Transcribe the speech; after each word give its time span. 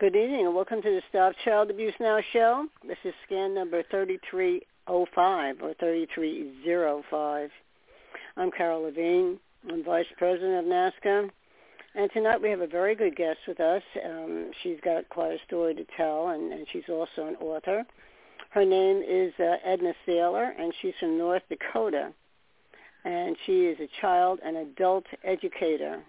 Good 0.00 0.16
evening 0.16 0.46
and 0.46 0.54
welcome 0.54 0.82
to 0.82 0.90
the 0.90 1.00
Stop 1.08 1.34
Child 1.44 1.70
Abuse 1.70 1.94
Now 2.00 2.20
show. 2.32 2.66
This 2.86 2.98
is 3.04 3.14
scan 3.24 3.54
number 3.54 3.84
3305 3.90 5.62
or 5.62 5.74
3305. 5.74 7.50
I'm 8.36 8.50
Carol 8.50 8.82
Levine. 8.82 9.38
I'm 9.70 9.84
Vice 9.84 10.06
President 10.18 10.58
of 10.58 10.64
NAASCA. 10.64 11.30
And 11.96 12.10
tonight 12.12 12.42
we 12.42 12.50
have 12.50 12.60
a 12.60 12.66
very 12.66 12.96
good 12.96 13.14
guest 13.14 13.38
with 13.46 13.60
us. 13.60 13.82
Um, 14.04 14.50
she's 14.62 14.78
got 14.82 15.08
quite 15.10 15.32
a 15.32 15.44
story 15.46 15.76
to 15.76 15.86
tell 15.96 16.28
and, 16.28 16.52
and 16.52 16.66
she's 16.72 16.88
also 16.88 17.28
an 17.28 17.36
author. 17.36 17.84
Her 18.50 18.64
name 18.64 19.02
is 19.08 19.32
uh, 19.38 19.56
Edna 19.64 19.94
Sailor 20.04 20.54
and 20.58 20.72
she's 20.82 20.94
from 20.98 21.16
North 21.16 21.42
Dakota. 21.48 22.12
And 23.04 23.36
she 23.46 23.66
is 23.66 23.78
a 23.78 23.88
child 24.00 24.40
and 24.44 24.56
adult 24.56 25.04
educator 25.22 26.02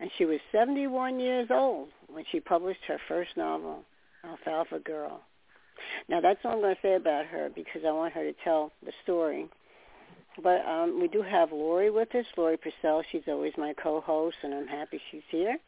and 0.00 0.10
she 0.18 0.24
was 0.24 0.40
71 0.50 1.20
years 1.20 1.46
old 1.52 1.90
when 2.08 2.24
she 2.32 2.40
published 2.40 2.82
her 2.88 2.98
first 3.06 3.36
novel, 3.36 3.84
Alfalfa 4.24 4.80
Girl. 4.80 5.20
Now 6.08 6.20
that's 6.20 6.40
all 6.44 6.54
I'm 6.54 6.60
going 6.60 6.74
to 6.74 6.82
say 6.82 6.94
about 6.94 7.26
her 7.26 7.50
because 7.54 7.82
I 7.86 7.92
want 7.92 8.14
her 8.14 8.24
to 8.24 8.34
tell 8.42 8.72
the 8.84 8.92
story. 9.04 9.48
But 10.42 10.64
um, 10.66 11.00
we 11.00 11.08
do 11.08 11.22
have 11.22 11.52
Lori 11.52 11.90
with 11.90 12.14
us, 12.14 12.24
Lori 12.36 12.56
Purcell. 12.56 13.02
She's 13.10 13.22
always 13.28 13.52
my 13.58 13.74
co-host, 13.74 14.36
and 14.42 14.54
I'm 14.54 14.66
happy 14.66 15.00
she's 15.10 15.22
here. 15.28 15.58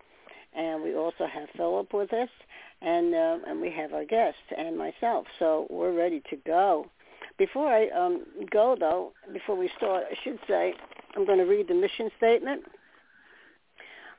And 0.56 0.82
we 0.82 0.94
also 0.94 1.26
have 1.26 1.48
Philip 1.56 1.92
with 1.92 2.12
us, 2.12 2.28
and 2.80 3.14
uh, 3.14 3.38
and 3.48 3.60
we 3.60 3.70
have 3.72 3.92
our 3.92 4.04
guest 4.04 4.36
and 4.56 4.78
myself. 4.78 5.26
So 5.38 5.66
we're 5.68 5.92
ready 5.92 6.22
to 6.30 6.36
go. 6.46 6.86
Before 7.36 7.66
I 7.66 7.88
um, 7.88 8.24
go, 8.50 8.76
though, 8.78 9.12
before 9.32 9.56
we 9.56 9.68
start, 9.76 10.04
I 10.10 10.14
should 10.22 10.38
say 10.46 10.74
I'm 11.16 11.26
going 11.26 11.38
to 11.38 11.44
read 11.44 11.68
the 11.68 11.74
mission 11.74 12.10
statement. 12.16 12.62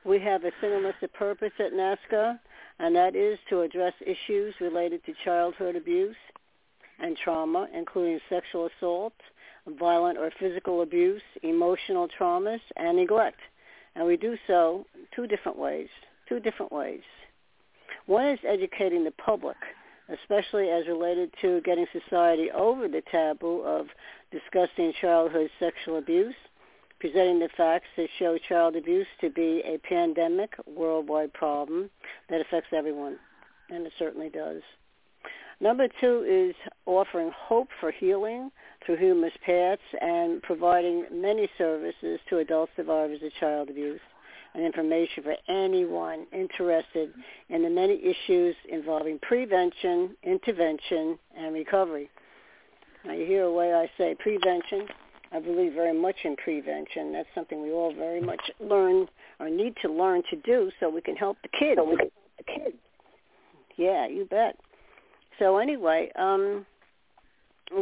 We 0.04 0.20
have 0.20 0.44
a 0.44 0.52
single 0.60 0.82
listed 0.82 1.12
purpose 1.14 1.52
at 1.58 1.72
NAASCA, 1.72 2.38
and 2.78 2.94
that 2.94 3.16
is 3.16 3.38
to 3.48 3.62
address 3.62 3.94
issues 4.00 4.54
related 4.60 5.04
to 5.06 5.14
childhood 5.24 5.74
abuse 5.74 6.16
and 7.00 7.16
trauma, 7.16 7.68
including 7.74 8.20
sexual 8.28 8.68
assault, 8.78 9.14
violent 9.78 10.18
or 10.18 10.30
physical 10.38 10.82
abuse, 10.82 11.22
emotional 11.42 12.08
traumas, 12.08 12.60
and 12.76 12.96
neglect. 12.96 13.40
And 13.94 14.06
we 14.06 14.16
do 14.16 14.36
so 14.46 14.86
two 15.14 15.26
different 15.26 15.58
ways, 15.58 15.88
two 16.28 16.40
different 16.40 16.72
ways. 16.72 17.02
One 18.06 18.26
is 18.26 18.38
educating 18.46 19.04
the 19.04 19.10
public, 19.12 19.56
especially 20.08 20.68
as 20.68 20.86
related 20.86 21.32
to 21.42 21.60
getting 21.62 21.86
society 21.92 22.50
over 22.50 22.88
the 22.88 23.02
taboo 23.10 23.62
of 23.62 23.86
discussing 24.30 24.92
childhood 25.00 25.50
sexual 25.58 25.98
abuse 25.98 26.34
presenting 26.98 27.38
the 27.38 27.48
facts 27.56 27.86
that 27.96 28.08
show 28.18 28.38
child 28.48 28.76
abuse 28.76 29.06
to 29.20 29.30
be 29.30 29.62
a 29.64 29.78
pandemic 29.86 30.54
worldwide 30.66 31.32
problem 31.34 31.90
that 32.30 32.40
affects 32.40 32.70
everyone, 32.72 33.18
and 33.70 33.86
it 33.86 33.92
certainly 33.98 34.28
does. 34.28 34.62
Number 35.60 35.88
two 36.00 36.24
is 36.28 36.54
offering 36.84 37.30
hope 37.34 37.68
for 37.80 37.90
healing 37.90 38.50
through 38.84 38.96
humus 38.96 39.32
paths 39.44 39.80
and 40.00 40.42
providing 40.42 41.06
many 41.10 41.48
services 41.56 42.20
to 42.28 42.38
adult 42.38 42.68
survivors 42.76 43.20
of 43.22 43.32
child 43.40 43.70
abuse 43.70 44.00
and 44.54 44.64
information 44.64 45.22
for 45.22 45.36
anyone 45.48 46.26
interested 46.32 47.12
in 47.48 47.62
the 47.62 47.70
many 47.70 48.00
issues 48.02 48.54
involving 48.68 49.18
prevention, 49.20 50.16
intervention, 50.22 51.18
and 51.36 51.54
recovery. 51.54 52.10
Now 53.04 53.12
you 53.12 53.24
hear 53.26 53.44
the 53.44 53.52
way 53.52 53.72
I 53.72 53.90
say 53.96 54.14
prevention, 54.18 54.88
I 55.32 55.40
believe 55.40 55.72
very 55.72 55.98
much 55.98 56.16
in 56.24 56.36
prevention. 56.36 57.12
That's 57.12 57.28
something 57.34 57.62
we 57.62 57.70
all 57.70 57.94
very 57.94 58.20
much 58.20 58.40
learn 58.60 59.06
or 59.40 59.48
need 59.48 59.74
to 59.82 59.92
learn 59.92 60.22
to 60.30 60.36
do 60.36 60.70
so 60.80 60.88
we 60.88 61.00
can 61.00 61.16
help 61.16 61.38
the 61.42 61.48
kids. 61.48 61.78
So 61.78 61.96
the 62.38 62.44
kids. 62.44 62.76
Yeah, 63.76 64.06
you 64.06 64.24
bet. 64.24 64.56
So 65.38 65.58
anyway, 65.58 66.10
um, 66.16 66.64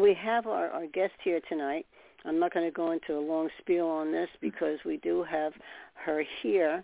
we 0.01 0.15
have 0.15 0.47
our, 0.47 0.69
our 0.71 0.87
guest 0.87 1.13
here 1.23 1.41
tonight. 1.49 1.87
I'm 2.25 2.41
not 2.41 2.55
going 2.55 2.67
to 2.67 2.73
go 2.73 2.93
into 2.93 3.15
a 3.15 3.21
long 3.21 3.49
spiel 3.61 3.87
on 3.87 4.11
this 4.11 4.29
because 4.41 4.79
we 4.85 4.97
do 4.99 5.23
have 5.25 5.53
her 6.05 6.25
here, 6.43 6.83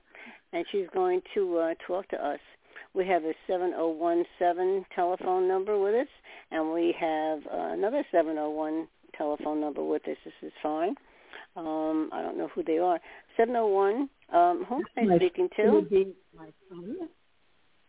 and 0.53 0.65
she's 0.71 0.87
going 0.93 1.23
to 1.35 1.59
uh, 1.59 1.75
talk 1.87 2.09
to 2.09 2.17
us. 2.17 2.41
We 2.93 3.07
have 3.07 3.25
a 3.25 3.33
7017 3.47 4.85
telephone 4.95 5.49
number 5.49 5.79
with 5.79 5.95
us, 5.95 6.09
and 6.51 6.73
we 6.73 6.95
have 6.99 7.39
uh, 7.47 7.73
another 7.73 8.05
701 8.11 8.87
telephone 9.17 9.61
number 9.61 9.83
with 9.83 10.07
us. 10.09 10.17
This 10.25 10.35
is 10.43 10.53
fine. 10.63 10.95
Um, 11.57 12.11
I 12.13 12.21
don't 12.23 12.37
know 12.37 12.49
who 12.55 12.63
they 12.63 12.79
are. 12.79 13.01
701, 13.37 14.09
um, 14.33 14.67
who 14.69 14.83
am 14.97 15.11
I 15.13 15.17
speaking 15.17 15.49
to? 15.57 15.87
My 16.37 16.49
son 16.69 17.09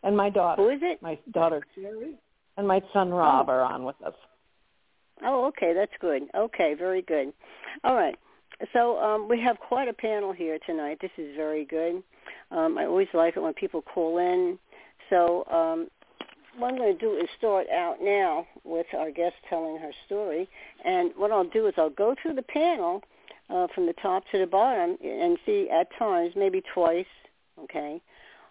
and 0.03 0.17
my 0.17 0.29
daughter. 0.29 0.61
Who 0.61 0.69
is 0.69 0.79
it? 0.81 1.01
My 1.01 1.19
daughter, 1.31 1.61
Jerry, 1.75 2.15
and 2.57 2.67
my 2.67 2.81
son, 2.93 3.11
Rob, 3.11 3.49
Oh. 3.49 3.53
are 3.53 3.61
on 3.61 3.83
with 3.83 4.01
us. 4.03 4.13
Oh, 5.23 5.45
okay, 5.45 5.73
that's 5.73 5.91
good. 5.99 6.23
Okay, 6.35 6.73
very 6.73 7.01
good. 7.01 7.31
All 7.83 7.95
right. 7.95 8.17
So 8.73 8.99
um, 8.99 9.27
we 9.27 9.39
have 9.41 9.57
quite 9.59 9.87
a 9.87 9.93
panel 9.93 10.31
here 10.31 10.59
tonight. 10.65 10.99
This 11.01 11.11
is 11.17 11.35
very 11.35 11.65
good. 11.65 12.03
Um, 12.51 12.77
I 12.77 12.85
always 12.85 13.07
like 13.13 13.35
it 13.37 13.39
when 13.39 13.53
people 13.53 13.81
call 13.81 14.17
in. 14.19 14.57
So 15.09 15.45
um, 15.51 15.89
what 16.57 16.69
I'm 16.71 16.77
going 16.77 16.93
to 16.97 16.99
do 16.99 17.15
is 17.15 17.27
start 17.37 17.67
out 17.69 17.97
now 18.01 18.45
with 18.63 18.85
our 18.97 19.11
guest 19.11 19.35
telling 19.49 19.77
her 19.77 19.91
story. 20.05 20.49
And 20.85 21.11
what 21.15 21.31
I'll 21.31 21.43
do 21.49 21.67
is 21.67 21.73
I'll 21.77 21.89
go 21.89 22.15
through 22.21 22.35
the 22.35 22.43
panel 22.43 23.01
uh, 23.49 23.67
from 23.73 23.85
the 23.85 23.93
top 24.01 24.23
to 24.31 24.39
the 24.39 24.47
bottom 24.47 24.97
and 25.03 25.37
see 25.45 25.69
at 25.69 25.87
times, 25.97 26.33
maybe 26.35 26.61
twice, 26.73 27.05
okay, 27.63 28.01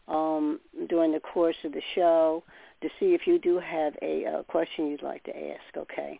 um, 0.08 0.60
during 0.88 1.12
the 1.12 1.20
course 1.20 1.56
of 1.64 1.72
the 1.72 1.82
show 1.94 2.42
to 2.82 2.88
see 2.98 3.14
if 3.14 3.26
you 3.26 3.38
do 3.38 3.58
have 3.58 3.94
a 4.02 4.24
uh, 4.26 4.42
question 4.44 4.86
you'd 4.88 5.02
like 5.02 5.22
to 5.24 5.36
ask, 5.36 5.76
okay? 5.76 6.18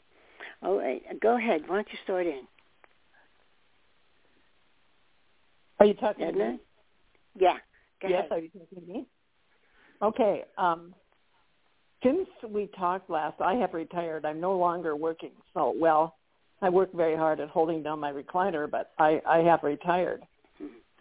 All 0.63 0.77
right, 0.79 1.03
go 1.21 1.37
ahead. 1.37 1.63
Why 1.67 1.77
don't 1.77 1.89
you 1.91 1.99
start 2.05 2.27
in? 2.27 2.43
Are 5.79 5.87
you 5.87 5.95
talking 5.95 6.27
to 6.27 6.33
me? 6.33 6.61
Yeah, 7.39 7.57
go 8.03 8.09
yes, 8.09 8.21
ahead. 8.21 8.33
are 8.33 8.39
you 8.39 8.51
talking 8.51 8.87
to 8.87 8.93
me? 8.93 9.07
Okay. 10.03 10.45
Um, 10.59 10.95
since 12.03 12.29
we 12.49 12.69
talked 12.79 13.11
last, 13.11 13.41
I 13.41 13.55
have 13.55 13.75
retired. 13.75 14.25
I'm 14.25 14.41
no 14.41 14.57
longer 14.57 14.97
working. 14.97 15.33
So, 15.55 15.75
well, 15.79 16.17
I 16.63 16.69
work 16.69 16.93
very 16.95 17.17
hard 17.17 17.41
at 17.41 17.49
holding 17.49 17.83
down 17.83 18.01
my 18.01 18.13
recliner, 18.13 18.71
but 18.71 18.93
I, 18.99 19.21
I 19.27 19.39
have 19.39 19.63
retired. 19.63 20.23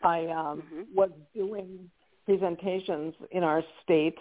I 0.04 0.28
um, 0.28 0.64
Mhm. 0.74 0.86
was 0.96 1.12
doing 1.34 1.90
presentations 2.26 3.14
in 3.32 3.44
our 3.44 3.64
state 3.84 4.18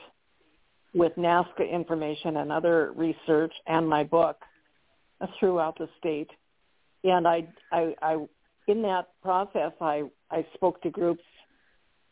with 0.95 1.15
NAASCA 1.17 1.71
information 1.71 2.39
and 2.39 2.51
other 2.51 2.93
research 2.97 3.53
and 3.67 3.89
my 3.89 4.05
book 4.05 4.37
throughout 5.39 5.79
the 5.79 5.89
state. 5.99 6.31
And 7.05 7.27
I, 7.27 7.47
I, 7.73 7.95
I, 8.03 8.27
in 8.67 8.83
that 8.83 9.09
process, 9.23 9.73
I, 9.81 10.05
I 10.31 10.47
spoke 10.55 10.83
to 10.83 10.91
groups 10.91 11.23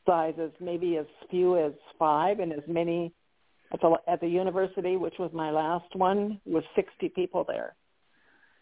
sizes, 0.06 0.52
maybe 0.60 0.96
as 0.96 1.06
few 1.30 1.58
as 1.58 1.72
five, 1.98 2.38
and 2.38 2.52
as 2.52 2.62
many 2.68 3.12
at 3.72 3.80
the 3.80 3.96
at 4.06 4.20
the 4.20 4.28
university, 4.28 4.96
which 4.96 5.14
was 5.18 5.30
my 5.34 5.50
last 5.50 5.94
one, 5.96 6.40
was 6.46 6.62
60 6.76 7.08
people 7.10 7.44
there, 7.46 7.74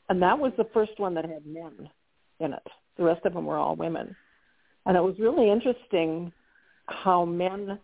and 0.08 0.20
that 0.22 0.38
was 0.38 0.52
the 0.56 0.66
first 0.72 0.98
one 0.98 1.14
that 1.14 1.26
had 1.26 1.44
men 1.44 1.88
in 2.40 2.54
it. 2.54 2.66
The 2.96 3.04
rest 3.04 3.26
of 3.26 3.34
them 3.34 3.44
were 3.44 3.58
all 3.58 3.76
women, 3.76 4.16
and 4.86 4.96
it 4.96 5.02
was 5.02 5.16
really 5.18 5.50
interesting 5.50 6.32
how 6.86 7.26
men 7.26 7.78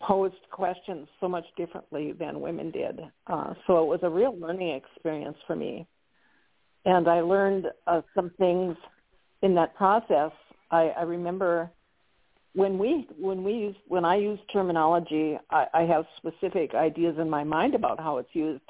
posed 0.00 0.34
questions 0.50 1.08
so 1.20 1.28
much 1.28 1.44
differently 1.56 2.12
than 2.12 2.40
women 2.40 2.70
did. 2.70 3.00
Uh, 3.26 3.54
so 3.66 3.82
it 3.82 3.86
was 3.86 4.00
a 4.02 4.10
real 4.10 4.36
learning 4.38 4.70
experience 4.70 5.36
for 5.46 5.56
me, 5.56 5.86
and 6.84 7.08
I 7.08 7.20
learned 7.20 7.66
uh, 7.86 8.02
some 8.14 8.30
things 8.38 8.76
in 9.42 9.54
that 9.54 9.74
process. 9.74 10.32
I, 10.70 10.88
I 10.88 11.02
remember 11.02 11.70
when 12.54 12.78
we 12.78 13.08
when 13.18 13.42
we 13.44 13.52
use 13.52 13.76
when 13.88 14.04
I 14.04 14.16
use 14.16 14.38
terminology, 14.52 15.38
I, 15.50 15.66
I 15.74 15.82
have 15.82 16.04
specific 16.16 16.74
ideas 16.74 17.16
in 17.18 17.28
my 17.28 17.44
mind 17.44 17.74
about 17.74 17.98
how 17.98 18.18
it's 18.18 18.34
used, 18.34 18.62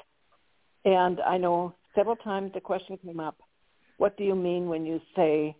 and 0.83 1.19
I 1.21 1.37
know 1.37 1.73
several 1.93 2.15
times 2.15 2.51
the 2.53 2.61
question 2.61 2.97
came 2.97 3.19
up, 3.19 3.37
"What 3.97 4.17
do 4.17 4.23
you 4.23 4.35
mean 4.35 4.67
when 4.67 4.85
you 4.85 4.99
say 5.15 5.55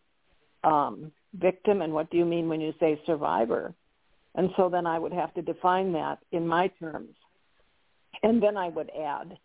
um, 0.63 1.11
victim, 1.35 1.81
and 1.81 1.93
what 1.93 2.09
do 2.09 2.17
you 2.17 2.25
mean 2.25 2.49
when 2.49 2.61
you 2.61 2.73
say 2.79 2.99
survivor?" 3.05 3.73
And 4.35 4.49
so 4.57 4.69
then 4.69 4.85
I 4.85 4.99
would 4.99 5.13
have 5.13 5.33
to 5.35 5.41
define 5.41 5.93
that 5.93 6.19
in 6.31 6.47
my 6.47 6.67
terms, 6.79 7.15
and 8.21 8.41
then 8.43 8.57
I 8.57 8.69
would 8.69 8.91
add 8.91 9.37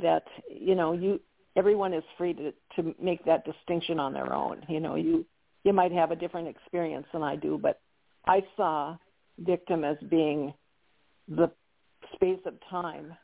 that 0.00 0.24
you 0.48 0.74
know 0.74 0.92
you 0.92 1.20
everyone 1.54 1.94
is 1.94 2.04
free 2.18 2.34
to 2.34 2.52
to 2.76 2.94
make 3.00 3.24
that 3.24 3.44
distinction 3.44 4.00
on 4.00 4.12
their 4.12 4.32
own. 4.32 4.62
You 4.68 4.80
know 4.80 4.96
you 4.96 5.24
you 5.64 5.72
might 5.72 5.92
have 5.92 6.10
a 6.10 6.16
different 6.16 6.48
experience 6.48 7.06
than 7.12 7.22
I 7.22 7.36
do, 7.36 7.58
but 7.60 7.80
I 8.26 8.42
saw 8.56 8.96
victim 9.38 9.84
as 9.84 9.96
being 10.10 10.52
the 11.28 11.50
space 12.14 12.40
of 12.46 12.54
time 12.70 13.14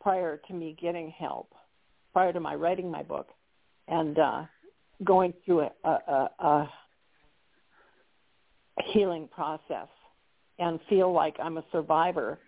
prior 0.00 0.40
to 0.48 0.54
me 0.54 0.76
getting 0.80 1.10
help, 1.10 1.52
prior 2.12 2.32
to 2.32 2.40
my 2.40 2.54
writing 2.54 2.90
my 2.90 3.02
book, 3.02 3.28
and 3.88 4.18
uh, 4.18 4.42
going 5.04 5.32
through 5.44 5.68
a, 5.84 5.88
a, 5.88 6.30
a 6.38 6.70
healing 8.92 9.28
process, 9.28 9.88
and 10.58 10.78
feel 10.88 11.12
like 11.12 11.36
I'm 11.42 11.58
a 11.58 11.64
survivor 11.72 12.38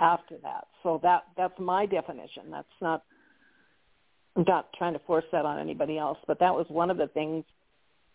after 0.00 0.36
that. 0.42 0.66
So 0.82 1.00
that 1.02 1.24
that's 1.36 1.58
my 1.58 1.86
definition. 1.86 2.50
That's 2.50 2.68
not 2.80 3.02
I'm 4.36 4.44
not 4.46 4.68
trying 4.76 4.92
to 4.92 4.98
force 5.00 5.24
that 5.32 5.44
on 5.44 5.58
anybody 5.58 5.98
else, 5.98 6.18
but 6.26 6.38
that 6.40 6.54
was 6.54 6.66
one 6.68 6.90
of 6.90 6.98
the 6.98 7.08
things 7.08 7.44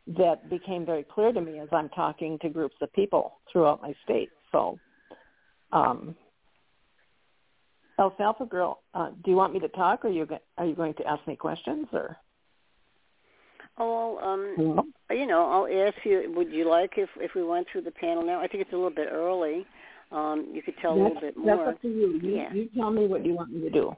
that 0.07 0.49
became 0.49 0.85
very 0.85 1.03
clear 1.03 1.31
to 1.31 1.41
me 1.41 1.59
as 1.59 1.69
I'm 1.71 1.89
talking 1.89 2.37
to 2.41 2.49
groups 2.49 2.75
of 2.81 2.91
people 2.93 3.39
throughout 3.51 3.81
my 3.81 3.93
state. 4.03 4.29
So, 4.51 4.77
um, 5.71 6.15
Alfalfa 7.99 8.45
Girl, 8.45 8.81
uh, 8.93 9.09
do 9.23 9.31
you 9.31 9.37
want 9.37 9.53
me 9.53 9.59
to 9.59 9.67
talk, 9.69 10.03
or 10.05 10.07
are 10.07 10.11
you 10.11 10.27
are 10.57 10.65
you 10.65 10.75
going 10.75 10.93
to 10.95 11.07
ask 11.07 11.25
me 11.27 11.35
questions, 11.35 11.87
or? 11.93 12.17
Oh, 13.77 14.15
well, 14.15 14.29
um, 14.31 14.55
mm-hmm. 14.57 15.13
you 15.17 15.25
know, 15.25 15.49
I'll 15.49 15.87
ask 15.87 15.97
you. 16.03 16.31
Would 16.35 16.51
you 16.51 16.69
like 16.69 16.93
if 16.97 17.09
if 17.17 17.31
we 17.35 17.43
went 17.43 17.67
through 17.71 17.81
the 17.81 17.91
panel 17.91 18.23
now? 18.23 18.39
I 18.39 18.47
think 18.47 18.61
it's 18.61 18.73
a 18.73 18.75
little 18.75 18.89
bit 18.89 19.09
early. 19.11 19.65
Um, 20.11 20.47
you 20.53 20.61
could 20.61 20.75
tell 20.81 20.95
that's, 20.95 21.01
a 21.01 21.03
little 21.15 21.21
bit 21.21 21.37
more. 21.37 21.57
That's 21.57 21.75
up 21.75 21.81
to 21.83 21.87
you. 21.87 22.19
You, 22.21 22.35
yeah. 22.35 22.53
you 22.53 22.69
tell 22.75 22.91
me 22.91 23.07
what 23.07 23.25
you 23.25 23.33
want 23.33 23.53
me 23.53 23.61
to 23.61 23.69
do. 23.69 23.95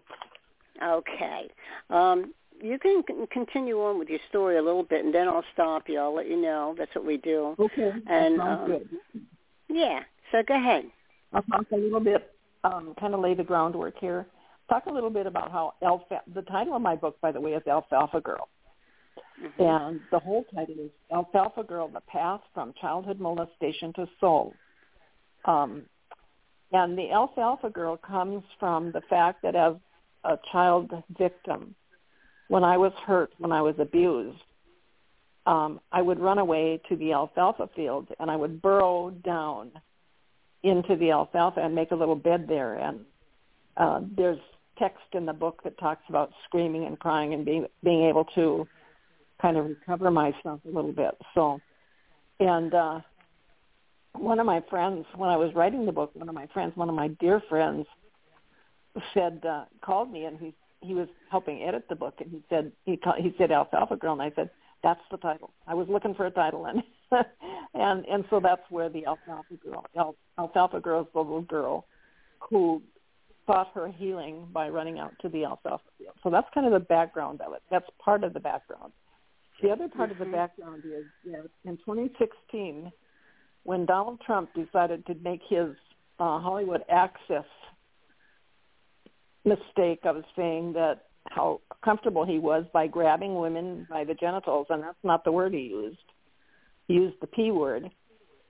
Okay. 0.81 1.49
Um, 1.89 2.33
you 2.61 2.77
can 2.79 3.03
continue 3.31 3.77
on 3.81 3.99
with 3.99 4.09
your 4.09 4.19
story 4.29 4.57
a 4.57 4.61
little 4.61 4.83
bit, 4.83 5.03
and 5.03 5.13
then 5.13 5.27
I'll 5.27 5.43
stop 5.53 5.89
you. 5.89 5.99
I'll 5.99 6.15
let 6.15 6.29
you 6.29 6.41
know. 6.41 6.75
That's 6.77 6.93
what 6.95 7.05
we 7.05 7.17
do. 7.17 7.55
Okay. 7.59 7.91
And 8.07 8.39
um, 8.39 8.65
good. 8.67 8.89
Yeah. 9.69 10.01
So 10.31 10.43
go 10.47 10.55
ahead. 10.55 10.85
I'll 11.33 11.41
talk 11.43 11.65
a 11.71 11.75
little 11.75 11.99
bit, 11.99 12.31
um, 12.63 12.93
kind 12.99 13.13
of 13.13 13.19
lay 13.19 13.33
the 13.33 13.43
groundwork 13.43 13.95
here. 13.99 14.27
Talk 14.69 14.85
a 14.85 14.91
little 14.91 15.09
bit 15.09 15.25
about 15.25 15.51
how 15.51 15.73
alpha. 15.83 16.21
The 16.33 16.43
title 16.43 16.75
of 16.75 16.81
my 16.81 16.95
book, 16.95 17.19
by 17.21 17.31
the 17.31 17.41
way, 17.41 17.51
is 17.51 17.63
Alfalfa 17.67 18.21
Girl, 18.21 18.47
mm-hmm. 19.41 19.61
and 19.61 19.99
the 20.11 20.19
whole 20.19 20.45
title 20.53 20.75
is 20.79 20.91
Alfalfa 21.11 21.63
Girl: 21.63 21.87
The 21.87 22.01
Path 22.01 22.41
from 22.53 22.73
Childhood 22.79 23.19
Molestation 23.19 23.93
to 23.93 24.07
Soul. 24.19 24.53
Um, 25.45 25.83
and 26.71 26.97
the 26.97 27.11
Alfalfa 27.11 27.69
Girl 27.69 27.97
comes 27.97 28.43
from 28.59 28.91
the 28.91 29.01
fact 29.09 29.43
that 29.43 29.55
as 29.55 29.75
a 30.23 30.37
child 30.51 30.91
victim, 31.17 31.75
when 32.47 32.63
I 32.63 32.77
was 32.77 32.93
hurt, 33.05 33.31
when 33.37 33.51
I 33.51 33.61
was 33.61 33.75
abused, 33.79 34.41
um, 35.45 35.79
I 35.91 36.01
would 36.01 36.19
run 36.19 36.37
away 36.37 36.81
to 36.89 36.95
the 36.95 37.11
alfalfa 37.11 37.69
field 37.75 38.07
and 38.19 38.31
I 38.31 38.35
would 38.35 38.61
burrow 38.61 39.09
down 39.09 39.71
into 40.63 40.95
the 40.95 41.11
alfalfa 41.11 41.59
and 41.59 41.75
make 41.75 41.91
a 41.91 41.95
little 41.95 42.15
bed 42.15 42.45
there. 42.47 42.75
And 42.75 43.01
uh, 43.75 44.01
there's 44.15 44.39
text 44.79 45.03
in 45.13 45.25
the 45.25 45.33
book 45.33 45.61
that 45.63 45.77
talks 45.77 46.03
about 46.07 46.31
screaming 46.45 46.85
and 46.85 46.97
crying 46.97 47.33
and 47.33 47.45
being 47.45 47.67
being 47.83 48.03
able 48.03 48.25
to 48.35 48.67
kind 49.43 49.57
of 49.57 49.65
recover 49.65 50.09
myself 50.09 50.61
a 50.65 50.69
little 50.73 50.93
bit. 50.93 51.15
So, 51.35 51.59
and 52.39 52.73
uh, 52.73 53.01
one 54.13 54.39
of 54.39 54.45
my 54.45 54.63
friends, 54.69 55.05
when 55.15 55.29
I 55.29 55.35
was 55.35 55.53
writing 55.53 55.85
the 55.85 55.91
book, 55.91 56.11
one 56.13 56.29
of 56.29 56.33
my 56.33 56.47
friends, 56.47 56.71
one 56.75 56.89
of 56.89 56.95
my 56.95 57.09
dear 57.19 57.41
friends, 57.49 57.85
said 59.13 59.43
uh, 59.47 59.65
called 59.83 60.11
me 60.11 60.25
and 60.25 60.39
he 60.39 60.53
he 60.81 60.93
was 60.93 61.07
helping 61.31 61.63
edit 61.63 61.85
the 61.89 61.95
book, 61.95 62.15
and 62.19 62.29
he 62.29 62.43
said 62.49 62.71
he 62.85 62.97
called, 62.97 63.17
he 63.19 63.33
said 63.37 63.51
Alfalfa 63.51 63.95
Girl, 63.97 64.13
and 64.13 64.21
I 64.21 64.31
said 64.35 64.49
that's 64.81 65.01
the 65.11 65.17
title. 65.17 65.51
I 65.67 65.73
was 65.73 65.87
looking 65.89 66.13
for 66.13 66.25
a 66.25 66.31
title, 66.31 66.65
and 66.65 66.83
and 67.73 68.05
and 68.05 68.23
so 68.29 68.39
that's 68.39 68.61
where 68.69 68.89
the 68.89 69.05
Alfalfa 69.05 69.55
Girl, 69.63 69.85
Al, 69.97 70.15
Alfalfa 70.37 70.79
Girl 70.79 71.01
is 71.01 71.07
the 71.13 71.19
little 71.19 71.41
girl 71.41 71.85
who 72.39 72.81
sought 73.45 73.71
her 73.73 73.87
healing 73.87 74.47
by 74.53 74.69
running 74.69 74.99
out 74.99 75.13
to 75.21 75.27
the 75.27 75.43
alfalfa 75.43 75.83
field. 75.97 76.13
So 76.23 76.29
that's 76.29 76.47
kind 76.53 76.65
of 76.65 76.71
the 76.71 76.79
background 76.79 77.41
of 77.41 77.53
it. 77.53 77.61
That's 77.69 77.85
part 77.99 78.23
of 78.23 78.33
the 78.33 78.39
background. 78.39 78.93
The 79.63 79.69
other 79.69 79.87
part 79.87 80.11
mm-hmm. 80.11 80.11
of 80.11 80.17
the 80.19 80.25
mm-hmm. 80.25 80.33
background 80.33 80.83
is 80.85 81.05
you 81.23 81.31
know, 81.31 81.45
in 81.63 81.77
2016, 81.77 82.91
when 83.63 83.85
Donald 83.85 84.19
Trump 84.25 84.49
decided 84.53 85.05
to 85.05 85.15
make 85.23 85.39
his 85.49 85.69
uh, 86.19 86.39
Hollywood 86.39 86.81
Access 86.89 87.45
mistake 89.45 90.01
of 90.03 90.23
saying 90.35 90.73
that 90.73 91.05
how 91.29 91.61
comfortable 91.83 92.25
he 92.25 92.39
was 92.39 92.65
by 92.73 92.87
grabbing 92.87 93.35
women 93.35 93.87
by 93.89 94.03
the 94.03 94.13
genitals, 94.13 94.67
and 94.69 94.83
that's 94.83 94.97
not 95.03 95.23
the 95.23 95.31
word 95.31 95.53
he 95.53 95.61
used. 95.61 95.97
He 96.87 96.95
used 96.95 97.15
the 97.21 97.27
p 97.27 97.51
word, 97.51 97.89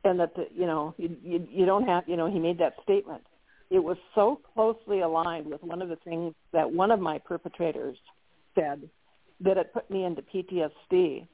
and 0.04 0.20
that 0.20 0.36
the, 0.36 0.48
you 0.54 0.66
know 0.66 0.96
you, 0.98 1.16
you 1.24 1.48
you 1.50 1.66
don't 1.68 1.88
have 1.88 2.04
you 2.08 2.18
know 2.18 2.30
he 2.30 2.40
made 2.40 2.58
that 2.58 2.74
statement. 2.82 3.22
It 3.70 3.84
was 3.84 3.98
so 4.16 4.42
closely 4.54 5.02
aligned 5.02 5.46
with 5.46 5.64
one 5.64 5.82
of 5.82 5.90
the 5.90 5.96
things 5.98 6.34
that 6.52 6.72
one 6.72 6.90
of 6.90 7.00
my 7.00 7.20
perpetrators 7.20 7.98
said 8.56 8.90
that 9.44 9.58
it 9.58 9.74
put 9.74 9.90
me 9.90 10.06
into 10.06 10.22
PTSD. 10.22 11.28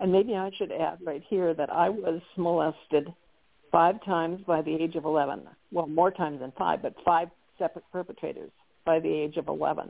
And 0.00 0.12
maybe 0.12 0.34
I 0.34 0.50
should 0.56 0.72
add 0.72 0.98
right 1.04 1.22
here 1.28 1.54
that 1.54 1.70
I 1.70 1.88
was 1.88 2.20
molested 2.36 3.12
five 3.70 4.04
times 4.04 4.40
by 4.46 4.62
the 4.62 4.74
age 4.74 4.96
of 4.96 5.04
11. 5.04 5.42
Well, 5.70 5.86
more 5.86 6.10
times 6.10 6.40
than 6.40 6.52
five, 6.58 6.82
but 6.82 6.94
five 7.04 7.28
separate 7.58 7.84
perpetrators 7.92 8.50
by 8.84 8.98
the 9.00 9.08
age 9.08 9.36
of 9.36 9.48
11. 9.48 9.88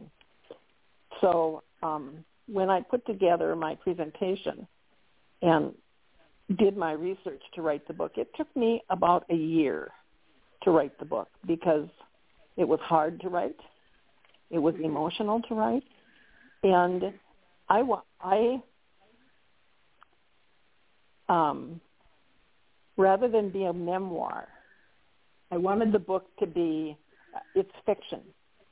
So 1.21 1.63
um, 1.83 2.25
when 2.47 2.69
I 2.69 2.83
put 2.83 3.07
together 3.07 3.57
my 3.57 3.75
presentation 3.77 4.67
and 5.41 5.75
did 6.59 6.77
my 6.77 6.93
research 6.93 7.43
to 7.55 7.63
write 7.63 7.87
the 7.89 7.95
book, 7.95 8.13
it 8.17 8.29
took 8.37 8.55
me 8.55 8.83
about 8.91 9.25
a 9.31 9.35
year 9.35 9.91
to 10.65 10.71
write 10.71 10.99
the 10.99 11.05
book 11.05 11.29
because 11.47 11.89
it 12.57 12.69
was 12.69 12.81
hard 12.81 13.21
to 13.21 13.29
write. 13.29 13.59
It 14.51 14.59
was 14.59 14.75
emotional 14.83 15.41
to 15.49 15.55
write. 15.55 15.85
And 16.63 17.15
I, 17.73 17.83
I 18.21 18.63
um, 21.29 21.81
rather 22.97 23.29
than 23.29 23.51
be 23.51 23.65
a 23.65 23.73
memoir, 23.73 24.49
I 25.51 25.57
wanted 25.57 25.93
the 25.93 25.99
book 25.99 26.27
to 26.41 26.47
be, 26.47 26.97
it's 27.55 27.71
fiction. 27.87 28.21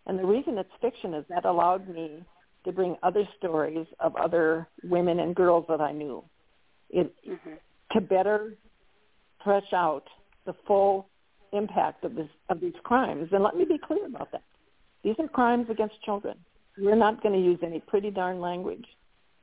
And 0.06 0.18
the 0.18 0.26
reason 0.26 0.58
it's 0.58 0.70
fiction 0.82 1.14
is 1.14 1.24
that 1.30 1.44
allowed 1.46 1.88
me 1.88 2.22
to 2.64 2.72
bring 2.72 2.96
other 3.02 3.26
stories 3.38 3.86
of 4.00 4.14
other 4.16 4.68
women 4.84 5.20
and 5.20 5.34
girls 5.34 5.64
that 5.68 5.80
I 5.80 5.92
knew. 5.92 6.22
It 6.90 7.14
mm-hmm. 7.26 7.52
to 7.92 8.00
better 8.00 8.54
flesh 9.42 9.72
out 9.72 10.04
the 10.44 10.54
full 10.66 11.06
impact 11.52 12.04
of 12.04 12.14
this 12.16 12.28
of 12.50 12.60
these 12.60 12.74
crimes. 12.82 13.28
And 13.32 13.42
let 13.42 13.56
me 13.56 13.64
be 13.64 13.78
clear 13.78 14.04
about 14.06 14.32
that. 14.32 14.42
These 15.02 15.14
are 15.18 15.28
crimes 15.28 15.68
against 15.70 16.02
children. 16.04 16.36
We're 16.78 16.96
not 16.96 17.22
going 17.22 17.34
to 17.34 17.40
use 17.40 17.58
any 17.62 17.80
pretty 17.80 18.10
darn 18.10 18.40
language 18.40 18.86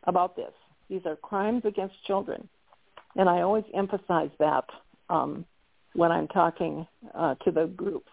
about 0.03 0.35
this. 0.35 0.51
These 0.89 1.01
are 1.05 1.15
crimes 1.15 1.63
against 1.65 1.95
children. 2.05 2.47
And 3.15 3.29
I 3.29 3.41
always 3.41 3.65
emphasize 3.73 4.29
that 4.39 4.65
um, 5.09 5.45
when 5.93 6.11
I'm 6.11 6.27
talking 6.27 6.87
uh, 7.13 7.35
to 7.43 7.51
the 7.51 7.65
groups. 7.65 8.11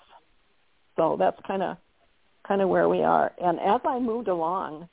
So 0.96 1.16
that's 1.18 1.38
kind 1.46 1.62
of 1.62 1.76
kind 2.46 2.60
of 2.60 2.68
where 2.68 2.88
we 2.88 3.02
are. 3.02 3.32
And 3.42 3.58
as 3.60 3.80
I 3.86 3.98
moved 3.98 4.28
along 4.28 4.88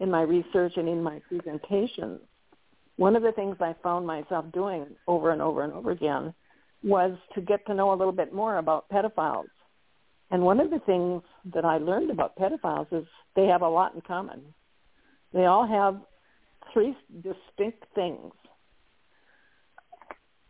in 0.00 0.10
my 0.10 0.22
research 0.22 0.72
and 0.76 0.88
in 0.88 1.02
my 1.02 1.20
presentations, 1.28 2.20
one 2.96 3.14
of 3.14 3.22
the 3.22 3.32
things 3.32 3.56
I 3.60 3.74
found 3.82 4.06
myself 4.06 4.46
doing 4.52 4.86
over 5.06 5.30
and 5.30 5.40
over 5.40 5.62
and 5.62 5.72
over 5.72 5.92
again 5.92 6.34
was 6.82 7.16
to 7.34 7.40
get 7.40 7.64
to 7.66 7.74
know 7.74 7.92
a 7.92 7.96
little 7.96 8.12
bit 8.12 8.32
more 8.32 8.58
about 8.58 8.88
pedophiles. 8.88 9.46
And 10.30 10.42
one 10.42 10.60
of 10.60 10.70
the 10.70 10.80
things 10.80 11.22
that 11.54 11.64
I 11.64 11.78
learned 11.78 12.10
about 12.10 12.36
pedophiles 12.36 12.92
is 12.92 13.06
they 13.36 13.46
have 13.46 13.62
a 13.62 13.68
lot 13.68 13.94
in 13.94 14.00
common. 14.00 14.42
They 15.32 15.46
all 15.46 15.66
have 15.66 16.00
three 16.72 16.96
distinct 17.14 17.84
things 17.94 18.32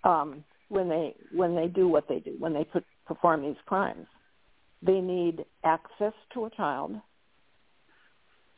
um, 0.04 0.45
when 0.68 0.88
they 0.88 1.14
when 1.33 1.54
they 1.54 1.66
do 1.66 1.88
what 1.88 2.09
they 2.09 2.21
do 2.21 2.35
when 2.38 2.52
they 2.52 2.64
put, 2.64 2.85
perform 3.06 3.42
these 3.42 3.56
crimes. 3.66 4.06
They 4.83 5.00
need 5.00 5.45
access 5.64 6.12
to 6.35 6.47
a 6.47 6.50
child. 6.50 6.97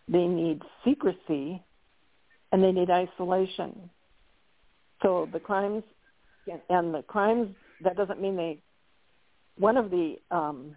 They 0.09 0.27
need 0.27 0.63
secrecy, 0.85 1.63
and 2.53 2.63
they 2.63 2.73
need 2.73 2.91
isolation. 2.91 3.91
So 5.03 5.29
the 5.33 5.41
crimes 5.41 5.83
and 6.69 6.95
the 6.95 7.03
crimes 7.03 7.55
that 7.83 7.97
doesn't 7.97 8.21
mean 8.21 8.37
they. 8.37 8.59
One 9.57 9.77
of 9.77 9.91
the 9.91 10.17
um, 10.31 10.77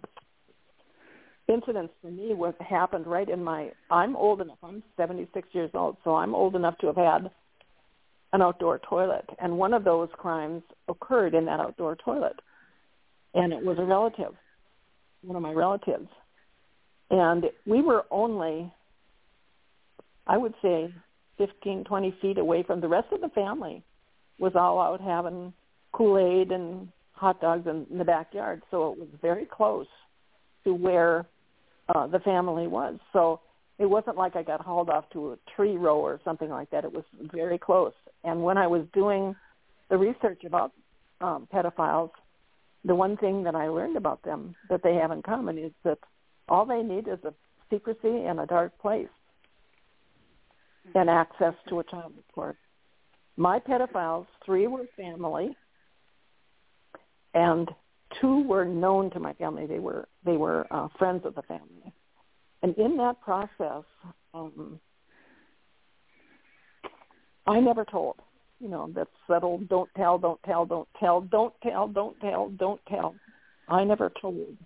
incidents 1.48 1.92
for 2.00 2.10
me 2.10 2.34
was 2.34 2.54
happened 2.60 3.06
right 3.06 3.28
in 3.28 3.42
my. 3.42 3.70
I'm 3.90 4.16
old 4.16 4.40
enough. 4.40 4.58
I'm 4.62 4.82
76 4.96 5.48
years 5.52 5.70
old, 5.74 5.96
so 6.04 6.14
I'm 6.14 6.34
old 6.34 6.56
enough 6.56 6.78
to 6.78 6.86
have 6.88 6.96
had 6.96 7.30
an 8.32 8.40
outdoor 8.40 8.78
toilet, 8.78 9.28
and 9.40 9.58
one 9.58 9.74
of 9.74 9.84
those 9.84 10.08
crimes 10.14 10.62
occurred 10.88 11.34
in 11.34 11.44
that 11.44 11.60
outdoor 11.60 11.96
toilet, 11.96 12.36
and 13.34 13.52
it 13.52 13.62
was 13.62 13.76
a 13.78 13.84
relative, 13.84 14.34
one 15.22 15.36
of 15.36 15.42
my 15.42 15.52
relatives, 15.52 16.08
and 17.10 17.44
we 17.66 17.82
were 17.82 18.06
only, 18.10 18.72
I 20.26 20.38
would 20.38 20.54
say, 20.62 20.94
15, 21.36 21.84
20 21.84 22.16
feet 22.22 22.38
away 22.38 22.62
from 22.62 22.80
the 22.80 22.88
rest 22.88 23.08
of 23.12 23.20
the 23.20 23.28
family 23.28 23.82
was 24.38 24.52
all 24.54 24.80
out 24.80 25.00
having 25.00 25.52
Kool-Aid 25.92 26.52
and 26.52 26.88
hot 27.12 27.40
dogs 27.40 27.66
in, 27.66 27.86
in 27.90 27.98
the 27.98 28.04
backyard. 28.04 28.62
So 28.70 28.92
it 28.92 28.98
was 28.98 29.08
very 29.20 29.44
close 29.44 29.86
to 30.64 30.74
where 30.74 31.26
uh, 31.94 32.06
the 32.06 32.20
family 32.20 32.66
was. 32.66 32.98
So 33.12 33.40
it 33.78 33.86
wasn't 33.86 34.16
like 34.16 34.36
I 34.36 34.42
got 34.42 34.60
hauled 34.60 34.90
off 34.90 35.04
to 35.12 35.32
a 35.32 35.38
tree 35.56 35.76
row 35.76 35.98
or 35.98 36.20
something 36.24 36.48
like 36.48 36.70
that. 36.70 36.84
It 36.84 36.92
was 36.92 37.04
very 37.32 37.58
close. 37.58 37.92
And 38.24 38.42
when 38.42 38.58
I 38.58 38.66
was 38.66 38.86
doing 38.92 39.34
the 39.90 39.98
research 39.98 40.44
about 40.44 40.72
um, 41.20 41.48
pedophiles, 41.52 42.10
the 42.84 42.94
one 42.94 43.16
thing 43.16 43.44
that 43.44 43.54
I 43.54 43.68
learned 43.68 43.96
about 43.96 44.22
them 44.22 44.54
that 44.68 44.82
they 44.82 44.94
have 44.94 45.10
in 45.10 45.22
common 45.22 45.58
is 45.58 45.72
that 45.84 45.98
all 46.48 46.66
they 46.66 46.82
need 46.82 47.08
is 47.08 47.18
a 47.24 47.32
secrecy 47.70 48.24
and 48.26 48.40
a 48.40 48.46
dark 48.46 48.76
place 48.78 49.08
and 50.94 51.08
access 51.08 51.54
to 51.68 51.80
a 51.80 51.84
child, 51.84 52.12
course. 52.34 52.56
My 53.36 53.58
pedophiles, 53.58 54.26
three 54.44 54.66
were 54.66 54.86
family, 54.96 55.56
and 57.34 57.68
two 58.20 58.42
were 58.42 58.64
known 58.64 59.10
to 59.10 59.20
my 59.20 59.32
family. 59.34 59.66
They 59.66 59.78
were 59.78 60.08
they 60.24 60.36
were 60.36 60.66
uh, 60.70 60.88
friends 60.98 61.24
of 61.24 61.34
the 61.34 61.42
family, 61.42 61.92
and 62.62 62.76
in 62.76 62.96
that 62.98 63.20
process, 63.20 63.84
um, 64.34 64.80
I 67.46 67.60
never 67.60 67.84
told. 67.84 68.16
You 68.60 68.68
know, 68.68 68.90
that's 68.94 69.10
settled. 69.26 69.68
Don't 69.68 69.90
tell. 69.96 70.18
Don't 70.18 70.40
tell. 70.44 70.64
Don't 70.64 70.88
tell. 71.00 71.20
Don't 71.20 71.54
tell. 71.62 71.88
Don't 71.88 72.20
tell. 72.20 72.48
Don't 72.50 72.80
tell. 72.88 73.14
I 73.68 73.84
never 73.84 74.12
told 74.20 74.56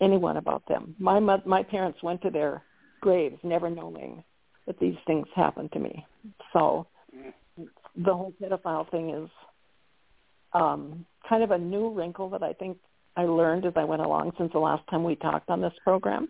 anyone 0.00 0.36
about 0.36 0.66
them. 0.68 0.96
My 0.98 1.20
my 1.20 1.62
parents 1.62 2.02
went 2.02 2.22
to 2.22 2.30
their 2.30 2.62
graves 3.00 3.38
never 3.42 3.68
knowing 3.68 4.24
that 4.66 4.78
these 4.78 4.96
things 5.06 5.26
happened 5.34 5.72
to 5.72 5.78
me. 5.78 6.06
So 6.52 6.86
the 7.96 8.14
whole 8.14 8.32
pedophile 8.40 8.90
thing 8.90 9.10
is 9.10 9.28
um, 10.52 11.04
kind 11.28 11.42
of 11.42 11.50
a 11.50 11.58
new 11.58 11.90
wrinkle 11.90 12.30
that 12.30 12.42
I 12.42 12.52
think 12.52 12.78
I 13.16 13.24
learned 13.24 13.66
as 13.66 13.74
I 13.76 13.84
went 13.84 14.02
along 14.02 14.32
since 14.38 14.52
the 14.52 14.58
last 14.58 14.82
time 14.88 15.04
we 15.04 15.16
talked 15.16 15.50
on 15.50 15.60
this 15.60 15.74
program. 15.84 16.28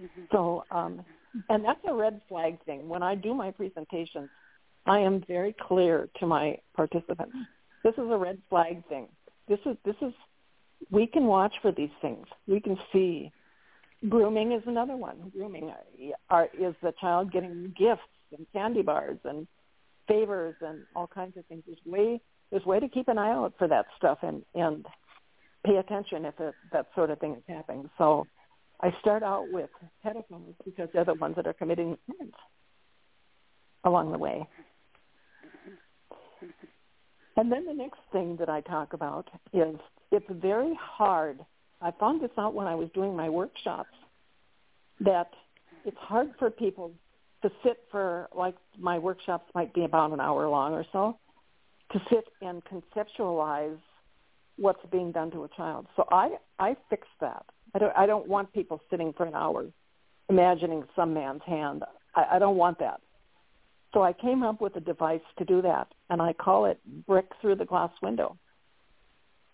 Mm-hmm. 0.00 0.22
So, 0.30 0.64
um, 0.70 1.04
and 1.48 1.64
that's 1.64 1.80
a 1.86 1.94
red 1.94 2.20
flag 2.28 2.62
thing. 2.64 2.88
When 2.88 3.02
I 3.02 3.14
do 3.14 3.34
my 3.34 3.50
presentations, 3.50 4.28
I 4.86 5.00
am 5.00 5.22
very 5.26 5.54
clear 5.68 6.08
to 6.20 6.26
my 6.26 6.58
participants. 6.74 7.36
This 7.82 7.94
is 7.94 8.10
a 8.10 8.16
red 8.16 8.38
flag 8.48 8.86
thing. 8.88 9.08
This 9.48 9.58
is 9.66 9.76
this 9.84 9.96
is 10.02 10.12
we 10.90 11.06
can 11.06 11.26
watch 11.26 11.54
for 11.62 11.72
these 11.72 11.90
things. 12.00 12.26
We 12.46 12.60
can 12.60 12.78
see. 12.92 13.32
Grooming 14.08 14.52
is 14.52 14.62
another 14.66 14.96
one. 14.96 15.30
Grooming 15.32 15.70
uh, 15.70 16.12
are, 16.28 16.48
is 16.58 16.74
the 16.82 16.92
child 17.00 17.30
getting 17.32 17.72
gifts 17.78 18.02
and 18.36 18.46
candy 18.52 18.82
bars 18.82 19.18
and 19.24 19.46
favors 20.08 20.56
and 20.60 20.82
all 20.96 21.06
kinds 21.06 21.36
of 21.36 21.46
things. 21.46 21.62
There's 21.66 21.78
way 21.84 22.20
there's 22.50 22.66
way 22.66 22.80
to 22.80 22.88
keep 22.88 23.08
an 23.08 23.18
eye 23.18 23.30
out 23.30 23.54
for 23.58 23.68
that 23.68 23.86
stuff 23.96 24.18
and 24.22 24.42
and 24.54 24.86
pay 25.64 25.76
attention 25.76 26.24
if 26.24 26.38
it, 26.40 26.54
that 26.72 26.86
sort 26.94 27.10
of 27.10 27.18
thing 27.18 27.32
is 27.34 27.42
happening. 27.48 27.88
So 27.98 28.26
I 28.80 28.92
start 29.00 29.22
out 29.22 29.46
with 29.50 29.70
pedophiles 30.04 30.54
because 30.64 30.88
they're 30.92 31.04
the 31.04 31.14
ones 31.14 31.36
that 31.36 31.46
are 31.46 31.52
committing 31.52 31.96
crimes 32.06 32.32
along 33.84 34.12
the 34.12 34.18
way. 34.18 34.46
And 37.36 37.50
then 37.50 37.64
the 37.64 37.72
next 37.72 38.00
thing 38.12 38.36
that 38.38 38.48
I 38.48 38.60
talk 38.60 38.92
about 38.92 39.28
is 39.52 39.76
it's 40.10 40.26
very 40.30 40.76
hard. 40.80 41.38
I 41.80 41.90
found 41.92 42.20
this 42.20 42.30
out 42.38 42.54
when 42.54 42.66
I 42.66 42.74
was 42.74 42.88
doing 42.94 43.16
my 43.16 43.28
workshops 43.28 43.94
that 45.00 45.30
it's 45.84 45.96
hard 45.98 46.30
for 46.38 46.50
people 46.50 46.92
to 47.42 47.50
sit 47.64 47.78
for 47.90 48.28
like 48.36 48.54
my 48.78 48.98
workshops 48.98 49.50
might 49.54 49.72
be 49.74 49.84
about 49.84 50.12
an 50.12 50.20
hour 50.20 50.48
long 50.48 50.74
or 50.74 50.84
so 50.92 51.18
to 51.92 52.00
sit 52.10 52.24
and 52.40 52.62
conceptualize 52.64 53.78
what's 54.56 54.84
being 54.90 55.12
done 55.12 55.30
to 55.32 55.44
a 55.44 55.48
child. 55.56 55.86
So 55.96 56.06
I 56.10 56.30
I 56.58 56.76
fix 56.90 57.06
that. 57.20 57.44
I 57.74 57.78
don't 57.78 57.96
I 57.96 58.06
don't 58.06 58.28
want 58.28 58.52
people 58.52 58.80
sitting 58.90 59.12
for 59.12 59.26
an 59.26 59.34
hour 59.34 59.66
imagining 60.28 60.84
some 60.96 61.12
man's 61.12 61.42
hand. 61.46 61.84
I, 62.14 62.24
I 62.32 62.38
don't 62.38 62.56
want 62.56 62.78
that. 62.78 63.00
So 63.92 64.02
I 64.02 64.12
came 64.12 64.42
up 64.42 64.60
with 64.60 64.74
a 64.76 64.80
device 64.80 65.20
to 65.38 65.44
do 65.44 65.60
that, 65.62 65.88
and 66.08 66.22
I 66.22 66.32
call 66.32 66.64
it 66.64 66.78
brick 67.06 67.26
through 67.40 67.56
the 67.56 67.64
glass 67.64 67.90
window. 68.00 68.38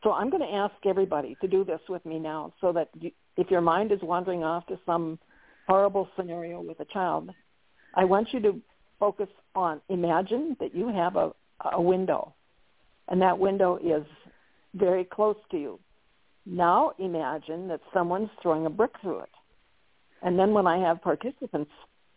So 0.04 0.12
I'm 0.12 0.30
going 0.30 0.42
to 0.42 0.54
ask 0.54 0.74
everybody 0.86 1.36
to 1.40 1.48
do 1.48 1.64
this 1.64 1.80
with 1.88 2.06
me 2.06 2.20
now, 2.20 2.52
so 2.60 2.72
that 2.72 2.88
you, 3.00 3.10
if 3.36 3.50
your 3.50 3.60
mind 3.60 3.90
is 3.90 3.98
wandering 4.00 4.44
off 4.44 4.64
to 4.66 4.78
some 4.86 5.18
horrible 5.66 6.08
scenario 6.16 6.60
with 6.60 6.78
a 6.78 6.84
child, 6.84 7.30
I 7.94 8.04
want 8.04 8.32
you 8.32 8.40
to 8.40 8.60
focus 9.00 9.28
on 9.56 9.80
imagine 9.88 10.56
that 10.60 10.74
you 10.74 10.88
have 10.88 11.16
a, 11.16 11.32
a 11.72 11.80
window, 11.80 12.32
and 13.08 13.20
that 13.22 13.40
window 13.40 13.76
is 13.76 14.06
very 14.74 15.04
close 15.04 15.36
to 15.50 15.58
you. 15.58 15.78
Now 16.46 16.92
imagine 16.98 17.68
that 17.68 17.80
someone's 17.92 18.30
throwing 18.42 18.66
a 18.66 18.70
brick 18.70 18.92
through 19.00 19.20
it. 19.20 19.30
And 20.22 20.38
then 20.38 20.52
when 20.52 20.66
I 20.66 20.78
have 20.78 21.02
participants 21.02 21.70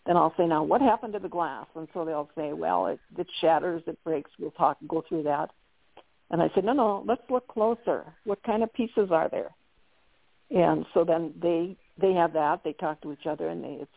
then 0.06 0.18
I'll 0.18 0.34
say, 0.38 0.48
now 0.48 0.64
what 0.64 0.82
happened 0.82 1.14
to 1.14 1.20
the 1.20 1.30
glass? 1.30 1.68
And 1.76 1.88
so 1.94 2.06
they'll 2.06 2.30
say, 2.36 2.54
well, 2.54 2.88
it, 2.88 3.00
it 3.18 3.28
shatters, 3.40 3.84
it 3.86 4.04
breaks. 4.04 4.32
We'll 4.40 4.52
talk, 4.52 4.78
go 4.88 5.04
through 5.08 5.24
that. 5.24 5.52
And 6.32 6.42
I 6.42 6.50
said, 6.56 6.64
no, 6.64 6.74
no, 6.74 7.04
let's 7.06 7.22
look 7.30 7.48
closer. 7.48 8.06
What 8.24 8.42
kind 8.44 8.64
of 8.64 8.74
pieces 8.74 9.10
are 9.12 9.30
there? 9.30 9.52
And 10.50 10.86
so 10.94 11.04
then 11.04 11.34
they 11.42 11.78
they 12.00 12.14
have 12.14 12.34
that. 12.34 12.62
They 12.64 12.74
talk 12.74 13.00
to 13.02 13.14
each 13.14 13.26
other, 13.26 13.48
and 13.48 13.64
they, 13.64 13.78
it's 13.82 13.92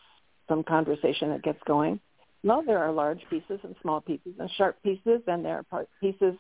some 0.49 0.63
conversation 0.63 1.31
that 1.31 1.43
gets 1.43 1.59
going. 1.67 1.99
No, 2.45 2.63
there 2.65 2.79
are 2.79 2.93
large 2.93 3.21
pieces 3.31 3.59
and 3.65 3.75
small 3.83 4.01
pieces 4.01 4.35
and 4.39 4.49
sharp 4.57 4.81
pieces, 4.83 5.23
and 5.27 5.45
there 5.45 5.65
are 5.73 5.87
pieces 6.01 6.35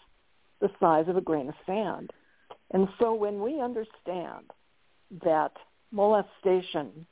the 0.64 0.70
size 0.80 1.04
of 1.08 1.16
a 1.18 1.20
grain 1.20 1.46
of 1.50 1.54
sand. 1.66 2.10
And 2.70 2.88
so 2.98 3.12
when 3.12 3.42
we 3.42 3.60
understand 3.60 4.50
that 5.22 5.52
molestation 5.92 7.06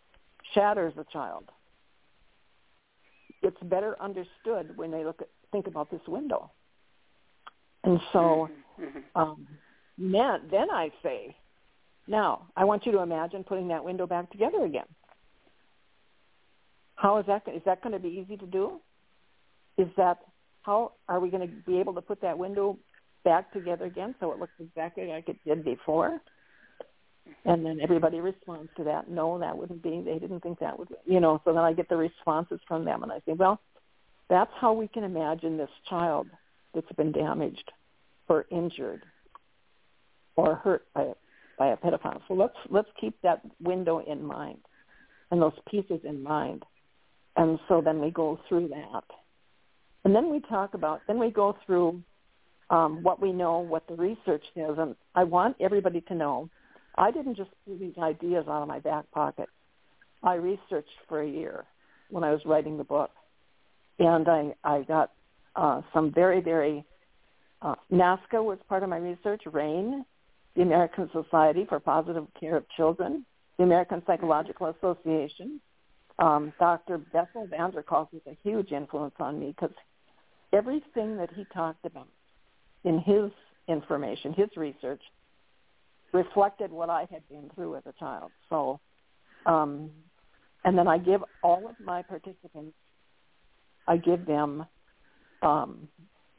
shatters 0.54 0.94
a 0.96 1.04
child, 1.12 1.44
it's 3.42 3.62
better 3.64 3.94
understood 4.00 4.74
when 4.76 4.90
they 4.90 5.04
look 5.04 5.20
at 5.20 5.28
think 5.52 5.66
about 5.66 5.90
this 5.90 6.00
window. 6.08 6.50
And 7.84 8.00
so 8.14 8.48
mm-hmm. 8.80 8.98
um, 9.14 9.46
then, 9.98 10.40
then 10.50 10.70
I 10.70 10.90
say, 11.02 11.36
now 12.08 12.46
I 12.56 12.64
want 12.64 12.86
you 12.86 12.92
to 12.92 13.02
imagine 13.02 13.44
putting 13.44 13.68
that 13.68 13.84
window 13.84 14.06
back 14.06 14.30
together 14.30 14.64
again. 14.64 14.86
How 16.94 17.18
is 17.18 17.26
that? 17.26 17.42
Is 17.54 17.60
that 17.66 17.82
going 17.82 17.92
to 17.92 17.98
be 17.98 18.24
easy 18.24 18.38
to 18.38 18.46
do? 18.46 18.80
Is 19.76 19.88
that 19.98 20.20
how 20.62 20.92
are 21.06 21.20
we 21.20 21.28
going 21.28 21.46
to 21.46 21.54
be 21.70 21.80
able 21.80 21.92
to 21.94 22.00
put 22.00 22.22
that 22.22 22.38
window 22.38 22.78
back 23.24 23.52
together 23.52 23.84
again 23.84 24.14
so 24.20 24.32
it 24.32 24.38
looks 24.38 24.52
exactly 24.60 25.06
like 25.06 25.28
it 25.28 25.36
did 25.44 25.64
before? 25.64 26.20
and 27.44 27.64
then 27.64 27.80
everybody 27.80 28.20
responds 28.20 28.70
to 28.76 28.84
that. 28.84 29.08
No, 29.08 29.38
that 29.38 29.56
wouldn't 29.56 29.82
be. 29.82 30.02
They 30.04 30.18
didn't 30.18 30.40
think 30.40 30.58
that 30.60 30.78
would. 30.78 30.88
You 31.04 31.20
know. 31.20 31.40
So 31.44 31.52
then 31.52 31.62
I 31.62 31.72
get 31.72 31.88
the 31.88 31.96
responses 31.96 32.60
from 32.66 32.84
them, 32.84 33.02
and 33.02 33.12
I 33.12 33.20
say, 33.26 33.32
well, 33.32 33.60
that's 34.28 34.50
how 34.60 34.72
we 34.72 34.88
can 34.88 35.04
imagine 35.04 35.56
this 35.56 35.70
child 35.88 36.28
that's 36.74 36.90
been 36.92 37.12
damaged 37.12 37.70
or 38.28 38.46
injured 38.50 39.02
or 40.36 40.54
hurt 40.56 40.86
by 40.94 41.02
a, 41.02 41.14
by 41.58 41.68
a 41.68 41.76
pedophile. 41.76 42.20
So 42.28 42.34
let's 42.34 42.56
let's 42.70 42.88
keep 43.00 43.20
that 43.22 43.42
window 43.60 43.98
in 43.98 44.24
mind 44.24 44.58
and 45.30 45.40
those 45.40 45.52
pieces 45.70 46.00
in 46.04 46.22
mind. 46.22 46.64
And 47.36 47.58
so 47.68 47.80
then 47.80 48.00
we 48.00 48.10
go 48.10 48.38
through 48.48 48.68
that. 48.68 49.04
And 50.04 50.14
then 50.14 50.30
we 50.30 50.40
talk 50.40 50.74
about, 50.74 51.00
then 51.06 51.18
we 51.18 51.30
go 51.30 51.56
through 51.64 52.02
um, 52.72 53.02
what 53.02 53.20
we 53.20 53.32
know, 53.32 53.58
what 53.58 53.86
the 53.86 53.94
research 53.94 54.44
is, 54.56 54.78
and 54.78 54.96
I 55.14 55.24
want 55.24 55.56
everybody 55.60 56.00
to 56.08 56.14
know. 56.14 56.48
I 56.96 57.10
didn't 57.10 57.36
just 57.36 57.50
pull 57.66 57.76
these 57.78 57.96
ideas 57.98 58.46
out 58.48 58.62
of 58.62 58.68
my 58.68 58.80
back 58.80 59.10
pocket. 59.12 59.48
I 60.22 60.34
researched 60.34 60.88
for 61.06 61.20
a 61.20 61.28
year 61.28 61.64
when 62.08 62.24
I 62.24 62.32
was 62.32 62.40
writing 62.46 62.78
the 62.78 62.84
book, 62.84 63.10
and 63.98 64.26
I 64.26 64.54
I 64.64 64.82
got 64.82 65.12
uh, 65.54 65.82
some 65.92 66.12
very 66.12 66.40
very 66.40 66.84
uh, 67.60 67.74
NAASCA 67.92 68.42
was 68.42 68.58
part 68.70 68.82
of 68.82 68.88
my 68.88 68.96
research. 68.96 69.42
RAINN, 69.44 70.06
the 70.56 70.62
American 70.62 71.10
Society 71.12 71.66
for 71.68 71.78
Positive 71.78 72.26
Care 72.40 72.56
of 72.56 72.64
Children, 72.70 73.26
the 73.58 73.64
American 73.64 74.02
Psychological 74.06 74.74
Association. 74.78 75.60
Um, 76.18 76.52
Dr. 76.58 76.98
Bessel 76.98 77.46
van 77.48 77.70
der 77.70 77.82
Kolk 77.82 78.12
was 78.12 78.22
a 78.26 78.36
huge 78.42 78.72
influence 78.72 79.14
on 79.18 79.38
me 79.38 79.48
because 79.48 79.74
everything 80.52 81.16
that 81.16 81.30
he 81.34 81.44
talked 81.52 81.84
about 81.84 82.08
in 82.84 82.98
his 82.98 83.30
information, 83.68 84.32
his 84.32 84.48
research, 84.56 85.00
reflected 86.12 86.70
what 86.70 86.90
I 86.90 87.06
had 87.10 87.26
been 87.28 87.50
through 87.54 87.76
as 87.76 87.82
a 87.86 87.92
child. 87.98 88.32
So, 88.50 88.80
um, 89.46 89.90
and 90.64 90.76
then 90.76 90.86
I 90.86 90.98
give 90.98 91.22
all 91.42 91.68
of 91.68 91.76
my 91.84 92.02
participants, 92.02 92.74
I 93.88 93.96
give 93.96 94.26
them 94.26 94.66
um, 95.42 95.88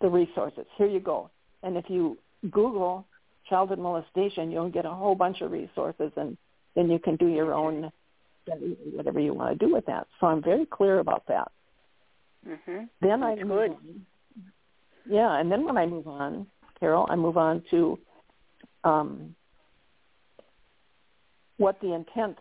the 0.02 0.10
resources. 0.10 0.66
Here 0.78 0.88
you 0.88 1.00
go. 1.00 1.30
And 1.64 1.76
if 1.78 1.86
you 1.90 2.18
Google 2.52 3.06
childhood 3.50 3.80
molestation, 3.80 4.52
you'll 4.52 4.70
get 4.70 4.86
a 4.86 4.92
whole 4.92 5.16
bunch 5.16 5.42
of 5.42 5.52
resources, 5.52 6.12
and 6.16 6.38
then 6.76 6.90
you 6.90 7.00
can 7.00 7.16
do 7.16 7.28
your 7.28 7.54
own 7.54 7.92
whatever 8.94 9.20
you 9.20 9.34
want 9.34 9.58
to 9.58 9.66
do 9.66 9.74
with 9.74 9.86
that. 9.86 10.08
So 10.20 10.28
I'm 10.28 10.44
very 10.44 10.66
clear 10.66 11.00
about 11.00 11.24
that. 11.28 11.50
Mm-hmm. 12.48 12.86
Then 13.02 13.22
That's 13.22 13.40
I 13.40 13.44
move 13.44 13.48
good. 13.48 13.72
on. 13.72 14.06
Yeah, 15.10 15.40
and 15.40 15.52
then 15.52 15.66
when 15.66 15.78
I 15.78 15.86
move 15.86 16.08
on, 16.08 16.48
Carol, 16.80 17.08
I 17.10 17.16
move 17.16 17.38
on 17.38 17.64
to 17.72 18.00
um, 18.84 19.36
what 21.58 21.80
the 21.82 21.94
intent. 21.94 22.38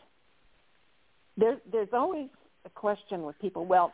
There, 1.36 1.58
there's 1.70 1.88
always 1.92 2.28
a 2.64 2.70
question 2.70 3.22
with 3.22 3.38
people. 3.40 3.66
Well, 3.66 3.92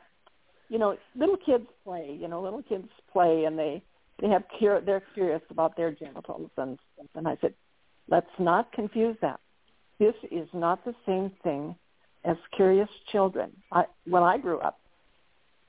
you 0.69 0.79
know, 0.79 0.97
little 1.17 1.37
kids 1.37 1.67
play. 1.85 2.17
You 2.21 2.29
know, 2.29 2.43
little 2.43 2.63
kids 2.63 2.89
play, 3.13 3.45
and 3.45 3.59
they 3.59 3.83
they 4.21 4.29
have 4.29 4.43
cur- 4.59 4.83
they're 4.85 5.03
curious 5.15 5.43
about 5.51 5.77
their 5.77 5.93
genitals 5.93 6.51
and 6.57 6.79
stuff. 6.95 7.07
And 7.15 7.29
I 7.29 7.37
said, 7.41 7.55
let's 8.09 8.27
not 8.39 8.73
confuse 8.73 9.17
that. 9.23 9.41
This 9.99 10.15
is 10.31 10.49
not 10.53 10.85
the 10.85 10.95
same 11.07 11.33
thing 11.43 11.75
as 12.25 12.37
curious 12.55 12.89
children. 13.11 13.51
I, 13.73 13.85
when 14.05 14.23
I 14.23 14.39
grew 14.39 14.59
up, 14.59 14.79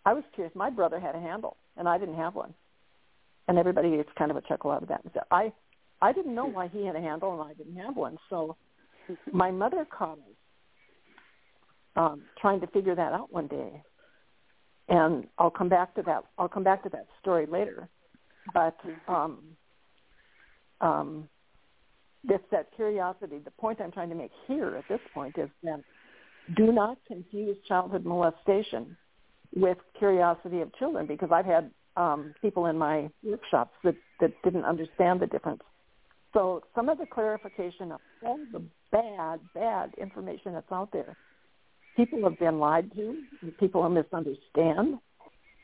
I 0.06 0.14
was 0.14 0.24
curious. 0.34 0.56
My 0.56 0.70
brother 0.70 1.00
had 1.00 1.16
a 1.16 1.20
handle, 1.20 1.58
and 1.78 1.88
I 1.88 1.98
didn't 1.98 2.16
have 2.16 2.36
one. 2.36 2.54
And 3.50 3.58
everybody 3.58 3.98
gets 3.98 4.10
kind 4.18 4.32
of 4.32 4.38
a 4.38 4.42
chuckle 4.42 4.72
out 4.72 4.84
of 4.84 4.88
that. 4.90 5.02
So 5.14 5.20
I, 5.32 5.52
I 6.02 6.14
didn't 6.14 6.34
know 6.34 6.46
why 6.46 6.70
he 6.70 6.86
had 6.86 6.96
a 6.96 7.02
handle 7.02 7.42
and 7.42 7.52
I 7.52 7.54
didn't 7.54 7.76
have 7.76 7.98
one. 7.98 8.18
So 8.30 8.56
my 9.34 9.52
mother 9.52 9.86
caught 9.86 10.20
us 10.20 10.36
um, 11.98 12.22
trying 12.40 12.62
to 12.62 12.68
figure 12.68 12.96
that 12.96 13.12
out 13.12 13.34
one 13.34 13.48
day. 13.48 13.84
And 14.88 15.28
I'll 15.38 15.50
come 15.50 15.68
back 15.68 15.94
to 15.96 16.04
that. 16.04 16.24
I'll 16.38 16.48
come 16.48 16.64
back 16.64 16.84
to 16.84 16.90
that 16.90 17.08
story 17.22 17.46
later. 17.46 17.90
But 18.54 18.78
um, 19.08 19.40
um, 20.82 21.28
this 22.24 22.40
that 22.52 22.68
curiosity. 22.76 23.40
The 23.44 23.52
point 23.52 23.80
I'm 23.82 23.92
trying 23.92 24.10
to 24.10 24.16
make 24.16 24.32
here 24.48 24.76
at 24.76 24.86
this 24.90 25.00
point 25.14 25.38
is 25.38 25.50
that 25.64 25.82
do 26.56 26.72
not 26.72 26.98
confuse 27.08 27.58
childhood 27.68 28.06
molestation 28.06 28.98
with 29.56 29.78
curiosity 29.98 30.62
of 30.62 30.74
children 30.76 31.06
because 31.06 31.30
I've 31.32 31.46
had 31.46 31.72
um, 32.00 32.34
people 32.42 32.68
in 32.68 32.78
my 32.78 33.10
workshops 33.24 33.74
that, 33.84 33.96
that 34.22 34.32
didn't 34.44 34.64
understand 34.64 35.20
the 35.20 35.28
difference. 35.28 35.62
So 36.34 36.62
some 36.74 36.90
of 36.90 36.98
the 36.98 37.06
clarification 37.06 37.92
of 37.92 38.00
all 38.24 38.40
the 38.54 38.64
bad, 38.92 39.40
bad 39.54 39.94
information 40.00 40.54
that's 40.54 40.72
out 40.72 40.90
there, 40.94 41.18
people 41.98 42.24
have 42.24 42.40
been 42.40 42.60
lied 42.60 42.92
to, 42.96 43.22
people 43.60 43.88
misunderstand, 43.90 45.00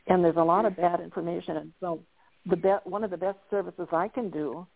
and 0.08 0.24
there's 0.24 0.36
a 0.36 0.44
lot 0.44 0.66
of 0.66 0.76
bad 0.76 1.00
information. 1.00 1.58
And 1.58 1.72
so 1.80 2.02
the 2.46 2.58
be- 2.58 2.84
one 2.84 3.04
of 3.04 3.12
the 3.12 3.18
best 3.18 3.38
services 3.50 3.88
I 3.92 4.08
can 4.08 4.30
do 4.30 4.68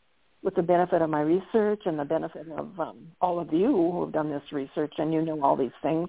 with 0.41 0.55
the 0.55 0.61
benefit 0.61 1.01
of 1.01 1.09
my 1.09 1.21
research 1.21 1.81
and 1.85 1.99
the 1.99 2.05
benefit 2.05 2.47
of 2.51 2.79
um, 2.79 3.07
all 3.19 3.39
of 3.39 3.51
you 3.51 3.67
who 3.67 4.05
have 4.05 4.13
done 4.13 4.29
this 4.29 4.43
research 4.53 4.93
and 4.97 5.13
you 5.13 5.21
know 5.21 5.43
all 5.43 5.57
these 5.57 5.71
things 5.81 6.07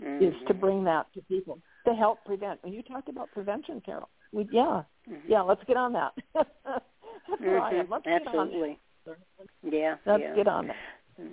mm-hmm. 0.00 0.24
is 0.24 0.34
to 0.46 0.54
bring 0.54 0.84
that 0.84 1.06
to 1.14 1.20
people 1.22 1.58
to 1.86 1.94
help 1.94 2.18
prevent. 2.24 2.62
When 2.62 2.72
you 2.72 2.82
talked 2.82 3.08
about 3.08 3.30
prevention, 3.32 3.82
Carol, 3.84 4.08
we, 4.32 4.48
yeah, 4.50 4.82
mm-hmm. 5.08 5.14
yeah, 5.28 5.42
let's 5.42 5.62
get 5.66 5.76
on 5.76 5.92
that. 5.92 6.12
That's 6.34 7.40
where 7.40 7.60
I 7.60 7.70
am. 7.74 7.86
Mm-hmm. 7.86 7.92
Let's 7.92 8.06
Absolutely. 8.06 8.78
get 9.04 9.16
on. 9.64 9.72
Yeah. 9.72 9.94
Let's 10.06 10.22
yeah. 10.22 10.34
get 10.34 10.48
on 10.48 10.66
that. 10.68 10.76
Mm, 11.20 11.28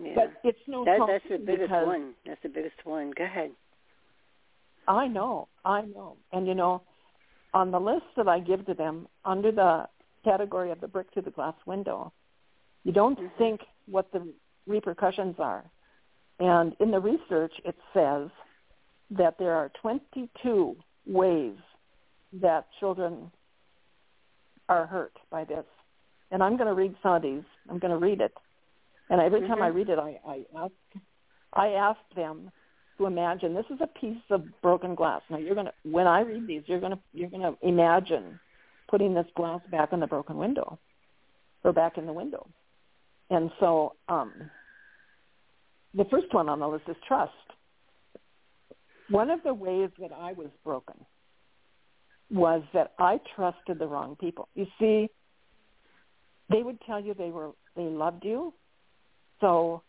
Yeah. 0.00 0.12
But 0.14 0.32
it's 0.42 0.58
no 0.66 0.84
that, 0.84 0.98
that's 1.06 1.24
the 1.30 1.38
biggest 1.38 1.70
one. 1.70 2.14
That's 2.26 2.42
the 2.42 2.48
biggest 2.48 2.84
one. 2.84 3.12
Go 3.16 3.24
ahead. 3.24 3.50
I 4.88 5.06
know, 5.06 5.48
I 5.64 5.82
know. 5.82 6.16
And 6.32 6.46
you 6.46 6.54
know, 6.54 6.82
on 7.52 7.70
the 7.70 7.80
list 7.80 8.04
that 8.16 8.28
I 8.28 8.40
give 8.40 8.66
to 8.66 8.74
them 8.74 9.06
under 9.24 9.52
the 9.52 9.88
category 10.24 10.70
of 10.70 10.80
the 10.80 10.88
brick 10.88 11.10
to 11.12 11.20
the 11.20 11.30
glass 11.30 11.54
window, 11.66 12.12
you 12.82 12.92
don't 12.92 13.18
Mhm. 13.18 13.30
think 13.38 13.60
what 13.86 14.10
the 14.12 14.32
repercussions 14.66 15.38
are. 15.38 15.64
And 16.40 16.74
in 16.80 16.90
the 16.90 17.00
research, 17.00 17.52
it 17.64 17.76
says 17.92 18.30
that 19.10 19.38
there 19.38 19.52
are 19.54 19.68
22 19.80 20.76
ways 21.06 21.56
that 22.40 22.66
children 22.80 23.30
are 24.68 24.86
hurt 24.86 25.16
by 25.30 25.44
this. 25.44 25.64
And 26.30 26.42
I'm 26.42 26.56
going 26.56 26.68
to 26.68 26.74
read 26.74 26.94
some 27.02 27.14
of 27.14 27.22
these. 27.22 27.44
I'm 27.68 27.78
going 27.78 27.92
to 27.92 27.98
read 27.98 28.20
it. 28.20 28.32
And 29.10 29.20
every 29.20 29.46
time 29.46 29.62
I 29.62 29.70
Mhm. 29.70 29.74
read 29.74 29.88
it, 29.90 29.98
I, 29.98 30.20
I 30.26 30.46
ask, 30.56 30.72
I 31.52 31.68
ask 31.68 32.00
them 32.16 32.50
to 32.98 33.06
imagine 33.06 33.54
this 33.54 33.70
is 33.70 33.80
a 33.80 33.86
piece 33.86 34.22
of 34.30 34.60
broken 34.62 34.94
glass. 34.94 35.22
Now 35.28 35.36
you're 35.38 35.54
going 35.54 35.66
to, 35.66 35.74
when 35.82 36.06
I 36.06 36.20
read 36.20 36.46
these, 36.46 36.62
you're 36.66 36.80
going 36.80 36.92
to, 36.92 36.98
you're 37.12 37.30
going 37.30 37.42
to 37.42 37.56
imagine 37.66 38.38
putting 38.88 39.14
this 39.14 39.26
glass 39.36 39.60
back 39.70 39.92
in 39.92 40.00
the 40.00 40.06
broken 40.06 40.36
window 40.36 40.78
or 41.62 41.72
back 41.72 41.98
in 41.98 42.06
the 42.06 42.12
window. 42.12 42.46
And 43.30 43.50
so, 43.60 43.94
um, 44.08 44.50
the 45.94 46.04
first 46.06 46.32
one 46.32 46.48
on 46.48 46.60
the 46.60 46.68
list 46.68 46.84
is 46.88 46.96
trust. 47.06 47.32
One 49.08 49.30
of 49.30 49.42
the 49.42 49.54
ways 49.54 49.90
that 50.00 50.12
I 50.12 50.32
was 50.32 50.48
broken 50.64 50.96
was 52.30 52.62
that 52.72 52.92
I 52.98 53.20
trusted 53.34 53.78
the 53.78 53.86
wrong 53.86 54.16
people. 54.16 54.48
You 54.54 54.66
see, 54.78 55.08
they 56.50 56.62
would 56.62 56.80
tell 56.82 57.00
you 57.00 57.14
they 57.14 57.30
were 57.30 57.50
they 57.76 57.82
loved 57.82 58.24
you. 58.24 58.52
So 59.40 59.82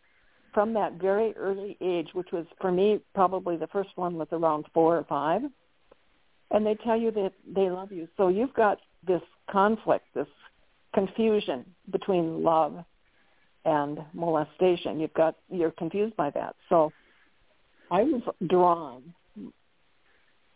from 0.53 0.73
that 0.73 0.93
very 0.93 1.35
early 1.35 1.77
age, 1.81 2.09
which 2.13 2.31
was 2.31 2.45
for 2.59 2.71
me 2.71 2.99
probably 3.13 3.57
the 3.57 3.67
first 3.67 3.89
one 3.95 4.15
was 4.15 4.27
around 4.31 4.65
four 4.73 4.97
or 4.97 5.03
five, 5.03 5.41
and 6.51 6.65
they 6.65 6.75
tell 6.75 6.97
you 6.97 7.11
that 7.11 7.33
they 7.53 7.69
love 7.69 7.91
you. 7.91 8.07
So 8.17 8.29
you've 8.29 8.53
got 8.53 8.79
this 9.05 9.21
conflict, 9.49 10.05
this 10.13 10.27
confusion 10.93 11.65
between 11.91 12.43
love 12.43 12.83
and 13.65 13.99
molestation. 14.13 14.99
You've 14.99 15.13
got 15.13 15.35
you're 15.49 15.71
confused 15.71 16.15
by 16.15 16.29
that. 16.31 16.55
So 16.69 16.91
I 17.91 18.03
was 18.03 18.21
drawn. 18.47 19.13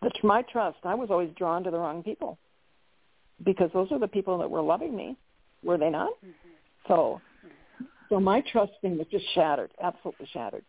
But 0.02 0.14
to 0.22 0.28
my 0.28 0.42
trust, 0.44 0.78
I 0.84 0.96
was 0.96 1.10
always 1.12 1.30
drawn 1.36 1.64
to 1.64 1.72
the 1.72 1.78
wrong 1.78 2.04
people 2.04 2.38
because 3.44 3.70
those 3.74 3.92
are 3.92 4.00
the 4.00 4.08
people 4.08 4.38
that 4.40 4.50
were 4.50 4.62
loving 4.62 4.96
me, 4.96 5.18
were 5.64 5.78
they 5.78 5.90
not? 5.90 6.12
So, 6.88 7.22
so 8.10 8.20
my 8.20 8.42
trusting 8.52 8.98
was 8.98 9.08
just 9.12 9.26
shattered, 9.34 9.72
absolutely 9.82 10.28
shattered. 10.32 10.64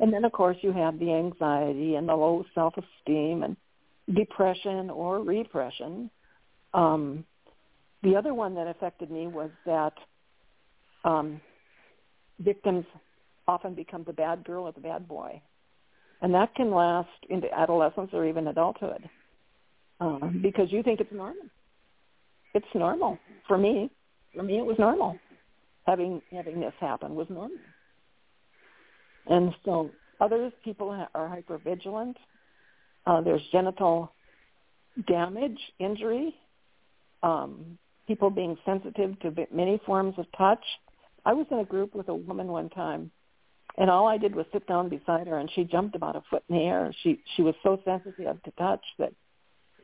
And 0.00 0.12
then, 0.12 0.24
of 0.24 0.32
course, 0.32 0.56
you 0.60 0.72
have 0.72 0.98
the 0.98 1.12
anxiety 1.12 1.94
and 1.94 2.08
the 2.08 2.14
low 2.14 2.44
self-esteem 2.54 3.42
and 3.42 3.56
depression 4.12 4.90
or 4.90 5.20
repression. 5.20 6.10
Um, 6.72 7.24
the 8.02 8.16
other 8.16 8.34
one 8.34 8.54
that 8.56 8.66
affected 8.66 9.10
me 9.10 9.26
was 9.26 9.50
that 9.66 9.94
um, 11.04 11.40
victims 12.38 12.84
often 13.46 13.74
become 13.74 14.04
the 14.04 14.12
bad 14.12 14.44
girl 14.44 14.64
or 14.64 14.72
the 14.72 14.80
bad 14.80 15.06
boy. 15.06 15.40
And 16.24 16.32
that 16.32 16.54
can 16.54 16.70
last 16.70 17.10
into 17.28 17.52
adolescence 17.52 18.08
or 18.14 18.24
even 18.24 18.48
adulthood 18.48 19.10
uh, 20.00 20.20
because 20.40 20.72
you 20.72 20.82
think 20.82 21.00
it's 21.00 21.12
normal. 21.12 21.44
It's 22.54 22.66
normal 22.74 23.18
for 23.46 23.58
me. 23.58 23.90
For 24.34 24.42
me, 24.42 24.56
it 24.56 24.64
was 24.64 24.78
normal. 24.78 25.18
Having 25.86 26.22
having 26.32 26.60
this 26.60 26.72
happen 26.80 27.14
was 27.14 27.26
normal. 27.28 27.58
And 29.26 29.54
so 29.66 29.90
others, 30.18 30.50
people 30.64 30.88
are 31.14 31.28
hyper 31.28 31.58
vigilant. 31.58 32.16
Uh, 33.06 33.20
there's 33.20 33.42
genital 33.52 34.10
damage, 35.06 35.58
injury, 35.78 36.34
um, 37.22 37.76
people 38.06 38.30
being 38.30 38.56
sensitive 38.64 39.20
to 39.20 39.46
many 39.52 39.78
forms 39.84 40.14
of 40.16 40.24
touch. 40.38 40.64
I 41.26 41.34
was 41.34 41.46
in 41.50 41.58
a 41.58 41.64
group 41.66 41.94
with 41.94 42.08
a 42.08 42.14
woman 42.14 42.46
one 42.46 42.70
time, 42.70 43.10
and 43.76 43.90
all 43.90 44.06
I 44.06 44.18
did 44.18 44.34
was 44.34 44.46
sit 44.52 44.66
down 44.66 44.88
beside 44.88 45.26
her, 45.26 45.38
and 45.38 45.50
she 45.50 45.64
jumped 45.64 45.96
about 45.96 46.16
a 46.16 46.22
foot 46.30 46.44
in 46.48 46.56
the 46.56 46.62
air. 46.62 46.94
She 47.02 47.20
she 47.34 47.42
was 47.42 47.54
so 47.62 47.80
sensitive 47.84 48.42
to 48.42 48.50
touch 48.52 48.84
that 48.98 49.12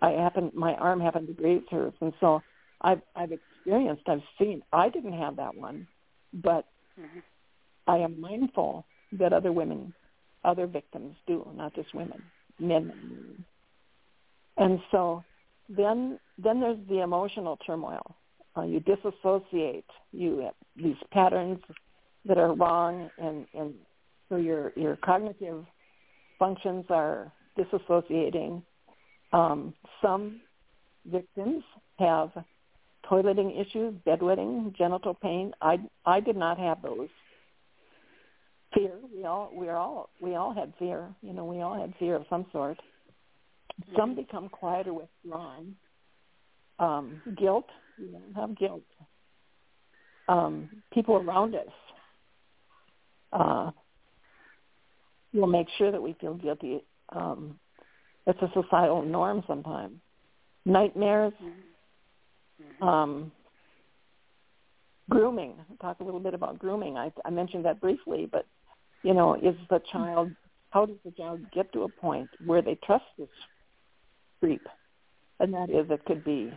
I 0.00 0.10
happened 0.10 0.52
my 0.54 0.74
arm 0.74 1.00
happened 1.00 1.26
to 1.28 1.32
graze 1.34 1.62
hers, 1.70 1.94
and 2.00 2.12
so 2.20 2.42
I've 2.80 3.02
I've 3.16 3.32
experienced. 3.32 4.08
I've 4.08 4.22
seen. 4.38 4.62
I 4.72 4.88
didn't 4.88 5.18
have 5.18 5.36
that 5.36 5.54
one, 5.54 5.86
but 6.32 6.66
Mhm. 6.98 7.22
I 7.86 7.98
am 7.98 8.20
mindful 8.20 8.84
that 9.12 9.32
other 9.32 9.52
women, 9.52 9.92
other 10.44 10.66
victims 10.66 11.16
do, 11.26 11.46
not 11.54 11.74
just 11.74 11.92
women, 11.92 12.22
men. 12.58 13.44
And 14.56 14.80
so 14.90 15.24
then 15.68 16.20
then 16.38 16.60
there's 16.60 16.78
the 16.88 17.00
emotional 17.00 17.56
turmoil. 17.58 18.16
Uh, 18.56 18.62
you 18.62 18.80
disassociate. 18.80 19.90
You 20.12 20.38
have 20.38 20.54
these 20.76 20.96
patterns 21.10 21.60
that 22.26 22.38
are 22.38 22.54
wrong, 22.54 23.10
and 23.18 23.46
and 23.54 23.74
so 24.28 24.36
your 24.36 24.72
your 24.76 24.96
cognitive 24.96 25.64
functions 26.38 26.84
are 26.90 27.32
disassociating. 27.58 28.62
Um, 29.32 29.74
some 30.02 30.40
victims 31.06 31.62
have 31.98 32.30
toileting 33.08 33.60
issues, 33.60 33.94
bedwetting, 34.06 34.76
genital 34.76 35.14
pain. 35.14 35.52
I 35.60 35.78
I 36.04 36.20
did 36.20 36.36
not 36.36 36.58
have 36.58 36.82
those. 36.82 37.08
Fear. 38.74 38.92
We 39.14 39.24
all 39.24 39.50
we 39.54 39.68
all 39.68 40.10
we 40.20 40.34
all 40.36 40.54
had 40.54 40.72
fear. 40.78 41.08
You 41.22 41.32
know, 41.32 41.44
we 41.44 41.60
all 41.60 41.78
had 41.78 41.94
fear 41.98 42.16
of 42.16 42.24
some 42.30 42.46
sort. 42.52 42.78
Some 43.96 44.14
become 44.14 44.48
quieter 44.48 44.92
withdrawn. 44.92 45.74
Um, 46.78 47.20
guilt. 47.38 47.66
We 47.98 48.06
don't 48.06 48.34
have 48.34 48.58
guilt. 48.58 48.82
Um, 50.28 50.70
people 50.92 51.16
around 51.16 51.54
us 51.54 51.72
uh, 53.32 53.70
will 55.32 55.46
make 55.46 55.66
sure 55.78 55.90
that 55.90 56.02
we 56.02 56.14
feel 56.20 56.34
guilty. 56.34 56.84
Um, 57.10 57.58
it's 58.26 58.40
a 58.42 58.50
societal 58.54 59.02
norm 59.02 59.42
sometimes. 59.46 59.94
Nightmares, 60.64 61.32
um, 62.82 63.32
grooming. 65.08 65.54
Talk 65.80 66.00
a 66.00 66.04
little 66.04 66.20
bit 66.20 66.34
about 66.34 66.58
grooming. 66.58 66.96
I, 66.96 67.12
I 67.24 67.30
mentioned 67.30 67.64
that 67.64 67.80
briefly, 67.80 68.28
but 68.30 68.46
you 69.02 69.14
know, 69.14 69.34
is 69.34 69.56
the 69.70 69.80
child? 69.90 70.30
How 70.70 70.86
does 70.86 70.96
the 71.04 71.10
child 71.12 71.40
get 71.52 71.72
to 71.72 71.82
a 71.82 71.88
point 71.88 72.28
where 72.44 72.62
they 72.62 72.78
trust 72.84 73.04
this 73.18 73.28
creep? 74.38 74.66
And 75.40 75.54
that 75.54 75.70
is, 75.70 75.90
it 75.90 76.04
could 76.04 76.22
be 76.22 76.52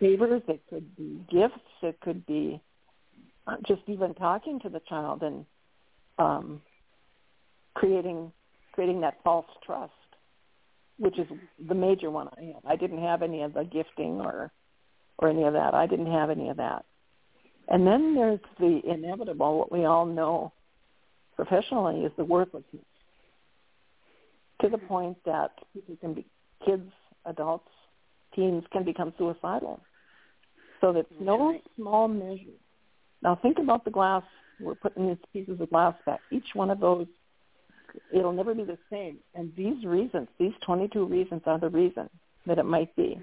favors, 0.00 0.42
it 0.48 0.62
could 0.70 0.96
be 0.96 1.20
gifts, 1.30 1.60
it 1.82 2.00
could 2.00 2.24
be 2.24 2.60
just 3.66 3.82
even 3.86 4.14
talking 4.14 4.60
to 4.60 4.68
the 4.68 4.80
child 4.88 5.22
and 5.22 5.44
um, 6.18 6.62
creating 7.74 8.32
creating 8.72 9.00
that 9.02 9.18
false 9.22 9.46
trust, 9.64 9.92
which 10.98 11.18
is 11.18 11.26
the 11.68 11.74
major 11.74 12.10
one 12.10 12.28
I 12.36 12.42
had. 12.46 12.62
I 12.66 12.76
didn't 12.76 13.02
have 13.02 13.22
any 13.22 13.42
of 13.42 13.54
the 13.54 13.64
gifting 13.64 14.20
or 14.20 14.50
or 15.18 15.28
any 15.28 15.44
of 15.44 15.52
that. 15.52 15.74
I 15.74 15.86
didn't 15.86 16.10
have 16.10 16.30
any 16.30 16.48
of 16.48 16.56
that. 16.56 16.84
And 17.68 17.86
then 17.86 18.14
there's 18.14 18.40
the 18.58 18.80
inevitable, 18.84 19.58
what 19.58 19.72
we 19.72 19.84
all 19.84 20.06
know 20.06 20.52
professionally 21.36 22.04
is 22.04 22.12
the 22.16 22.24
worthlessness. 22.24 22.84
To 24.60 24.68
the 24.68 24.78
point 24.78 25.16
that 25.24 25.52
people 25.72 25.96
can 26.00 26.14
be 26.14 26.26
kids, 26.64 26.90
adults, 27.26 27.68
teens 28.34 28.64
can 28.72 28.84
become 28.84 29.12
suicidal. 29.18 29.80
So 30.80 30.92
that's 30.92 31.08
no 31.20 31.58
small 31.76 32.08
measure. 32.08 32.58
Now 33.24 33.34
think 33.34 33.58
about 33.58 33.84
the 33.84 33.90
glass. 33.90 34.22
We're 34.60 34.74
putting 34.74 35.08
these 35.08 35.16
pieces 35.32 35.60
of 35.60 35.70
glass 35.70 35.94
back. 36.06 36.20
Each 36.30 36.54
one 36.54 36.70
of 36.70 36.78
those, 36.78 37.06
it'll 38.12 38.32
never 38.32 38.54
be 38.54 38.64
the 38.64 38.78
same. 38.90 39.18
And 39.34 39.50
these 39.56 39.84
reasons, 39.84 40.28
these 40.38 40.52
22 40.64 41.06
reasons 41.06 41.42
are 41.46 41.58
the 41.58 41.70
reason 41.70 42.08
that 42.46 42.58
it 42.58 42.64
might 42.64 42.94
be. 42.94 43.18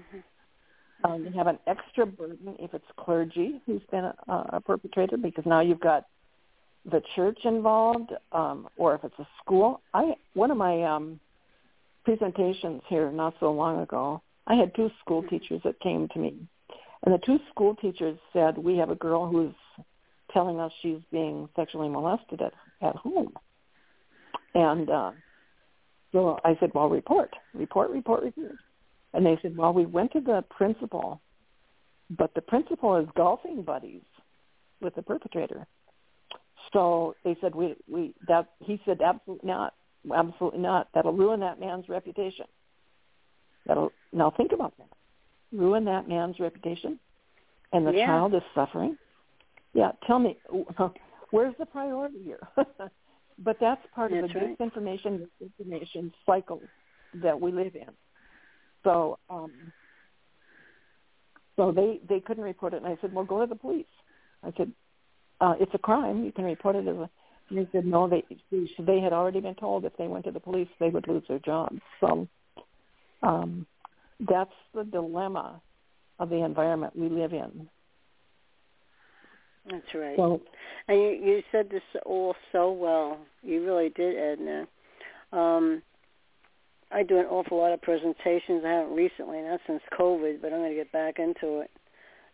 Um, 1.04 1.24
you 1.24 1.32
have 1.32 1.46
an 1.46 1.58
extra 1.66 2.04
burden 2.04 2.56
if 2.58 2.74
it's 2.74 2.84
clergy 2.96 3.60
who's 3.64 3.82
been 3.90 4.04
a, 4.04 4.14
a 4.28 4.60
perpetrator 4.60 5.16
because 5.16 5.44
now 5.46 5.60
you've 5.60 5.80
got 5.80 6.04
the 6.90 7.02
church 7.14 7.38
involved, 7.44 8.12
um, 8.32 8.68
or 8.76 8.94
if 8.94 9.04
it's 9.04 9.18
a 9.18 9.26
school. 9.42 9.80
I 9.94 10.14
one 10.34 10.50
of 10.50 10.56
my 10.56 10.82
um, 10.82 11.20
presentations 12.04 12.82
here 12.88 13.10
not 13.10 13.34
so 13.40 13.52
long 13.52 13.80
ago, 13.80 14.20
I 14.46 14.54
had 14.54 14.74
two 14.74 14.90
school 15.00 15.22
teachers 15.24 15.60
that 15.64 15.78
came 15.80 16.08
to 16.08 16.18
me, 16.18 16.36
and 17.04 17.14
the 17.14 17.18
two 17.24 17.38
school 17.50 17.76
teachers 17.76 18.18
said, 18.32 18.58
"We 18.58 18.76
have 18.78 18.90
a 18.90 18.96
girl 18.96 19.28
who's 19.28 19.54
telling 20.32 20.60
us 20.60 20.72
she's 20.82 21.00
being 21.10 21.48
sexually 21.56 21.88
molested 21.88 22.40
at 22.42 22.54
at 22.80 22.96
home," 22.96 23.32
and 24.54 24.90
uh, 24.90 25.12
so 26.12 26.38
I 26.44 26.56
said, 26.60 26.70
"Well, 26.74 26.88
report, 26.88 27.34
report, 27.54 27.90
report, 27.90 28.22
report." 28.22 28.56
And 29.14 29.26
they 29.26 29.38
said, 29.42 29.56
well, 29.56 29.72
we 29.72 29.84
went 29.84 30.12
to 30.12 30.20
the 30.20 30.42
principal, 30.50 31.20
but 32.10 32.34
the 32.34 32.40
principal 32.40 32.96
is 32.96 33.06
golfing 33.14 33.62
buddies 33.62 34.02
with 34.80 34.94
the 34.94 35.02
perpetrator. 35.02 35.66
So 36.72 37.14
they 37.24 37.36
said, 37.40 37.54
we, 37.54 37.74
we, 37.86 38.14
that, 38.28 38.48
he 38.60 38.80
said, 38.86 39.00
absolutely 39.02 39.46
not, 39.48 39.74
absolutely 40.14 40.60
not. 40.60 40.88
That'll 40.94 41.12
ruin 41.12 41.40
that 41.40 41.60
man's 41.60 41.88
reputation. 41.88 42.46
That'll, 43.66 43.92
now 44.12 44.30
think 44.34 44.52
about 44.52 44.76
that. 44.78 44.88
Ruin 45.52 45.84
that 45.84 46.08
man's 46.08 46.40
reputation 46.40 46.98
and 47.72 47.86
the 47.86 47.92
Yeah. 47.92 48.06
child 48.06 48.34
is 48.34 48.42
suffering. 48.54 48.96
Yeah, 49.74 49.92
tell 50.06 50.18
me, 50.18 50.38
where's 51.30 51.54
the 51.58 51.66
priority 51.66 52.22
here? 52.24 52.40
but 53.38 53.56
that's 53.60 53.80
part 53.94 54.12
of 54.12 54.28
the 54.28 54.38
right. 54.38 54.58
disinformation, 54.58 55.26
misinformation 55.40 56.12
cycle 56.26 56.62
that 57.14 57.40
we 57.40 57.52
live 57.52 57.74
in. 57.74 57.90
So, 58.84 59.18
um, 59.30 59.52
so 61.56 61.72
they 61.72 62.00
they 62.08 62.20
couldn't 62.20 62.44
report 62.44 62.74
it, 62.74 62.82
and 62.82 62.86
I 62.86 62.96
said, 63.00 63.12
"Well, 63.12 63.24
go 63.24 63.40
to 63.40 63.46
the 63.46 63.54
police." 63.54 63.86
I 64.42 64.52
said, 64.56 64.72
uh, 65.40 65.54
"It's 65.60 65.74
a 65.74 65.78
crime. 65.78 66.24
You 66.24 66.32
can 66.32 66.44
report 66.44 66.76
it 66.76 66.86
as 66.88 66.96
a." 66.96 67.10
And 67.50 67.58
they 67.58 67.68
said, 67.70 67.86
"No, 67.86 68.08
they 68.08 68.24
they 68.50 69.00
had 69.00 69.12
already 69.12 69.40
been 69.40 69.54
told 69.54 69.84
if 69.84 69.96
they 69.96 70.08
went 70.08 70.24
to 70.24 70.30
the 70.30 70.40
police, 70.40 70.68
they 70.80 70.88
would 70.88 71.06
lose 71.06 71.22
their 71.28 71.38
jobs." 71.38 71.80
So, 72.00 72.26
um, 73.22 73.66
that's 74.20 74.54
the 74.74 74.84
dilemma 74.84 75.60
of 76.18 76.30
the 76.30 76.44
environment 76.44 76.96
we 76.96 77.08
live 77.08 77.32
in. 77.32 77.68
That's 79.70 79.94
right. 79.94 80.16
So, 80.16 80.40
And 80.88 80.98
you, 81.00 81.08
you 81.10 81.42
said 81.52 81.70
this 81.70 81.82
all 82.04 82.34
so 82.50 82.72
well. 82.72 83.18
You 83.42 83.64
really 83.64 83.90
did, 83.90 84.16
Edna. 84.16 84.66
Um, 85.32 85.82
I 86.90 87.02
do 87.02 87.18
an 87.18 87.26
awful 87.26 87.58
lot 87.58 87.72
of 87.72 87.80
presentations. 87.80 88.62
I 88.66 88.70
haven't 88.70 88.94
recently, 88.94 89.40
not 89.40 89.60
since 89.66 89.82
COVID, 89.98 90.42
but 90.42 90.52
I'm 90.52 90.58
going 90.58 90.70
to 90.70 90.76
get 90.76 90.92
back 90.92 91.18
into 91.18 91.60
it. 91.60 91.70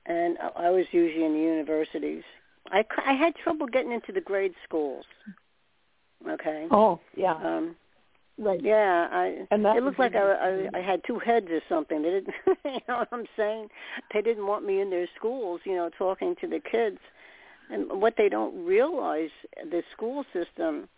And 0.07 0.39
I, 0.39 0.67
I 0.67 0.71
was 0.71 0.87
usually 0.91 1.25
in 1.25 1.35
the 1.35 1.41
universities. 1.41 2.23
I, 2.71 2.85
I 3.07 3.13
had 3.13 3.35
trouble 3.37 3.67
getting 3.67 3.93
into 3.93 4.13
the 4.13 4.21
grade 4.21 4.55
schools. 4.65 5.05
Okay. 6.29 6.67
oh 6.71 6.99
yeah, 7.17 7.35
Um, 7.35 7.77
right. 8.39 8.61
yeah, 8.63 9.09
I. 9.13 9.47
And 9.53 9.65
that 9.65 9.77
it 9.77 9.85
looked 9.85 10.01
like 10.01 10.17
I, 10.17 10.67
I 10.75 10.79
I 10.79 10.81
had 10.81 11.01
two 11.07 11.19
heads 11.21 11.47
or 11.49 11.61
something. 11.69 12.03
They 12.03 12.11
didn't, 12.11 12.35
you 12.65 12.81
know 12.89 12.99
what 12.99 13.09
I'm 13.13 13.27
saying? 13.37 13.69
They 14.13 14.21
didn't 14.21 14.47
want 14.47 14.67
me 14.67 14.81
in 14.81 14.91
their 14.91 15.07
schools, 15.17 15.61
you 15.65 15.77
know, 15.77 15.91
talking 15.97 16.35
to 16.41 16.49
the 16.49 16.59
kids. 16.61 16.99
And 17.71 18.01
what 18.01 18.15
they 18.17 18.29
don't 18.29 18.65
realize, 18.65 19.31
the 19.71 19.83
school 19.95 20.25
system, 20.33 20.89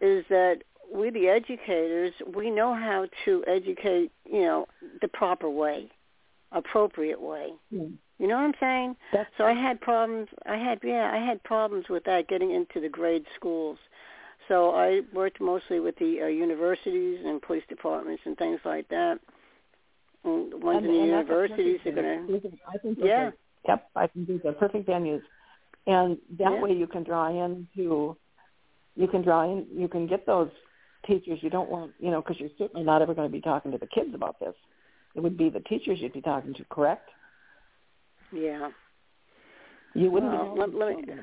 is 0.00 0.24
that 0.28 0.62
we, 0.92 1.10
the 1.10 1.28
educators, 1.28 2.12
we 2.34 2.50
know 2.50 2.74
how 2.74 3.06
to 3.24 3.44
educate, 3.46 4.12
you 4.24 4.42
know, 4.42 4.66
the 5.02 5.08
proper 5.08 5.50
way, 5.50 5.88
appropriate 6.52 7.20
way. 7.20 7.48
Yeah. 7.70 7.84
You 8.18 8.26
know 8.26 8.34
what 8.34 8.44
I'm 8.44 8.54
saying? 8.58 8.96
That's 9.12 9.30
So 9.38 9.44
I 9.44 9.52
had 9.52 9.80
problems. 9.80 10.28
I 10.44 10.56
had 10.56 10.80
yeah, 10.82 11.10
I 11.12 11.18
had 11.24 11.42
problems 11.44 11.88
with 11.88 12.04
that 12.04 12.26
getting 12.28 12.52
into 12.52 12.80
the 12.80 12.88
grade 12.88 13.24
schools. 13.36 13.78
So 14.48 14.74
I 14.74 15.02
worked 15.12 15.40
mostly 15.40 15.78
with 15.78 15.96
the 15.98 16.22
uh, 16.22 16.26
universities 16.26 17.20
and 17.24 17.40
police 17.40 17.62
departments 17.68 18.22
and 18.24 18.36
things 18.36 18.60
like 18.64 18.88
that. 18.88 19.20
And 20.24 20.52
the 20.52 20.56
ones 20.56 20.78
and, 20.78 20.86
in 20.86 20.92
the 20.92 20.98
and 20.98 21.08
universities 21.08 21.78
are 21.86 21.92
going 21.92 22.26
to. 22.26 22.50
I 22.68 22.78
think 22.78 22.98
Yeah. 23.00 23.30
Yep, 23.68 23.90
I 23.94 24.06
think 24.06 24.28
these 24.28 24.40
are 24.46 24.52
perfect 24.52 24.88
venues, 24.88 25.20
and 25.88 26.18
that 26.38 26.52
Yeah. 26.52 26.60
way 26.60 26.72
you 26.72 26.86
can 26.86 27.02
draw 27.02 27.26
into, 27.44 28.16
you 28.94 29.08
can 29.08 29.22
draw 29.22 29.42
in, 29.50 29.66
you 29.72 29.88
can 29.88 30.06
get 30.06 30.24
those 30.26 30.50
teachers 31.06 31.42
you 31.42 31.50
don't 31.50 31.70
want, 31.70 31.92
you 31.98 32.10
know, 32.10 32.20
because 32.20 32.38
you're 32.38 32.50
certainly 32.58 32.84
not 32.84 33.02
ever 33.02 33.14
going 33.14 33.26
to 33.28 33.32
be 33.32 33.40
talking 33.40 33.72
to 33.72 33.78
the 33.78 33.86
kids 33.86 34.14
about 34.14 34.38
this. 34.38 34.54
It 35.14 35.20
would 35.20 35.36
be 35.36 35.48
the 35.50 35.60
teachers 35.60 35.98
you'd 36.00 36.12
be 36.12 36.20
talking 36.20 36.54
to, 36.54 36.64
correct? 36.66 37.08
yeah. 38.32 38.70
You 39.94 40.10
wouldn't. 40.10 40.30
Well, 40.32 40.54
be 40.54 40.60
let- 40.60 40.74
let 40.74 40.96
me- 41.06 41.22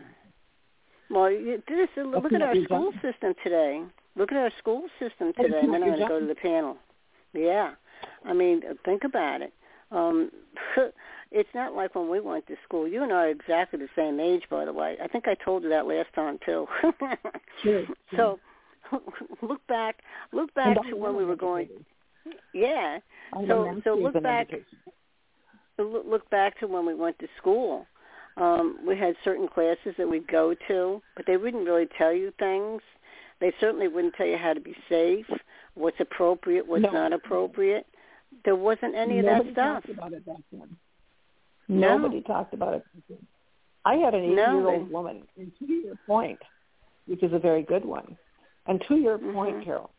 Well, 1.11 1.29
you, 1.31 1.61
this 1.67 1.89
look 1.95 2.23
That's 2.23 2.35
at 2.35 2.41
our 2.41 2.55
school 2.63 2.91
job. 2.91 3.01
system 3.01 3.35
today. 3.43 3.83
Look 4.15 4.31
at 4.31 4.37
our 4.39 4.49
school 4.57 4.89
system 4.97 5.33
today, 5.33 5.59
and 5.59 5.71
then 5.73 5.83
I'm 5.83 5.89
going 5.89 5.99
to 5.99 6.07
go 6.07 6.19
to 6.19 6.25
the 6.25 6.33
panel. 6.35 6.77
Yeah, 7.33 7.75
I 8.25 8.33
mean, 8.33 8.63
think 8.83 9.03
about 9.03 9.41
it. 9.43 9.53
Um, 9.91 10.31
it's 11.35 11.53
not 11.53 11.75
like 11.75 11.93
when 11.95 12.09
we 12.09 12.19
went 12.21 12.47
to 12.47 12.55
school. 12.63 12.87
You 12.87 13.03
and 13.03 13.11
I 13.11 13.25
are 13.25 13.29
exactly 13.29 13.77
the 13.77 13.89
same 13.95 14.19
age, 14.19 14.43
by 14.49 14.63
the 14.65 14.71
way. 14.73 14.95
I 15.03 15.07
think 15.07 15.27
I 15.27 15.35
told 15.35 15.63
you 15.63 15.69
that 15.69 15.85
last 15.85 16.11
time 16.15 16.39
too. 16.45 16.65
Sure, 17.63 17.85
So 18.15 18.39
look 19.41 19.65
back, 19.67 19.99
look 20.31 20.53
back 20.53 20.77
to 20.89 20.95
when 20.95 21.15
we 21.15 21.25
were 21.25 21.35
going. 21.35 21.67
Yeah. 22.53 22.99
So 23.47 23.81
so 23.83 23.95
look 23.95 24.21
back. 24.23 24.49
look 25.77 26.29
back 26.29 26.59
to 26.59 26.67
when 26.67 26.85
we 26.85 26.93
went 26.95 27.19
to 27.19 27.27
school. 27.37 27.85
Um, 28.37 28.79
we 28.85 28.97
had 28.97 29.15
certain 29.23 29.47
classes 29.47 29.95
that 29.97 30.09
we'd 30.09 30.27
go 30.27 30.53
to, 30.67 31.01
but 31.15 31.25
they 31.25 31.37
wouldn't 31.37 31.65
really 31.65 31.87
tell 31.97 32.11
you 32.13 32.31
things. 32.39 32.81
They 33.39 33.53
certainly 33.59 33.87
wouldn't 33.87 34.15
tell 34.15 34.27
you 34.27 34.37
how 34.37 34.53
to 34.53 34.59
be 34.59 34.75
safe, 34.89 35.25
what's 35.73 35.99
appropriate, 35.99 36.67
what's 36.67 36.83
No. 36.83 36.91
not 36.91 37.13
appropriate. 37.13 37.85
There 38.43 38.55
wasn't 38.55 38.95
any 38.95 39.19
of 39.19 39.25
that 39.25 39.43
stuff. 39.53 39.85
about 39.89 40.13
it 40.13 40.25
back 40.25 40.37
then. 40.51 40.75
No. 41.67 41.97
Nobody 41.97 42.21
talked 42.21 42.53
about 42.53 42.75
it. 42.75 42.85
I 43.85 43.95
had 43.95 44.13
an 44.13 44.21
No, 44.35 44.41
eight-year-old 44.41 44.87
they- 44.89 44.93
woman, 44.93 45.27
and 45.37 45.51
to 45.59 45.65
your 45.65 45.95
point, 46.07 46.41
which 47.05 47.21
is 47.23 47.33
a 47.33 47.39
very 47.39 47.61
good 47.63 47.85
one, 47.85 48.17
and 48.65 48.81
to 48.87 48.95
your 48.95 49.17
Mhm. 49.19 49.33
point, 49.33 49.63
Carol, 49.63 49.91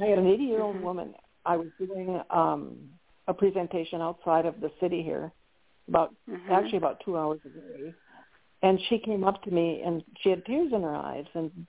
I 0.00 0.06
had 0.06 0.18
an 0.18 0.26
80-year-old 0.26 0.76
Mhm. 0.76 0.80
woman. 0.82 1.14
I 1.44 1.56
was 1.56 1.68
doing 1.78 2.20
um, 2.30 2.90
a 3.28 3.34
presentation 3.34 4.00
outside 4.02 4.46
of 4.46 4.60
the 4.60 4.70
city 4.80 5.02
here, 5.02 5.32
about 5.88 6.14
Mhm. 6.28 6.50
actually 6.50 6.78
about 6.78 7.00
two 7.00 7.16
hours 7.16 7.40
away, 7.44 7.94
and 8.62 8.80
she 8.82 8.98
came 8.98 9.24
up 9.24 9.42
to 9.42 9.50
me 9.50 9.82
and 9.82 10.02
she 10.20 10.30
had 10.30 10.44
tears 10.44 10.72
in 10.72 10.82
her 10.82 10.94
eyes 10.94 11.26
and 11.34 11.66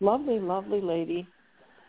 lovely, 0.00 0.38
lovely 0.38 0.80
lady, 0.80 1.26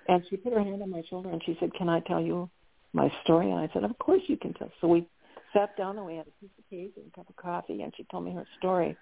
and 0.08 0.26
she 0.28 0.36
put 0.38 0.52
her 0.54 0.60
hand 0.64 0.82
on 0.82 0.90
my 0.90 1.02
shoulder 1.04 1.30
and 1.30 1.44
she 1.44 1.56
said, 1.56 1.74
"Can 1.74 1.88
I 1.90 2.00
tell 2.02 2.20
you 2.22 2.50
my 2.94 3.10
story?" 3.24 3.50
And 3.52 3.60
I 3.60 3.68
said, 3.70 3.84
"Of 3.84 3.98
course 4.00 4.28
you 4.28 4.36
can 4.38 4.54
tell." 4.54 4.72
So 4.82 4.88
we 4.88 5.08
sat 5.54 5.76
down 5.78 5.98
and 5.98 6.06
we 6.06 6.16
had 6.16 6.28
a 6.28 6.32
piece 6.42 6.52
of 6.58 6.70
cake 6.70 6.94
and 6.98 7.08
a 7.08 7.16
cup 7.16 7.30
of 7.30 7.36
coffee, 7.36 7.82
and 7.82 7.94
she 7.96 8.06
told 8.06 8.26
me 8.26 8.34
her 8.34 8.46
story. 8.58 8.98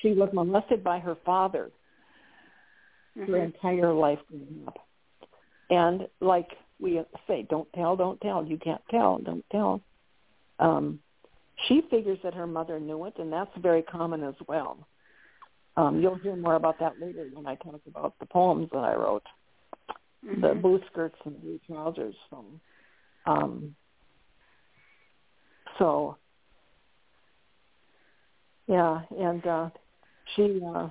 She 0.00 0.12
was 0.12 0.30
molested 0.32 0.82
by 0.82 0.98
her 0.98 1.16
father 1.24 1.70
her 3.16 3.26
Mhm. 3.26 3.44
entire 3.44 3.92
life 3.92 4.18
growing 4.28 4.64
up. 4.66 4.78
And 5.70 6.08
like 6.20 6.58
we 6.80 7.04
say, 7.26 7.42
don't 7.42 7.70
tell, 7.72 7.96
don't 7.96 8.20
tell. 8.20 8.44
You 8.44 8.58
can't 8.58 8.82
tell, 8.90 9.18
don't 9.18 9.44
tell. 9.50 9.80
Um, 10.58 11.00
she 11.66 11.82
figures 11.82 12.18
that 12.22 12.34
her 12.34 12.46
mother 12.46 12.80
knew 12.80 13.04
it, 13.04 13.18
and 13.18 13.32
that's 13.32 13.54
very 13.58 13.82
common 13.82 14.22
as 14.24 14.34
well. 14.48 14.78
Um, 15.76 16.00
you'll 16.00 16.16
hear 16.16 16.36
more 16.36 16.56
about 16.56 16.78
that 16.80 17.00
later 17.00 17.26
when 17.32 17.46
I 17.46 17.54
talk 17.56 17.80
about 17.86 18.18
the 18.18 18.26
poems 18.26 18.68
that 18.72 18.84
I 18.84 18.94
wrote, 18.94 19.26
the 20.22 20.54
Mhm. 20.54 20.62
blue 20.62 20.80
skirts 20.90 21.18
and 21.24 21.40
blue 21.40 21.58
trousers. 21.66 22.16
From, 22.28 22.60
um, 23.26 23.76
so, 25.78 26.16
yeah, 28.66 29.00
and 29.18 29.46
uh, 29.46 29.70
she 30.34 30.60
uh, 30.66 30.88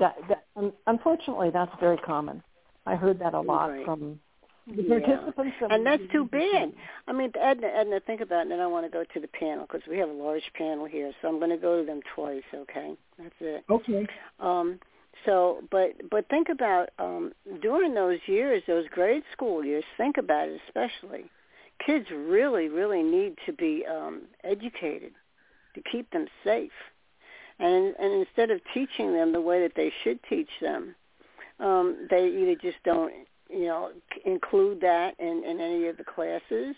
that 0.00 0.16
that 0.28 0.44
un- 0.56 0.72
unfortunately 0.86 1.50
that's 1.50 1.72
very 1.80 1.98
common. 1.98 2.42
I 2.86 2.94
heard 2.94 3.18
that 3.18 3.34
a 3.34 3.40
lot 3.40 3.70
Right. 3.70 3.84
from 3.84 4.20
the 4.66 4.82
Yeah. 4.82 4.98
participants. 5.00 5.56
that 5.60 5.72
And 5.72 5.86
that's 5.86 6.02
too 6.10 6.24
bad. 6.24 6.72
I 7.06 7.12
mean, 7.12 7.32
Edna, 7.38 7.66
Edna, 7.68 8.00
think 8.00 8.20
about 8.20 8.38
it, 8.38 8.42
and 8.42 8.50
then 8.52 8.60
I 8.60 8.66
want 8.66 8.84
to 8.86 8.90
go 8.90 9.04
to 9.04 9.20
the 9.20 9.28
panel 9.28 9.66
because 9.66 9.86
we 9.88 9.98
have 9.98 10.08
a 10.08 10.12
large 10.12 10.50
panel 10.54 10.86
here, 10.86 11.12
so 11.20 11.28
I'm 11.28 11.38
going 11.38 11.50
to 11.50 11.56
go 11.56 11.80
to 11.80 11.86
them 11.86 12.00
twice. 12.14 12.42
Okay, 12.54 12.96
that's 13.18 13.34
it. 13.40 13.64
Okay. 13.70 14.06
Um, 14.40 14.78
so, 15.24 15.62
but 15.70 15.92
but 16.10 16.28
think 16.28 16.48
about 16.48 16.90
um, 16.98 17.32
during 17.62 17.94
those 17.94 18.18
years, 18.26 18.62
those 18.66 18.86
grade 18.88 19.22
school 19.32 19.64
years. 19.64 19.84
Think 19.96 20.18
about 20.18 20.48
it, 20.48 20.60
especially 20.68 21.30
kids 21.84 22.06
really, 22.10 22.68
really 22.68 23.02
need 23.02 23.36
to 23.46 23.52
be 23.52 23.84
um, 23.90 24.22
educated 24.44 25.12
to 25.74 25.82
keep 25.90 26.10
them 26.10 26.26
safe, 26.44 26.72
and 27.58 27.94
and 27.98 28.12
instead 28.12 28.50
of 28.50 28.60
teaching 28.72 29.12
them 29.12 29.32
the 29.32 29.40
way 29.40 29.60
that 29.62 29.72
they 29.76 29.92
should 30.02 30.18
teach 30.28 30.50
them, 30.60 30.94
um, 31.60 32.06
they 32.10 32.28
either 32.28 32.54
just 32.54 32.82
don't, 32.84 33.12
you 33.50 33.66
know, 33.66 33.90
include 34.24 34.80
that 34.80 35.14
in, 35.18 35.42
in 35.44 35.60
any 35.60 35.86
of 35.86 35.96
the 35.96 36.04
classes 36.04 36.74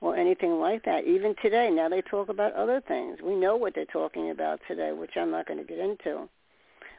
or 0.00 0.16
anything 0.16 0.58
like 0.58 0.84
that. 0.84 1.04
Even 1.06 1.34
today, 1.40 1.70
now 1.70 1.88
they 1.88 2.02
talk 2.02 2.28
about 2.28 2.52
other 2.54 2.80
things. 2.86 3.18
We 3.22 3.36
know 3.36 3.56
what 3.56 3.74
they're 3.74 3.84
talking 3.86 4.30
about 4.30 4.60
today, 4.66 4.92
which 4.92 5.12
I'm 5.16 5.30
not 5.30 5.46
going 5.46 5.58
to 5.58 5.64
get 5.64 5.78
into. 5.78 6.28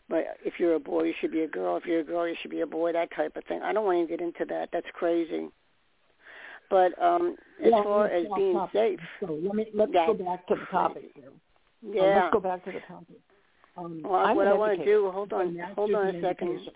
But 0.09 0.37
if 0.43 0.59
you're 0.59 0.75
a 0.75 0.79
boy, 0.79 1.03
you 1.03 1.13
should 1.19 1.31
be 1.31 1.41
a 1.41 1.47
girl. 1.47 1.77
If 1.77 1.85
you're 1.85 2.01
a 2.01 2.05
girl, 2.05 2.27
you 2.27 2.35
should 2.41 2.51
be 2.51 2.61
a 2.61 2.67
boy. 2.67 2.93
That 2.93 3.09
type 3.15 3.35
of 3.35 3.43
thing. 3.45 3.61
I 3.61 3.73
don't 3.73 3.85
want 3.85 4.07
to 4.07 4.17
get 4.17 4.23
into 4.23 4.45
that. 4.45 4.69
That's 4.71 4.87
crazy. 4.93 5.49
But 6.69 7.01
um, 7.01 7.35
as 7.63 7.71
Yeah, 7.71 7.83
far 7.83 8.07
as 8.07 8.25
being 8.35 8.53
topic. 8.53 8.73
safe, 8.73 8.99
So 9.19 9.33
let 9.43 9.53
me 9.55 9.67
let's 9.73 9.91
go 9.91 10.13
back 10.13 10.47
to 10.47 10.55
the 10.55 10.65
topic 10.71 11.11
here. 11.15 11.27
Um, 11.27 11.93
yeah. 11.93 12.01
let's 12.21 12.33
go 12.33 12.39
back 12.39 12.63
to 12.65 12.71
the 12.71 12.79
topic. 12.87 13.17
Um, 13.77 14.01
Well, 14.03 14.15
I'm 14.15 14.35
what 14.35 14.47
I 14.47 14.53
want 14.53 14.79
to 14.79 14.85
do, 14.85 15.11
hold 15.11 15.33
on, 15.33 15.57
hold 15.75 15.93
on 15.93 16.07
a 16.15 16.21
second. 16.21 16.49
education. 16.49 16.73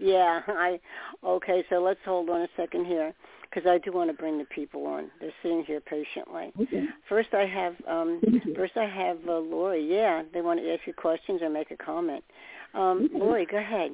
Yeah, 0.00 0.40
I 0.48 0.80
okay. 1.22 1.64
So 1.68 1.82
let's 1.82 2.00
hold 2.04 2.30
on 2.30 2.40
a 2.42 2.48
second 2.56 2.86
here 2.86 3.12
because 3.42 3.68
I 3.68 3.78
do 3.78 3.92
want 3.92 4.08
to 4.10 4.14
bring 4.16 4.38
the 4.38 4.46
people 4.46 4.86
on. 4.86 5.10
They're 5.20 5.30
sitting 5.42 5.62
here 5.64 5.80
patiently. 5.80 6.52
Okay. 6.60 6.86
First, 7.08 7.34
I 7.34 7.44
have 7.46 7.74
um, 7.86 8.20
first 8.56 8.76
I 8.76 8.86
have 8.86 9.18
uh, 9.28 9.38
Lori. 9.38 9.84
Yeah, 9.86 10.22
they 10.32 10.40
want 10.40 10.60
to 10.60 10.72
ask 10.72 10.86
you 10.86 10.94
questions 10.94 11.42
or 11.42 11.50
make 11.50 11.70
a 11.70 11.76
comment. 11.76 12.24
Um, 12.72 13.04
Okay. 13.04 13.18
Lori, 13.18 13.46
go 13.46 13.58
ahead. 13.58 13.90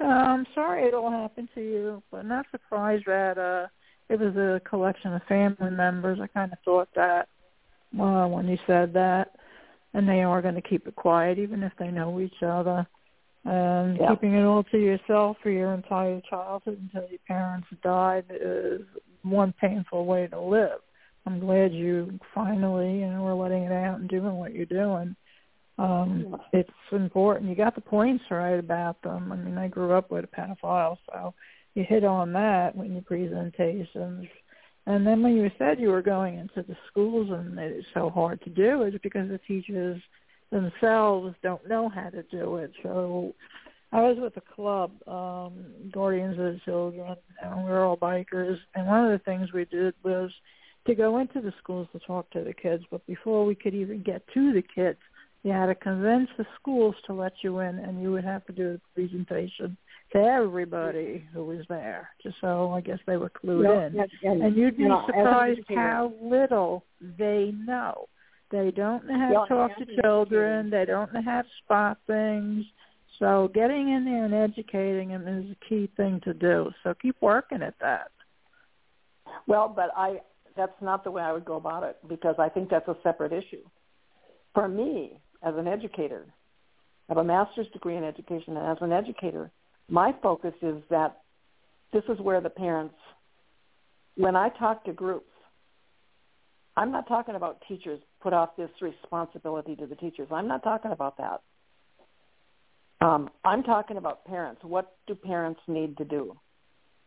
Uh, 0.00 0.04
I'm 0.06 0.44
sorry 0.56 0.88
it 0.88 0.94
all 0.94 1.10
happened 1.10 1.48
to 1.54 1.60
you, 1.60 2.02
but 2.10 2.26
not 2.26 2.46
surprised 2.50 3.04
that 3.06 3.38
uh 3.38 3.68
it 4.20 4.34
was 4.34 4.36
a 4.36 4.60
collection 4.68 5.12
of 5.14 5.22
family 5.24 5.70
members. 5.70 6.18
I 6.20 6.26
kind 6.28 6.52
of 6.52 6.58
thought 6.64 6.88
that 6.94 7.28
uh, 8.00 8.26
when 8.26 8.48
you 8.48 8.58
said 8.66 8.92
that, 8.94 9.32
and 9.92 10.08
they 10.08 10.22
are 10.22 10.42
going 10.42 10.56
to 10.56 10.62
keep 10.62 10.86
it 10.88 10.96
quiet, 10.96 11.38
even 11.38 11.62
if 11.62 11.72
they 11.78 11.88
know 11.88 12.20
each 12.20 12.42
other. 12.42 12.86
And 13.44 13.98
Yeah. 13.98 14.10
keeping 14.10 14.34
it 14.34 14.44
all 14.44 14.64
to 14.64 14.78
yourself 14.78 15.36
for 15.42 15.50
your 15.50 15.74
entire 15.74 16.20
childhood 16.22 16.80
until 16.80 17.08
your 17.10 17.20
parents 17.28 17.68
died 17.82 18.24
is 18.30 18.80
one 19.22 19.52
painful 19.60 20.06
way 20.06 20.26
to 20.28 20.40
live. 20.40 20.80
I'm 21.26 21.40
glad 21.40 21.72
you 21.72 22.18
finally, 22.34 23.00
you 23.00 23.06
know, 23.06 23.26
are 23.26 23.34
letting 23.34 23.64
it 23.64 23.72
out 23.72 23.98
and 23.98 24.08
doing 24.08 24.36
what 24.36 24.54
you're 24.54 24.66
doing. 24.66 25.14
Um, 25.78 26.36
it's 26.52 26.70
important. 26.92 27.50
You 27.50 27.56
got 27.56 27.74
the 27.74 27.80
points 27.80 28.24
right 28.30 28.58
about 28.58 29.00
them. 29.02 29.32
I 29.32 29.36
mean, 29.36 29.58
I 29.58 29.68
grew 29.68 29.92
up 29.92 30.10
with 30.10 30.24
a 30.24 30.28
pedophile, 30.28 30.98
so 31.06 31.34
you 31.74 31.84
hit 31.84 32.04
on 32.04 32.32
that 32.32 32.74
when 32.76 32.92
your 32.92 33.02
presentations. 33.02 34.26
And 34.86 35.06
then 35.06 35.22
when 35.22 35.36
you 35.36 35.50
said 35.58 35.80
you 35.80 35.88
were 35.88 36.02
going 36.02 36.38
into 36.38 36.62
the 36.62 36.76
schools 36.88 37.30
and 37.30 37.58
it's 37.58 37.86
so 37.94 38.10
hard 38.10 38.42
to 38.42 38.50
do, 38.50 38.82
it's 38.82 38.98
because 39.02 39.28
the 39.28 39.40
teachers 39.46 40.00
themselves 40.50 41.34
don't 41.42 41.66
know 41.68 41.88
how 41.88 42.10
to 42.10 42.22
do 42.24 42.56
it. 42.56 42.70
So 42.82 43.34
I 43.92 44.02
was 44.02 44.18
with 44.20 44.36
a 44.36 44.54
club, 44.54 44.92
um, 45.08 45.64
Guardians 45.92 46.38
of 46.38 46.44
the 46.44 46.60
Children, 46.64 47.16
and 47.42 47.64
we 47.64 47.70
were 47.70 47.84
all 47.84 47.96
bikers. 47.96 48.58
And 48.74 48.86
one 48.86 49.04
of 49.04 49.10
the 49.12 49.24
things 49.24 49.52
we 49.52 49.64
did 49.64 49.94
was 50.04 50.30
to 50.86 50.94
go 50.94 51.18
into 51.18 51.40
the 51.40 51.52
schools 51.62 51.88
to 51.92 51.98
talk 52.00 52.30
to 52.30 52.44
the 52.44 52.52
kids. 52.52 52.84
But 52.90 53.06
before 53.06 53.44
we 53.44 53.54
could 53.54 53.74
even 53.74 54.02
get 54.02 54.22
to 54.34 54.52
the 54.52 54.62
kids, 54.62 54.98
you 55.42 55.52
had 55.52 55.66
to 55.66 55.74
convince 55.74 56.28
the 56.36 56.46
schools 56.58 56.94
to 57.06 57.14
let 57.14 57.32
you 57.42 57.60
in, 57.60 57.78
and 57.78 58.02
you 58.02 58.12
would 58.12 58.24
have 58.24 58.44
to 58.46 58.52
do 58.52 58.74
a 58.74 58.94
presentation 58.94 59.76
everybody 60.14 61.24
who 61.32 61.44
was 61.44 61.64
there. 61.68 62.10
Just 62.22 62.36
so 62.40 62.72
I 62.72 62.80
guess 62.80 62.98
they 63.06 63.16
were 63.16 63.30
clued 63.30 63.64
Well, 63.64 63.78
in. 63.78 63.98
and, 63.98 64.10
and, 64.22 64.42
And 64.42 64.56
you'd 64.56 64.76
be 64.76 64.84
you 64.84 64.88
know, 64.88 65.00
as 65.00 65.08
an 65.08 65.14
surprised 65.24 65.60
how 65.68 66.12
little 66.22 66.84
they 67.18 67.52
know. 67.66 68.08
They 68.50 68.70
don't 68.70 69.06
know 69.06 69.18
how 69.18 69.42
to 69.42 69.48
talk 69.48 69.78
to 69.78 70.02
children. 70.02 70.70
They 70.70 70.84
don't 70.84 71.12
know 71.12 71.22
how 71.22 71.42
to 71.42 71.48
spot 71.64 71.98
things. 72.06 72.64
So 73.18 73.50
getting 73.54 73.90
in 73.90 74.04
there 74.04 74.24
and 74.24 74.34
educating 74.34 75.08
them 75.08 75.26
is 75.26 75.50
a 75.50 75.68
key 75.68 75.90
thing 75.96 76.20
to 76.24 76.34
do. 76.34 76.70
So 76.82 76.94
keep 77.00 77.16
working 77.20 77.62
at 77.62 77.74
that. 77.80 78.10
Well, 79.46 79.72
but 79.74 79.90
I 79.96 80.20
that's 80.56 80.80
not 80.80 81.04
the 81.04 81.10
way 81.10 81.22
I 81.22 81.32
would 81.32 81.44
go 81.44 81.56
about 81.56 81.82
it 81.82 81.96
because 82.08 82.36
I 82.38 82.48
think 82.48 82.70
that's 82.70 82.86
a 82.86 82.96
separate 83.02 83.32
issue. 83.32 83.62
For 84.52 84.68
me, 84.68 85.18
as 85.42 85.54
an 85.56 85.66
educator, 85.66 86.26
I 87.08 87.14
have 87.14 87.18
a 87.18 87.24
master's 87.24 87.66
degree 87.72 87.96
in 87.96 88.04
education, 88.04 88.56
and 88.56 88.66
as 88.66 88.78
an 88.80 88.92
educator, 88.92 89.50
my 89.88 90.14
focus 90.22 90.54
is 90.62 90.82
that 90.90 91.20
this 91.92 92.02
is 92.08 92.18
where 92.18 92.40
the 92.40 92.50
parents, 92.50 92.94
when 94.16 94.36
I 94.36 94.48
talk 94.48 94.84
to 94.84 94.92
groups, 94.92 95.30
I'm 96.76 96.90
not 96.90 97.06
talking 97.06 97.36
about 97.36 97.62
teachers 97.68 98.00
put 98.20 98.32
off 98.32 98.56
this 98.56 98.70
responsibility 98.80 99.76
to 99.76 99.86
the 99.86 99.94
teachers. 99.94 100.28
I'm 100.32 100.48
not 100.48 100.62
talking 100.64 100.90
about 100.90 101.16
that. 101.18 101.40
Um, 103.00 103.30
I'm 103.44 103.62
talking 103.62 103.96
about 103.96 104.24
parents. 104.24 104.62
What 104.64 104.96
do 105.06 105.14
parents 105.14 105.60
need 105.68 105.96
to 105.98 106.04
do? 106.04 106.36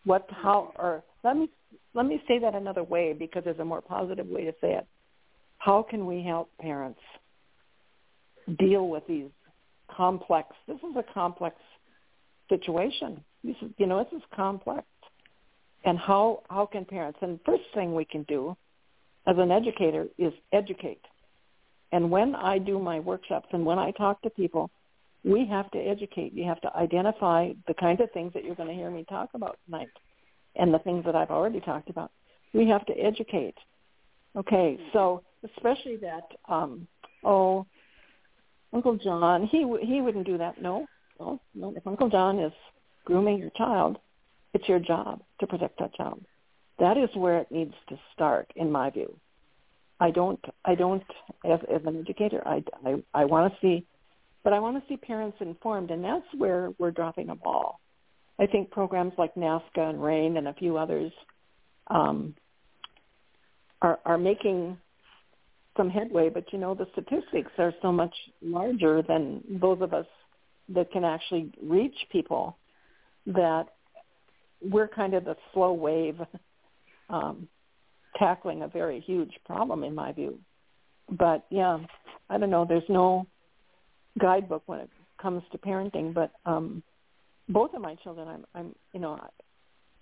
What 0.06 0.28
how 0.30 0.72
or 0.78 1.04
let 1.24 1.36
me 1.36 1.50
let 1.94 2.06
me 2.06 2.22
say 2.28 2.40
that 2.40 2.56
another 2.56 2.84
way 2.84 3.13
because 3.13 3.44
there's 3.44 3.60
a 3.60 3.66
more 3.66 3.82
positive 3.82 4.28
way 4.28 4.46
to 4.46 4.54
say 4.62 4.74
it. 4.74 4.88
How 5.58 5.82
can 5.82 6.06
we 6.06 6.24
help 6.24 6.50
parents 6.62 7.00
deal 8.60 8.88
with 8.88 9.06
these 9.08 9.30
complex? 9.90 10.50
This 10.68 10.78
is 10.78 10.96
a 10.96 11.04
complex 11.13 11.56
situation. 12.49 13.23
This 13.43 13.55
is, 13.62 13.71
you 13.77 13.86
know, 13.86 14.03
this 14.03 14.17
is 14.17 14.23
complex. 14.36 14.86
And 15.86 15.97
how 15.97 16.43
how 16.49 16.65
can 16.65 16.86
parents? 16.86 17.19
And 17.21 17.39
first 17.45 17.63
thing 17.73 17.93
we 17.93 18.05
can 18.05 18.23
do 18.23 18.57
as 19.25 19.38
an 19.38 19.51
educator 19.51 20.07
is 20.17 20.33
educate. 20.51 21.01
And 21.91 22.12
when 22.12 22.36
I 22.36 22.57
do 22.57 22.79
my 22.79 22.99
workshops 22.99 23.47
and 23.53 23.65
when 23.65 23.79
I 23.79 23.91
talk 23.91 24.21
to 24.23 24.29
people, 24.29 24.69
we 25.23 25.45
have 25.45 25.69
to 25.71 25.79
educate. 25.79 26.33
You 26.33 26.45
have 26.45 26.62
to 26.62 26.75
identify 26.75 27.53
the 27.67 27.73
kind 27.73 27.99
of 28.01 28.12
things 28.12 28.33
that 28.33 28.43
you're 28.43 28.55
going 28.55 28.69
to 28.69 28.75
hear 28.75 28.91
me 28.91 29.05
talk 29.07 29.29
about 29.33 29.57
tonight 29.65 29.89
and 30.55 30.73
the 30.73 30.79
things 30.79 31.05
that 31.05 31.15
I've 31.15 31.31
already 31.31 31.60
talked 31.62 31.89
about. 31.89 32.12
We 32.53 32.67
have 32.69 32.86
to 32.88 32.93
educate. 32.93 33.55
Okay, 34.36 34.77
so 34.93 35.23
especially 35.43 35.97
that 35.97 36.23
um 36.47 36.88
oh 37.23 37.65
Uncle 38.73 38.97
John, 38.97 39.47
he 39.47 39.65
he 39.81 40.01
wouldn't 40.01 40.25
do 40.25 40.38
that. 40.38 40.62
No, 40.62 40.86
no, 41.19 41.41
no. 41.53 41.73
If 41.75 41.86
Uncle 41.86 42.10
John 42.10 42.39
is 42.39 42.53
grooming 43.06 43.38
your 43.38 43.51
child, 43.51 43.97
it's 44.53 44.67
your 44.67 44.80
job 44.80 45.21
to 45.39 45.47
protect 45.47 45.80
that 45.80 45.93
child. 45.93 46.23
That 46.80 46.97
is 46.97 47.10
where 47.15 47.39
it 47.39 47.51
needs 47.51 47.73
to 47.89 47.99
start, 48.13 48.51
in 48.56 48.71
my 48.71 48.89
view. 48.89 49.15
I 49.99 50.12
don't, 50.12 50.43
I 50.63 50.75
don't, 50.75 51.03
as, 51.43 51.60
as 51.73 51.82
an 51.86 51.99
educator, 51.99 52.41
I, 52.45 52.63
I, 52.86 53.03
I 53.13 53.25
want 53.25 53.51
to 53.51 53.60
see, 53.60 53.86
but 54.43 54.53
I 54.53 54.60
want 54.60 54.77
to 54.77 54.88
see 54.88 54.97
parents 54.97 55.38
informed, 55.39 55.89
and 55.89 56.03
that's 56.03 56.25
where 56.38 56.71
we're 56.77 56.91
dropping 56.91 57.30
a 57.30 57.36
ball. 57.36 57.80
I 58.39 58.45
think 58.45 58.69
programs 58.69 59.13
like 59.17 59.34
NAASCA 59.34 59.77
and 59.77 60.03
RAINN 60.03 60.38
and 60.38 60.47
a 60.47 60.53
few 60.53 60.77
others 60.77 61.12
um, 61.88 62.36
are, 63.82 63.97
are 64.06 64.19
making 64.19 64.77
some 65.75 65.89
headway, 65.89 66.30
but 66.30 66.51
you 66.53 66.60
know 66.60 66.75
the 66.75 66.88
statistics 66.91 67.51
are 67.58 67.73
so 67.82 67.91
much 67.91 68.13
larger 68.41 69.01
than 69.01 69.43
those 69.49 69.82
of 69.82 69.93
us 69.93 70.06
that 70.69 70.91
can 70.91 71.03
actually 71.03 71.51
reach 71.62 71.95
people 72.12 72.58
that 73.25 73.65
we're 74.62 74.88
kind 74.88 75.13
of 75.13 75.25
the 75.25 75.36
slow 75.53 75.73
wave 75.73 76.19
um, 77.10 77.47
tackling 78.17 78.63
a 78.63 78.67
very 78.67 78.99
huge 78.99 79.34
problem 79.45 79.84
in 79.84 79.93
my 79.93 80.12
view. 80.12 80.39
But 81.10 81.45
yeah, 81.49 81.80
I 82.30 82.38
don't 82.38 82.49
know. 82.49 82.65
There's 82.67 82.84
no 82.89 83.27
guidebook 84.19 84.63
when 84.65 84.80
it 84.80 84.89
comes 85.21 85.43
to 85.51 85.58
parenting, 85.58 86.13
but 86.13 86.32
um, 86.45 86.84
both 87.49 87.73
of 87.73 87.82
my 87.82 87.95
children, 87.95 88.27
I'm, 88.27 88.45
I'm, 88.53 88.75
you 88.93 88.99
know, 88.99 89.19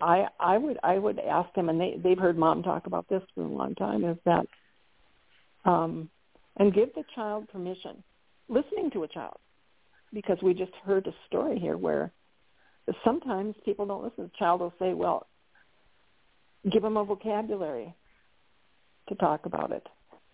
I, 0.02 0.28
I 0.40 0.58
would, 0.58 0.78
I 0.84 0.98
would 0.98 1.20
ask 1.20 1.54
them, 1.54 1.70
and 1.70 1.80
they, 1.80 1.98
they've 2.04 2.18
heard 2.18 2.38
mom 2.38 2.64
talk 2.64 2.88
about 2.88 3.08
this 3.08 3.22
for 3.34 3.42
a 3.42 3.48
long 3.48 3.76
time, 3.76 4.04
is 4.04 4.18
that, 4.26 4.46
um, 5.64 6.10
and 6.58 6.74
give 6.74 6.94
the 6.96 7.04
child 7.14 7.48
permission, 7.50 8.04
listening 8.50 8.90
to 8.92 9.04
a 9.04 9.08
child, 9.08 9.38
because 10.16 10.38
we 10.42 10.56
just 10.56 10.72
heard 10.84 11.06
a 11.06 11.14
story 11.28 11.60
here 11.60 11.78
where 11.78 12.12
sometimes 13.04 13.54
people 13.66 13.86
don't 13.86 14.04
listen. 14.04 14.24
The 14.24 14.32
child 14.40 14.62
will 14.62 14.74
say, 14.80 14.94
well, 14.94 15.28
give 16.72 16.82
them 16.82 16.98
a 16.98 17.04
vocabulary 17.04 17.94
to 19.10 19.16
talk 19.16 19.46
about 19.46 19.72
it. 19.72 19.86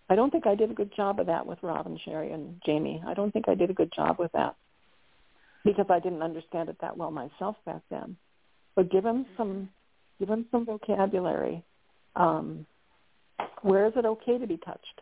I 0.08 0.14
don't 0.14 0.30
think 0.30 0.46
I 0.46 0.54
did 0.54 0.70
a 0.70 0.74
good 0.74 0.92
job 0.96 1.20
of 1.20 1.26
that 1.26 1.44
with 1.44 1.58
Robin, 1.62 1.98
Sherry, 2.04 2.32
and 2.32 2.60
Jamie. 2.64 3.02
I 3.06 3.12
don't 3.12 3.32
think 3.32 3.48
I 3.48 3.54
did 3.54 3.70
a 3.70 3.74
good 3.74 3.92
job 3.94 4.18
with 4.18 4.32
that 4.32 4.54
because 5.64 5.86
I 5.90 5.98
didn't 5.98 6.22
understand 6.22 6.68
it 6.68 6.76
that 6.80 6.96
well 6.96 7.10
myself 7.10 7.56
back 7.66 7.82
then. 7.90 8.16
But 8.76 8.90
give 8.90 9.02
them 9.02 9.26
some, 9.36 9.68
give 10.18 10.28
them 10.28 10.46
some 10.50 10.64
vocabulary. 10.64 11.64
Um, 12.14 12.66
where 13.62 13.86
is 13.86 13.92
it 13.96 14.06
okay 14.06 14.38
to 14.38 14.46
be 14.46 14.58
touched? 14.58 15.00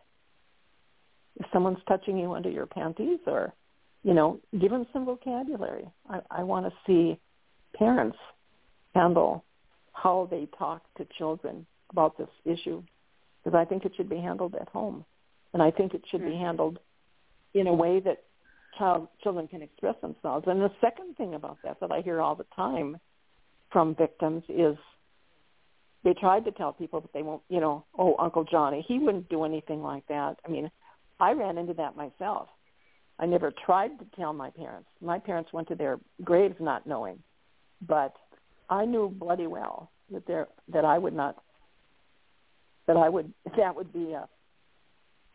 If 1.36 1.46
someone's 1.52 1.78
touching 1.86 2.18
you 2.18 2.32
under 2.32 2.50
your 2.50 2.66
panties, 2.66 3.20
or 3.26 3.52
you 4.02 4.14
know, 4.14 4.40
give 4.58 4.70
them 4.70 4.86
some 4.92 5.04
vocabulary. 5.04 5.88
I, 6.08 6.20
I 6.30 6.42
want 6.42 6.66
to 6.66 6.72
see 6.86 7.18
parents 7.76 8.16
handle 8.94 9.44
how 9.92 10.28
they 10.30 10.48
talk 10.58 10.82
to 10.96 11.06
children 11.18 11.66
about 11.90 12.16
this 12.16 12.28
issue 12.44 12.82
because 13.42 13.56
I 13.56 13.64
think 13.64 13.84
it 13.84 13.92
should 13.96 14.08
be 14.08 14.16
handled 14.16 14.54
at 14.54 14.68
home, 14.68 15.04
and 15.52 15.62
I 15.62 15.70
think 15.70 15.94
it 15.94 16.02
should 16.10 16.20
be 16.20 16.28
mm-hmm. 16.28 16.44
handled 16.44 16.78
in 17.54 17.66
a 17.66 17.74
way 17.74 18.00
that 18.00 18.22
child 18.78 19.08
children 19.22 19.48
can 19.48 19.62
express 19.62 19.96
themselves. 20.00 20.46
And 20.46 20.60
the 20.60 20.70
second 20.80 21.16
thing 21.16 21.34
about 21.34 21.58
that 21.64 21.80
that 21.80 21.90
I 21.90 22.00
hear 22.00 22.20
all 22.20 22.34
the 22.34 22.46
time 22.54 22.98
from 23.72 23.94
victims 23.94 24.42
is 24.48 24.76
they 26.04 26.14
tried 26.14 26.44
to 26.46 26.52
tell 26.52 26.72
people, 26.72 27.00
but 27.00 27.12
they 27.12 27.22
won't. 27.22 27.42
You 27.48 27.60
know, 27.60 27.84
oh, 27.98 28.14
Uncle 28.18 28.44
Johnny, 28.44 28.84
he 28.86 28.98
wouldn't 28.98 29.28
do 29.28 29.44
anything 29.44 29.82
like 29.82 30.06
that. 30.08 30.36
I 30.46 30.48
mean, 30.48 30.70
I 31.18 31.32
ran 31.32 31.58
into 31.58 31.74
that 31.74 31.96
myself. 31.96 32.48
I 33.20 33.26
never 33.26 33.52
tried 33.66 33.98
to 33.98 34.06
tell 34.16 34.33
my 34.33 34.50
parents. 34.50 34.88
My 35.02 35.18
parents 35.18 35.52
went 35.52 35.68
to 35.68 35.74
their 35.74 35.98
graves 36.24 36.56
not 36.59 36.87
knowing, 36.87 37.18
but 37.87 38.14
I 38.70 38.87
knew 38.87 39.09
bloody 39.09 39.46
well 39.46 39.90
that 40.11 40.26
there 40.26 40.48
that 40.72 40.85
I 40.85 40.98
would 40.98 41.14
not 41.14 41.37
that 42.87 42.96
I 42.96 43.09
would 43.09 43.33
that 43.56 43.76
would 43.76 43.92
be 43.92 44.12
a 44.12 44.26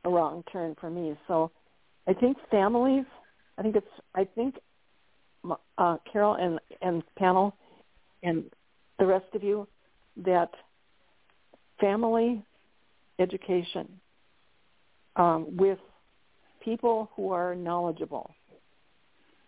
a 0.04 0.10
wrong 0.10 0.44
turn 0.52 0.76
for 0.80 0.90
me. 0.90 1.16
So 1.28 1.52
I 2.08 2.14
think 2.14 2.38
families. 2.50 3.06
I 3.58 3.62
think 3.62 3.76
it's. 3.76 3.88
I 4.16 4.26
think 4.26 4.56
uh, 5.78 5.98
Carol 6.12 6.36
and 6.36 6.60
and 6.82 7.04
panel 7.18 7.56
and 8.24 8.46
the 8.98 9.06
rest 9.06 9.28
of 9.34 9.44
you 9.44 9.68
that 10.18 10.50
family 11.80 12.44
education 13.20 13.88
um, 15.16 15.56
with 15.56 15.80
people 16.66 17.10
who 17.16 17.32
are 17.32 17.56
knowledgeable 17.56 18.32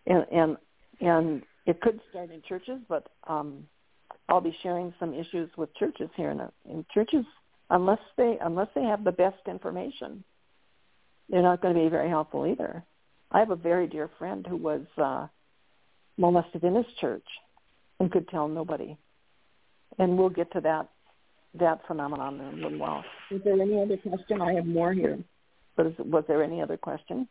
and 0.07 0.25
and 0.31 0.57
and 0.99 1.43
it 1.65 1.81
could 1.81 1.99
start 2.09 2.31
in 2.31 2.41
churches, 2.47 2.79
but 2.87 3.07
um, 3.27 3.67
I'll 4.29 4.41
be 4.41 4.55
sharing 4.63 4.93
some 4.99 5.13
issues 5.13 5.49
with 5.57 5.75
churches 5.75 6.09
here. 6.15 6.31
In, 6.31 6.41
in 6.71 6.85
churches, 6.93 7.25
unless 7.69 7.99
they 8.17 8.37
unless 8.41 8.69
they 8.73 8.83
have 8.83 9.03
the 9.03 9.11
best 9.11 9.41
information, 9.47 10.23
they're 11.29 11.43
not 11.43 11.61
going 11.61 11.75
to 11.75 11.81
be 11.81 11.89
very 11.89 12.09
helpful 12.09 12.47
either. 12.47 12.83
I 13.31 13.39
have 13.39 13.51
a 13.51 13.55
very 13.55 13.87
dear 13.87 14.09
friend 14.17 14.47
who 14.47 14.55
was 14.55 14.81
uh, 14.97 15.27
molested 16.17 16.63
in 16.63 16.75
his 16.75 16.85
church 17.01 17.25
and 17.99 18.11
could 18.11 18.29
tell 18.29 18.47
nobody. 18.47 18.97
And 19.99 20.17
we'll 20.17 20.29
get 20.29 20.51
to 20.53 20.61
that 20.61 20.89
that 21.59 21.81
phenomenon 21.87 22.39
in 22.39 22.59
a 22.59 22.63
little 22.63 22.79
while. 22.79 23.03
Is 23.31 23.41
there 23.43 23.59
any 23.59 23.81
other 23.81 23.97
question? 23.97 24.41
I 24.41 24.53
have 24.53 24.65
more 24.65 24.93
here. 24.93 25.19
But 25.77 25.85
is, 25.85 25.93
was 25.99 26.23
there 26.27 26.43
any 26.43 26.61
other 26.61 26.75
question 26.75 27.27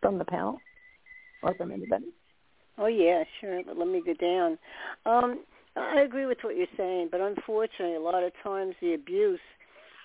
from 0.00 0.18
the 0.18 0.24
panel 0.24 0.60
or 1.42 1.54
from 1.54 1.72
anybody? 1.72 2.06
Oh 2.78 2.86
yeah, 2.86 3.24
sure. 3.40 3.62
But 3.66 3.78
let 3.78 3.88
me 3.88 4.02
go 4.04 4.14
down. 4.14 4.58
Um, 5.06 5.40
I 5.76 6.02
agree 6.02 6.26
with 6.26 6.38
what 6.42 6.56
you're 6.56 6.66
saying, 6.76 7.08
but 7.10 7.20
unfortunately, 7.20 7.96
a 7.96 8.00
lot 8.00 8.22
of 8.22 8.32
times 8.42 8.74
the 8.80 8.94
abuse 8.94 9.40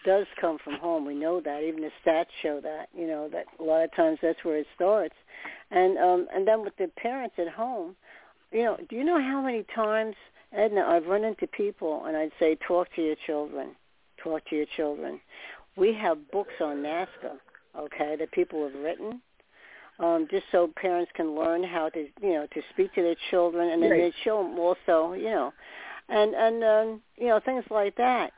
does 0.06 0.26
come 0.40 0.58
from 0.64 0.76
home. 0.80 1.06
We 1.06 1.14
know 1.14 1.42
that. 1.42 1.62
Even 1.64 1.82
the 1.82 1.92
stats 2.04 2.26
show 2.42 2.62
that. 2.62 2.88
You 2.98 3.06
know 3.06 3.30
that 3.30 3.46
a 3.60 3.64
lot 3.64 3.84
of 3.84 3.94
times 3.96 4.18
that's 4.22 4.44
where 4.44 4.58
it 4.58 4.68
starts, 4.76 5.16
and 5.72 5.98
um, 5.98 6.28
and 6.34 6.48
then 6.48 6.64
with 6.64 6.78
the 6.78 6.90
parents 6.98 7.36
at 7.38 7.50
home, 7.50 7.96
you 8.52 8.64
know, 8.64 8.78
do 8.90 8.96
you 8.96 9.04
know 9.04 9.22
how 9.22 9.42
many 9.42 9.66
times, 9.76 10.16
Edna, 10.54 10.82
I've 10.82 11.06
run 11.06 11.24
into 11.24 11.48
people 11.48 12.06
and 12.06 12.18
I'd 12.18 12.32
say, 12.40 12.58
talk 12.68 12.88
to 12.96 13.02
your 13.02 13.16
children, 13.28 13.76
talk 14.24 14.48
to 14.50 14.56
your 14.56 14.66
children. 14.76 15.20
We 15.76 15.94
have 15.94 16.32
books 16.32 16.54
on 16.62 16.78
NAASCA, 16.78 17.38
okay, 17.78 18.16
that 18.18 18.32
people 18.32 18.64
have 18.68 18.80
written 18.82 19.22
um, 20.00 20.28
just 20.32 20.46
so 20.52 20.72
parents 20.76 21.12
can 21.14 21.36
learn 21.36 21.64
how 21.64 21.90
to 21.90 22.08
you 22.22 22.34
know 22.34 22.48
to 22.54 22.62
speak 22.72 22.94
to 22.96 23.02
their 23.02 23.16
children, 23.30 23.70
and 23.70 23.84
then 23.84 23.92
right. 23.92 24.14
show 24.24 24.44
them 24.44 24.58
also 24.58 25.14
you 25.14 25.26
know, 25.26 25.54
and 26.08 26.34
and 26.34 26.64
um, 26.64 27.02
you 27.18 27.28
know 27.28 27.40
things 27.44 27.66
like 27.70 27.96
that, 27.98 28.32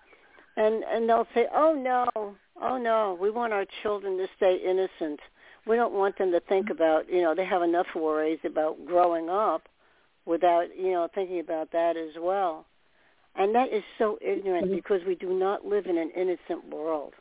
and 0.57 0.83
and 0.83 1.07
they'll 1.07 1.27
say, 1.33 1.47
oh 1.53 1.73
no, 1.73 2.35
oh 2.61 2.77
no, 2.77 3.17
we 3.19 3.29
want 3.29 3.53
our 3.53 3.65
children 3.83 4.17
to 4.17 4.27
stay 4.35 4.59
innocent. 4.65 5.19
We 5.67 5.75
don't 5.75 5.93
want 5.93 6.17
them 6.17 6.31
to 6.31 6.39
think 6.39 6.65
Mm-hmm. 6.65 6.71
about 6.71 7.09
you 7.11 7.21
know 7.21 7.35
they 7.35 7.45
have 7.45 7.61
enough 7.61 7.87
worries 7.95 8.39
about 8.43 8.83
growing 8.85 9.29
up 9.29 9.67
without 10.25 10.75
you 10.75 10.91
know 10.91 11.07
thinking 11.13 11.39
about 11.39 11.71
that 11.71 11.95
as 11.95 12.15
well. 12.19 12.65
And 13.35 13.55
that 13.55 13.71
is 13.71 13.83
so 13.97 14.17
ignorant 14.21 14.67
Mhm. 14.67 14.75
because 14.75 15.03
we 15.05 15.15
do 15.15 15.33
not 15.33 15.65
live 15.65 15.85
in 15.87 15.97
an 15.97 16.11
innocent 16.11 16.65
world. 16.65 17.13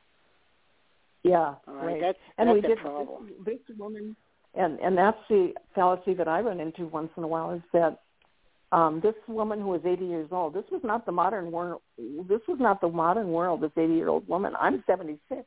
Yeah, 1.22 1.54
All 1.68 1.74
right, 1.74 1.86
right. 1.86 2.00
that's 2.00 2.18
and 2.38 2.48
that's 2.48 2.54
we 2.54 2.60
did 2.62 2.78
problem. 2.78 3.32
This, 3.44 3.58
this 3.68 3.76
woman, 3.78 4.16
and 4.54 4.80
and 4.80 4.96
that's 4.96 5.18
the 5.28 5.54
fallacy 5.74 6.14
that 6.14 6.28
I 6.28 6.40
run 6.40 6.60
into 6.60 6.86
once 6.86 7.10
in 7.16 7.22
a 7.22 7.28
while 7.28 7.52
is 7.52 7.62
that 7.72 8.00
um, 8.72 9.00
this 9.00 9.14
woman 9.26 9.60
who 9.60 9.68
was 9.68 9.84
80 9.84 10.04
years 10.06 10.28
old. 10.32 10.54
This 10.54 10.64
was 10.70 10.82
not 10.84 11.04
the 11.04 11.12
modern 11.12 11.50
world. 11.50 11.82
This 11.98 12.40
was 12.46 12.58
not 12.60 12.80
the 12.80 12.88
modern 12.88 13.32
world. 13.32 13.60
This 13.60 13.72
80 13.76 13.94
year 13.94 14.08
old 14.08 14.28
woman. 14.28 14.54
I'm 14.58 14.82
76, 14.86 15.42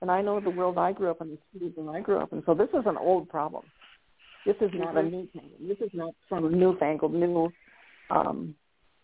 and 0.00 0.10
I 0.10 0.22
know 0.22 0.40
the 0.40 0.50
world 0.50 0.78
I 0.78 0.92
grew 0.92 1.10
up 1.10 1.20
in, 1.20 1.30
the 1.30 1.38
cities 1.52 1.72
that 1.76 1.88
I 1.88 2.00
grew 2.00 2.18
up 2.18 2.32
in. 2.32 2.42
So 2.46 2.54
this 2.54 2.70
is 2.70 2.86
an 2.86 2.96
old 2.96 3.28
problem. 3.28 3.64
This 4.46 4.56
is 4.60 4.70
not 4.74 4.96
a 4.96 5.00
Mhm. 5.00 5.10
new 5.10 5.26
thing. 5.26 5.50
This 5.60 5.80
is 5.80 5.92
not 5.94 6.14
some 6.28 6.58
newfangled 6.58 7.14
new 7.14 7.52
um, 8.10 8.54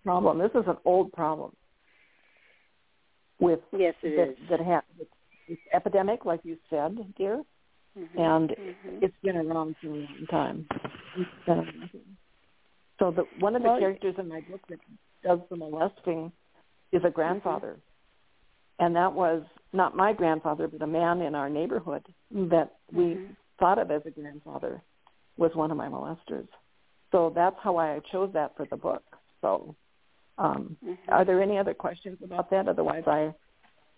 problem. 0.04 0.38
This 0.38 0.50
is 0.54 0.66
an 0.66 0.76
old 0.84 1.12
problem 1.12 1.52
with 3.40 3.60
Yes, 3.72 3.94
it 4.02 4.16
that 4.16 4.28
is. 4.30 4.36
that 4.48 4.60
ha- 4.60 4.82
it's 5.48 5.60
epidemic, 5.72 6.24
like 6.24 6.40
you 6.44 6.56
said, 6.68 7.14
dear, 7.16 7.42
Mhm. 7.96 8.18
and 8.18 8.50
Mhm. 8.50 9.02
it's 9.02 9.16
been 9.22 9.36
around 9.36 9.76
for 9.78 9.88
a 9.88 9.94
long 9.94 10.26
time. 10.26 10.68
It's 11.16 11.30
been 11.44 11.58
around. 11.58 11.90
So 12.98 13.10
the 13.10 13.22
one 13.38 13.56
of 13.56 13.62
the 13.62 13.68
Well, 13.68 13.78
characters 13.78 14.14
in 14.18 14.28
my 14.28 14.40
book 14.40 14.66
that 14.68 14.80
does 15.22 15.40
the 15.48 15.56
molesting 15.56 16.32
is 16.92 17.02
a 17.04 17.10
grandfather, 17.10 17.80
and 18.78 18.94
that 18.94 19.12
was 19.12 19.42
not 19.72 19.96
my 19.96 20.12
grandfather, 20.12 20.68
but 20.68 20.82
a 20.82 20.86
man 20.86 21.22
in 21.22 21.34
our 21.34 21.48
neighborhood 21.48 22.04
that 22.30 22.78
we 22.92 23.14
Mhm. 23.14 23.36
thought 23.58 23.78
of 23.78 23.90
as 23.90 24.04
a 24.06 24.10
grandfather 24.10 24.82
was 25.36 25.54
one 25.54 25.70
of 25.70 25.76
my 25.76 25.88
molesters. 25.88 26.48
So 27.10 27.30
that's 27.30 27.58
how 27.60 27.76
I 27.78 28.00
chose 28.00 28.32
that 28.32 28.54
for 28.56 28.66
the 28.66 28.76
book. 28.76 29.02
So, 29.40 29.74
um, 30.40 30.76
Mhm. 30.82 30.96
are 31.08 31.24
there 31.24 31.42
any 31.42 31.58
other 31.58 31.74
questions 31.74 32.18
about 32.22 32.48
that? 32.50 32.66
Otherwise, 32.66 33.04
I 33.06 33.32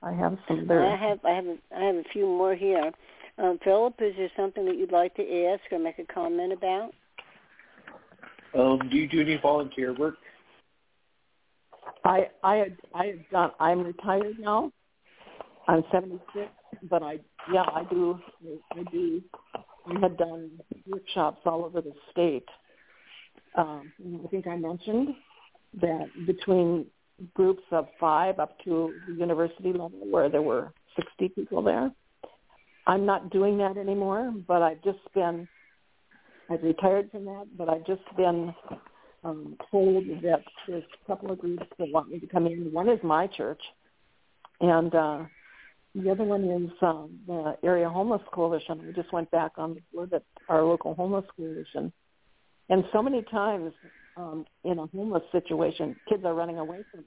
I 0.03 0.13
have 0.13 0.37
some 0.49 0.67
there. 0.67 0.83
I 0.83 0.97
have 0.97 1.25
I 1.25 1.31
have 1.31 1.47
a, 1.47 1.59
I 1.75 1.85
have 1.85 1.97
a 1.97 2.05
few 2.13 2.27
more 2.27 2.55
here. 2.55 2.93
Um, 3.39 3.59
Philip, 3.65 3.95
is 4.03 4.17
there 4.17 4.31
something 4.37 4.65
that 4.67 4.77
you'd 4.77 4.93
like 4.93 5.15
to 5.15 5.45
ask 5.47 5.63
or 5.73 5.79
make 5.79 5.99
a 6.01 6.05
comment 6.05 6.53
about? 6.53 6.93
Um, 8.55 8.89
do 8.91 8.97
you 8.97 9.09
do 9.09 9.21
any 9.21 9.37
volunteer 9.37 9.95
work? 9.95 10.17
I 12.05 12.29
I 12.43 12.57
had 12.57 12.77
I 12.93 13.07
had 13.07 13.31
done. 13.31 13.53
I'm 13.61 13.85
retired 13.85 14.39
now. 14.41 14.73
I'm 15.69 15.85
76, 15.93 16.51
but 16.91 17.05
I 17.05 17.21
yeah 17.53 17.63
I 17.73 17.85
do 17.85 18.19
I 18.73 18.83
do. 18.91 19.23
I 19.87 20.01
had 20.01 20.17
done 20.17 20.61
workshops 20.89 21.43
all 21.47 21.65
over 21.65 21.81
the 21.81 21.95
state. 22.11 22.49
Um, 23.55 23.93
I 24.25 24.27
think 24.29 24.47
I 24.49 24.57
mentioned 24.57 25.15
that 25.81 26.09
between 26.27 26.87
groups 27.35 27.63
of 27.71 27.87
five 28.01 28.39
up 28.39 28.59
to 28.65 28.95
the 29.09 29.15
university 29.15 29.73
level 29.73 29.91
where 30.11 30.29
there 30.29 30.43
were 30.43 30.73
60 30.97 31.29
people 31.31 31.63
there. 31.63 31.91
I'm 32.87 33.07
not 33.07 33.31
doing 33.31 33.59
that 33.59 33.77
anymore, 33.77 34.33
but 34.47 34.63
I've 34.63 34.83
just 34.83 34.99
been, 35.15 35.49
I've 36.51 36.63
retired 36.63 37.11
from 37.11 37.25
that, 37.27 37.47
but 37.57 37.69
I've 37.69 37.87
just 37.87 38.03
been 38.17 38.53
um, 39.25 39.57
told 39.71 40.05
that 40.23 40.43
there's 40.67 40.83
a 40.83 41.07
couple 41.07 41.31
of 41.31 41.39
groups 41.39 41.65
that 41.79 41.89
want 41.93 42.11
me 42.11 42.19
to 42.19 42.27
come 42.27 42.47
in. 42.47 42.73
One 42.73 42.89
is 42.89 42.99
my 43.05 43.29
church, 43.29 43.61
and 44.61 44.93
uh, 44.95 45.19
the 45.95 46.11
other 46.11 46.25
one 46.25 46.45
is 46.45 46.71
um, 46.83 47.21
the 47.27 47.57
Area 47.63 47.89
Homeless 47.89 48.23
Coalition. 48.33 48.85
We 48.85 48.93
just 48.93 49.13
went 49.13 49.31
back 49.31 49.53
on 49.59 49.75
the 49.75 49.81
board 49.93 50.13
at 50.13 50.25
our 50.49 50.65
local 50.65 50.95
homeless 50.95 51.25
coalition. 51.37 51.93
And 52.69 52.85
so 52.93 53.03
many 53.03 53.23
times 53.23 53.73
um, 54.17 54.45
in 54.65 54.79
a 54.79 54.87
homeless 54.87 55.23
situation, 55.33 55.97
kids 56.09 56.25
are 56.25 56.35
running 56.35 56.59
away 56.59 56.85
from 56.91 57.05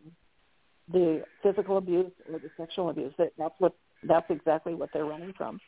the 0.92 1.24
physical 1.42 1.78
abuse 1.78 2.12
or 2.32 2.40
the 2.40 2.50
sexual 2.58 2.90
abuse. 2.90 3.14
That, 3.18 3.32
that's 3.38 3.56
what 3.60 3.74
that's 4.08 4.30
exactly 4.30 4.76
what 4.76 4.90
they're 4.94 5.06
running 5.06 5.34
from. 5.38 5.60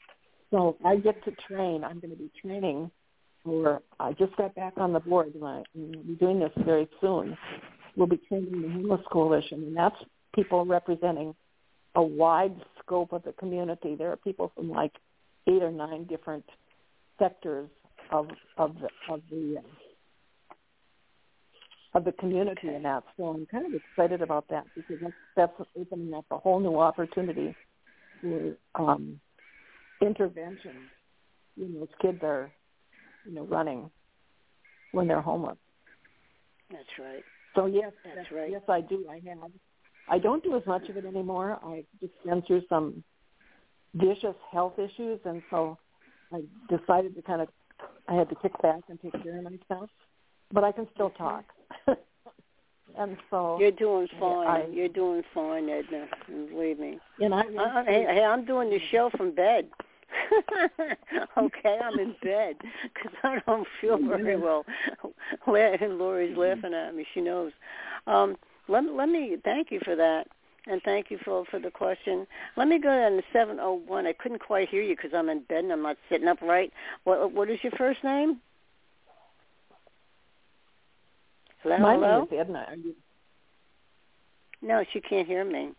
So 0.51 0.77
I 0.85 0.97
get 0.97 1.23
to 1.25 1.31
train. 1.47 1.83
I'm 1.83 1.99
going 1.99 2.11
to 2.11 2.17
be 2.17 2.31
training, 2.41 2.91
or 3.43 3.81
I 3.99 4.13
just 4.13 4.35
got 4.37 4.55
back 4.55 4.73
on 4.77 4.93
the 4.93 4.99
board, 4.99 5.33
and 5.33 5.43
I, 5.43 5.63
will 5.73 6.03
be 6.03 6.15
doing 6.19 6.39
this 6.39 6.51
very 6.65 6.87
soon. 7.01 7.37
We'll 7.95 8.07
be 8.07 8.21
training 8.29 8.61
the 8.61 8.69
homeless 8.69 9.01
coalition, 9.11 9.63
and 9.63 9.75
that's 9.75 9.95
people 10.35 10.65
representing 10.65 11.35
a 11.95 12.01
wide 12.01 12.55
scope 12.79 13.11
of 13.11 13.23
the 13.23 13.33
community. 13.33 13.95
There 13.95 14.11
are 14.11 14.17
people 14.17 14.51
from 14.55 14.69
like 14.69 14.93
eight 15.47 15.63
or 15.63 15.71
nine 15.71 16.05
different 16.05 16.45
sectors 17.19 17.69
of 18.11 18.27
of 18.57 18.75
the 18.75 19.13
of 19.13 19.21
the 19.29 19.57
of 21.93 22.03
the 22.03 22.11
community 22.13 22.67
in 22.67 22.83
that. 22.83 23.03
So 23.15 23.25
I'm 23.27 23.45
kind 23.45 23.65
of 23.65 23.73
excited 23.73 24.21
about 24.21 24.47
that 24.49 24.65
because 24.75 24.97
that's, 25.01 25.13
that's 25.57 25.69
opening 25.79 26.13
up 26.13 26.25
a 26.31 26.37
whole 26.37 26.59
new 26.59 26.77
opportunity 26.79 27.55
for 28.21 28.55
um, 28.75 29.19
intervention. 30.01 30.75
You 31.55 31.67
know, 31.69 31.87
kids 32.01 32.19
are, 32.23 32.51
you 33.25 33.33
know, 33.33 33.43
running 33.43 33.89
when 34.91 35.07
they're 35.07 35.21
homeless. 35.21 35.57
That's 36.71 36.83
right. 36.99 37.23
So 37.55 37.65
yes, 37.65 37.91
that's 38.03 38.31
right. 38.31 38.51
Yes, 38.51 38.61
I 38.67 38.81
do. 38.81 39.05
I 39.09 39.21
have. 39.27 39.51
I 40.09 40.19
don't 40.19 40.43
do 40.43 40.55
as 40.55 40.65
much 40.65 40.87
of 40.89 40.97
it 40.97 41.05
anymore. 41.05 41.59
I 41.63 41.83
just 41.99 42.13
been 42.25 42.41
through 42.43 42.61
some 42.69 43.03
vicious 43.95 44.35
health 44.51 44.73
issues, 44.77 45.19
and 45.25 45.41
so 45.49 45.77
I 46.31 46.41
decided 46.69 47.15
to 47.15 47.21
kind 47.21 47.41
of. 47.41 47.47
I 48.07 48.13
had 48.13 48.29
to 48.29 48.35
kick 48.35 48.53
back 48.61 48.81
and 48.89 48.99
take 49.01 49.11
care 49.23 49.37
of 49.37 49.43
myself, 49.43 49.89
but 50.51 50.63
I 50.63 50.71
can 50.71 50.87
still 50.93 51.09
talk. 51.11 51.45
and 52.97 53.17
so 53.29 53.57
you're 53.59 53.71
doing 53.71 54.07
fine. 54.19 54.47
I, 54.47 54.67
you're 54.71 54.87
doing 54.87 55.23
fine, 55.33 55.69
Edna. 55.69 56.07
Believe 56.27 56.79
me. 56.79 56.99
And 57.19 57.33
I, 57.33 57.41
I, 57.41 57.83
hey, 57.85 58.05
hey, 58.09 58.23
I'm 58.23 58.45
doing 58.45 58.69
the 58.69 58.79
show 58.91 59.09
from 59.15 59.31
bed. 59.31 59.69
okay, 61.37 61.79
I'm 61.83 61.99
in 61.99 62.15
bed 62.23 62.55
because 62.83 63.17
I 63.23 63.39
don't 63.45 63.67
feel 63.81 63.97
very 63.97 64.37
well. 64.37 64.65
And 65.45 65.97
Lori's 65.97 66.37
laughing 66.37 66.73
at 66.73 66.95
me. 66.95 67.05
She 67.13 67.21
knows. 67.21 67.51
Um, 68.07 68.37
let 68.67 68.83
let 68.93 69.09
me 69.09 69.37
thank 69.43 69.71
you 69.71 69.79
for 69.83 69.95
that, 69.95 70.27
and 70.65 70.81
thank 70.83 71.11
you 71.11 71.19
for 71.23 71.45
for 71.45 71.59
the 71.59 71.71
question. 71.71 72.27
Let 72.55 72.67
me 72.67 72.79
go 72.79 72.89
down 72.89 73.17
to 73.17 73.23
seven 73.31 73.59
oh 73.59 73.81
one. 73.85 74.05
I 74.07 74.13
couldn't 74.13 74.39
quite 74.39 74.69
hear 74.69 74.81
you 74.81 74.95
because 74.95 75.11
I'm 75.13 75.29
in 75.29 75.41
bed 75.41 75.63
and 75.63 75.73
I'm 75.73 75.83
not 75.83 75.97
sitting 76.09 76.27
upright. 76.27 76.71
What 77.03 77.31
what 77.31 77.49
is 77.49 77.59
your 77.63 77.73
first 77.73 78.03
name? 78.03 78.41
Hello, 81.67 81.79
My 81.79 81.95
hello? 81.95 82.19
name 82.19 82.27
is 82.31 82.39
Edna. 82.39 82.65
Are 82.69 82.75
you... 82.75 82.95
No, 84.61 84.85
she 84.93 85.01
can't 85.01 85.27
hear 85.27 85.43
me. 85.43 85.71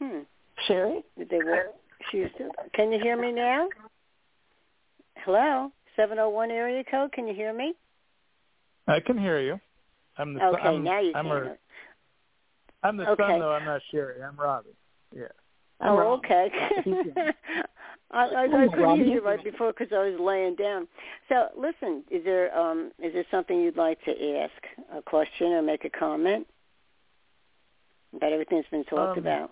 Hmm. 0.00 0.20
Sherry? 0.66 1.04
Did 1.16 1.30
they 1.30 1.38
work? 1.38 1.68
She's 2.10 2.26
still. 2.34 2.50
Can 2.74 2.90
you 2.90 2.98
hear 3.00 3.16
me 3.16 3.30
now? 3.30 3.68
Hello, 5.18 5.70
seven 5.94 6.18
oh 6.18 6.30
one 6.30 6.50
area 6.50 6.82
code. 6.90 7.12
Can 7.12 7.28
you 7.28 7.34
hear 7.34 7.54
me? 7.54 7.74
I 8.88 8.98
can 8.98 9.16
hear 9.16 9.40
you. 9.40 9.60
I'm 10.18 10.34
the 10.34 10.44
Okay, 10.44 10.62
son, 10.64 10.74
I'm, 10.78 10.84
now 10.84 11.00
you 11.00 11.12
I'm 11.14 11.26
can. 11.26 11.32
A, 11.32 11.56
I'm 12.82 12.96
the 12.96 13.08
Okay. 13.10 13.22
son, 13.22 13.38
though. 13.38 13.52
I'm 13.52 13.64
not 13.64 13.80
Sherry. 13.92 14.20
I'm 14.20 14.34
Robbie. 14.36 14.70
Yeah. 15.14 15.28
I'm 15.84 15.92
oh, 15.92 15.96
Rob. 15.98 16.18
okay. 16.20 16.50
I, 18.10 18.26
I, 18.26 18.42
I 18.44 18.46
couldn't 18.48 18.80
Robbie. 18.80 19.04
hear 19.04 19.14
you 19.14 19.24
right 19.24 19.42
before 19.42 19.72
because 19.72 19.92
I 19.92 20.08
was 20.08 20.18
laying 20.20 20.54
down. 20.56 20.86
So, 21.28 21.48
listen, 21.58 22.04
is 22.10 22.24
there 22.24 22.56
um 22.56 22.90
is 22.98 23.12
there 23.12 23.24
something 23.30 23.60
you'd 23.60 23.76
like 23.76 24.02
to 24.04 24.38
ask, 24.38 24.52
a 24.96 25.02
question, 25.02 25.48
or 25.48 25.62
make 25.62 25.84
a 25.84 25.90
comment 25.90 26.46
about 28.16 28.32
everything 28.32 28.58
that's 28.58 28.70
been 28.70 28.84
talked 28.84 29.18
Um, 29.18 29.24
about? 29.26 29.50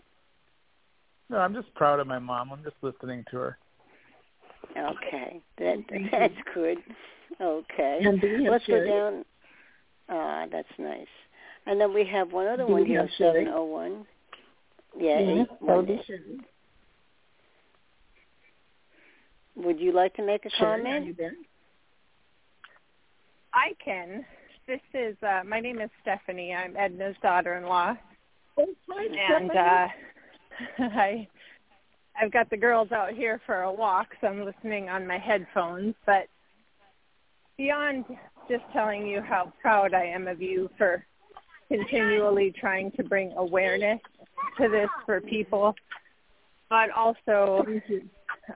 No, 1.29 1.39
I'm 1.39 1.55
just 1.55 1.73
proud 1.75 2.01
of 2.01 2.07
my 2.07 2.19
mom. 2.19 2.51
I'm 2.53 2.63
just 2.63 2.77
listening 2.83 3.25
to 3.31 3.37
her. 3.39 3.59
Okay, 4.77 5.41
that 5.59 5.77
that's 6.13 6.35
good. 6.55 6.79
Okay, 7.41 8.01
And 8.05 8.21
do 8.21 8.39
we 8.39 8.45
have 8.45 8.53
let's 8.53 8.67
go 8.67 8.85
down. 8.87 9.25
Ah, 10.09 10.45
that's 10.51 10.69
nice. 10.79 11.07
And 11.67 11.81
then 11.81 11.93
we 11.95 12.05
have 12.07 12.33
one 12.33 12.47
other 12.47 12.67
one 12.67 12.85
here, 12.87 13.09
seven 13.19 13.49
oh 13.53 13.65
one. 13.65 14.07
Yeah, 14.99 15.19
Yeah, 15.21 15.43
eight 15.43 15.49
that 15.49 15.61
would 15.63 15.89
one. 15.89 16.01
be 16.07 16.41
Would 19.57 19.81
you 19.81 19.93
like 19.93 20.15
to 20.15 20.23
make 20.25 20.45
a 20.47 20.51
Sherry, 20.51 20.81
are 20.81 20.83
comment? 20.83 21.07
you 21.07 21.15
there? 21.15 21.35
I 23.55 23.75
can. 23.85 24.25
This 24.67 24.81
is 24.95 25.17
uh 25.23 25.43
my 25.47 25.61
name 25.61 25.81
is 25.81 25.91
Stephanie. 26.03 26.55
I'm 26.55 26.75
Edna's 26.75 27.17
daughter-in-law, 27.23 27.95
Oh, 28.59 28.67
hi, 28.89 29.35
and 29.37 29.51
uh 29.51 29.89
I 30.97 31.29
I've 32.21 32.33
got 32.33 32.49
the 32.51 32.57
girls 32.57 32.93
out 32.93 33.13
here 33.13 33.41
for 33.47 33.63
a 33.63 33.73
walk, 33.73 34.09
so 34.21 34.27
I'm 34.27 34.45
listening 34.45 34.89
on 34.89 35.07
my 35.07 35.19
headphones. 35.19 35.95
But 36.07 36.27
beyond 37.57 38.05
just 38.49 38.65
telling 38.73 39.07
you 39.07 39.21
how 39.21 39.53
proud 39.61 39.95
I 39.95 40.05
am 40.05 40.29
of 40.29 40.41
you 40.43 40.71
for 40.79 41.05
continually 41.69 42.53
trying 42.59 42.91
to 42.93 43.03
bring 43.03 43.33
awareness 43.37 44.01
to 44.59 44.69
this 44.69 44.89
for 45.07 45.21
people, 45.21 45.75
but 46.69 46.91
also 46.91 47.65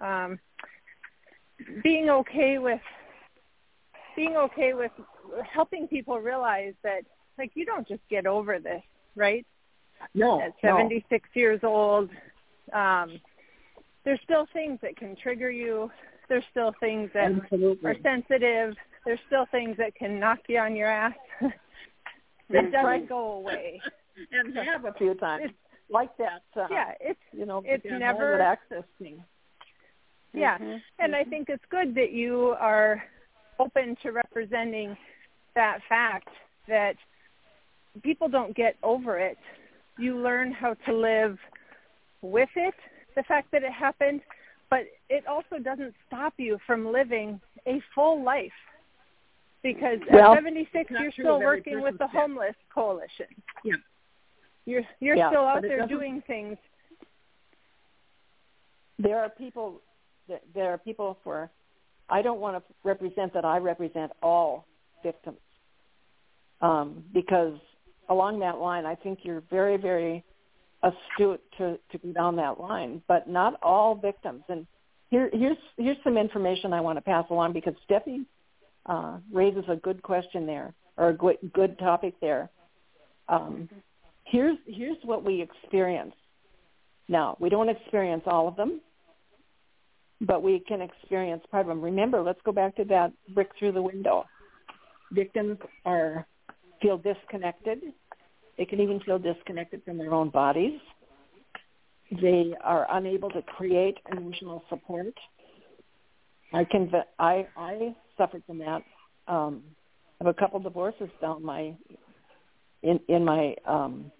um, 0.00 0.38
being 1.82 2.10
okay 2.10 2.58
with 2.58 2.80
being 4.14 4.36
okay 4.36 4.72
with 4.72 4.92
helping 5.52 5.86
people 5.86 6.18
realize 6.18 6.72
that 6.82 7.02
like 7.38 7.50
you 7.54 7.66
don't 7.66 7.86
just 7.86 8.00
get 8.08 8.26
over 8.26 8.58
this, 8.58 8.82
right? 9.14 9.46
No, 10.14 10.40
At 10.40 10.54
no. 10.62 10.76
76 10.78 11.28
years 11.34 11.60
old, 11.62 12.10
um, 12.72 13.20
there's 14.04 14.20
still 14.24 14.46
things 14.52 14.78
that 14.82 14.96
can 14.96 15.16
trigger 15.22 15.50
you. 15.50 15.90
There's 16.28 16.44
still 16.50 16.72
things 16.80 17.10
that 17.14 17.32
Absolutely. 17.32 17.90
are 17.90 17.96
sensitive. 18.02 18.74
There's 19.04 19.20
still 19.26 19.46
things 19.50 19.76
that 19.78 19.94
can 19.94 20.18
knock 20.18 20.38
you 20.48 20.58
on 20.58 20.74
your 20.74 20.88
ass. 20.88 21.14
it 22.50 22.72
doesn't 22.72 23.08
go 23.08 23.32
away. 23.32 23.80
and 24.32 24.56
have 24.56 24.84
a 24.84 24.92
few 24.94 25.14
times. 25.14 25.52
Like 25.88 26.16
that, 26.16 26.42
uh, 26.56 26.66
Yeah, 26.70 26.94
it's 27.00 27.20
you 27.32 27.46
know, 27.46 27.62
it's 27.64 27.84
never- 27.84 28.36
private 28.36 28.42
access 28.42 28.84
thing. 28.98 29.22
Yeah, 30.32 30.58
Mhm. 30.58 30.82
and 30.98 31.16
I 31.16 31.24
think 31.24 31.48
it's 31.48 31.64
good 31.66 31.94
that 31.94 32.10
you 32.10 32.56
are 32.58 33.02
open 33.58 33.96
to 33.96 34.12
representing 34.12 34.96
that 35.54 35.82
fact 35.84 36.28
that 36.66 36.96
people 38.02 38.28
don't 38.28 38.54
get 38.54 38.76
over 38.82 39.18
it. 39.18 39.38
You 39.96 40.16
learn 40.16 40.52
how 40.52 40.74
to 40.74 40.92
live 40.92 41.40
with 42.20 42.50
it, 42.56 42.74
the 43.14 43.22
fact 43.22 43.50
that 43.52 43.62
it 43.62 43.72
happened, 43.72 44.22
but 44.68 44.86
it 45.08 45.26
also 45.26 45.58
doesn't 45.58 45.94
stop 46.06 46.34
you 46.38 46.58
from 46.66 46.90
living 46.90 47.40
a 47.66 47.80
full 47.94 48.22
life. 48.22 48.52
Because 49.62 50.00
Well, 50.10 50.32
at 50.32 50.36
76, 50.36 50.90
you're 50.90 51.10
still 51.12 51.40
working 51.40 51.80
with 51.80 51.94
the 51.98 52.06
person's 52.06 52.20
homeless 52.20 52.56
coalition. 52.68 53.26
Yeah. 53.64 53.76
You're 54.66 54.82
you're 55.00 55.16
Yeah, 55.16 55.30
still 55.30 55.46
out 55.46 55.62
there 55.62 55.86
doing 55.86 56.22
things. 56.26 56.58
There 58.98 59.18
are 59.18 59.30
people. 59.30 59.80
there- 60.54 60.72
are 60.72 60.78
people 60.78 61.18
for. 61.22 61.50
I 62.08 62.20
don't 62.22 62.40
want 62.40 62.56
to 62.56 62.74
represent 62.82 63.32
that. 63.34 63.44
I 63.44 63.58
represent 63.58 64.12
all 64.22 64.66
victims, 65.02 65.40
um, 66.60 67.04
because 67.12 67.58
along 68.08 68.40
that 68.40 68.58
line, 68.58 68.86
I 68.86 68.94
think 68.96 69.24
you're 69.24 69.42
very, 69.42 69.76
very 69.76 70.24
astute 70.82 71.40
to 71.58 71.78
to 71.90 71.98
go 71.98 72.12
down 72.12 72.36
that 72.36 72.58
line, 72.60 73.02
but 73.06 73.28
not 73.28 73.58
all 73.62 73.94
victims. 73.94 74.42
And 74.48 74.66
here 75.10 75.30
here's 75.32 75.58
here's 75.76 76.02
some 76.02 76.16
information 76.16 76.72
I 76.72 76.80
want 76.80 76.96
to 76.96 77.02
pass 77.02 77.24
along 77.30 77.52
because 77.52 77.74
Steffi 77.88 78.26
uh, 78.86 79.18
raises 79.32 79.64
a 79.68 79.76
good 79.76 80.02
question 80.02 80.46
there 80.46 80.74
or 80.96 81.10
a 81.10 81.14
good 81.14 81.38
good 81.52 81.78
topic 81.78 82.14
there. 82.20 82.50
Um, 83.28 83.68
here's 84.26 84.58
here's 84.66 84.98
what 85.02 85.24
we 85.24 85.40
experience. 85.40 86.14
Now 87.08 87.36
we 87.40 87.48
don't 87.48 87.68
experience 87.68 88.22
all 88.26 88.48
of 88.48 88.56
them, 88.56 88.80
but 90.20 90.42
we 90.42 90.60
can 90.60 90.82
experience 90.82 91.42
part 91.50 91.62
of 91.62 91.68
them. 91.68 91.80
Remember, 91.80 92.22
let's 92.22 92.40
go 92.44 92.52
back 92.52 92.76
to 92.76 92.84
that 92.84 93.12
brick 93.34 93.50
through 93.58 93.72
the 93.72 93.82
window. 93.82 94.24
Victims 95.12 95.58
are 95.84 96.26
feel 96.82 96.98
disconnected. 96.98 97.80
They 98.58 98.64
can 98.64 98.80
even 98.80 99.00
feel 99.00 99.18
disconnected 99.18 99.82
from 99.84 99.98
their 99.98 100.12
own 100.12 100.30
bodies. 100.30 100.80
They 102.10 102.54
are 102.62 102.86
unable 102.90 103.30
to 103.30 103.42
create 103.42 103.98
emotional 104.10 104.62
support. 104.68 105.14
I 106.52 106.64
can 106.64 106.90
I 107.18 107.46
I 107.56 107.94
suffered 108.16 108.42
from 108.46 108.58
that. 108.58 108.82
Um, 109.28 109.62
I 110.20 110.24
have 110.24 110.34
a 110.34 110.38
couple 110.38 110.60
divorces 110.60 111.08
down 111.20 111.44
my 111.44 111.74
in 112.82 113.00
in 113.08 113.24
my 113.24 113.54
um, 113.66 114.10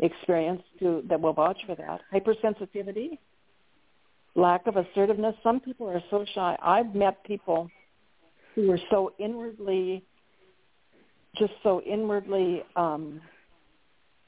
experience 0.00 0.62
to 0.80 1.02
that 1.08 1.20
will 1.20 1.32
vouch 1.32 1.58
for 1.66 1.74
that. 1.76 2.00
Hypersensitivity, 2.12 3.18
lack 4.34 4.66
of 4.66 4.76
assertiveness. 4.76 5.34
Some 5.42 5.60
people 5.60 5.88
are 5.88 6.02
so 6.10 6.24
shy. 6.34 6.56
I've 6.62 6.94
met 6.94 7.24
people 7.24 7.70
who 8.54 8.70
are 8.70 8.78
so 8.90 9.12
inwardly, 9.18 10.04
just 11.36 11.52
so 11.62 11.80
inwardly 11.82 12.62
um, 12.76 13.20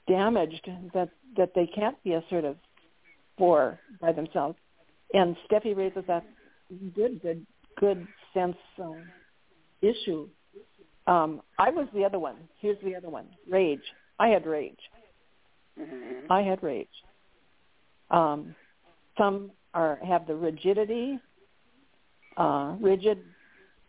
damaged 0.09 0.69
that 0.95 1.11
that 1.37 1.53
they 1.55 1.67
can't 1.67 2.03
be 2.05 2.15
assertive 2.15 2.57
for 3.37 3.79
by 4.01 4.13
themselves. 4.13 4.57
And 5.13 5.37
Steffi 5.49 5.77
raises 5.77 6.05
that 6.09 6.25
good, 6.95 7.21
good, 7.23 7.47
good 7.79 8.07
sense 8.35 8.57
uh, 8.83 8.93
issue. 9.83 10.29
Um, 11.07 11.43
I 11.59 11.71
was 11.71 11.87
the 11.95 12.05
other 12.05 12.19
one. 12.19 12.37
Here's 12.61 12.79
the 12.83 12.95
other 12.97 13.09
one: 13.09 13.27
rage. 13.49 13.83
I 14.19 14.29
had 14.29 14.47
rage. 14.47 14.79
Mm-hmm. 15.81 16.33
I 16.33 16.43
had 16.43 16.63
rage. 16.63 16.89
Um, 18.11 18.55
some 19.19 19.51
are 19.75 19.99
have 20.07 20.27
the 20.27 20.35
rigidity, 20.35 21.19
uh, 22.37 22.77
rigid. 22.81 23.19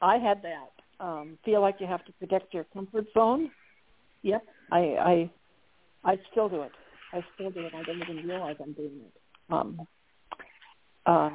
I 0.02 0.18
had 0.18 0.42
that. 0.44 0.72
Um, 1.00 1.38
feel 1.46 1.62
like 1.62 1.76
you 1.80 1.88
have 1.88 2.04
to 2.06 2.12
protect 2.14 2.54
your 2.54 2.66
comfort 2.66 3.06
zone. 3.14 3.52
Yep, 4.24 4.44
I, 4.72 4.80
I, 4.80 5.32
I 6.04 6.20
still 6.32 6.50
do 6.50 6.64
it. 6.64 6.72
I 7.14 7.24
still 7.36 7.52
do 7.52 7.60
it. 7.62 7.74
I 7.74 7.84
don't 7.84 8.02
even 8.02 8.28
realize 8.28 8.56
I'm 8.62 8.74
doing 8.74 9.00
it. 9.06 9.54
Um, 9.54 9.88
uh, 11.06 11.30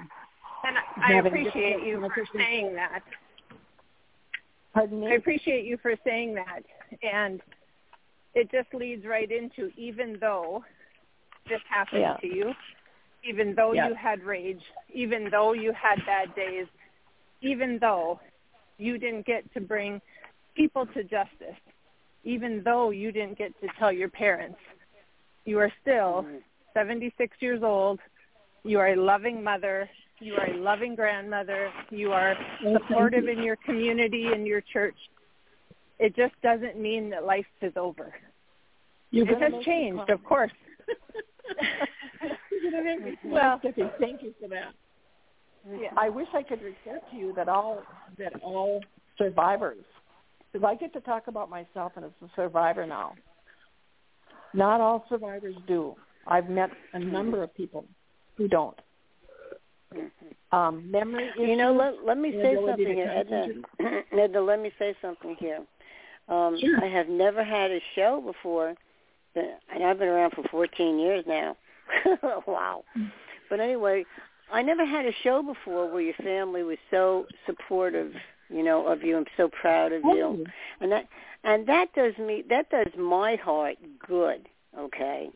and 0.64 0.76
I 1.02 1.12
appreciate 1.14 1.84
you 1.84 2.00
for 2.14 2.24
saying 2.36 2.74
that. 2.74 3.02
Pardon 4.74 5.00
me? 5.00 5.08
I 5.08 5.14
appreciate 5.14 5.64
you 5.64 5.78
for 5.80 5.94
saying 6.04 6.34
that. 6.34 6.62
And 7.02 7.40
it 8.34 8.50
just 8.50 8.72
leads 8.74 9.04
right 9.04 9.30
into 9.30 9.70
even 9.76 10.16
though 10.20 10.64
this 11.48 11.60
happened 11.68 12.02
yeah. 12.02 12.16
to 12.16 12.26
you, 12.26 12.52
even 13.28 13.54
though 13.54 13.72
yeah. 13.72 13.88
you 13.88 13.94
had 13.94 14.22
rage, 14.22 14.62
even 14.92 15.28
though 15.30 15.52
you 15.52 15.72
had 15.72 16.04
bad 16.06 16.34
days, 16.34 16.66
even 17.40 17.78
though 17.80 18.20
you 18.78 18.98
didn't 18.98 19.26
get 19.26 19.52
to 19.54 19.60
bring 19.60 20.00
people 20.56 20.86
to 20.86 21.02
justice, 21.02 21.60
even 22.24 22.62
though 22.64 22.90
you 22.90 23.12
didn't 23.12 23.36
get 23.36 23.52
to 23.60 23.68
tell 23.78 23.92
your 23.92 24.08
parents, 24.08 24.58
you 25.44 25.58
are 25.58 25.72
still 25.82 26.24
76 26.74 27.36
years 27.40 27.62
old. 27.62 27.98
You 28.64 28.78
are 28.78 28.92
a 28.92 28.96
loving 28.96 29.42
mother. 29.42 29.88
You 30.20 30.34
are 30.34 30.50
a 30.50 30.56
loving 30.56 30.94
grandmother. 30.94 31.70
You 31.90 32.12
are 32.12 32.36
supportive 32.62 33.26
in 33.26 33.42
your 33.42 33.56
community 33.56 34.28
and 34.32 34.46
your 34.46 34.60
church. 34.60 34.94
It 35.98 36.16
just 36.16 36.34
doesn't 36.42 36.78
mean 36.78 37.10
that 37.10 37.24
life 37.24 37.46
is 37.60 37.72
over. 37.76 38.12
You're 39.10 39.30
it 39.30 39.52
has 39.52 39.64
changed, 39.64 40.08
of 40.08 40.24
course. 40.24 40.50
well, 43.24 43.60
thank 44.00 44.22
you 44.22 44.34
for 44.40 44.48
that. 44.48 44.72
Yeah. 45.70 45.88
I 45.96 46.08
wish 46.08 46.26
I 46.34 46.42
could 46.42 46.60
report 46.62 47.02
to 47.10 47.16
you 47.16 47.32
that 47.36 47.48
all 47.48 47.82
that 48.18 48.32
all 48.42 48.82
survivors, 49.16 49.84
because 50.52 50.66
I 50.66 50.74
get 50.74 50.92
to 50.94 51.00
talk 51.00 51.28
about 51.28 51.50
myself 51.50 51.92
and 51.96 52.06
as 52.06 52.10
a 52.22 52.28
survivor 52.34 52.86
now. 52.86 53.14
Not 54.54 54.80
all 54.80 55.04
survivors 55.08 55.54
do. 55.66 55.94
I've 56.26 56.50
met 56.50 56.70
a 56.92 56.98
number 56.98 57.42
of 57.42 57.54
people 57.54 57.84
who 58.36 58.48
don't. 58.48 58.78
Um, 60.52 60.90
memory 60.90 61.28
issues, 61.34 61.48
You 61.48 61.56
know, 61.56 61.72
let 61.72 62.04
let 62.04 62.18
me 62.18 62.32
say 62.32 62.56
something 62.66 62.86
here, 62.86 63.10
Edna. 63.10 63.46
concentrate. 63.78 64.20
Edna, 64.20 64.40
let 64.40 64.60
me 64.60 64.70
say 64.78 64.94
something 65.00 65.36
here. 65.38 65.60
Um, 66.32 66.58
Sure. 66.58 66.82
I 66.82 66.88
have 66.88 67.08
never 67.08 67.44
had 67.44 67.70
a 67.70 67.80
show 67.94 68.20
before, 68.20 68.74
but, 69.34 69.44
and 69.72 69.84
I've 69.84 69.98
been 69.98 70.08
around 70.08 70.32
for 70.32 70.44
14 70.48 70.98
years 70.98 71.24
now. 71.26 71.56
wow. 72.46 72.84
But 73.50 73.60
anyway, 73.60 74.06
I 74.50 74.62
never 74.62 74.84
had 74.86 75.04
a 75.04 75.12
show 75.22 75.42
before 75.42 75.90
where 75.92 76.00
your 76.00 76.14
family 76.14 76.62
was 76.62 76.78
so 76.90 77.26
supportive, 77.44 78.12
you 78.48 78.62
know, 78.62 78.86
of 78.86 79.02
you 79.02 79.18
and 79.18 79.26
so 79.36 79.48
proud 79.48 79.92
of 79.92 80.02
you. 80.04 80.24
Oh, 80.24 80.44
And 80.80 80.90
that 80.92 81.06
and 81.44 81.66
that 81.66 81.92
does 81.94 82.16
me 82.18 82.44
that 82.48 82.70
does 82.70 82.86
my 82.96 83.36
heart 83.36 83.76
good, 84.06 84.48
okay? 84.78 85.30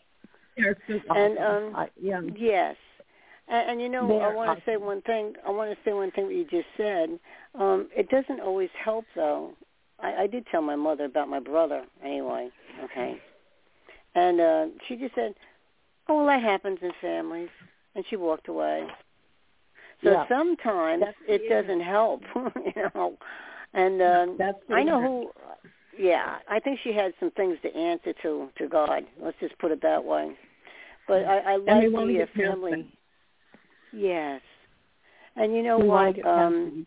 And, 1.14 1.38
um, 1.38 1.72
yeah, 2.00 2.20
Yes. 2.36 2.76
And, 3.48 3.70
and 3.70 3.80
you 3.80 3.88
know, 3.88 4.06
I 4.20 4.34
want 4.34 4.58
to 4.58 4.64
say 4.64 4.76
one 4.76 5.02
thing. 5.02 5.34
I 5.46 5.50
want 5.50 5.70
to 5.70 5.76
say 5.84 5.92
one 5.92 6.10
thing 6.12 6.28
that 6.28 6.34
you 6.34 6.44
just 6.44 6.68
said. 6.76 7.18
Um, 7.54 7.88
it 7.94 8.08
doesn't 8.08 8.40
always 8.40 8.70
help, 8.82 9.04
though. 9.14 9.52
I, 10.00 10.22
I 10.22 10.26
did 10.26 10.46
tell 10.50 10.62
my 10.62 10.76
mother 10.76 11.04
about 11.04 11.28
my 11.28 11.40
brother, 11.40 11.84
anyway. 12.04 12.50
Okay. 12.84 13.20
And 14.14 14.40
uh, 14.40 14.66
she 14.86 14.96
just 14.96 15.14
said, 15.14 15.34
"Oh, 16.08 16.18
well, 16.18 16.26
that 16.26 16.42
happens 16.42 16.78
in 16.82 16.90
families," 17.00 17.50
and 17.94 18.04
she 18.08 18.16
walked 18.16 18.48
away. 18.48 18.86
So 20.02 20.10
Yeah. 20.12 20.28
sometimes 20.28 21.02
That's 21.04 21.16
it 21.26 21.48
doesn't 21.48 21.80
help, 21.80 22.22
you 22.34 22.82
know. 22.94 23.16
And 23.74 24.00
um, 24.02 24.36
that's 24.38 24.58
I 24.70 24.82
know 24.82 25.00
who. 25.00 25.30
Yeah, 25.98 26.36
I 26.48 26.60
think 26.60 26.78
she 26.84 26.92
had 26.92 27.14
some 27.18 27.30
things 27.30 27.56
to 27.62 27.74
answer 27.74 28.12
to 28.22 28.48
to 28.58 28.68
God. 28.68 29.04
Let's 29.20 29.38
just 29.40 29.58
put 29.58 29.70
it 29.70 29.80
that 29.82 30.04
way. 30.04 30.36
But 31.08 31.24
I, 31.24 31.52
I 31.52 31.56
like 31.56 31.90
to 31.90 32.06
be 32.06 32.18
past 32.18 32.32
family. 32.36 32.92
Yes. 33.92 34.40
And 35.36 35.54
you 35.54 35.62
know 35.62 35.78
We 35.78 35.88
what? 35.88 36.06
to 36.06 36.12
get 36.14 36.24
past 36.24 36.54
Um. 36.54 36.86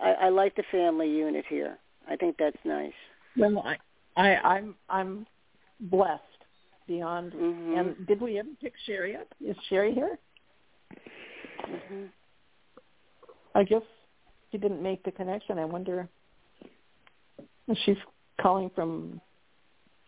I, 0.00 0.12
I 0.12 0.28
like 0.28 0.54
the 0.56 0.64
family 0.70 1.08
unit 1.08 1.44
here. 1.48 1.78
I 2.08 2.16
think 2.16 2.36
that's 2.38 2.56
nice. 2.64 2.92
Well, 3.36 3.64
I, 3.64 3.76
I, 4.16 4.36
I'm, 4.36 4.74
I'm 4.88 5.26
blessed 5.80 6.22
beyond. 6.86 7.32
Mhm. 7.32 7.78
And 7.78 8.06
did 8.06 8.20
we 8.20 8.38
ever 8.38 8.48
pick 8.60 8.72
Sherry 8.86 9.16
up? 9.16 9.28
Is 9.44 9.56
Sherry 9.68 9.94
here? 9.94 10.18
hmm 11.64 12.06
I 13.54 13.64
guess 13.64 13.82
she 14.50 14.58
didn't 14.58 14.82
make 14.82 15.02
the 15.04 15.10
connection. 15.10 15.58
I 15.58 15.64
wonder 15.64 16.08
she's 17.84 17.96
calling 18.40 18.70
from 18.74 19.20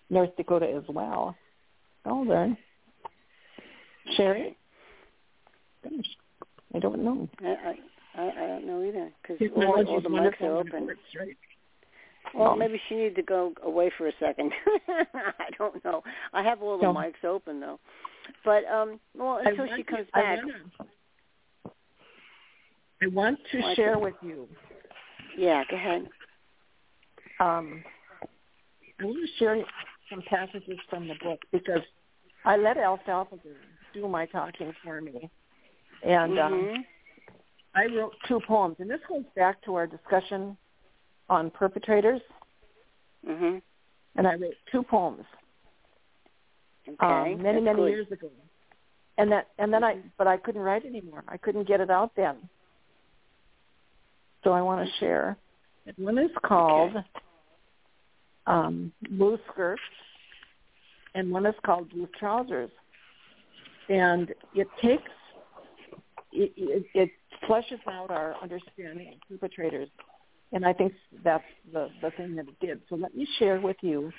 North 0.09 0.35
Dakota 0.37 0.67
as 0.71 0.85
well. 0.89 1.37
Oh, 2.05 2.25
there. 2.25 2.57
Sherry? 4.17 4.57
I 6.75 6.79
don't 6.79 7.03
know. 7.05 7.29
I, 7.43 7.49
I 7.71 7.75
I 8.17 8.47
don't 8.47 8.67
know 8.67 8.83
either 8.83 9.11
because 9.23 9.39
all, 9.57 9.87
all 9.87 10.01
the 10.01 10.09
mics 10.09 10.41
are 10.41 10.57
open. 10.59 10.87
works, 10.87 11.01
right? 11.19 11.37
Well, 12.35 12.55
maybe 12.57 12.81
she 12.89 12.97
needed 12.97 13.17
to 13.17 13.23
go 13.23 13.53
away 13.63 13.91
for 13.97 14.07
a 14.09 14.13
second. 14.21 14.53
I 14.89 15.51
don't 15.59 15.83
know. 15.85 16.03
I 16.33 16.43
have 16.43 16.61
all 16.63 16.77
the 16.79 16.85
No. 16.85 16.95
mics 16.95 17.25
open 17.25 17.61
though. 17.61 17.79
But 18.45 18.65
um 18.67 19.01
well 19.17 19.41
until 19.45 19.67
she 19.77 19.83
comes 19.83 20.07
to- 20.13 20.19
I 20.19 20.23
back. 20.37 20.39
wanna- 20.45 21.75
I 23.03 23.07
want 23.07 23.39
to 23.53 23.61
Why 23.61 23.75
share 23.75 23.93
can't- 23.93 24.03
with 24.03 24.15
you. 24.23 24.49
Yeah, 25.37 25.63
go 25.71 25.77
ahead. 25.77 26.09
Um, 27.39 27.83
I 29.01 29.05
want 29.05 29.17
to 29.19 29.27
share 29.39 29.57
some 30.11 30.23
passages 30.29 30.79
from 30.91 31.09
the 31.09 31.15
book 31.23 31.41
because 31.53 31.81
I 32.45 32.57
let 32.57 32.77
Alfalfa 32.77 33.37
do- 33.39 33.55
do 33.95 34.07
my 34.09 34.27
talking 34.27 34.75
for 34.85 35.01
me, 35.01 35.31
and 36.03 36.39
um, 36.39 36.53
Mhm. 36.53 36.85
I 37.75 37.87
wrote 37.87 38.15
two 38.27 38.41
poems, 38.47 38.77
and 38.79 38.91
this 38.91 39.01
goes 39.09 39.25
back 39.37 39.63
to 39.63 39.75
our 39.77 39.87
discussion 39.87 40.57
on 41.29 41.51
perpetrators, 41.51 42.21
Mhm. 43.25 43.63
and 44.17 44.27
I 44.27 44.35
wrote 44.35 44.57
two 44.73 44.83
poems 44.83 45.25
Okay. 46.89 47.33
um, 47.35 47.43
many 47.43 47.61
many 47.61 47.83
good. 47.83 47.91
years 47.91 48.11
ago, 48.11 48.31
and 49.19 49.31
that 49.31 49.49
and 49.59 49.73
then 49.73 49.85
I 49.85 50.03
but 50.17 50.27
I 50.27 50.37
couldn't 50.37 50.63
write 50.63 50.85
anymore. 50.85 51.23
I 51.29 51.37
couldn't 51.37 51.65
get 51.65 51.81
it 51.81 51.91
out 51.91 52.15
then, 52.17 52.49
so 54.43 54.53
I 54.53 54.63
want 54.63 54.87
to 54.89 54.93
share. 54.97 55.37
And 55.87 55.97
one 55.99 56.19
is 56.19 56.33
called 56.43 56.97
um, 58.47 58.93
"Blue 59.11 59.39
Skirt, 59.53 59.81
and 61.15 61.31
one 61.31 61.47
is 61.47 61.55
called 61.65 61.91
Blue 61.91 62.09
Trousers. 62.19 62.71
And 63.89 64.33
it 64.55 64.69
takes, 64.81 65.11
it, 66.33 66.53
it, 66.57 66.87
it 66.95 67.11
fleshes 67.49 67.81
out 67.89 68.11
our 68.11 68.35
understanding 68.43 69.15
of 69.15 69.41
perpetrators. 69.41 69.89
And 70.53 70.65
I 70.65 70.73
think 70.73 70.93
that's 71.23 71.45
the, 71.73 71.89
the 72.03 72.11
thing 72.13 72.35
that 72.37 72.47
it 72.49 72.59
did. 72.61 72.81
So 72.89 72.97
let 72.97 73.15
me 73.15 73.27
share 73.39 73.61
with 73.61 73.77
you 73.83 74.13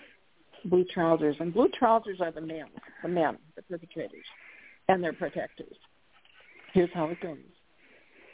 blue 0.66 0.86
trousers. 0.94 1.36
And 1.40 1.54
blue 1.54 1.70
trousers 1.78 2.20
are 2.22 2.32
the 2.32 2.42
men, 2.42 2.66
the 3.04 3.10
men, 3.10 3.38
the 3.56 3.62
perpetrators, 3.64 4.26
and 4.88 5.04
their 5.04 5.14
protectors. 5.14 5.76
Here's 6.74 6.90
how 6.94 7.08
it 7.08 7.22
goes. 7.22 7.38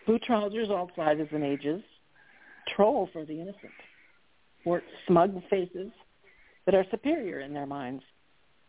Blue 0.05 0.19
trousers, 0.19 0.69
all 0.69 0.89
sizes 0.95 1.27
and 1.31 1.43
ages, 1.43 1.81
troll 2.75 3.09
for 3.11 3.25
the 3.25 3.33
innocent, 3.33 3.73
or 4.65 4.81
smug 5.07 5.41
faces 5.49 5.91
that 6.65 6.75
are 6.75 6.85
superior 6.91 7.39
in 7.39 7.53
their 7.53 7.65
minds. 7.65 8.03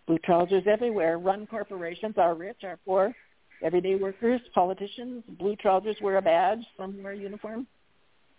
Blue 0.07 0.19
trousers 0.19 0.63
everywhere 0.67 1.19
run 1.19 1.47
corporations, 1.47 2.15
are 2.17 2.35
rich, 2.35 2.59
are 2.65 2.79
poor, 2.85 3.15
everyday 3.63 3.97
workers, 3.97 4.41
politicians. 4.55 5.25
Blue 5.39 5.57
trousers 5.57 5.97
wear 6.01 6.17
a 6.17 6.23
badge, 6.23 6.65
some 6.77 7.03
wear 7.03 7.13
a 7.13 7.17
uniform. 7.17 7.67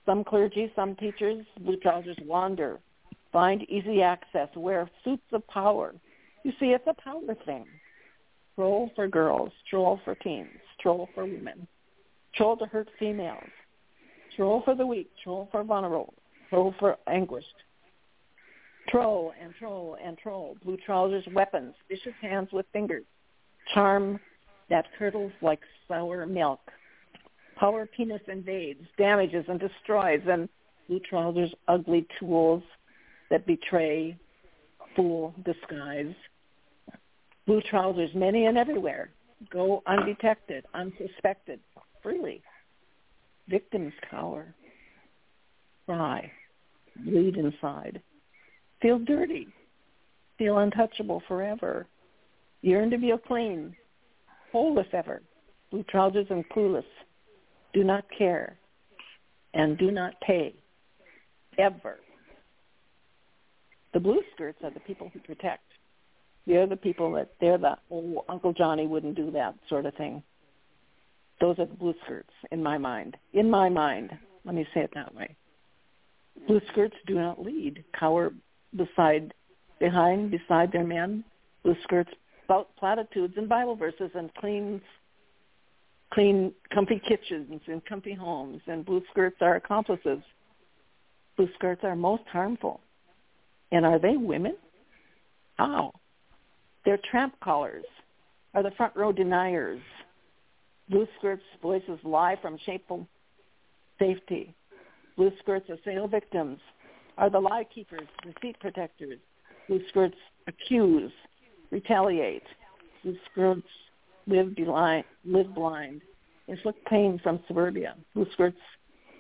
Some 0.06 0.24
clergy, 0.24 0.72
some 0.76 0.96
teachers, 0.96 1.46
blue 1.60 1.78
trousers 1.78 2.18
wander, 2.26 2.80
find 3.32 3.62
easy 3.70 4.02
access, 4.02 4.48
wear 4.56 4.90
suits 5.04 5.22
of 5.32 5.46
power. 5.48 5.94
You 6.44 6.52
see, 6.60 6.68
it's 6.68 6.88
a 6.88 6.96
power 7.02 7.36
thing. 7.46 7.66
Troll 8.56 8.92
for 8.96 9.08
girls, 9.08 9.52
troll 9.70 10.00
for 10.04 10.16
teens, 10.16 10.50
troll 10.82 11.08
for 11.14 11.26
women, 11.26 11.68
troll 12.36 12.58
to 12.58 12.66
hurt 12.66 12.90
females, 12.98 13.44
troll 14.36 14.62
for 14.66 14.76
the 14.76 14.86
weak, 14.86 15.10
troll 15.24 15.48
for 15.52 15.64
vulnerable, 15.64 16.14
troll 16.50 16.74
for 16.80 16.98
anguished. 17.08 17.48
Troll 18.90 19.34
and 19.40 19.54
troll 19.60 19.96
and 20.04 20.18
troll, 20.18 20.58
blue 20.64 20.78
trousers, 20.84 21.24
weapons, 21.34 21.76
vicious 21.88 22.14
hands 22.20 22.50
with 22.52 22.66
fingers, 22.74 23.06
charm 23.74 24.20
that 24.70 24.86
curdles 24.98 25.32
like 25.42 25.60
sour 25.88 26.26
milk. 26.26 26.60
Power 27.58 27.86
penis 27.86 28.22
invades, 28.28 28.82
damages 28.98 29.46
and 29.48 29.60
destroys, 29.60 30.22
and 30.28 30.48
blue 30.88 31.00
trousers, 31.00 31.54
ugly 31.68 32.08
tools 32.20 32.64
that 33.30 33.46
betray, 33.46 34.18
fool, 34.96 35.34
disguise. 35.44 36.14
Blue 37.46 37.62
trousers, 37.70 38.10
many 38.14 38.46
and 38.46 38.58
everywhere, 38.58 39.10
go 39.52 39.82
undetected, 39.88 40.66
unsuspected, 40.74 41.60
freely. 42.02 42.42
Victims 43.48 43.94
cower, 44.10 44.54
cry, 45.86 46.32
bleed 47.04 47.36
inside, 47.38 48.02
feel 48.82 49.00
dirty, 49.00 49.48
feel 50.38 50.60
untouchable 50.60 51.24
forever, 51.28 51.88
yearn 52.62 52.92
to 52.92 52.98
be 52.98 53.12
a 53.12 53.18
clean, 53.18 53.76
whole 54.52 54.78
if 54.80 54.94
ever, 54.94 55.22
blue 55.72 55.86
and 55.94 56.50
clueless, 56.50 56.84
do 57.74 57.84
not 57.84 58.06
care, 58.16 58.58
and 59.54 59.78
do 59.78 59.92
not 59.92 60.20
pay, 60.22 60.54
ever. 61.58 61.98
The 63.94 64.00
blue 64.00 64.22
skirts 64.34 64.60
are 64.64 64.72
the 64.72 64.80
people 64.82 65.10
who 65.14 65.20
protect. 65.20 65.64
They're 66.46 66.68
the 66.68 66.76
people 66.76 67.12
that 67.14 67.32
they're 67.40 67.58
the 67.58 67.78
oh 67.92 68.24
Uncle 68.30 68.54
Johnny 68.54 68.88
wouldn't 68.88 69.16
do 69.16 69.32
that 69.32 69.56
sort 69.68 69.86
of 69.86 69.94
thing. 69.96 70.24
Those 71.40 71.58
are 71.60 71.66
the 71.66 71.76
blue 71.76 71.94
skirts 72.04 72.32
in 72.52 72.62
my 72.62 72.78
mind. 72.78 73.18
In 73.34 73.50
my 73.50 73.70
mind, 73.70 74.12
let 74.46 74.56
me 74.56 74.66
say 74.74 74.82
it 74.82 74.92
that 74.94 75.14
way. 75.16 75.36
Blue 76.48 76.62
skirts 76.72 76.96
do 77.08 77.16
not 77.16 77.44
lead, 77.44 77.84
cower 77.98 78.32
beside, 78.76 79.34
behind, 79.80 80.32
beside 80.32 80.72
their 80.72 80.84
men. 80.84 81.24
Blue 81.64 81.76
skirts 81.84 82.12
platitudes 82.78 83.34
and 83.38 83.48
Bible 83.48 83.76
verses 83.76 84.12
and 84.16 84.34
clean, 84.36 84.82
clean, 86.14 86.54
comfy 86.74 87.02
kitchens 87.08 87.62
and 87.68 87.84
comfy 87.86 88.14
homes. 88.14 88.62
And 88.68 88.86
blue 88.86 89.02
skirts 89.12 89.38
are 89.42 89.56
accomplices. 89.56 90.20
Blue 91.38 91.50
skirts 91.56 91.82
are 91.84 91.96
most 91.96 92.24
harmful. 92.32 92.82
And 93.72 93.86
are 93.86 94.00
they 94.00 94.18
women? 94.18 94.56
How? 95.58 95.94
They're 96.86 97.00
tramp 97.12 97.36
callers, 97.44 97.86
are 98.54 98.64
the 98.64 98.72
front 98.72 98.96
row 98.96 99.12
deniers. 99.12 99.82
Blue 100.90 101.08
skirts 101.18 101.44
voices 101.62 102.00
lie 102.04 102.36
from 102.42 102.58
shameful 102.66 103.08
safety. 104.00 104.56
Blue 105.18 105.32
skirts 105.40 105.70
assail 105.70 106.08
victims, 106.08 106.60
are 107.18 107.30
the 107.30 107.40
lie 107.40 107.66
keepers, 107.76 108.08
deceit 108.24 108.58
protectors. 108.60 109.20
Blue 109.68 109.82
skirts 109.90 110.16
accuse, 110.48 111.12
retaliate. 111.72 112.44
Blue 113.04 113.18
skirts 113.32 113.68
live 114.28 114.56
blind, 114.56 115.06
live 115.26 115.54
blind, 115.54 116.02
inflict 116.48 116.86
pain 116.86 117.20
from 117.22 117.40
suburbia. 117.48 117.96
Blue 118.14 118.28
skirts 118.34 118.58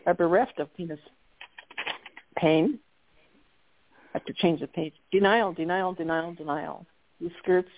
are 0.05 0.13
bereft 0.13 0.59
of 0.59 0.73
penis 0.75 0.99
pain, 2.39 2.79
I 4.13 4.17
have 4.17 4.25
to 4.25 4.33
change 4.33 4.61
the 4.61 4.67
page. 4.67 4.93
Denial, 5.11 5.53
denial, 5.53 5.93
denial, 5.93 6.33
denial. 6.33 6.85
The 7.21 7.29
skirts 7.43 7.69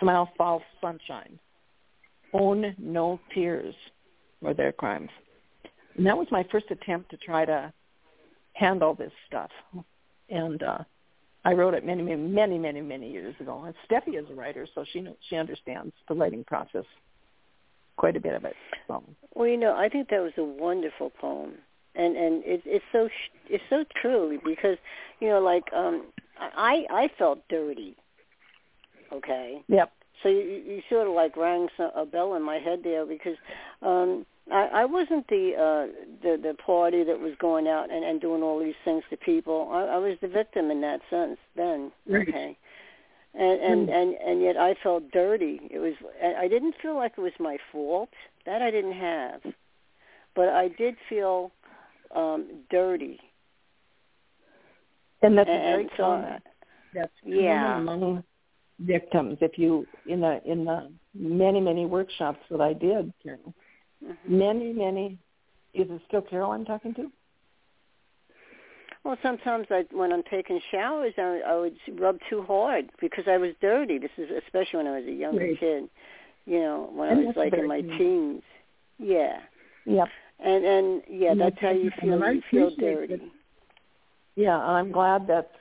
smile 0.00 0.30
false 0.38 0.62
sunshine. 0.80 1.38
Own 2.32 2.74
no 2.78 3.20
tears 3.34 3.74
for 4.40 4.54
their 4.54 4.72
crimes. 4.72 5.10
And 5.96 6.06
that 6.06 6.16
was 6.16 6.28
my 6.30 6.46
first 6.50 6.66
attempt 6.70 7.10
to 7.10 7.16
try 7.18 7.44
to 7.44 7.72
handle 8.54 8.94
this 8.94 9.12
stuff. 9.26 9.50
And 10.30 10.62
uh, 10.62 10.78
I 11.46 11.54
wrote 11.54 11.74
it 11.74 11.84
many, 11.84 12.02
many, 12.02 12.22
many, 12.22 12.58
many, 12.58 12.80
many 12.80 13.10
years 13.10 13.34
ago. 13.40 13.64
And 13.64 13.74
Steffi 13.88 14.18
is 14.18 14.28
a 14.30 14.34
writer, 14.34 14.66
so 14.74 14.84
she 14.92 15.00
knows, 15.00 15.16
she 15.28 15.36
understands 15.36 15.92
the 16.08 16.14
writing 16.14 16.44
process 16.44 16.84
quite 17.96 18.16
a 18.16 18.20
bit 18.20 18.34
of 18.34 18.44
it. 18.44 18.54
So. 18.88 19.02
Well, 19.34 19.48
you 19.48 19.56
know, 19.56 19.74
I 19.74 19.88
think 19.88 20.08
that 20.10 20.20
was 20.20 20.32
a 20.36 20.44
wonderful 20.44 21.10
poem 21.10 21.54
and 21.96 22.16
and 22.16 22.44
it, 22.44 22.62
it's 22.64 22.84
so 22.92 23.08
it's 23.48 23.64
so 23.70 23.84
true 24.00 24.38
because 24.44 24.76
you 25.20 25.28
know 25.28 25.40
like 25.40 25.64
um 25.74 26.04
I 26.38 26.84
I 26.90 27.10
felt 27.18 27.40
dirty. 27.48 27.96
Okay. 29.12 29.62
Yep. 29.68 29.92
So 30.22 30.28
you 30.28 30.62
you 30.66 30.82
sort 30.88 31.06
of 31.06 31.14
like 31.14 31.36
rang 31.36 31.68
a 31.94 32.04
bell 32.04 32.34
in 32.34 32.42
my 32.42 32.58
head 32.58 32.80
there 32.84 33.06
because 33.06 33.36
um 33.82 34.26
I 34.50 34.68
I 34.72 34.84
wasn't 34.84 35.26
the 35.28 35.52
uh 35.54 35.92
the 36.22 36.40
the 36.40 36.54
party 36.54 37.04
that 37.04 37.18
was 37.18 37.32
going 37.40 37.66
out 37.66 37.90
and 37.90 38.04
and 38.04 38.20
doing 38.20 38.42
all 38.42 38.58
these 38.58 38.74
things 38.84 39.02
to 39.10 39.16
people. 39.16 39.68
I, 39.72 39.82
I 39.82 39.98
was 39.98 40.16
the 40.20 40.28
victim 40.28 40.70
in 40.70 40.80
that 40.82 41.00
sense 41.10 41.38
then. 41.56 41.90
Right. 42.06 42.28
Okay. 42.28 42.58
And 43.34 43.60
and, 43.60 43.88
mm. 43.88 43.94
and 43.94 44.14
and 44.14 44.42
yet 44.42 44.56
I 44.56 44.74
felt 44.82 45.10
dirty. 45.10 45.60
It 45.70 45.78
was 45.78 45.94
I 46.22 46.48
didn't 46.48 46.76
feel 46.80 46.94
like 46.94 47.12
it 47.18 47.20
was 47.20 47.32
my 47.38 47.58
fault. 47.72 48.10
That 48.46 48.62
I 48.62 48.70
didn't 48.70 48.94
have. 48.94 49.40
But 50.34 50.48
I 50.50 50.68
did 50.68 50.96
feel 51.08 51.50
um, 52.14 52.46
dirty. 52.70 53.18
And 55.22 55.36
that's 55.36 55.48
and, 55.50 55.62
very 55.62 55.88
so, 55.96 56.02
common. 56.02 56.42
That's 56.94 57.12
yeah. 57.24 57.78
among 57.78 58.22
victims. 58.78 59.38
If 59.40 59.58
you 59.58 59.86
in 60.06 60.20
the 60.20 60.40
in 60.44 60.64
the 60.64 60.90
many 61.14 61.60
many 61.60 61.86
workshops 61.86 62.40
that 62.50 62.60
I 62.60 62.72
did, 62.72 63.12
mm-hmm. 64.04 64.38
many 64.38 64.72
many. 64.72 65.18
Is 65.74 65.86
it 65.90 66.00
still 66.08 66.22
Carol 66.22 66.52
I'm 66.52 66.64
talking 66.64 66.94
to? 66.94 67.10
Well, 69.04 69.16
sometimes 69.22 69.68
I, 69.70 69.84
when 69.92 70.12
I'm 70.12 70.24
taking 70.24 70.60
showers, 70.72 71.12
I, 71.16 71.40
I 71.46 71.56
would 71.56 71.76
rub 71.96 72.18
too 72.28 72.42
hard 72.42 72.90
because 73.00 73.24
I 73.28 73.36
was 73.36 73.52
dirty. 73.60 73.98
This 73.98 74.10
is 74.18 74.30
especially 74.44 74.78
when 74.78 74.86
I 74.88 74.98
was 74.98 75.06
a 75.06 75.12
younger 75.12 75.44
right. 75.44 75.60
kid. 75.60 75.88
You 76.44 76.60
know, 76.60 76.90
when 76.92 77.10
and 77.10 77.20
I 77.20 77.24
was 77.24 77.36
like 77.36 77.52
in 77.52 77.68
my 77.68 77.82
teens. 77.82 78.42
Yeah. 78.98 79.38
Yep. 79.84 80.08
And 80.44 80.64
and 80.64 81.02
yeah, 81.08 81.30
and 81.30 81.40
that's 81.40 81.56
how 81.60 81.70
you 81.70 81.90
feel. 82.00 82.18
You 82.18 82.42
feel 82.50 82.70
dirty. 82.78 83.14
It. 83.14 83.22
Yeah, 84.34 84.58
I'm 84.58 84.90
glad 84.90 85.28
that 85.28 85.52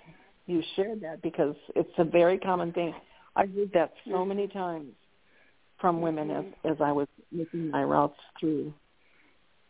you 0.47 0.63
shared 0.75 1.01
that 1.01 1.21
because 1.21 1.55
it's 1.75 1.93
a 1.99 2.03
very 2.03 2.39
common 2.39 2.73
thing. 2.73 2.93
I 3.35 3.45
heard 3.45 3.71
that 3.73 3.93
so 4.05 4.11
mm-hmm. 4.11 4.29
many 4.29 4.47
times 4.47 4.93
from 5.79 6.01
women 6.01 6.31
as 6.31 6.45
as 6.63 6.77
I 6.81 6.91
was 6.91 7.07
making 7.31 7.71
my 7.71 7.83
routes 7.83 8.19
through 8.39 8.73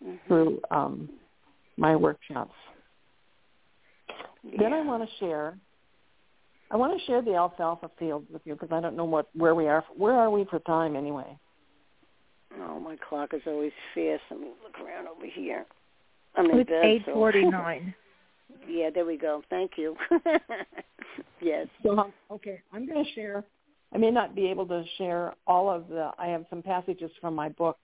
mm-hmm. 0.03 0.15
through 0.27 0.59
um 0.71 1.09
my 1.77 1.95
workshops. 1.95 2.53
Yeah. 4.43 4.57
Then 4.59 4.73
I 4.73 4.81
want 4.81 5.03
to 5.03 5.09
share. 5.19 5.57
I 6.71 6.77
want 6.77 6.99
to 6.99 7.05
share 7.05 7.21
the 7.21 7.35
alfalfa 7.35 7.91
field 7.99 8.25
with 8.31 8.41
you 8.45 8.53
because 8.53 8.69
I 8.71 8.81
don't 8.81 8.95
know 8.95 9.05
what 9.05 9.29
where 9.35 9.55
we 9.55 9.67
are. 9.67 9.83
Where 9.95 10.13
are 10.13 10.29
we 10.29 10.45
for 10.45 10.59
time 10.59 10.95
anyway? 10.95 11.37
Oh, 12.61 12.79
my 12.79 12.95
clock 13.07 13.33
is 13.33 13.41
always 13.45 13.71
fast. 13.93 14.21
Let 14.31 14.39
me 14.39 14.47
look 14.63 14.79
around 14.85 15.07
over 15.07 15.25
here. 15.25 15.65
I'm 16.35 16.49
in 16.49 16.59
it's 16.59 16.69
bed. 16.69 16.85
eight 16.85 17.05
forty 17.05 17.45
nine. 17.45 17.93
So. 17.93 17.95
yeah, 18.69 18.89
there 18.93 19.05
we 19.05 19.17
go. 19.17 19.43
Thank 19.49 19.71
you. 19.77 19.95
yes. 21.41 21.67
So 21.83 22.11
okay, 22.31 22.61
I'm 22.73 22.85
going 22.87 23.03
to 23.03 23.11
share. 23.13 23.43
I 23.95 23.97
may 23.97 24.11
not 24.11 24.35
be 24.35 24.47
able 24.47 24.65
to 24.67 24.83
share 24.97 25.33
all 25.47 25.69
of 25.69 25.87
the. 25.87 26.11
I 26.19 26.27
have 26.27 26.43
some 26.49 26.61
passages 26.61 27.09
from 27.21 27.33
my 27.33 27.47
book, 27.47 27.77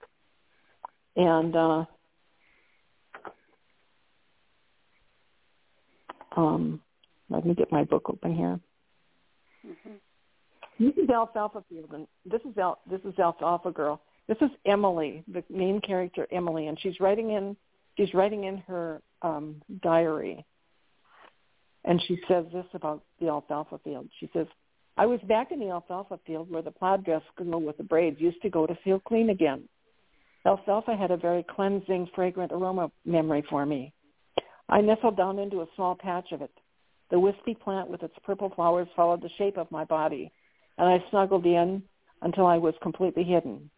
and 1.16 1.56
uh, 1.56 1.86
um, 6.36 6.82
let 7.30 7.46
me 7.46 7.54
get 7.54 7.72
my 7.72 7.86
book 7.86 8.10
open 8.10 8.36
here. 8.36 8.60
Mm-hmm. 9.66 10.84
This 10.84 10.94
is 11.02 11.10
Alfalfa 11.10 11.64
Field, 11.70 11.92
and 11.94 12.06
this 12.26 12.42
is 12.42 12.58
Al, 12.58 12.80
this 12.90 13.00
is 13.06 13.18
Alfalfa 13.18 13.72
Girl. 13.72 14.02
This 14.28 14.38
is 14.42 14.50
Emily, 14.66 15.24
the 15.32 15.46
main 15.50 15.80
character 15.80 16.28
Emily, 16.30 16.68
and 16.68 16.78
she's 16.82 17.00
writing 17.00 17.32
in 17.32 17.56
she's 17.96 18.14
writing 18.14 18.44
in 18.44 18.58
her 18.58 19.02
um, 19.22 19.62
diary, 19.82 20.46
and 21.86 22.04
she 22.06 22.20
says 22.28 22.44
this 22.52 22.66
about 22.74 23.02
the 23.22 23.30
alfalfa 23.30 23.80
field. 23.82 24.10
She 24.20 24.30
says, 24.34 24.48
"I 25.02 25.08
was 25.08 25.20
back 25.22 25.52
in 25.52 25.60
the 25.60 25.72
alfalfa 25.72 26.20
field 26.28 26.52
where 26.52 26.62
the 26.62 26.70
plaid 26.70 27.04
dress 27.04 27.24
girl 27.36 27.60
with 27.60 27.78
the 27.78 27.84
braids 27.84 28.22
used 28.22 28.40
to 28.44 28.52
go 28.52 28.68
to 28.68 28.78
feel 28.84 29.00
clean 29.00 29.32
again. 29.32 29.68
Alfalfa 30.46 30.96
had 30.96 31.10
a 31.10 31.18
very 31.18 31.42
cleansing, 31.42 32.12
fragrant 32.14 32.52
aroma 32.52 32.92
memory 33.04 33.44
for 33.50 33.66
me. 33.66 33.94
I 34.70 34.82
nestled 34.82 35.18
down 35.18 35.40
into 35.40 35.62
a 35.62 35.68
small 35.76 35.96
patch 35.96 36.32
of 36.32 36.44
it. 36.44 36.52
The 37.10 37.20
wispy 37.20 37.56
plant 37.56 37.90
with 37.90 38.04
its 38.04 38.14
purple 38.24 38.52
flowers 38.52 38.88
followed 38.96 39.24
the 39.24 39.32
shape 39.40 39.58
of 39.58 39.72
my 39.72 39.86
body, 39.86 40.32
and 40.78 40.88
I 40.88 41.04
snuggled 41.10 41.48
in 41.48 41.82
until 42.22 42.46
I 42.46 42.60
was 42.60 42.76
completely 42.84 43.24
hidden. 43.24 43.72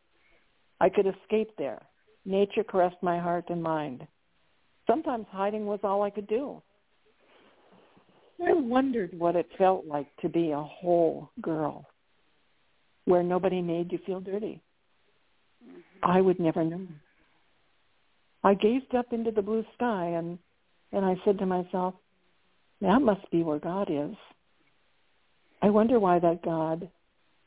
I 0.81 0.89
could 0.89 1.07
escape 1.07 1.55
there. 1.57 1.83
Nature 2.25 2.65
caressed 2.65 3.01
my 3.01 3.17
heart 3.17 3.45
and 3.47 3.63
mind. 3.63 4.05
Sometimes 4.87 5.27
hiding 5.31 5.67
was 5.67 5.79
all 5.85 6.03
I 6.03 6.09
could 6.09 6.27
do. 6.27 6.61
I 8.45 8.53
wondered 8.53 9.17
what 9.17 9.35
it 9.35 9.47
felt 9.57 9.85
like 9.85 10.07
to 10.21 10.29
be 10.29 10.51
a 10.51 10.61
whole 10.61 11.29
girl, 11.41 11.85
where 13.05 13.23
nobody 13.23 13.61
made 13.61 13.91
you 13.91 13.99
feel 14.05 14.19
dirty. 14.19 14.61
I 16.01 16.19
would 16.19 16.39
never 16.39 16.63
know. 16.63 16.87
I 18.43 18.53
gazed 18.55 18.93
up 18.95 19.13
into 19.13 19.31
the 19.31 19.41
blue 19.41 19.65
sky 19.75 20.07
and 20.07 20.37
and 20.91 21.03
I 21.03 21.15
said 21.25 21.39
to 21.39 21.45
myself, 21.47 21.95
that 22.81 23.01
must 23.01 23.29
be 23.31 23.41
where 23.41 23.57
God 23.57 23.89
is. 23.89 24.15
I 25.63 25.71
wonder 25.71 25.99
why 25.99 26.19
that 26.19 26.43
God, 26.43 26.87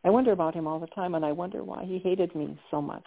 I 0.05 0.11
wonder 0.11 0.33
about 0.33 0.55
him 0.55 0.67
all 0.67 0.81
the 0.81 0.89
time 0.89 1.15
and 1.15 1.25
I 1.25 1.31
wonder 1.31 1.63
why 1.63 1.85
he 1.85 1.99
hated 1.99 2.35
me 2.35 2.59
so 2.73 2.83
much. 2.83 3.07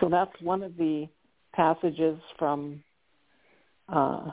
So 0.00 0.10
that's 0.10 0.32
one 0.42 0.62
of 0.62 0.76
the 0.76 1.08
passages 1.54 2.18
from 2.38 2.82
uh, 3.88 4.32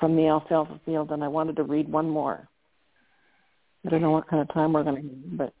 from 0.00 0.16
the 0.16 0.26
alfalfa 0.26 0.80
field, 0.86 1.12
and 1.12 1.22
I 1.22 1.28
wanted 1.28 1.56
to 1.56 1.62
read 1.62 1.86
one 1.88 2.08
more. 2.08 2.48
I 3.86 3.90
don't 3.90 4.00
know 4.00 4.10
what 4.10 4.28
kind 4.28 4.42
of 4.42 4.52
time 4.52 4.72
we're 4.72 4.82
going 4.82 4.96
to 4.96 5.02
have, 5.02 5.38
but 5.38 5.54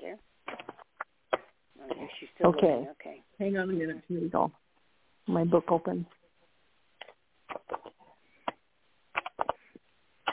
Here. 0.00 0.18
Oh, 1.82 2.08
she's 2.18 2.28
still 2.34 2.48
Okay. 2.50 2.66
looking. 2.66 2.88
Okay. 3.00 3.22
hang 3.38 3.56
on 3.56 3.70
a 3.70 3.72
minute. 3.72 4.02
Here 4.08 4.20
we 4.20 4.28
go. 4.28 4.52
My 5.26 5.44
book 5.44 5.64
opens. 5.68 6.06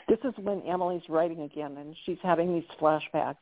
This 0.07 0.19
is 0.23 0.33
when 0.37 0.61
Emily's 0.61 1.01
writing 1.09 1.41
again, 1.41 1.75
and 1.77 1.95
she's 2.05 2.17
having 2.23 2.53
these 2.53 2.67
flashbacks. 2.79 3.35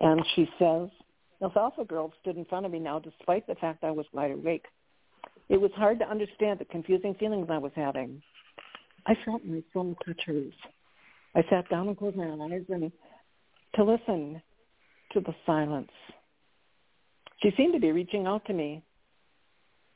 And 0.00 0.24
she 0.34 0.48
says, 0.58 0.88
Alfalfa 1.42 1.84
Girl 1.84 2.12
stood 2.20 2.36
in 2.36 2.44
front 2.46 2.66
of 2.66 2.72
me 2.72 2.78
now 2.78 2.98
despite 2.98 3.46
the 3.46 3.54
fact 3.56 3.84
I 3.84 3.90
was 3.90 4.06
wide 4.12 4.32
awake. 4.32 4.66
It 5.48 5.60
was 5.60 5.70
hard 5.76 5.98
to 6.00 6.10
understand 6.10 6.58
the 6.58 6.64
confusing 6.64 7.14
feelings 7.14 7.48
I 7.50 7.58
was 7.58 7.72
having. 7.74 8.22
I 9.06 9.14
felt 9.24 9.44
my 9.44 9.62
soul 9.72 9.96
touch 10.04 10.20
hers. 10.26 10.54
I 11.34 11.42
sat 11.50 11.68
down 11.68 11.88
and 11.88 11.96
closed 11.96 12.16
my 12.16 12.24
eyes 12.24 12.64
and 12.68 12.90
to 13.74 13.84
listen 13.84 14.42
to 15.12 15.20
the 15.20 15.34
silence. 15.44 15.90
She 17.42 17.52
seemed 17.56 17.74
to 17.74 17.80
be 17.80 17.92
reaching 17.92 18.26
out 18.26 18.44
to 18.46 18.54
me. 18.54 18.82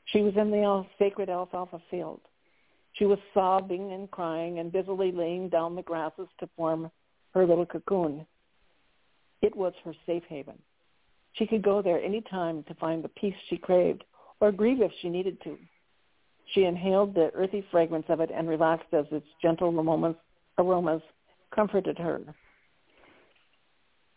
She 0.05 0.21
was 0.21 0.33
in 0.37 0.51
the 0.51 0.85
sacred 0.99 1.29
alfalfa 1.29 1.81
field. 1.89 2.21
She 2.93 3.05
was 3.05 3.17
sobbing 3.33 3.91
and 3.93 4.11
crying 4.11 4.59
and 4.59 4.71
busily 4.71 5.11
laying 5.11 5.49
down 5.49 5.75
the 5.75 5.81
grasses 5.81 6.27
to 6.39 6.49
form 6.55 6.91
her 7.33 7.47
little 7.47 7.65
cocoon. 7.65 8.25
It 9.41 9.55
was 9.55 9.73
her 9.83 9.93
safe 10.05 10.23
haven. 10.29 10.59
She 11.33 11.47
could 11.47 11.63
go 11.63 11.81
there 11.81 12.01
any 12.01 12.21
time 12.21 12.63
to 12.63 12.73
find 12.75 13.03
the 13.03 13.09
peace 13.09 13.35
she 13.49 13.57
craved 13.57 14.03
or 14.39 14.51
grieve 14.51 14.81
if 14.81 14.91
she 15.01 15.09
needed 15.09 15.41
to. 15.43 15.57
She 16.53 16.65
inhaled 16.65 17.13
the 17.13 17.31
earthy 17.33 17.65
fragrance 17.71 18.05
of 18.09 18.19
it 18.19 18.31
and 18.33 18.49
relaxed 18.49 18.93
as 18.93 19.05
its 19.11 19.27
gentle 19.41 19.69
aromas, 19.69 20.15
aromas 20.57 21.01
comforted 21.55 21.97
her. 21.97 22.21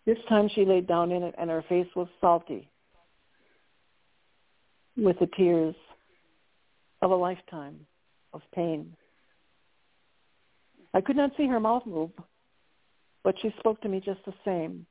This 0.07 0.19
time 0.29 0.49
she 0.49 0.65
laid 0.65 0.87
down 0.87 1.12
in 1.12 1.23
it 1.23 1.35
and 1.39 1.49
her 1.51 1.65
face 1.69 1.87
was 1.95 2.09
salty 2.21 2.69
with 4.97 5.19
the 5.19 5.29
tears 5.37 5.75
of 7.03 7.11
a 7.11 7.17
lifetime 7.17 7.87
of 8.33 8.43
pain. 8.55 8.95
I 10.93 11.01
could 11.01 11.17
not 11.17 11.33
see 11.37 11.47
her 11.47 11.61
mouth 11.61 11.87
move, 11.87 12.11
but 13.23 13.35
she 13.41 13.55
spoke 13.59 13.81
to 13.83 13.89
me 13.89 14.01
just 14.01 14.25
the 14.25 14.35
same. 14.45 14.87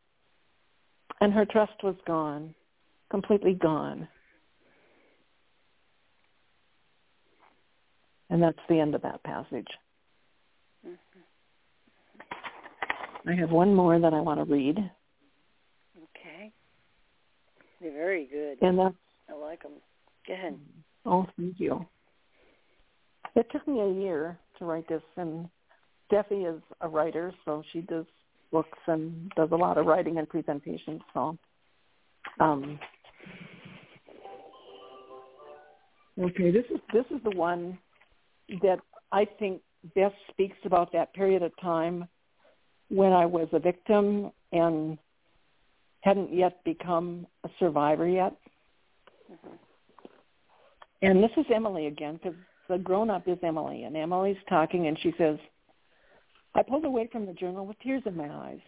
And 1.24 1.32
her 1.32 1.46
trust 1.46 1.82
was 1.84 1.96
gone, 2.06 2.54
completely 3.10 3.54
gone. 3.54 4.10
And 8.30 8.44
that's 8.44 8.60
the 8.68 8.78
end 8.82 8.94
of 8.94 9.04
that 9.04 9.24
passage. 9.24 9.70
Mm-hmm. 10.86 11.20
I 13.30 13.36
have 13.36 13.52
one 13.52 13.74
more 13.74 13.98
that 14.00 14.14
I 14.14 14.20
want 14.20 14.42
to 14.42 14.54
read, 14.54 14.78
Okay. 16.18 16.52
They're 17.80 17.94
very 17.94 18.26
good. 18.26 18.58
and 18.62 18.78
that's 18.78 18.96
I 19.30 19.34
like 19.34 19.64
them. 19.64 19.72
Go 20.28 20.34
ahead. 20.34 20.60
Oh, 21.06 21.26
thank 21.38 21.58
you. 21.58 21.86
It 23.38 23.48
took 23.54 23.66
me 23.66 23.80
a 23.80 23.94
year 23.94 24.38
to 24.60 24.66
write 24.66 24.90
this, 24.90 25.02
and 25.16 25.48
Steffi 26.12 26.54
is 26.54 26.62
a 26.82 26.90
writer, 26.90 27.34
so 27.46 27.64
she 27.72 27.80
does 27.80 28.06
books 28.54 28.80
and 28.88 29.30
does 29.36 29.50
a 29.52 29.56
lot 29.56 29.78
of 29.78 29.86
writing 29.86 30.20
and 30.20 30.30
presentations. 30.30 31.02
So, 31.14 31.38
um, 32.40 32.80
okay, 36.18 36.52
this 36.52 36.64
is 36.74 36.80
this 36.94 37.06
is 37.12 37.22
the 37.26 37.36
one 37.36 37.78
that 38.62 38.80
I 39.12 39.26
think 39.40 39.62
best 39.96 40.16
speaks 40.30 40.58
about 40.64 40.94
that 40.94 41.14
period 41.14 41.44
of 41.44 41.52
time 41.60 42.08
when 42.90 43.12
I 43.12 43.26
was 43.26 43.48
a 43.52 43.60
victim 43.60 44.32
and 44.54 44.98
hadn't 46.02 46.34
yet 46.34 46.64
become 46.64 47.26
a 47.44 47.50
survivor 47.60 48.08
yet. 48.08 48.36
And 51.02 51.24
this 51.24 51.32
is 51.36 51.46
Emily 51.54 51.88
again, 51.88 52.20
because 52.22 52.38
the 52.70 52.78
grown-up 52.78 53.28
is 53.28 53.38
Emily, 53.44 53.84
and 53.84 53.98
Emily's 53.98 54.38
talking, 54.48 54.88
and 54.88 54.98
she 55.02 55.14
says, 55.18 55.38
I 56.56 56.64
pulled 56.64 56.86
away 56.86 57.10
from 57.12 57.26
the 57.26 57.34
journal 57.34 57.66
with 57.66 57.80
tears 57.80 58.04
in 58.06 58.16
my 58.16 58.30
eyes. 58.30 58.60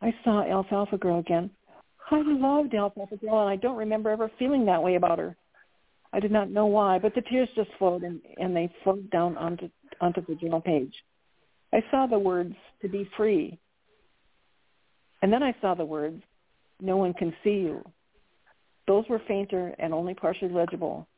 I 0.00 0.14
saw 0.24 0.42
Alfalfa 0.42 0.98
Girl 0.98 1.18
again. 1.18 1.50
I 2.10 2.22
loved 2.24 2.74
Alfalfa 2.74 3.16
Girl, 3.16 3.40
and 3.40 3.50
I 3.50 3.56
don't 3.56 3.76
remember 3.76 4.10
ever 4.10 4.30
feeling 4.38 4.66
that 4.66 4.82
way 4.82 4.96
about 4.96 5.18
her. 5.18 5.36
I 6.12 6.20
did 6.20 6.30
not 6.30 6.50
know 6.50 6.66
why, 6.66 6.98
but 6.98 7.14
the 7.14 7.22
tears 7.22 7.48
just 7.56 7.70
flowed, 7.78 8.02
and, 8.02 8.20
and 8.36 8.54
they 8.54 8.72
flowed 8.82 9.10
down 9.10 9.36
onto, 9.36 9.68
onto 10.00 10.24
the 10.26 10.34
journal 10.36 10.60
page. 10.60 10.94
I 11.72 11.82
saw 11.90 12.06
the 12.06 12.18
words, 12.18 12.54
to 12.82 12.88
be 12.88 13.08
free. 13.16 13.58
And 15.22 15.32
then 15.32 15.42
I 15.42 15.54
saw 15.60 15.74
the 15.74 15.84
words, 15.84 16.22
no 16.80 16.96
one 16.96 17.14
can 17.14 17.34
see 17.42 17.50
you. 17.50 17.82
Those 18.86 19.04
were 19.08 19.22
fainter 19.26 19.74
and 19.78 19.94
only 19.94 20.14
partially 20.14 20.52
legible 20.52 21.08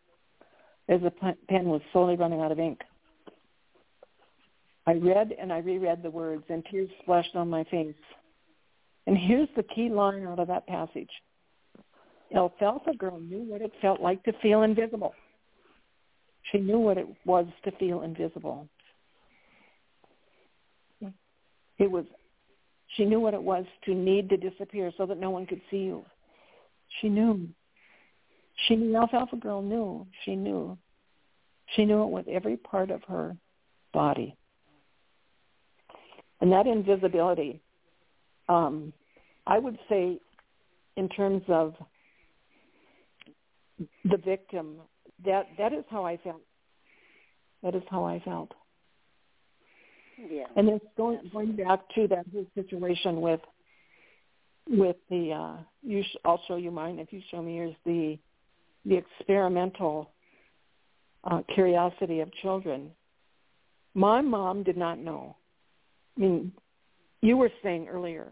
as 0.89 1.01
the 1.01 1.11
pen 1.49 1.65
was 1.65 1.81
slowly 1.93 2.17
running 2.17 2.41
out 2.41 2.53
of 2.53 2.61
ink. 2.61 2.81
I 4.87 4.95
read 4.95 5.35
and 5.39 5.53
I 5.53 5.59
reread 5.59 6.03
the 6.03 6.11
words 6.11 6.45
and 6.49 6.65
tears 6.71 6.89
splashed 7.03 7.35
on 7.35 7.51
my 7.51 7.65
face. 7.65 7.95
And 9.07 9.17
here's 9.17 9.49
the 9.57 9.63
key 9.63 9.89
line 9.89 10.27
out 10.27 10.39
of 10.39 10.49
that 10.49 10.67
passage. 10.67 11.11
Alfalfa 12.35 12.95
Girl 12.95 13.21
knew 13.21 13.43
what 13.43 13.63
it 13.63 13.73
felt 13.81 14.01
like 14.01 14.23
to 14.25 14.33
feel 14.43 14.63
invisible. 14.63 15.15
She 16.51 16.59
knew 16.59 16.79
what 16.79 16.99
it 16.99 17.07
was 17.25 17.47
to 17.65 17.73
feel 17.73 18.03
invisible. 18.03 18.69
It 21.79 21.91
was, 21.91 22.05
she 22.97 23.05
knew 23.05 23.21
what 23.21 23.35
it 23.35 23.43
was 23.43 23.65
to 23.85 23.95
need 23.95 24.31
to 24.31 24.37
disappear 24.37 24.91
so 24.97 25.05
that 25.07 25.19
no 25.19 25.31
one 25.31 25.47
could 25.47 25.61
see 25.71 25.79
you. 25.79 26.05
She 27.01 27.09
knew. 27.09 27.49
She 28.67 28.77
knew, 28.77 28.97
Alfalfa 28.97 29.37
Girl 29.37 29.61
knew. 29.61 30.07
She 30.25 30.35
knew. 30.35 30.79
She 31.75 31.85
knew 31.85 32.05
it 32.05 32.11
with 32.11 32.29
every 32.29 32.57
part 32.57 32.91
of 32.91 33.03
her 33.05 33.37
body. 33.93 34.37
And 36.41 36.53
that 36.53 36.67
invisibility, 36.67 37.61
um, 38.49 38.93
I 39.47 39.59
would 39.59 39.79
say 39.89 40.19
in 40.97 41.09
terms 41.09 41.43
of 41.49 41.75
the 44.05 44.17
victim, 44.17 44.77
that 45.25 45.47
that 45.59 45.73
is 45.73 45.85
how 45.91 46.05
I 46.05 46.17
felt. 46.19 46.43
That 47.63 47.75
is 47.75 47.83
how 47.91 48.05
I 48.05 48.21
felt. 48.21 48.53
Yeah. 50.31 50.45
And 50.57 50.69
then 50.69 50.81
going 50.97 51.21
going 51.33 51.57
back 51.57 51.81
to 51.95 52.07
that 52.09 52.27
whole 52.33 52.47
situation 52.55 53.21
with 53.21 53.41
with 54.69 54.97
the 55.11 55.33
uh 55.33 55.63
you 55.83 56.03
sh- 56.03 56.17
I'll 56.25 56.41
show 56.49 56.57
you 56.57 56.71
mine 56.71 56.99
if 56.99 57.13
you 57.13 57.21
show 57.31 57.43
me 57.43 57.57
yours 57.57 57.75
the 57.85 58.19
the 58.85 58.97
experimental 58.97 60.11
uh, 61.25 61.43
curiosity 61.55 62.21
of 62.21 62.33
children. 62.35 62.91
My 63.95 64.21
mom 64.21 64.63
did 64.63 64.77
not 64.77 64.99
know. 64.99 65.37
I 66.17 66.21
mean, 66.21 66.53
you 67.21 67.37
were 67.37 67.51
saying 67.63 67.89
earlier, 67.89 68.29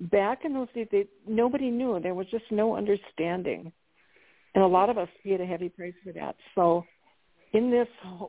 back 0.00 0.44
in 0.44 0.54
those 0.54 0.68
days, 0.74 0.88
they, 0.90 1.06
nobody 1.26 1.70
knew. 1.70 1.98
There 2.00 2.14
was 2.14 2.26
just 2.30 2.44
no 2.50 2.76
understanding, 2.76 3.72
and 4.54 4.64
a 4.64 4.66
lot 4.66 4.90
of 4.90 4.98
us 4.98 5.08
paid 5.24 5.40
a 5.40 5.46
heavy 5.46 5.68
price 5.68 5.94
for 6.04 6.12
that. 6.12 6.36
So, 6.54 6.84
in 7.52 7.70
this 7.70 7.88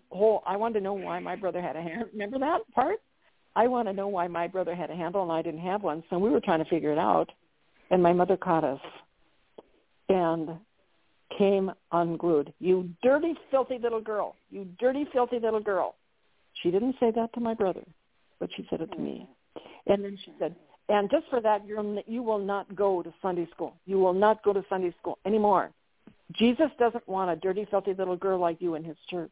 whole, 0.10 0.44
I 0.46 0.58
wanted 0.58 0.80
to 0.80 0.84
know 0.84 0.94
why 0.94 1.20
my 1.20 1.36
brother 1.36 1.62
had 1.62 1.76
a 1.76 1.82
hand. 1.82 2.06
Remember 2.14 2.40
that 2.40 2.60
part? 2.74 3.00
I 3.56 3.68
want 3.68 3.88
to 3.88 3.94
know 3.94 4.08
why 4.08 4.28
my 4.28 4.48
brother 4.48 4.76
had 4.76 4.90
a 4.90 4.96
handle 4.96 5.24
and 5.24 5.32
I 5.32 5.42
didn't 5.42 5.62
have 5.62 5.84
one. 5.84 6.04
So 6.10 6.18
we 6.18 6.30
were 6.30 6.40
trying 6.40 6.64
to 6.64 6.70
figure 6.70 6.92
it 6.92 7.00
out, 7.00 7.30
and 7.90 8.02
my 8.02 8.14
mother 8.14 8.38
caught 8.38 8.64
us 8.64 8.80
and 10.08 10.60
came 11.38 11.72
unglued. 11.92 12.54
You 12.60 12.90
dirty, 13.04 13.34
filthy 13.52 13.78
little 13.82 14.02
girl. 14.02 14.36
You 14.50 14.66
dirty, 14.80 15.06
filthy 15.12 15.40
little 15.40 15.60
girl. 15.60 15.96
She 16.62 16.72
didn't 16.72 16.96
say 17.00 17.12
that 17.12 17.34
to 17.34 17.40
my 17.40 17.54
brother, 17.54 17.84
but 18.40 18.50
she 18.56 18.66
said 18.70 18.82
it 18.82 18.92
to 18.92 18.98
me. 18.98 19.28
And 19.88 20.04
then 20.04 20.18
she 20.24 20.34
said, 20.40 20.56
and 20.90 21.10
just 21.10 21.26
for 21.30 21.40
that, 21.42 21.66
you're, 21.68 21.84
you 22.08 22.24
will 22.24 22.40
not 22.40 22.76
go 22.76 23.04
to 23.04 23.14
Sunday 23.22 23.48
school. 23.54 23.76
You 23.86 24.00
will 24.00 24.14
not 24.14 24.44
go 24.44 24.54
to 24.54 24.64
Sunday 24.70 24.94
school 25.00 25.20
anymore. 25.26 25.72
Jesus 26.34 26.70
doesn't 26.80 27.08
want 27.08 27.32
a 27.32 27.36
dirty, 27.36 27.68
filthy 27.70 27.94
little 27.94 28.16
girl 28.16 28.40
like 28.40 28.58
you 28.60 28.76
in 28.76 28.84
his 28.84 28.98
church. 29.10 29.32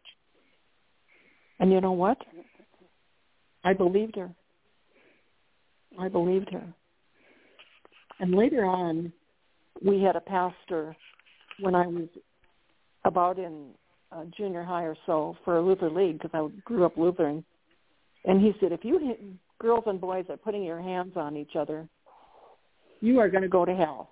And 1.60 1.72
you 1.72 1.82
know 1.82 1.92
what? 1.92 2.18
I 3.64 3.74
believed 3.74 4.16
her. 4.16 4.30
I 6.00 6.08
believed 6.10 6.50
her. 6.52 6.64
And 8.20 8.36
later 8.36 8.66
on, 8.66 9.12
we 9.84 10.02
had 10.02 10.16
a 10.16 10.22
pastor 10.22 10.96
when 11.60 11.76
I 11.76 11.88
was 11.88 12.08
about 13.04 13.40
in 13.40 13.70
uh, 14.12 14.24
junior 14.36 14.64
high 14.64 14.84
or 14.84 14.96
so 15.06 15.36
for 15.44 15.58
a 15.58 15.62
Luther 15.62 15.90
League 15.90 16.20
because 16.20 16.32
I 16.34 16.48
grew 16.66 16.86
up 16.86 16.98
Lutheran. 16.98 17.44
And 18.28 18.42
he 18.42 18.54
said, 18.60 18.74
if 18.74 18.84
you 18.84 19.16
girls 19.60 19.86
and 19.88 20.00
boys 20.00 20.26
are 20.30 20.38
putting 20.38 20.62
your 20.62 20.82
hands 20.82 21.14
on 21.16 21.38
each 21.38 21.56
other, 21.58 21.88
you 23.00 23.20
are 23.20 23.30
going 23.30 23.44
to 23.44 23.50
go 23.50 23.64
to 23.64 23.74
hell. 23.74 24.12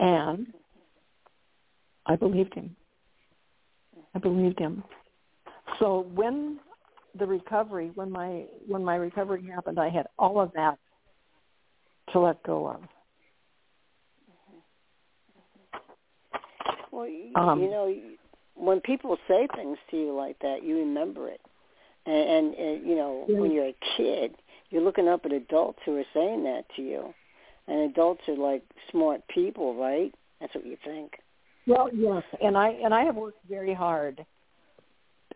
And 0.00 0.48
I 2.04 2.16
believed 2.16 2.52
him. 2.54 2.74
I 4.14 4.18
believed 4.18 4.58
him. 4.58 4.82
So 5.78 6.06
when 6.14 6.58
the 7.16 7.26
recovery, 7.26 7.92
when 7.94 8.10
my 8.10 8.44
when 8.66 8.84
my 8.84 8.96
recovery 8.96 9.44
happened, 9.48 9.78
I 9.78 9.90
had 9.90 10.06
all 10.18 10.40
of 10.40 10.52
that 10.54 10.78
to 12.12 12.20
let 12.20 12.42
go 12.42 12.68
of. 12.68 12.80
Well, 16.90 17.08
you, 17.08 17.32
Um, 17.36 17.60
you 17.60 17.70
know, 17.70 17.94
when 18.56 18.80
people 18.80 19.16
say 19.28 19.48
things 19.54 19.78
to 19.90 19.96
you 19.96 20.14
like 20.14 20.38
that, 20.40 20.62
you 20.62 20.78
remember 20.78 21.28
it. 21.28 21.40
And, 22.06 22.14
and, 22.14 22.54
and 22.54 22.86
you 22.86 22.94
know, 22.94 23.24
when 23.28 23.50
you're 23.50 23.68
a 23.68 23.76
kid, 23.96 24.34
you're 24.70 24.82
looking 24.82 25.08
up 25.08 25.24
at 25.24 25.32
adults 25.32 25.78
who 25.84 25.96
are 25.96 26.04
saying 26.12 26.44
that 26.44 26.64
to 26.76 26.82
you. 26.82 27.14
And 27.66 27.90
adults 27.90 28.22
are 28.28 28.36
like 28.36 28.62
smart 28.90 29.22
people, 29.28 29.74
right? 29.74 30.14
That's 30.40 30.54
what 30.54 30.66
you 30.66 30.76
think. 30.84 31.12
Well, 31.66 31.88
yes, 31.94 32.22
and 32.42 32.58
I 32.58 32.68
and 32.68 32.92
I 32.92 33.04
have 33.04 33.16
worked 33.16 33.38
very 33.48 33.72
hard 33.72 34.24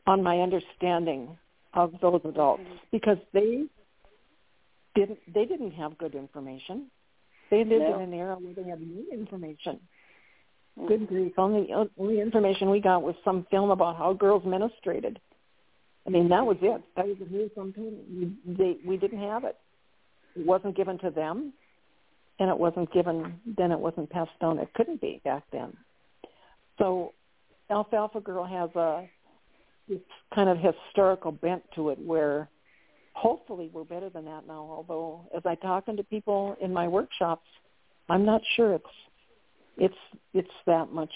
on 0.07 0.23
my 0.23 0.41
understanding 0.41 1.39
of 1.73 1.95
those 2.03 2.21
adults 2.25 2.63
mm-hmm. 2.63 2.75
because 2.93 3.17
they 3.33 3.65
didn't 4.95 5.19
they 5.33 5.47
didn't 5.47 5.73
have 5.73 5.97
good 5.97 6.15
information. 6.15 6.91
They 7.51 7.65
lived 7.65 7.85
No. 7.85 7.97
in 7.97 8.13
an 8.13 8.15
era 8.15 8.37
where 8.37 8.53
they 8.53 8.69
had 8.69 8.81
no 8.81 9.05
information. 9.11 9.81
Good 10.87 11.09
grief! 11.09 11.33
Only 11.39 11.73
only 11.99 12.21
information 12.21 12.71
we 12.71 12.81
got 12.81 13.03
was 13.03 13.15
some 13.25 13.47
film 13.51 13.71
about 13.71 13.97
how 13.97 14.13
girls 14.13 14.45
menstruated. 14.45 15.17
I 16.07 16.11
mean, 16.11 16.29
that 16.29 16.45
was 16.47 16.57
it. 16.63 16.83
That 16.97 17.07
was 17.07 17.17
the 17.19 17.27
news 17.27 17.51
on 17.57 17.75
they, 18.47 18.77
we 18.87 18.97
didn't 18.97 19.21
have 19.21 19.45
it. 19.45 19.57
It 20.37 20.47
wasn't 20.47 20.77
given 20.77 20.99
to 21.01 21.11
them, 21.11 21.53
and 22.39 22.49
it 22.49 22.57
wasn't 22.57 22.93
given. 22.93 23.41
Then 23.57 23.73
it 23.73 23.79
wasn't 23.79 24.09
passed 24.11 24.39
down. 24.41 24.59
It 24.59 24.73
couldn't 24.75 25.01
be 25.01 25.21
back 25.25 25.43
then. 25.53 25.77
So, 26.79 27.13
Alfalfa 27.71 28.21
Girl 28.21 28.45
has 28.45 28.71
a 28.77 29.09
this 29.89 30.01
kind 30.35 30.49
of 30.49 30.59
historical 30.59 31.33
bent 31.33 31.63
to 31.75 31.91
it, 31.91 31.99
where 31.99 32.49
hopefully 33.15 33.71
we're 33.73 33.85
better 33.85 34.11
than 34.11 34.25
that 34.27 34.47
now. 34.47 34.69
Although, 34.71 35.27
as 35.37 35.43
I 35.45 35.57
talking 35.57 35.97
to 35.97 36.05
people 36.05 36.57
in 36.61 36.73
my 36.73 36.87
workshops, 36.87 37.47
I'm 38.09 38.25
not 38.25 38.43
sure 38.55 38.75
it's 38.75 38.85
it's 39.79 39.95
it's 40.35 40.49
that 40.67 40.93
much 40.93 41.13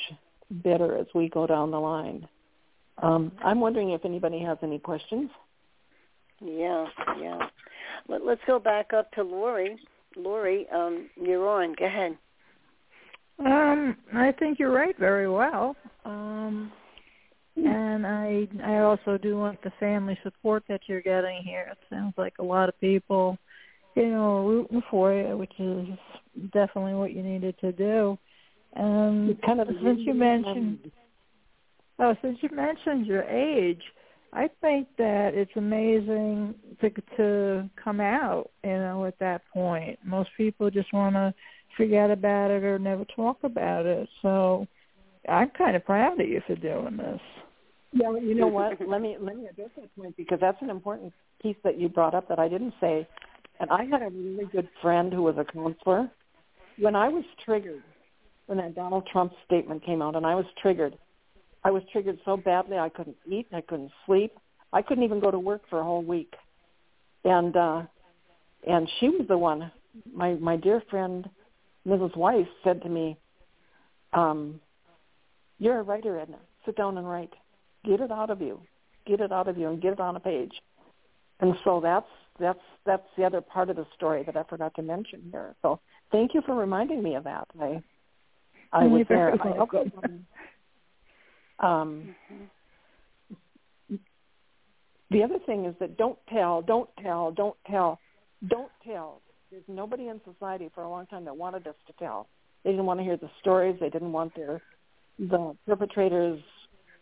better 0.51 0.97
as 0.97 1.07
we 1.15 1.29
go 1.29 1.47
down 1.47 1.71
the 1.71 1.81
line. 1.81 2.27
Um, 3.03 3.33
I'm 3.43 3.61
wondering 3.61 3.91
if 3.91 4.05
anybody 4.05 4.41
has 4.41 4.59
any 4.63 4.79
questions. 4.79 5.31
Yeah, 6.41 6.87
yeah. 7.21 7.39
Let, 8.09 8.25
let's 8.25 8.41
go 8.47 8.59
back 8.59 8.93
up 8.93 9.11
to 9.13 9.23
Lori. 9.23 9.79
Lori, 10.17 10.67
um, 10.75 11.09
you're 11.21 11.49
on. 11.49 11.75
Go 11.79 11.87
ahead. 11.87 12.17
Um, 13.39 13.97
I 14.15 14.33
think 14.33 14.59
you're 14.59 14.73
right 14.73 14.97
very 14.99 15.29
well. 15.29 15.75
Um, 16.05 16.71
and 17.57 18.07
I 18.07 18.49
I 18.65 18.79
also 18.79 19.19
do 19.19 19.37
want 19.37 19.63
the 19.63 19.73
family 19.81 20.19
support 20.23 20.65
that 20.69 20.83
you're 20.87 21.03
getting 21.03 21.43
here. 21.43 21.69
It 21.71 21.79
sounds 21.91 22.15
like 22.17 22.35
a 22.39 22.43
lot 22.43 22.69
of 22.69 22.81
people, 22.81 23.39
you 23.95 24.09
know, 24.09 24.37
are 24.37 24.45
rooting 24.45 24.83
for 24.91 25.13
you, 25.13 25.37
which 25.37 25.53
is 25.59 25.89
definitely 26.53 26.95
what 26.95 27.13
you 27.13 27.23
needed 27.23 27.59
to 27.61 27.73
do. 27.73 28.19
Um, 28.77 29.29
and 29.29 29.43
kind 29.43 29.61
of 29.61 29.69
since 29.83 30.01
you 30.01 30.15
mentioned 30.15 30.79
um, 30.85 30.93
Oh, 31.99 32.17
since 32.23 32.39
you 32.41 32.49
mentioned 32.53 33.07
your 33.07 33.23
age, 33.25 33.83
I 34.33 34.49
think 34.61 34.89
that 34.99 35.35
it's 35.35 35.53
amazing 35.57 36.55
to 36.81 36.91
to 37.17 37.71
come 37.83 38.01
out, 38.01 38.51
you 38.65 38.71
know, 38.71 39.05
at 39.05 39.19
that 39.21 39.43
point. 39.53 39.99
Most 40.05 40.31
people 40.37 40.71
just 40.71 40.93
want 40.93 41.15
to 41.15 41.35
forget 41.77 42.11
about 42.11 42.51
it 42.51 42.65
or 42.65 42.79
never 42.79 43.05
talk 43.05 43.39
about 43.45 43.87
it. 43.87 44.09
So 44.21 44.67
I'm 45.29 45.51
kind 45.51 45.77
of 45.77 45.85
proud 45.85 46.21
of 46.21 46.27
you 46.27 46.41
for 46.47 46.57
doing 46.57 46.97
this. 46.97 47.21
Yeah, 47.93 48.11
you 48.21 48.35
know 48.35 48.49
what? 48.49 48.79
let 48.89 49.03
me 49.03 49.17
let 49.21 49.37
me 49.37 49.47
address 49.47 49.71
that 49.77 49.95
point 49.95 50.17
because 50.17 50.39
that's 50.41 50.61
an 50.63 50.71
important 50.71 51.13
piece 51.43 51.57
that 51.63 51.79
you 51.79 51.89
brought 51.89 52.15
up 52.15 52.29
that 52.29 52.39
I 52.39 52.49
didn't 52.49 52.75
say. 52.81 53.07
And 53.61 53.71
I 53.71 53.85
had 53.85 54.03
a 54.03 54.09
really 54.11 54.47
good 54.51 54.69
friend 54.81 55.13
who 55.13 55.23
was 55.23 55.37
a 55.39 55.45
counselor. 55.45 56.11
When 56.79 56.97
I 56.97 57.09
was 57.09 57.23
triggered, 57.45 57.83
when 58.53 58.59
that 58.59 58.75
Donald 58.75 59.07
Trump 59.11 59.33
statement 59.47 59.85
came 59.85 60.03
out, 60.03 60.17
and 60.17 60.27
I 60.27 60.35
was 60.35 60.45
triggered, 60.61 60.97
I 61.65 61.71
was 61.71 61.83
triggered 61.93 62.19
so 62.25 62.37
badly 62.37 62.79
I 62.79 62.89
couldn't 62.89 63.17
eat, 63.31 63.47
I 63.53 63.61
couldn't 63.61 63.91
sleep, 64.07 64.39
I 64.73 64.83
couldn't 64.83 65.05
even 65.05 65.21
go 65.21 65.31
to 65.31 65.39
work 65.39 65.63
for 65.71 65.81
a 65.81 65.85
whole 65.85 66.03
week. 66.03 66.35
And 67.25 67.57
uh, 67.57 67.83
and 68.69 68.89
she 68.99 69.09
was 69.09 69.27
the 69.29 69.39
one. 69.39 69.71
My 70.13 70.35
my 70.35 70.57
dear 70.57 70.83
friend, 70.91 71.29
Mrs. 71.87 72.17
Weiss, 72.17 72.47
said 72.65 72.83
to 72.83 72.89
me, 72.89 73.17
um, 74.13 74.61
"You're 75.59 75.79
a 75.79 75.83
writer, 75.83 76.19
Edna. 76.19 76.39
Sit 76.67 76.77
down 76.77 76.99
and 76.99 77.09
write." 77.09 77.33
get 77.85 78.01
it 78.01 78.11
out 78.11 78.31
of 78.31 78.41
you 78.41 78.61
get 79.07 79.21
it 79.21 79.33
out 79.33 79.49
of 79.49 79.59
you 79.59 79.69
and 79.69 79.83
get 79.83 79.93
it 79.93 80.01
on 80.01 80.17
a 80.17 80.21
page 80.21 80.53
and 81.41 81.55
so 81.65 81.81
that's 81.83 82.07
that's 82.39 82.61
that's 82.87 83.07
the 83.17 83.25
other 83.25 83.41
part 83.41 83.69
of 83.71 83.77
the 83.77 83.87
story 83.95 84.23
that 84.25 84.37
i 84.37 84.43
forgot 84.45 84.75
to 84.75 84.83
mention 84.83 85.21
here 85.31 85.55
so 85.63 85.81
thank 86.11 86.35
you 86.35 86.43
for 86.47 86.55
reminding 86.55 87.03
me 87.03 87.15
of 87.15 87.25
that 87.25 87.47
i 87.61 87.83
i 88.73 88.87
was 88.87 89.05
there 89.09 89.31
I 89.31 89.33
also 89.33 89.57
welcome. 89.57 89.93
wanted- 89.95 90.25
um 91.61 92.15
the 95.11 95.23
other 95.23 95.39
thing 95.45 95.67
is 95.67 95.75
that 95.81 95.97
don't 95.97 96.19
tell 96.29 96.63
don't 96.63 96.89
tell 97.03 97.31
don't 97.33 97.57
tell 97.71 97.99
don't 98.49 98.73
tell 98.85 99.21
there's 99.51 99.63
nobody 99.69 100.09
in 100.09 100.21
society 100.25 100.71
for 100.75 100.83
a 100.85 100.91
long 100.91 101.07
time 101.07 101.25
that 101.25 101.37
wanted 101.37 101.67
us 101.67 101.75
to 101.87 101.93
tell 101.99 102.29
they 102.65 102.71
didn't 102.71 102.87
want 102.87 102.99
to 103.01 103.05
hear 103.05 103.17
the 103.17 103.31
stories 103.41 103.77
they 103.81 103.91
didn't 103.91 104.13
want 104.13 104.35
their 104.35 104.61
the 105.19 105.55
perpetrators 105.67 106.41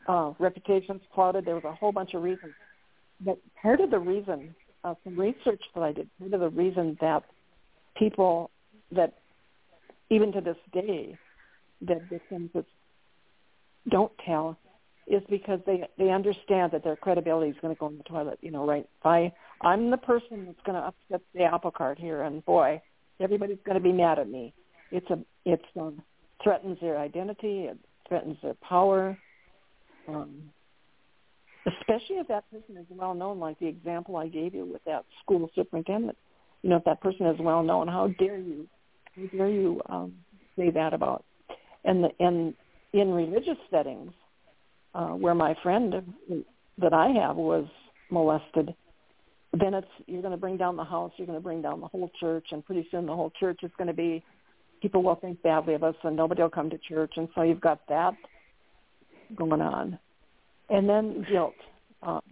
uh, 0.08 0.32
reputations 0.38 1.00
clouded. 1.14 1.44
There 1.44 1.54
was 1.54 1.64
a 1.64 1.72
whole 1.72 1.92
bunch 1.92 2.14
of 2.14 2.22
reasons. 2.22 2.52
But 3.24 3.38
part 3.60 3.80
of 3.80 3.90
the 3.90 3.98
reason, 3.98 4.54
uh, 4.82 4.94
some 5.04 5.18
research 5.18 5.62
that 5.74 5.82
I 5.82 5.92
did, 5.92 6.08
part 6.18 6.32
of 6.32 6.40
the 6.40 6.48
reason 6.48 6.96
that 7.00 7.22
people 7.96 8.50
that 8.92 9.14
even 10.10 10.32
to 10.32 10.40
this 10.40 10.56
day, 10.72 11.16
that 11.82 12.02
victims 12.08 12.50
don't 13.88 14.12
tell 14.24 14.58
is 15.06 15.22
because 15.28 15.60
they 15.66 15.88
they 15.98 16.10
understand 16.10 16.72
that 16.72 16.84
their 16.84 16.96
credibility 16.96 17.50
is 17.50 17.56
going 17.60 17.74
to 17.74 17.78
go 17.78 17.88
in 17.88 17.96
the 17.96 18.04
toilet. 18.04 18.38
You 18.42 18.50
know, 18.50 18.66
right? 18.66 18.86
If 19.00 19.06
I 19.06 19.32
I'm 19.62 19.90
the 19.90 19.96
person 19.96 20.46
that's 20.46 20.60
going 20.64 20.80
to 20.80 20.88
upset 20.88 21.22
the 21.34 21.44
apple 21.44 21.70
cart 21.70 21.98
here, 21.98 22.22
and 22.22 22.44
boy, 22.44 22.80
everybody's 23.18 23.58
going 23.64 23.76
to 23.76 23.82
be 23.82 23.92
mad 23.92 24.18
at 24.18 24.28
me. 24.28 24.52
It's 24.92 25.08
a 25.10 25.18
it's 25.44 25.64
um, 25.78 26.02
threatens 26.42 26.78
their 26.80 26.98
identity. 26.98 27.64
It 27.64 27.78
threatens 28.08 28.36
their 28.42 28.54
power 28.54 29.16
um, 30.08 30.50
especially 31.66 32.16
if 32.16 32.28
that 32.28 32.50
person 32.50 32.76
is 32.76 32.86
well 32.90 33.14
known, 33.14 33.38
like 33.38 33.58
the 33.58 33.66
example 33.66 34.16
I 34.16 34.28
gave 34.28 34.54
you 34.54 34.64
with 34.64 34.82
that 34.84 35.04
school 35.22 35.50
superintendent. 35.54 36.16
You 36.62 36.70
know, 36.70 36.76
if 36.76 36.84
that 36.84 37.00
person 37.00 37.26
is 37.26 37.38
well 37.40 37.62
known, 37.62 37.88
how 37.88 38.08
dare 38.18 38.38
you, 38.38 38.68
how 39.16 39.22
dare 39.36 39.48
you 39.48 39.80
um, 39.88 40.14
say 40.56 40.70
that 40.70 40.92
about? 40.94 41.24
And 41.84 42.04
the, 42.04 42.10
and 42.20 42.54
in 42.92 43.12
religious 43.12 43.58
settings, 43.70 44.12
uh, 44.94 45.10
where 45.10 45.34
my 45.34 45.54
friend 45.62 45.94
that 46.78 46.92
I 46.92 47.08
have 47.08 47.36
was 47.36 47.66
molested, 48.10 48.74
then 49.58 49.74
it's 49.74 49.88
you're 50.06 50.22
going 50.22 50.32
to 50.32 50.38
bring 50.40 50.56
down 50.56 50.76
the 50.76 50.84
house, 50.84 51.12
you're 51.16 51.26
going 51.26 51.38
to 51.38 51.42
bring 51.42 51.62
down 51.62 51.80
the 51.80 51.88
whole 51.88 52.10
church, 52.20 52.46
and 52.50 52.64
pretty 52.64 52.86
soon 52.90 53.06
the 53.06 53.14
whole 53.14 53.32
church 53.38 53.60
is 53.62 53.70
going 53.78 53.88
to 53.88 53.94
be 53.94 54.22
people 54.80 55.02
will 55.02 55.16
think 55.16 55.42
badly 55.42 55.74
of 55.74 55.84
us, 55.84 55.94
and 56.02 56.16
nobody 56.16 56.42
will 56.42 56.50
come 56.50 56.70
to 56.70 56.78
church, 56.78 57.12
and 57.16 57.28
so 57.34 57.42
you've 57.42 57.60
got 57.60 57.80
that 57.88 58.14
going 59.36 59.60
on, 59.60 59.98
and 60.70 60.88
then 60.88 61.24
guilt. 61.30 61.54
Um, 62.02 62.22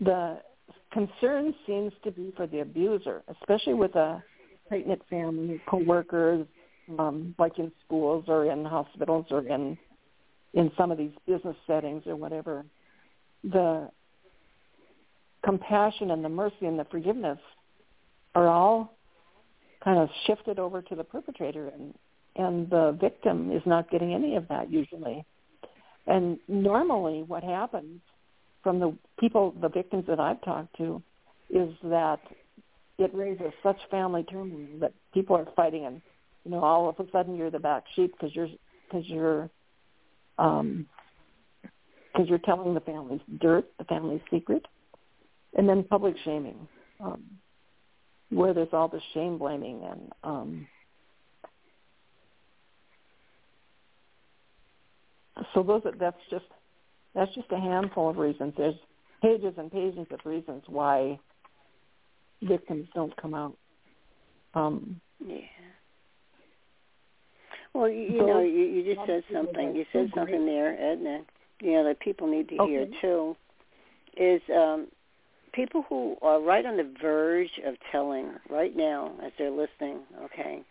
the 0.00 0.40
concern 0.92 1.54
seems 1.66 1.92
to 2.02 2.10
be 2.10 2.32
for 2.36 2.46
the 2.46 2.60
abuser, 2.60 3.22
especially 3.28 3.74
with 3.74 3.94
a 3.94 4.22
tight 4.68 4.86
knit 4.86 5.02
family, 5.10 5.60
coworkers, 5.68 6.46
um, 6.98 7.34
like 7.38 7.58
in 7.58 7.72
schools 7.84 8.24
or 8.28 8.46
in 8.46 8.64
hospitals 8.64 9.26
or 9.30 9.46
in 9.46 9.76
in 10.54 10.70
some 10.76 10.92
of 10.92 10.98
these 10.98 11.10
business 11.26 11.56
settings 11.66 12.04
or 12.06 12.14
whatever. 12.14 12.64
The 13.42 13.90
compassion 15.44 16.10
and 16.12 16.24
the 16.24 16.28
mercy 16.28 16.66
and 16.66 16.78
the 16.78 16.84
forgiveness 16.84 17.38
are 18.34 18.48
all 18.48 18.94
kind 19.82 19.98
of 19.98 20.08
shifted 20.26 20.58
over 20.58 20.80
to 20.80 20.94
the 20.94 21.04
perpetrator 21.04 21.68
and 21.68 21.94
and 22.36 22.68
the 22.68 22.96
victim 23.00 23.52
is 23.52 23.62
not 23.64 23.90
getting 23.90 24.12
any 24.12 24.34
of 24.34 24.48
that 24.48 24.70
usually. 24.70 25.24
And 26.06 26.38
normally 26.48 27.22
what 27.22 27.44
happens 27.44 28.00
from 28.62 28.80
the 28.80 28.96
people, 29.20 29.54
the 29.60 29.68
victims 29.68 30.04
that 30.08 30.18
I've 30.18 30.42
talked 30.42 30.76
to, 30.78 31.00
is 31.50 31.72
that 31.84 32.20
it 32.98 33.14
raises 33.14 33.52
such 33.62 33.76
family 33.90 34.24
turmoil 34.24 34.66
that 34.80 34.92
people 35.12 35.36
are 35.36 35.46
fighting, 35.54 35.84
and 35.84 36.02
you 36.44 36.50
know, 36.50 36.62
all 36.62 36.88
of 36.88 36.98
a 36.98 37.10
sudden 37.10 37.36
you're 37.36 37.50
the 37.50 37.58
back 37.58 37.84
sheep 37.94 38.12
because 38.12 38.34
you're 38.34 38.48
because 38.88 39.06
you're 39.08 39.50
um 40.38 40.86
because 42.12 42.28
you're 42.28 42.38
telling 42.38 42.74
the 42.74 42.80
family's 42.80 43.20
dirt, 43.40 43.66
the 43.78 43.84
family's 43.84 44.20
secret, 44.30 44.64
and 45.56 45.68
then 45.68 45.82
public 45.82 46.14
shaming, 46.24 46.68
um, 47.00 47.24
where 48.30 48.54
there's 48.54 48.68
all 48.72 48.88
this 48.88 49.02
shame 49.14 49.36
blaming 49.36 49.82
and 49.84 50.12
um, 50.22 50.66
so 55.52 55.62
those 55.62 55.82
that's 55.98 56.16
just 56.30 56.44
that's 57.14 57.34
just 57.34 57.50
a 57.52 57.58
handful 57.58 58.10
of 58.10 58.16
reasons. 58.16 58.54
There's 58.56 58.74
pages 59.22 59.54
and 59.56 59.70
pages 59.70 60.06
of 60.10 60.20
reasons 60.24 60.62
why 60.66 61.18
victims 62.42 62.88
don't 62.94 63.16
come 63.16 63.34
out. 63.34 63.56
Um, 64.54 65.00
yeah. 65.24 65.36
Well, 67.74 67.88
you, 67.88 68.02
you 68.02 68.26
know, 68.26 68.40
you, 68.40 68.64
you 68.64 68.94
just 68.94 69.06
said 69.06 69.24
something. 69.32 69.74
You 69.74 69.84
said 69.92 70.10
something 70.14 70.46
there, 70.46 70.80
Edna. 70.80 71.22
You 71.60 71.72
know 71.72 71.84
that 71.84 72.00
people 72.00 72.26
need 72.28 72.48
to 72.50 72.58
okay. 72.58 72.70
hear 72.70 72.86
too. 73.00 73.36
Is 74.16 74.40
um, 74.54 74.86
people 75.52 75.84
who 75.88 76.16
are 76.22 76.40
right 76.40 76.64
on 76.64 76.76
the 76.76 76.88
verge 77.02 77.50
of 77.66 77.74
telling 77.90 78.32
right 78.48 78.76
now 78.76 79.12
as 79.24 79.32
they're 79.38 79.50
listening. 79.50 80.00
Okay. 80.24 80.62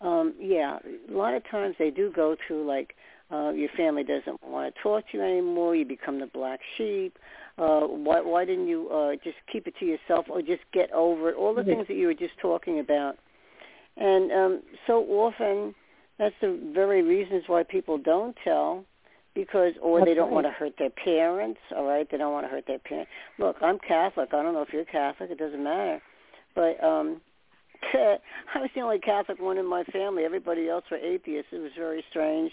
Um, 0.00 0.34
yeah, 0.38 0.78
a 1.10 1.12
lot 1.12 1.34
of 1.34 1.42
times 1.50 1.76
they 1.78 1.90
do 1.90 2.12
go 2.14 2.36
through 2.46 2.66
like 2.66 2.94
uh, 3.30 3.50
your 3.50 3.70
family 3.76 4.04
doesn't 4.04 4.42
want 4.42 4.74
to 4.74 4.82
talk 4.82 5.10
to 5.10 5.18
you 5.18 5.22
anymore. 5.22 5.74
You 5.74 5.84
become 5.84 6.20
the 6.20 6.26
black 6.26 6.60
sheep. 6.76 7.18
Uh, 7.58 7.80
why, 7.80 8.20
why 8.20 8.44
didn't 8.44 8.68
you 8.68 8.88
uh, 8.90 9.12
just 9.24 9.36
keep 9.50 9.66
it 9.66 9.74
to 9.80 9.86
yourself 9.86 10.26
or 10.28 10.42
just 10.42 10.62
get 10.72 10.92
over 10.92 11.30
it? 11.30 11.36
All 11.36 11.54
the 11.54 11.64
things 11.64 11.86
that 11.88 11.94
you 11.94 12.06
were 12.06 12.14
just 12.14 12.38
talking 12.40 12.78
about. 12.78 13.16
And 13.96 14.30
um, 14.30 14.62
so 14.86 15.02
often, 15.04 15.74
that's 16.18 16.34
the 16.40 16.58
very 16.72 17.02
reasons 17.02 17.44
why 17.46 17.62
people 17.62 17.98
don't 17.98 18.36
tell 18.44 18.84
because 19.34 19.74
or 19.82 19.98
That's 20.00 20.10
they 20.10 20.14
don't 20.14 20.28
right. 20.28 20.34
want 20.34 20.46
to 20.46 20.50
hurt 20.50 20.72
their 20.78 20.90
parents 20.90 21.60
all 21.76 21.84
right? 21.84 22.08
They 22.10 22.16
don't 22.16 22.32
want 22.32 22.46
to 22.46 22.50
hurt 22.50 22.66
their 22.66 22.78
parents 22.78 23.10
look 23.38 23.56
i'm 23.60 23.78
catholic. 23.78 24.30
I 24.32 24.42
don't 24.42 24.54
know 24.54 24.62
if 24.62 24.72
you're 24.72 24.84
catholic. 24.84 25.30
It 25.30 25.38
doesn't 25.38 25.62
matter. 25.62 26.00
But 26.54 26.82
um 26.82 27.20
i 27.92 28.58
was 28.58 28.70
the 28.74 28.80
only 28.80 28.98
catholic 28.98 29.40
one 29.40 29.58
in 29.58 29.66
my 29.66 29.84
family. 29.84 30.24
Everybody 30.24 30.68
else 30.68 30.84
were 30.90 30.96
atheists. 30.96 31.52
It 31.52 31.58
was 31.58 31.72
very 31.76 32.02
strange. 32.10 32.52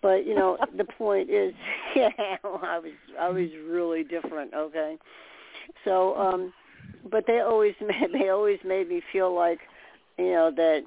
But 0.00 0.26
you 0.26 0.34
know 0.34 0.56
the 0.76 0.84
point 0.84 1.30
is 1.30 1.52
yeah 1.96 2.10
i 2.44 2.78
was 2.78 2.92
i 3.20 3.28
was 3.28 3.48
really 3.68 4.04
different 4.04 4.54
okay? 4.54 4.96
So 5.84 6.16
um 6.16 6.52
but 7.10 7.24
they 7.26 7.40
always 7.40 7.74
made 7.80 8.12
they 8.12 8.28
always 8.28 8.60
made 8.64 8.88
me 8.88 9.02
feel 9.12 9.34
like 9.34 9.60
you 10.16 10.32
know 10.32 10.50
that 10.54 10.84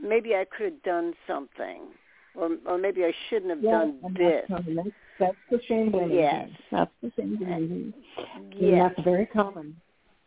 maybe 0.00 0.34
i 0.34 0.44
could 0.44 0.72
have 0.72 0.82
done 0.82 1.14
something 1.26 1.88
or 2.34 2.50
or 2.66 2.78
maybe 2.78 3.04
I 3.04 3.12
shouldn't 3.28 3.50
have 3.50 3.62
yeah, 3.62 3.70
done 3.70 3.98
this. 4.16 4.44
That's, 4.48 4.64
that's, 5.18 5.36
the 5.50 5.60
shame 5.68 5.90
blaming. 5.90 6.18
Yes. 6.18 6.48
That's 6.70 6.90
the 7.02 7.12
shame 7.16 7.36
blaming. 7.36 7.94
Yes. 8.56 8.92
that's 8.96 9.04
very 9.04 9.26
common. 9.26 9.76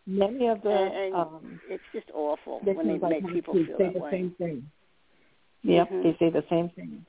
Many 0.08 0.48
of 0.48 0.62
the 0.62 0.70
And, 0.70 0.94
and 0.94 1.16
um, 1.16 1.60
it's 1.68 1.84
just 1.94 2.08
awful 2.14 2.60
when 2.64 2.88
they 2.88 3.06
I 3.06 3.10
make 3.10 3.28
people 3.28 3.54
feel 3.56 3.66
say 3.78 3.86
that 3.86 3.94
the 3.94 4.00
way. 4.00 4.12
same 4.12 4.36
thing. 4.38 4.70
Yep, 5.64 5.90
Mhm. 5.90 6.04
they 6.04 6.18
say 6.20 6.30
the 6.30 6.46
same 6.48 6.70
thing. 6.70 7.04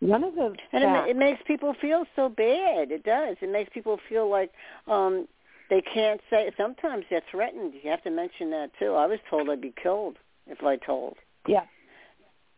One 0.00 0.24
of 0.24 0.34
the 0.34 0.54
And 0.72 0.84
it, 0.84 1.10
it 1.10 1.16
makes 1.16 1.42
people 1.46 1.74
feel 1.74 2.06
so 2.16 2.28
bad. 2.30 2.90
It 2.90 3.02
does. 3.02 3.36
It 3.42 3.50
makes 3.50 3.70
people 3.74 3.98
feel 4.08 4.28
like 4.28 4.52
um 4.86 5.28
they 5.68 5.82
can't 5.82 6.20
say. 6.30 6.50
Sometimes 6.56 7.04
they're 7.10 7.20
threatened. 7.30 7.74
You 7.82 7.90
have 7.90 8.02
to 8.04 8.10
mention 8.10 8.50
that 8.52 8.70
too. 8.78 8.94
I 8.94 9.04
was 9.06 9.18
told 9.28 9.50
I'd 9.50 9.60
be 9.60 9.74
killed 9.82 10.16
if 10.46 10.62
I 10.64 10.76
told. 10.76 11.18
Yeah, 11.48 11.64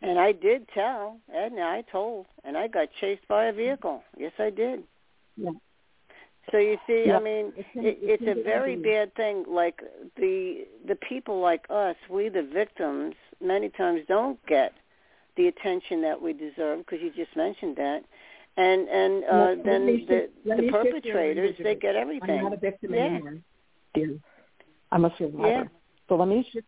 And 0.03 0.19
I 0.19 0.33
did 0.33 0.67
tell, 0.75 1.19
and 1.33 1.61
I 1.61 1.83
told, 1.93 2.27
and 2.45 2.57
I 2.57 2.69
got 2.69 2.89
chased 3.01 3.27
by 3.29 3.47
a 3.47 3.53
vehicle. 3.53 4.03
Yes, 4.17 4.33
I 4.39 4.51
did. 4.51 4.83
yeah, 5.37 5.51
So 6.51 6.59
you 6.59 6.79
see, 6.87 7.05
Yeah, 7.07 7.17
I 7.17 7.21
mean, 7.21 7.53
it 7.57 7.67
can- 7.73 7.85
it, 7.85 7.99
it 8.03 8.21
it's 8.21 8.39
a 8.39 8.43
very 8.43 8.77
bad 8.77 9.15
thing. 9.15 9.45
Like 9.47 9.81
the 10.17 10.67
the 10.87 10.97
people 10.97 11.41
like 11.41 11.65
us, 11.71 11.97
we 12.09 12.29
the 12.29 12.43
victims, 12.43 13.15
many 13.41 13.69
times 13.69 14.01
don't 14.09 14.39
get 14.47 14.73
the 15.37 15.49
attention 15.49 16.03
that 16.03 16.21
we 16.21 16.33
deserve 16.33 16.79
because 16.81 17.01
you 17.03 17.11
just 17.11 17.35
mentioned 17.37 17.77
that, 17.77 18.05
and 18.57 18.89
and 18.89 19.25
uh, 19.25 19.37
let 19.37 19.65
then 19.65 19.87
the 19.87 20.31
the 20.45 20.57
me 20.63 20.71
shift 20.71 21.05
your 21.05 21.15
perpetrators 21.17 21.57
they 21.63 21.75
get 21.75 21.95
everything. 21.95 22.39
I'm 22.39 22.45
not 22.45 22.53
a 22.55 22.57
victim 22.57 22.95
Yeah. 22.95 23.07
anymore, 23.07 23.39
dear. 23.95 24.19
I'm 24.93 25.05
a 25.05 25.15
survivor. 25.17 25.47
Yeah. 25.49 25.65
So 26.09 26.17
let 26.17 26.29
me 26.29 26.43
shift. 26.53 26.67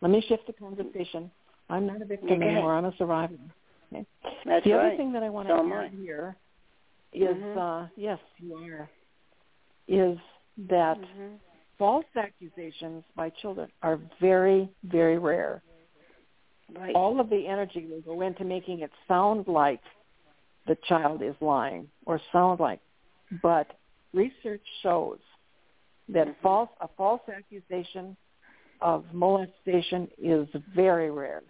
Let 0.00 0.10
me 0.10 0.20
shift 0.28 0.46
the 0.46 0.52
conversation. 0.52 1.30
I'm 1.68 1.86
not 1.86 2.02
a 2.02 2.04
victim 2.04 2.28
ahead. 2.28 2.42
anymore. 2.42 2.74
I'm 2.74 2.84
a 2.84 2.96
survivor. 2.96 3.34
Okay. 3.92 4.06
That's 4.44 4.64
the 4.64 4.72
right. 4.72 4.86
other 4.86 4.96
thing 4.96 5.12
that 5.12 5.22
I 5.22 5.30
want 5.30 5.48
to 5.48 5.54
I. 5.54 5.84
add 5.86 5.92
here 5.92 6.36
is, 7.12 7.36
Mhm. 7.36 7.56
uh, 7.56 7.88
yes, 7.96 8.18
you 8.38 8.54
are, 8.56 8.90
is 9.88 10.18
that 10.56 10.98
Mhm. 10.98 11.38
false 11.78 12.06
accusations 12.16 13.04
by 13.14 13.30
children 13.30 13.70
are 13.82 13.96
very, 14.20 14.68
very 14.84 15.18
rare. 15.18 15.62
Right. 16.72 16.94
All 16.96 17.20
of 17.20 17.28
the 17.30 17.46
energy 17.46 17.86
will 17.86 18.00
go 18.00 18.22
into 18.22 18.44
making 18.44 18.80
it 18.80 18.90
sound 19.06 19.46
like 19.48 19.82
the 20.66 20.76
child 20.76 21.22
is 21.22 21.40
lying 21.40 21.90
or 22.06 22.18
sound 22.32 22.58
like, 22.58 22.80
but 23.42 23.78
research 24.12 24.66
shows 24.80 25.20
that 26.08 26.26
Mhm. 26.26 26.36
false 26.36 26.70
a 26.80 26.88
false 26.88 27.26
accusation 27.28 28.16
of 28.80 29.12
molestation 29.14 30.10
is 30.18 30.48
very 30.74 31.10
rare. 31.10 31.42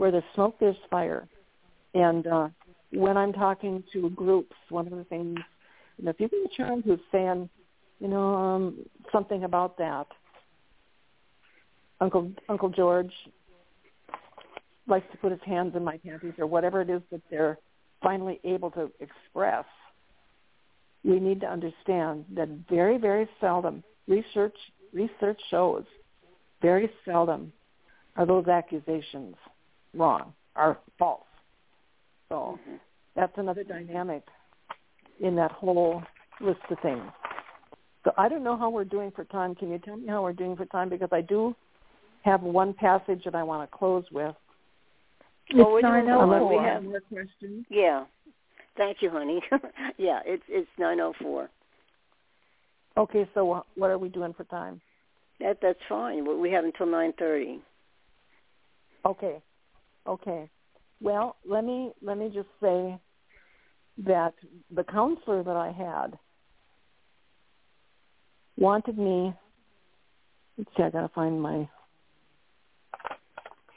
Where 0.00 0.10
there's 0.10 0.24
smoke, 0.34 0.56
there's 0.58 0.76
fire. 0.88 1.28
And 1.92 2.26
uh, 2.26 2.48
when 2.90 3.18
I'm 3.18 3.34
talking 3.34 3.84
to 3.92 4.08
groups, 4.08 4.56
one 4.70 4.86
of 4.86 4.96
the 4.96 5.04
things, 5.04 5.38
you 5.98 6.06
know, 6.06 6.10
if 6.10 6.18
you 6.18 6.26
get 6.26 6.38
a 6.38 6.56
child 6.56 6.84
who's 6.86 7.00
saying, 7.12 7.50
you 7.98 8.08
know, 8.08 8.34
um, 8.34 8.78
something 9.12 9.44
about 9.44 9.76
that, 9.76 10.06
Uncle 12.00 12.32
Uncle 12.48 12.70
George 12.70 13.12
likes 14.86 15.04
to 15.12 15.18
put 15.18 15.32
his 15.32 15.40
hands 15.44 15.76
in 15.76 15.84
my 15.84 15.98
panties 15.98 16.32
or 16.38 16.46
whatever 16.46 16.80
it 16.80 16.88
is 16.88 17.02
that 17.10 17.20
they're 17.30 17.58
finally 18.02 18.40
able 18.42 18.70
to 18.70 18.90
express, 19.00 19.66
we 21.04 21.20
need 21.20 21.42
to 21.42 21.46
understand 21.46 22.24
that 22.34 22.48
very, 22.70 22.96
very 22.96 23.28
seldom 23.38 23.84
research 24.08 24.56
research 24.94 25.38
shows 25.50 25.84
very 26.62 26.90
seldom 27.04 27.52
are 28.16 28.24
those 28.24 28.48
accusations 28.48 29.36
wrong, 29.94 30.32
are 30.56 30.78
false. 30.98 31.26
So 32.28 32.58
Mhm. 32.66 32.80
that's 33.14 33.36
another 33.38 33.64
dynamic 33.64 34.22
in 35.20 35.34
that 35.36 35.52
whole 35.52 36.02
list 36.40 36.60
of 36.70 36.78
things. 36.80 37.10
So 38.04 38.14
I 38.16 38.28
don't 38.28 38.42
know 38.42 38.56
how 38.56 38.70
we're 38.70 38.84
doing 38.84 39.10
for 39.10 39.24
time. 39.24 39.54
Can 39.54 39.70
you 39.70 39.78
tell 39.78 39.96
me 39.96 40.06
how 40.06 40.22
we're 40.22 40.32
doing 40.32 40.56
for 40.56 40.64
time? 40.66 40.88
Because 40.88 41.12
I 41.12 41.20
do 41.20 41.54
have 42.22 42.42
one 42.42 42.72
passage 42.74 43.24
that 43.24 43.34
I 43.34 43.42
want 43.42 43.70
to 43.70 43.76
close 43.76 44.04
with. 44.10 44.34
Well, 45.52 45.76
It's 45.76 45.82
doing 45.82 46.06
nine 46.06 46.08
oh 46.10 46.26
fine. 46.28 46.48
We 46.48 46.56
have 46.56 46.84
more 46.84 47.00
questions. 47.00 47.66
yeah. 47.68 48.06
Thank 48.76 49.02
you, 49.02 49.10
honey. 49.10 49.42
yeah, 49.98 50.20
it's 50.24 50.44
it's 50.48 50.70
nine 50.78 51.00
oh 51.00 51.12
four. 51.14 51.50
Okay, 52.96 53.28
so 53.34 53.64
what 53.74 53.90
are 53.90 53.98
we 53.98 54.08
doing 54.08 54.32
for 54.32 54.44
time? 54.44 54.80
That 55.40 55.58
that's 55.60 55.78
fine. 55.88 56.24
We 56.26 56.36
we 56.36 56.50
have 56.52 56.64
until 56.64 56.86
nine 56.86 57.12
thirty. 57.18 57.60
Okay, 59.04 59.42
okay. 60.06 60.48
Well, 61.00 61.36
let 61.48 61.64
me 61.64 61.92
let 62.02 62.18
me 62.18 62.30
just 62.32 62.48
say 62.60 62.98
that 64.04 64.34
the 64.74 64.84
counselor 64.84 65.42
that 65.42 65.56
I 65.56 65.72
had 65.72 66.18
wanted 68.56 68.98
me. 68.98 69.34
Let's 70.58 70.70
see, 70.76 70.82
I 70.82 70.90
gotta 70.90 71.10
find 71.14 71.40
my 71.40 71.68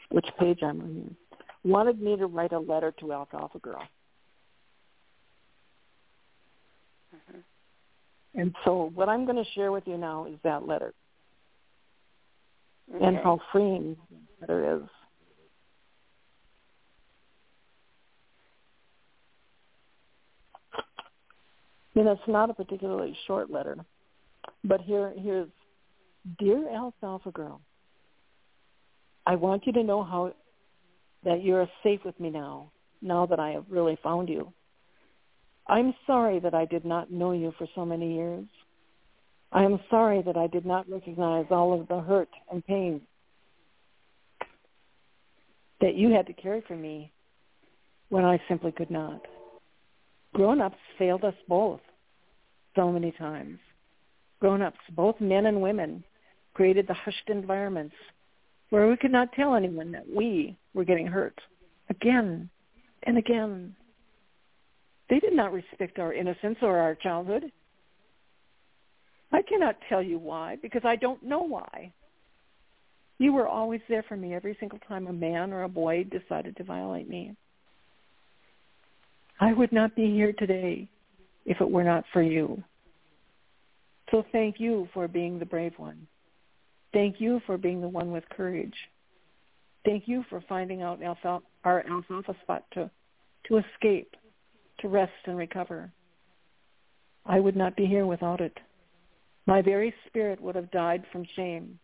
which 0.10 0.28
page 0.40 0.60
I'm 0.62 0.82
on. 0.82 0.94
Here. 0.94 1.72
Wanted 1.72 2.02
me 2.02 2.18
to 2.18 2.28
write 2.28 2.52
a 2.52 2.60
letter 2.60 2.94
to 3.00 3.14
Alfalfa 3.14 3.60
Girl. 3.60 3.82
Mm-hmm. 7.16 7.40
And 8.36 8.56
so 8.66 8.92
what 8.94 9.10
I'm 9.10 9.26
going 9.26 9.44
to 9.44 9.50
share 9.52 9.72
with 9.72 9.84
you 9.88 9.98
now 9.98 10.26
is 10.26 10.36
that 10.44 10.68
letter. 10.68 10.94
Okay. 12.94 13.06
And 13.06 13.18
how 13.18 13.40
freeing 13.52 13.96
that 14.42 14.50
letter 14.50 14.78
is. 14.78 14.90
You 21.94 22.04
know, 22.04 22.12
it's 22.14 22.22
not 22.28 22.50
a 22.50 22.54
particularly 22.54 23.16
short 23.28 23.52
letter, 23.52 23.78
but 24.64 24.82
here, 24.82 25.14
here's, 25.16 25.50
dear 26.40 26.68
Alfalfa 26.70 27.32
Girl, 27.32 27.62
I 29.26 29.36
want 29.36 29.66
you 29.68 29.74
to 29.74 29.84
know 29.84 30.04
how 30.04 30.34
that 31.24 31.44
you're 31.44 31.68
safe 31.84 32.02
with 32.04 32.20
me 32.20 32.30
now, 32.30 32.72
now 33.02 33.26
that 33.28 33.40
I 33.40 33.52
have 33.52 33.66
really 33.70 33.98
found 34.04 34.28
you. 34.28 34.52
I'm 35.68 35.94
sorry 36.06 36.40
that 36.40 36.54
I 36.54 36.66
did 36.66 36.84
not 36.84 37.12
know 37.12 37.32
you 37.32 37.54
for 37.58 37.68
so 37.76 37.86
many 37.86 38.16
years. 38.16 38.46
I 39.52 39.64
am 39.64 39.80
sorry 39.90 40.22
that 40.24 40.36
I 40.36 40.48
did 40.48 40.66
not 40.66 40.90
recognize 40.90 41.46
all 41.52 41.80
of 41.80 41.88
the 41.88 42.02
hurt 42.02 42.30
and 42.52 42.66
pain 42.66 43.02
that 45.80 45.96
you 45.96 46.12
had 46.12 46.28
to 46.28 46.34
carry 46.34 46.64
for 46.68 46.76
me 46.76 47.12
when 48.10 48.26
I 48.26 48.42
simply 48.50 48.72
could 48.72 48.90
not. 48.90 49.22
Grown-ups 50.34 50.78
failed 50.98 51.24
us 51.24 51.36
both 51.48 51.82
so 52.76 52.92
many 52.92 53.12
times. 53.12 53.60
Grown-ups, 54.40 54.80
both 54.96 55.22
men 55.22 55.46
and 55.46 55.62
women, 55.62 56.04
created 56.54 56.88
the 56.88 56.94
hushed 56.94 57.30
environments 57.30 57.96
where 58.70 58.88
we 58.90 58.98
could 58.98 59.12
not 59.12 59.32
tell 59.34 59.56
anyone 59.56 59.92
that 59.92 60.08
we 60.10 60.58
were 60.74 60.84
getting 60.84 61.08
hurt 61.08 61.40
again 61.90 62.50
and 63.04 63.18
again. 63.18 63.76
They 65.10 65.20
did 65.20 65.34
not 65.34 65.54
respect 65.54 66.00
our 66.00 66.14
innocence 66.14 66.58
or 66.62 66.78
our 66.78 66.96
childhood. 66.96 67.52
I 69.32 69.42
cannot 69.44 69.78
tell 69.90 70.02
you 70.02 70.18
why 70.18 70.58
because 70.62 70.82
I 70.86 70.96
don't 70.96 71.22
know 71.24 71.42
why. 71.42 71.92
You 73.20 73.34
were 73.34 73.48
always 73.48 73.82
there 73.88 74.04
for 74.04 74.18
me 74.18 74.34
every 74.34 74.58
single 74.60 74.80
time 74.88 75.08
a 75.08 75.14
man 75.14 75.54
or 75.54 75.64
a 75.64 75.70
boy 75.70 76.06
decided 76.06 76.58
to 76.58 76.64
violate 76.64 77.08
me. 77.08 77.36
I 79.44 79.52
would 79.52 79.74
not 79.74 79.94
be 79.94 80.10
here 80.10 80.32
today 80.32 80.88
if 81.46 81.60
it 81.60 81.70
were 81.70 81.84
not 81.84 82.06
for 82.14 82.22
you. 82.22 82.64
So 84.10 84.24
thank 84.32 84.58
you 84.58 84.88
for 84.94 85.10
being 85.10 85.38
the 85.38 85.46
brave 85.46 85.74
one. 85.76 86.08
Thank 86.94 87.20
you 87.20 87.42
for 87.46 87.58
being 87.58 87.82
the 87.82 87.90
one 87.90 88.14
with 88.14 88.24
courage. 88.30 88.76
Thank 89.84 90.08
you 90.08 90.24
for 90.30 90.42
finding 90.48 90.82
out 90.82 91.02
our 91.66 91.84
alfalfa 91.92 92.38
spot 92.42 92.64
to, 92.76 92.90
to 93.50 93.58
escape, 93.58 94.16
to 94.80 94.88
rest 94.88 95.12
and 95.26 95.36
recover. 95.36 95.92
I 97.26 97.42
would 97.42 97.58
not 97.58 97.76
be 97.76 97.86
here 97.86 98.06
without 98.06 98.40
it. 98.40 98.58
My 99.46 99.62
very 99.62 99.94
spirit 100.08 100.40
would 100.40 100.56
have 100.56 100.72
died 100.72 101.04
from 101.12 101.28
shame. 101.36 101.78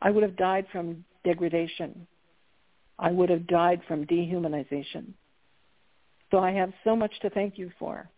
I 0.00 0.12
would 0.12 0.22
have 0.22 0.36
died 0.36 0.66
from 0.70 1.04
degradation. 1.24 2.06
I 3.00 3.10
would 3.10 3.30
have 3.30 3.48
died 3.48 3.80
from 3.88 4.06
dehumanization. 4.06 5.14
So 6.34 6.40
I 6.40 6.50
have 6.50 6.72
so 6.82 6.96
much 6.96 7.12
to 7.22 7.30
thank 7.30 7.58
you 7.58 7.70
for. 7.78 8.10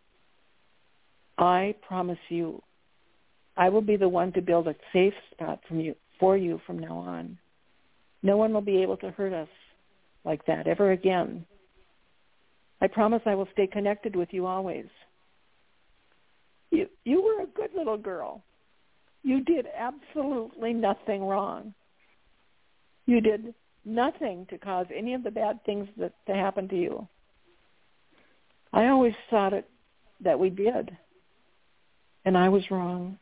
I 1.36 1.74
promise 1.86 2.16
you, 2.30 2.62
I 3.58 3.68
will 3.68 3.82
be 3.82 3.96
the 3.96 4.08
one 4.08 4.32
to 4.32 4.40
build 4.40 4.68
a 4.68 4.74
safe 4.90 5.12
spot 5.32 5.60
from 5.68 5.80
you, 5.80 5.94
for 6.18 6.34
you 6.34 6.58
from 6.66 6.78
now 6.78 6.96
on. 6.96 7.36
No 8.22 8.38
one 8.38 8.54
will 8.54 8.62
be 8.62 8.80
able 8.80 8.96
to 8.98 9.10
hurt 9.10 9.34
us 9.34 9.50
like 10.24 10.46
that 10.46 10.66
ever 10.66 10.92
again. 10.92 11.44
I 12.80 12.86
promise 12.86 13.20
I 13.26 13.34
will 13.34 13.48
stay 13.52 13.66
connected 13.66 14.16
with 14.16 14.30
you 14.32 14.46
always. 14.46 14.86
You, 16.70 16.88
you 17.04 17.22
were 17.22 17.42
a 17.42 17.46
good 17.54 17.76
little 17.76 17.98
girl. 17.98 18.42
You 19.24 19.44
did 19.44 19.66
absolutely 19.76 20.72
nothing 20.72 21.22
wrong. 21.22 21.74
You 23.04 23.20
did 23.20 23.52
nothing 23.84 24.46
to 24.48 24.56
cause 24.56 24.86
any 24.96 25.12
of 25.12 25.22
the 25.22 25.30
bad 25.30 25.62
things 25.66 25.86
that 25.98 26.14
to 26.26 26.32
happen 26.32 26.66
to 26.70 26.76
you. 26.76 27.06
I 28.76 28.88
always 28.88 29.14
thought 29.30 29.54
it 29.54 29.66
that 30.20 30.38
we 30.38 30.50
did. 30.50 30.94
And 32.26 32.36
I 32.36 32.50
was 32.50 32.70
wrong. 32.70 33.16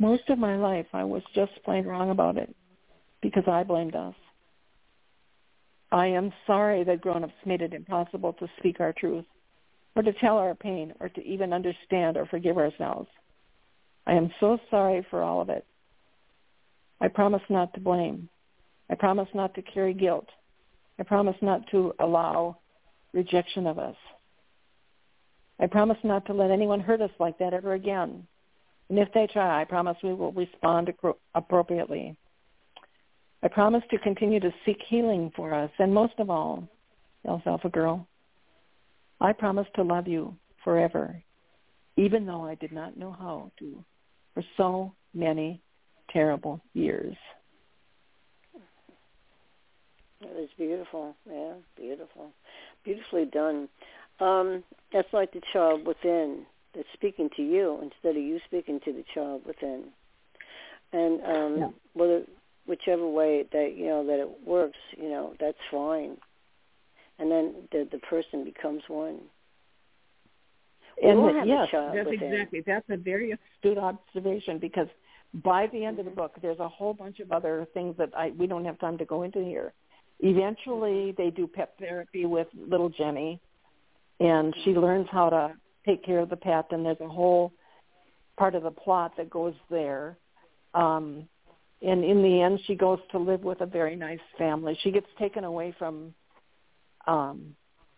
Most 0.00 0.28
of 0.28 0.40
my 0.40 0.56
life 0.56 0.86
I 0.92 1.04
was 1.04 1.22
just 1.36 1.52
plain 1.64 1.86
wrong 1.86 2.10
about 2.10 2.36
it 2.36 2.52
because 3.22 3.44
I 3.46 3.62
blamed 3.62 3.94
us. 3.94 4.14
I 5.92 6.06
am 6.08 6.32
sorry 6.48 6.82
that 6.82 7.00
grown-ups 7.00 7.32
made 7.44 7.62
it 7.62 7.74
impossible 7.74 8.32
to 8.34 8.48
speak 8.58 8.80
our 8.80 8.92
truth 8.92 9.24
or 9.94 10.02
to 10.02 10.12
tell 10.14 10.36
our 10.36 10.56
pain 10.56 10.92
or 10.98 11.10
to 11.10 11.24
even 11.24 11.52
understand 11.52 12.16
or 12.16 12.26
forgive 12.26 12.58
ourselves. 12.58 13.08
I 14.04 14.14
am 14.14 14.32
so 14.40 14.58
sorry 14.68 15.06
for 15.10 15.22
all 15.22 15.40
of 15.40 15.48
it. 15.48 15.64
I 17.00 17.06
promise 17.06 17.42
not 17.48 17.72
to 17.74 17.80
blame. 17.80 18.28
I 18.90 18.96
promise 18.96 19.28
not 19.32 19.54
to 19.54 19.62
carry 19.62 19.94
guilt. 19.94 20.26
I 20.98 21.04
promise 21.04 21.36
not 21.40 21.70
to 21.70 21.94
allow 22.00 22.58
rejection 23.12 23.68
of 23.68 23.78
us. 23.78 23.96
I 25.58 25.66
promise 25.66 25.98
not 26.04 26.26
to 26.26 26.34
let 26.34 26.50
anyone 26.50 26.80
hurt 26.80 27.00
us 27.00 27.10
like 27.18 27.38
that 27.38 27.54
ever 27.54 27.74
again. 27.74 28.26
And 28.88 28.98
if 28.98 29.08
they 29.14 29.26
try, 29.32 29.60
I 29.60 29.64
promise 29.64 29.96
we 30.02 30.14
will 30.14 30.32
respond 30.32 30.92
appropriately. 31.34 32.16
I 33.42 33.48
promise 33.48 33.82
to 33.90 33.98
continue 33.98 34.40
to 34.40 34.52
seek 34.64 34.78
healing 34.88 35.32
for 35.34 35.54
us. 35.54 35.70
And 35.78 35.92
most 35.92 36.14
of 36.18 36.30
all, 36.30 36.68
Alfalfa 37.26 37.68
Girl, 37.68 38.06
I 39.20 39.32
promise 39.32 39.66
to 39.76 39.82
love 39.82 40.06
you 40.06 40.36
forever, 40.62 41.22
even 41.96 42.26
though 42.26 42.44
I 42.44 42.54
did 42.54 42.72
not 42.72 42.96
know 42.96 43.12
how 43.12 43.50
to 43.58 43.84
for 44.34 44.42
so 44.56 44.92
many 45.14 45.62
terrible 46.12 46.60
years. 46.74 47.16
It 50.20 50.34
was 50.34 50.48
beautiful. 50.56 51.14
Yeah, 51.30 51.54
beautiful. 51.76 52.30
Beautifully 52.84 53.26
done. 53.26 53.68
Um, 54.20 54.64
that's 54.92 55.12
like 55.12 55.32
the 55.32 55.42
child 55.52 55.86
within 55.86 56.46
that's 56.74 56.88
speaking 56.92 57.30
to 57.36 57.42
you 57.42 57.78
instead 57.82 58.16
of 58.16 58.22
you 58.22 58.38
speaking 58.46 58.80
to 58.84 58.92
the 58.92 59.04
child 59.14 59.42
within. 59.46 59.84
And 60.92 61.20
um 61.24 61.58
yeah. 61.58 61.68
whether 61.94 62.22
whichever 62.66 63.08
way 63.08 63.44
that 63.52 63.74
you 63.76 63.86
know 63.86 64.06
that 64.06 64.20
it 64.20 64.28
works, 64.46 64.78
you 64.96 65.08
know, 65.08 65.34
that's 65.40 65.58
fine. 65.70 66.16
And 67.18 67.30
then 67.30 67.54
the 67.72 67.88
the 67.90 67.98
person 67.98 68.44
becomes 68.44 68.82
one. 68.88 69.20
And 71.02 71.22
we'll 71.22 71.34
the, 71.34 71.46
yes, 71.46 71.68
that's 71.72 72.08
within. 72.08 72.32
exactly. 72.32 72.62
That's 72.66 72.88
a 72.88 72.96
very 72.96 73.32
astute 73.32 73.78
observation 73.78 74.58
because 74.58 74.88
by 75.44 75.66
the 75.66 75.84
end 75.84 75.98
of 75.98 76.06
the 76.06 76.10
book, 76.10 76.32
there's 76.40 76.58
a 76.58 76.68
whole 76.68 76.94
bunch 76.94 77.20
of 77.20 77.32
other 77.32 77.66
things 77.74 77.94
that 77.98 78.10
I 78.16 78.32
we 78.38 78.46
don't 78.46 78.64
have 78.64 78.78
time 78.78 78.98
to 78.98 79.04
go 79.04 79.22
into 79.22 79.40
here. 79.40 79.72
Eventually, 80.20 81.14
they 81.18 81.28
do 81.28 81.46
pet 81.46 81.74
therapy 81.78 82.24
with 82.24 82.48
little 82.54 82.88
Jenny, 82.88 83.38
and 84.20 84.54
she 84.64 84.70
learns 84.70 85.06
how 85.10 85.30
to 85.30 85.54
take 85.84 86.04
care 86.04 86.20
of 86.20 86.30
the 86.30 86.36
pet, 86.36 86.66
and 86.70 86.84
there's 86.84 87.00
a 87.00 87.08
whole 87.08 87.52
part 88.36 88.54
of 88.54 88.62
the 88.62 88.70
plot 88.70 89.12
that 89.16 89.30
goes 89.30 89.54
there. 89.70 90.16
Um, 90.74 91.28
and 91.82 92.04
in 92.04 92.22
the 92.22 92.42
end, 92.42 92.60
she 92.66 92.74
goes 92.74 92.98
to 93.12 93.18
live 93.18 93.42
with 93.42 93.60
a 93.60 93.66
very 93.66 93.96
nice 93.96 94.20
family. 94.38 94.78
She 94.82 94.90
gets 94.90 95.06
taken 95.18 95.44
away 95.44 95.74
from 95.78 96.14
um, 97.06 97.54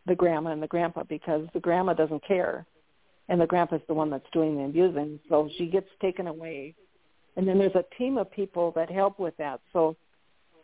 the 0.06 0.14
grandma 0.14 0.50
and 0.50 0.62
the 0.62 0.66
grandpa 0.66 1.04
because 1.04 1.46
the 1.54 1.60
grandma 1.60 1.94
doesn't 1.94 2.26
care, 2.26 2.66
and 3.28 3.40
the 3.40 3.46
grandpa's 3.46 3.80
the 3.88 3.94
one 3.94 4.10
that's 4.10 4.28
doing 4.32 4.56
the 4.56 4.64
abusing. 4.64 5.20
So 5.28 5.48
she 5.56 5.66
gets 5.66 5.88
taken 6.00 6.26
away, 6.26 6.74
and 7.36 7.46
then 7.46 7.58
there's 7.58 7.74
a 7.74 7.84
team 7.96 8.18
of 8.18 8.30
people 8.30 8.72
that 8.72 8.90
help 8.90 9.18
with 9.18 9.36
that. 9.36 9.60
So 9.72 9.96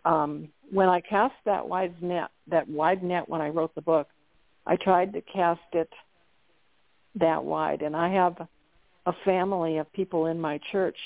um, 0.05 0.48
when 0.70 0.89
I 0.89 1.01
cast 1.01 1.35
that 1.47 1.66
wide 1.66 1.94
net, 2.02 2.31
that 2.48 2.68
wide 2.68 3.02
net 3.02 3.28
when 3.28 3.40
I 3.40 3.48
wrote 3.48 3.74
the 3.74 3.82
book, 3.82 4.09
I 4.66 4.77
tried 4.77 5.12
to 5.12 5.20
cast 5.20 5.61
it 5.73 5.91
that 7.16 7.45
wide. 7.45 7.82
And 7.82 7.95
I 7.95 8.09
have 8.11 8.36
a 9.07 9.12
family 9.24 9.78
of 9.78 9.93
people 9.93 10.27
in 10.27 10.41
my 10.41 10.59
church 10.73 10.97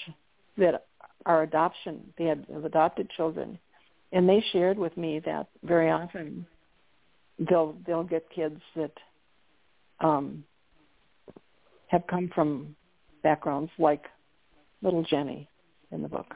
that 0.56 0.86
are 1.26 1.42
adoption. 1.42 2.12
They 2.16 2.24
had 2.24 2.46
adopted 2.64 3.10
children, 3.16 3.58
and 4.12 4.28
they 4.28 4.42
shared 4.52 4.78
with 4.78 4.96
me 4.96 5.20
that 5.26 5.48
very 5.62 5.90
often 5.90 6.46
they'll 7.38 7.76
they'll 7.86 8.04
get 8.04 8.30
kids 8.30 8.60
that 8.76 8.92
um, 10.00 10.44
have 11.88 12.06
come 12.08 12.30
from 12.34 12.76
backgrounds 13.22 13.70
like 13.78 14.04
little 14.82 15.02
Jenny 15.02 15.48
in 15.90 16.02
the 16.02 16.08
book. 16.08 16.34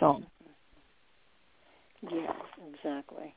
So. 0.00 0.22
Yes, 2.02 2.32
exactly. 2.72 3.34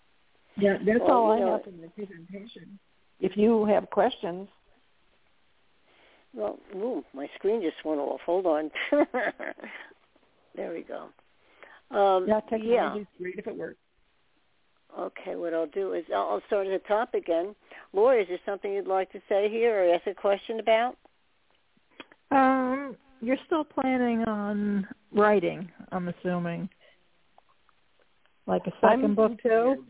Yeah, 0.60 0.78
that's 0.86 1.00
Well, 1.02 1.12
all 1.12 1.32
I 1.32 1.40
know- 1.40 1.52
have 1.54 1.64
from 1.64 1.82
the 1.82 1.88
presentation. 1.90 2.80
If 3.20 3.36
you 3.38 3.66
have 3.66 3.90
questions, 3.90 4.48
Well, 6.34 6.60
ooh, 6.76 7.04
my 7.14 7.28
screen 7.36 7.60
just 7.62 7.84
went 7.84 8.00
off. 8.00 8.22
Hold 8.22 8.46
on. 8.46 8.70
there 10.56 10.72
we 10.74 10.84
go. 10.84 11.10
Um, 11.90 12.28
yeah, 12.28 12.40
yeah. 12.52 12.58
technology's 12.58 13.08
great 13.18 13.36
if 13.40 13.48
it 13.48 13.56
works. 13.58 13.80
Okay, 14.98 15.36
what 15.36 15.54
I'll 15.56 15.66
do 15.68 15.94
is 15.94 16.06
I'll 16.14 16.30
I'll 16.30 16.42
start 16.48 16.68
at 16.68 16.82
the 16.84 16.88
top 16.88 17.14
again. 17.16 17.56
Laura, 17.94 18.22
is 18.22 18.28
there 18.28 18.40
something 18.46 18.72
you'd 18.72 18.88
like 18.88 19.12
to 19.12 19.22
say 19.28 19.50
here 19.50 19.84
or 19.84 19.94
ask 19.94 20.06
a 20.08 20.14
question 20.14 20.60
about? 20.60 20.98
Um, 22.32 22.96
you're 23.22 23.38
still 23.48 23.64
planning 23.64 24.24
on 24.26 24.88
writing, 25.12 25.72
I'm 25.92 26.08
assuming. 26.10 26.70
Like 28.46 28.62
a 28.68 28.72
2nd 28.86 29.04
I'm 29.04 29.16
book 29.16 29.42
too? 29.42 29.84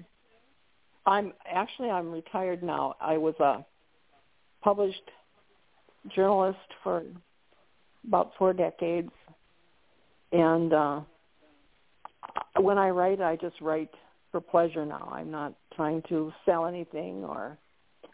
I'm 1.09 1.33
actually 1.51 1.89
I'm 1.89 2.11
retired 2.11 2.61
now. 2.61 2.95
I 3.01 3.17
was 3.17 3.33
a 3.39 3.65
published 4.63 5.09
journalist 6.15 6.59
for 6.83 7.03
about 8.07 8.31
four 8.37 8.53
decades, 8.53 9.09
and 10.31 10.71
uh, 10.71 11.01
when 12.59 12.77
I 12.77 12.89
write, 12.89 13.21
I 13.21 13.37
just 13.37 13.59
write 13.59 13.89
for 14.31 14.39
pleasure 14.39 14.85
now. 14.85 15.09
I'm 15.11 15.31
not 15.31 15.55
trying 15.75 16.03
to 16.09 16.31
sell 16.45 16.65
anything 16.65 17.23
or. 17.23 17.57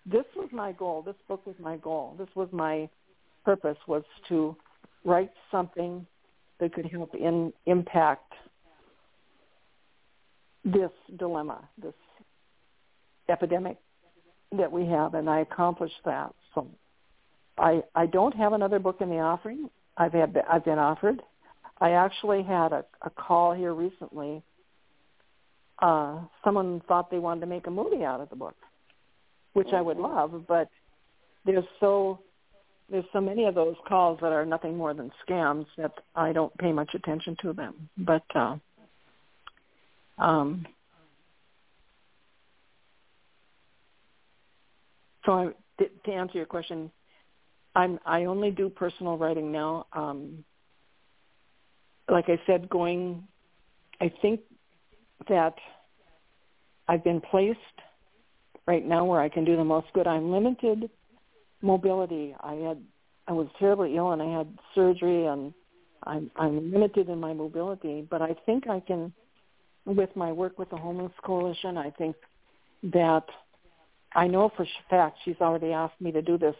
This 0.07 0.25
was 0.35 0.49
my 0.51 0.71
goal. 0.71 1.01
This 1.01 1.15
book 1.27 1.43
was 1.47 1.55
my 1.59 1.77
goal. 1.77 2.15
This 2.19 2.27
was 2.35 2.47
my 2.51 2.87
purpose 3.43 3.77
was 3.87 4.03
to 4.29 4.55
write 5.03 5.31
something 5.49 6.05
that 6.59 6.73
could 6.73 6.85
help 6.85 7.15
in 7.15 7.51
impact 7.65 8.31
this 10.63 10.91
dilemma, 11.17 11.67
this 11.81 11.93
epidemic 13.29 13.77
that 14.57 14.71
we 14.71 14.85
have, 14.85 15.13
and 15.13 15.29
I 15.29 15.39
accomplished 15.39 15.99
that. 16.05 16.33
So 16.53 16.67
I 17.57 17.83
I 17.93 18.05
don't 18.05 18.35
have 18.35 18.53
another 18.53 18.79
book 18.79 18.97
in 19.01 19.09
the 19.09 19.19
offering. 19.19 19.69
I've 19.97 20.13
had 20.13 20.43
I've 20.49 20.65
been 20.65 20.79
offered. 20.79 21.21
I 21.79 21.91
actually 21.91 22.43
had 22.43 22.71
a, 22.71 22.85
a 23.01 23.09
call 23.09 23.53
here 23.53 23.73
recently. 23.73 24.41
Uh, 25.79 26.21
someone 26.43 26.81
thought 26.87 27.11
they 27.11 27.19
wanted 27.19 27.41
to 27.41 27.47
make 27.47 27.67
a 27.67 27.71
movie 27.71 28.05
out 28.05 28.21
of 28.21 28.29
the 28.29 28.35
book, 28.35 28.55
which 29.53 29.67
I 29.73 29.81
would 29.81 29.97
love, 29.97 30.45
but 30.47 30.69
there's 31.45 31.65
so 31.79 32.19
there's 32.89 33.05
so 33.11 33.19
many 33.19 33.45
of 33.45 33.55
those 33.55 33.75
calls 33.87 34.19
that 34.21 34.31
are 34.31 34.45
nothing 34.45 34.77
more 34.77 34.93
than 34.93 35.11
scams 35.27 35.65
that 35.77 35.91
I 36.15 36.31
don't 36.31 36.55
pay 36.57 36.71
much 36.71 36.93
attention 36.93 37.35
to 37.41 37.51
them. 37.51 37.89
But 37.97 38.23
uh, 38.35 38.57
um, 40.17 40.65
so 45.25 45.31
I, 45.33 45.83
to 46.05 46.11
answer 46.11 46.37
your 46.37 46.45
question, 46.45 46.91
I'm 47.75 47.99
I 48.05 48.25
only 48.25 48.51
do 48.51 48.69
personal 48.69 49.17
writing 49.17 49.51
now. 49.51 49.87
Um, 49.93 50.43
like 52.09 52.25
I 52.29 52.39
said, 52.45 52.69
going, 52.69 53.27
I 53.99 54.11
think 54.21 54.41
that 55.27 55.55
I've 56.87 57.03
been 57.03 57.21
placed 57.21 57.59
right 58.67 58.85
now 58.85 59.05
where 59.05 59.19
I 59.19 59.29
can 59.29 59.43
do 59.43 59.55
the 59.55 59.63
most 59.63 59.87
good. 59.93 60.07
I'm 60.07 60.31
limited 60.31 60.89
mobility. 61.61 62.35
I 62.39 62.53
had 62.53 62.81
I 63.27 63.33
was 63.33 63.47
terribly 63.59 63.95
ill 63.97 64.11
and 64.11 64.21
I 64.21 64.37
had 64.37 64.47
surgery 64.73 65.25
and 65.25 65.53
I'm 66.03 66.31
I'm 66.35 66.71
limited 66.71 67.09
in 67.09 67.19
my 67.19 67.33
mobility, 67.33 68.07
but 68.09 68.21
I 68.21 68.35
think 68.45 68.69
I 68.69 68.79
can 68.79 69.11
with 69.85 70.15
my 70.15 70.31
work 70.31 70.57
with 70.57 70.69
the 70.69 70.77
Homeless 70.77 71.11
Coalition, 71.23 71.77
I 71.77 71.91
think 71.91 72.15
that 72.83 73.25
I 74.15 74.27
know 74.27 74.49
for 74.55 74.65
fact 74.89 75.17
she's 75.25 75.35
already 75.41 75.73
asked 75.73 75.99
me 75.99 76.11
to 76.13 76.21
do 76.21 76.37
this 76.37 76.55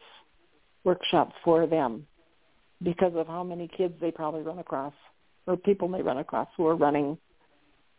workshop 0.83 1.31
for 1.43 1.65
them 1.65 2.05
because 2.83 3.13
of 3.15 3.27
how 3.27 3.43
many 3.43 3.69
kids 3.75 3.93
they 4.01 4.11
probably 4.11 4.41
run 4.41 4.59
across 4.59 4.93
or 5.47 5.55
people 5.55 5.87
they 5.87 6.01
run 6.01 6.17
across 6.17 6.47
who 6.57 6.67
are 6.67 6.75
running 6.75 7.17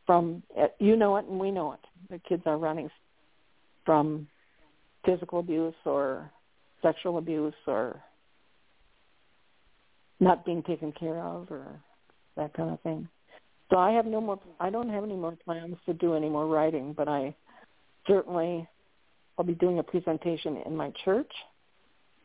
from 0.04 0.42
you 0.78 0.94
know 0.94 1.16
it 1.16 1.24
and 1.26 1.40
we 1.40 1.50
know 1.50 1.72
it. 1.72 1.80
The 2.10 2.18
kids 2.18 2.42
are 2.46 2.58
running 2.58 2.90
from 3.84 4.28
physical 5.04 5.40
abuse 5.40 5.74
or 5.84 6.30
sexual 6.82 7.18
abuse 7.18 7.54
or 7.66 8.00
not 10.20 10.44
being 10.44 10.62
taken 10.62 10.92
care 10.92 11.20
of 11.20 11.50
or 11.50 11.66
that 12.36 12.52
kind 12.54 12.70
of 12.70 12.80
thing. 12.82 13.08
So 13.70 13.78
I 13.78 13.92
have 13.92 14.06
no 14.06 14.20
more 14.20 14.38
I 14.60 14.70
don't 14.70 14.90
have 14.90 15.02
any 15.02 15.16
more 15.16 15.36
plans 15.44 15.76
to 15.86 15.94
do 15.94 16.14
any 16.14 16.28
more 16.28 16.46
writing, 16.46 16.92
but 16.92 17.08
I 17.08 17.34
certainly 18.06 18.68
I'll 19.38 19.44
be 19.44 19.54
doing 19.54 19.78
a 19.78 19.82
presentation 19.82 20.62
in 20.64 20.76
my 20.76 20.92
church 21.04 21.30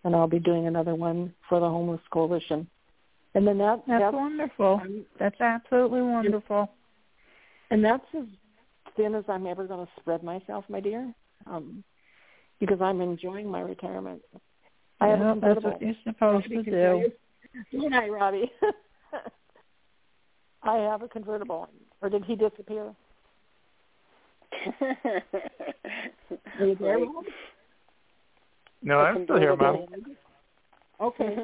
and 0.04 0.16
I'll 0.16 0.28
be 0.28 0.40
doing 0.40 0.68
another 0.68 0.96
one 0.96 1.34
for 1.48 1.60
the 1.60 1.68
Homeless 1.68 2.02
Coalition. 2.12 2.68
And 3.36 3.48
then 3.48 3.58
that 3.60 3.84
That's, 3.88 4.02
that's 4.02 4.16
wonderful. 4.16 4.80
I'm- 4.82 5.06
That's 5.20 5.40
absolutely 5.40 6.02
wonderful. 6.02 6.70
and 7.70 7.84
that's 7.84 8.04
as 8.18 8.26
thin 8.96 9.16
as 9.16 9.24
I'm 9.30 9.48
ever 9.48 9.66
going 9.66 9.86
to 9.86 9.92
spread 10.00 10.24
myself, 10.24 10.66
my 10.68 10.80
dear, 10.80 11.14
um, 11.46 11.84
because 12.60 12.82
I'm 12.82 13.02
enjoying 13.02 13.48
my 13.48 13.62
retirement. 13.62 14.22
I 15.00 15.08
have 15.08 15.42
that's 15.42 15.64
what 15.64 15.82
you're 15.82 15.96
supposed 16.04 16.50
to 16.50 16.64
do. 16.64 17.12
Good 17.72 17.90
night, 17.90 18.12
Robbie. 18.12 18.52
I 20.64 20.76
have 20.76 21.02
a 21.02 21.08
convertible. 21.08 21.70
Or 22.02 22.10
did 22.10 22.24
he 22.26 22.36
disappear? 22.36 22.94
Are 26.60 26.66
you 26.66 26.76
there, 26.80 26.98
Right. 26.98 27.08
No, 28.84 29.00
A 29.00 29.04
I'm 29.04 29.24
still 29.26 29.38
here, 29.38 29.56
Mom. 29.56 29.86
Okay. 31.00 31.36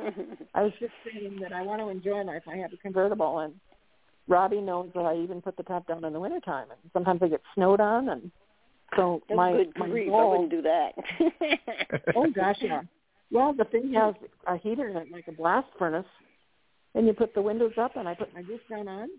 I 0.56 0.62
was 0.64 0.72
just 0.80 0.94
saying 1.06 1.40
that 1.42 1.54
I 1.54 1.62
want 1.62 1.82
to 1.82 1.90
enjoy 1.90 2.24
life. 2.24 2.44
I 2.48 2.58
have 2.58 2.74
a 2.74 2.78
convertible, 2.78 3.40
and 3.40 3.54
Robbie 4.28 4.62
knows 4.62 4.90
that 4.96 5.06
I 5.06 5.16
even 5.18 5.42
put 5.42 5.58
the 5.58 5.64
top 5.64 5.88
down 5.88 6.04
in 6.04 6.14
the 6.14 6.20
wintertime. 6.20 6.68
And 6.70 6.80
sometimes 6.94 7.22
I 7.24 7.28
get 7.28 7.42
snowed 7.56 7.80
on, 7.80 8.10
and 8.10 8.32
so 8.96 9.22
That's 9.28 9.38
my 9.38 9.52
good 9.52 9.74
my 9.78 9.88
grief. 9.88 10.12
I 10.14 10.24
wouldn't 10.24 10.52
do 10.52 10.62
that. 10.62 10.92
Oh 12.16 12.28
gosh, 12.34 12.58
yeah. 12.62 12.82
Well, 13.32 13.54
the 13.54 13.66
thing 13.66 13.94
has 13.94 14.16
a 14.48 14.58
heater 14.58 14.88
in 14.88 14.98
it, 14.98 15.12
like 15.12 15.28
a 15.28 15.32
blast 15.32 15.68
furnace, 15.78 16.06
and 16.96 17.06
you 17.06 17.14
put 17.14 17.34
the 17.34 17.42
windows 17.42 17.74
up, 17.78 17.96
and 17.96 18.08
I 18.08 18.16
put 18.16 18.34
my 18.34 18.42
goose 18.42 18.62
down 18.70 18.88
on. 18.88 19.10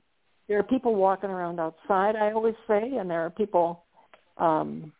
There 0.48 0.58
are 0.58 0.64
people 0.64 0.94
walking 0.94 1.30
around 1.30 1.60
outside. 1.60 2.16
I 2.16 2.32
always 2.32 2.54
say, 2.66 2.96
and 2.98 3.10
there 3.10 3.24
are 3.24 3.30
people 3.30 3.84
um 4.38 4.92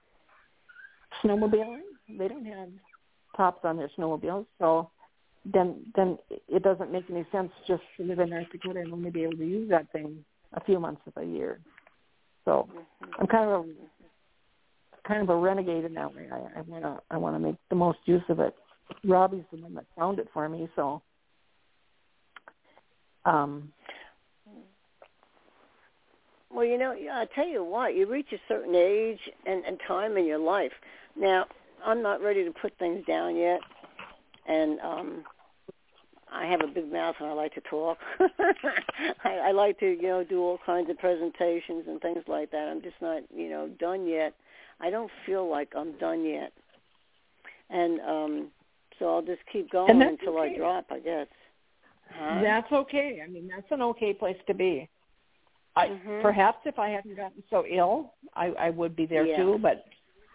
snowmobiling. 1.22 1.80
They 2.18 2.28
don't 2.28 2.44
have 2.44 2.68
tops 3.36 3.60
on 3.64 3.76
their 3.76 3.90
snowmobiles, 3.98 4.46
so 4.58 4.90
then 5.44 5.86
then 5.96 6.18
it 6.48 6.62
doesn't 6.62 6.92
make 6.92 7.04
any 7.10 7.26
sense 7.32 7.50
just 7.66 7.82
to 7.96 8.04
live 8.04 8.18
in 8.18 8.30
North 8.30 8.50
Dakota 8.52 8.80
and 8.80 8.92
only 8.92 9.10
be 9.10 9.22
able 9.22 9.36
to 9.36 9.46
use 9.46 9.68
that 9.70 9.90
thing 9.92 10.24
a 10.54 10.64
few 10.64 10.78
months 10.78 11.00
of 11.06 11.14
the 11.14 11.24
year. 11.24 11.60
So 12.44 12.68
I'm 13.18 13.26
kind 13.26 13.50
of 13.50 13.64
a 13.64 15.08
kind 15.08 15.22
of 15.22 15.30
a 15.30 15.36
renegade 15.36 15.84
in 15.84 15.94
that 15.94 16.14
way. 16.14 16.28
I, 16.30 16.58
I 16.58 16.62
wanna 16.62 17.00
I 17.10 17.16
wanna 17.16 17.38
make 17.38 17.56
the 17.70 17.76
most 17.76 17.98
use 18.04 18.22
of 18.28 18.40
it. 18.40 18.54
Robbie's 19.04 19.44
the 19.50 19.58
one 19.58 19.74
that 19.74 19.84
found 19.96 20.18
it 20.18 20.28
for 20.32 20.48
me, 20.48 20.68
so 20.76 21.02
um 23.24 23.72
Well, 26.50 26.64
you 26.64 26.78
know, 26.78 26.92
I 26.92 27.26
tell 27.34 27.46
you 27.46 27.62
what, 27.62 27.94
you 27.94 28.06
reach 28.06 28.32
a 28.32 28.38
certain 28.48 28.74
age 28.74 29.20
and, 29.46 29.64
and 29.64 29.78
time 29.86 30.16
in 30.16 30.24
your 30.24 30.38
life. 30.38 30.72
Now, 31.16 31.46
I'm 31.84 32.02
not 32.02 32.22
ready 32.22 32.44
to 32.44 32.50
put 32.50 32.76
things 32.78 33.04
down 33.06 33.36
yet, 33.36 33.60
and 34.46 34.80
um 34.80 35.24
I 36.30 36.46
have 36.46 36.60
a 36.60 36.66
big 36.66 36.92
mouth 36.92 37.16
and 37.20 37.28
I 37.28 37.32
like 37.32 37.54
to 37.54 37.60
talk. 37.62 37.98
I, 39.24 39.48
I 39.48 39.50
like 39.52 39.80
to, 39.80 39.86
you 39.86 40.02
know, 40.02 40.24
do 40.24 40.42
all 40.42 40.58
kinds 40.66 40.90
of 40.90 40.98
presentations 40.98 41.84
and 41.88 42.00
things 42.02 42.22
like 42.28 42.50
that. 42.50 42.68
I'm 42.68 42.82
just 42.82 42.96
not, 43.00 43.22
you 43.34 43.48
know, 43.48 43.68
done 43.80 44.06
yet. 44.06 44.34
I 44.78 44.90
don't 44.90 45.10
feel 45.24 45.48
like 45.48 45.72
I'm 45.74 45.92
done 45.98 46.24
yet, 46.24 46.52
and 47.70 48.00
um 48.00 48.48
so 48.98 49.14
I'll 49.14 49.22
just 49.22 49.42
keep 49.52 49.70
going 49.70 50.02
until 50.02 50.38
okay. 50.38 50.54
I 50.54 50.56
drop, 50.56 50.86
I 50.90 50.98
guess. 50.98 51.26
Huh? 52.10 52.40
that's 52.42 52.72
okay. 52.72 53.20
I 53.24 53.28
mean 53.28 53.48
that's 53.48 53.70
an 53.70 53.82
okay 53.82 54.12
place 54.12 54.38
to 54.46 54.54
be. 54.54 54.88
I 55.76 55.88
Mhm. 55.88 56.22
perhaps 56.22 56.58
if 56.66 56.78
I 56.78 56.88
hadn't 56.90 57.14
gotten 57.16 57.42
so 57.50 57.64
ill, 57.66 58.14
I 58.34 58.46
I 58.52 58.70
would 58.70 58.96
be 58.96 59.06
there 59.06 59.26
Yeah. 59.26 59.36
too, 59.36 59.58
but 59.58 59.84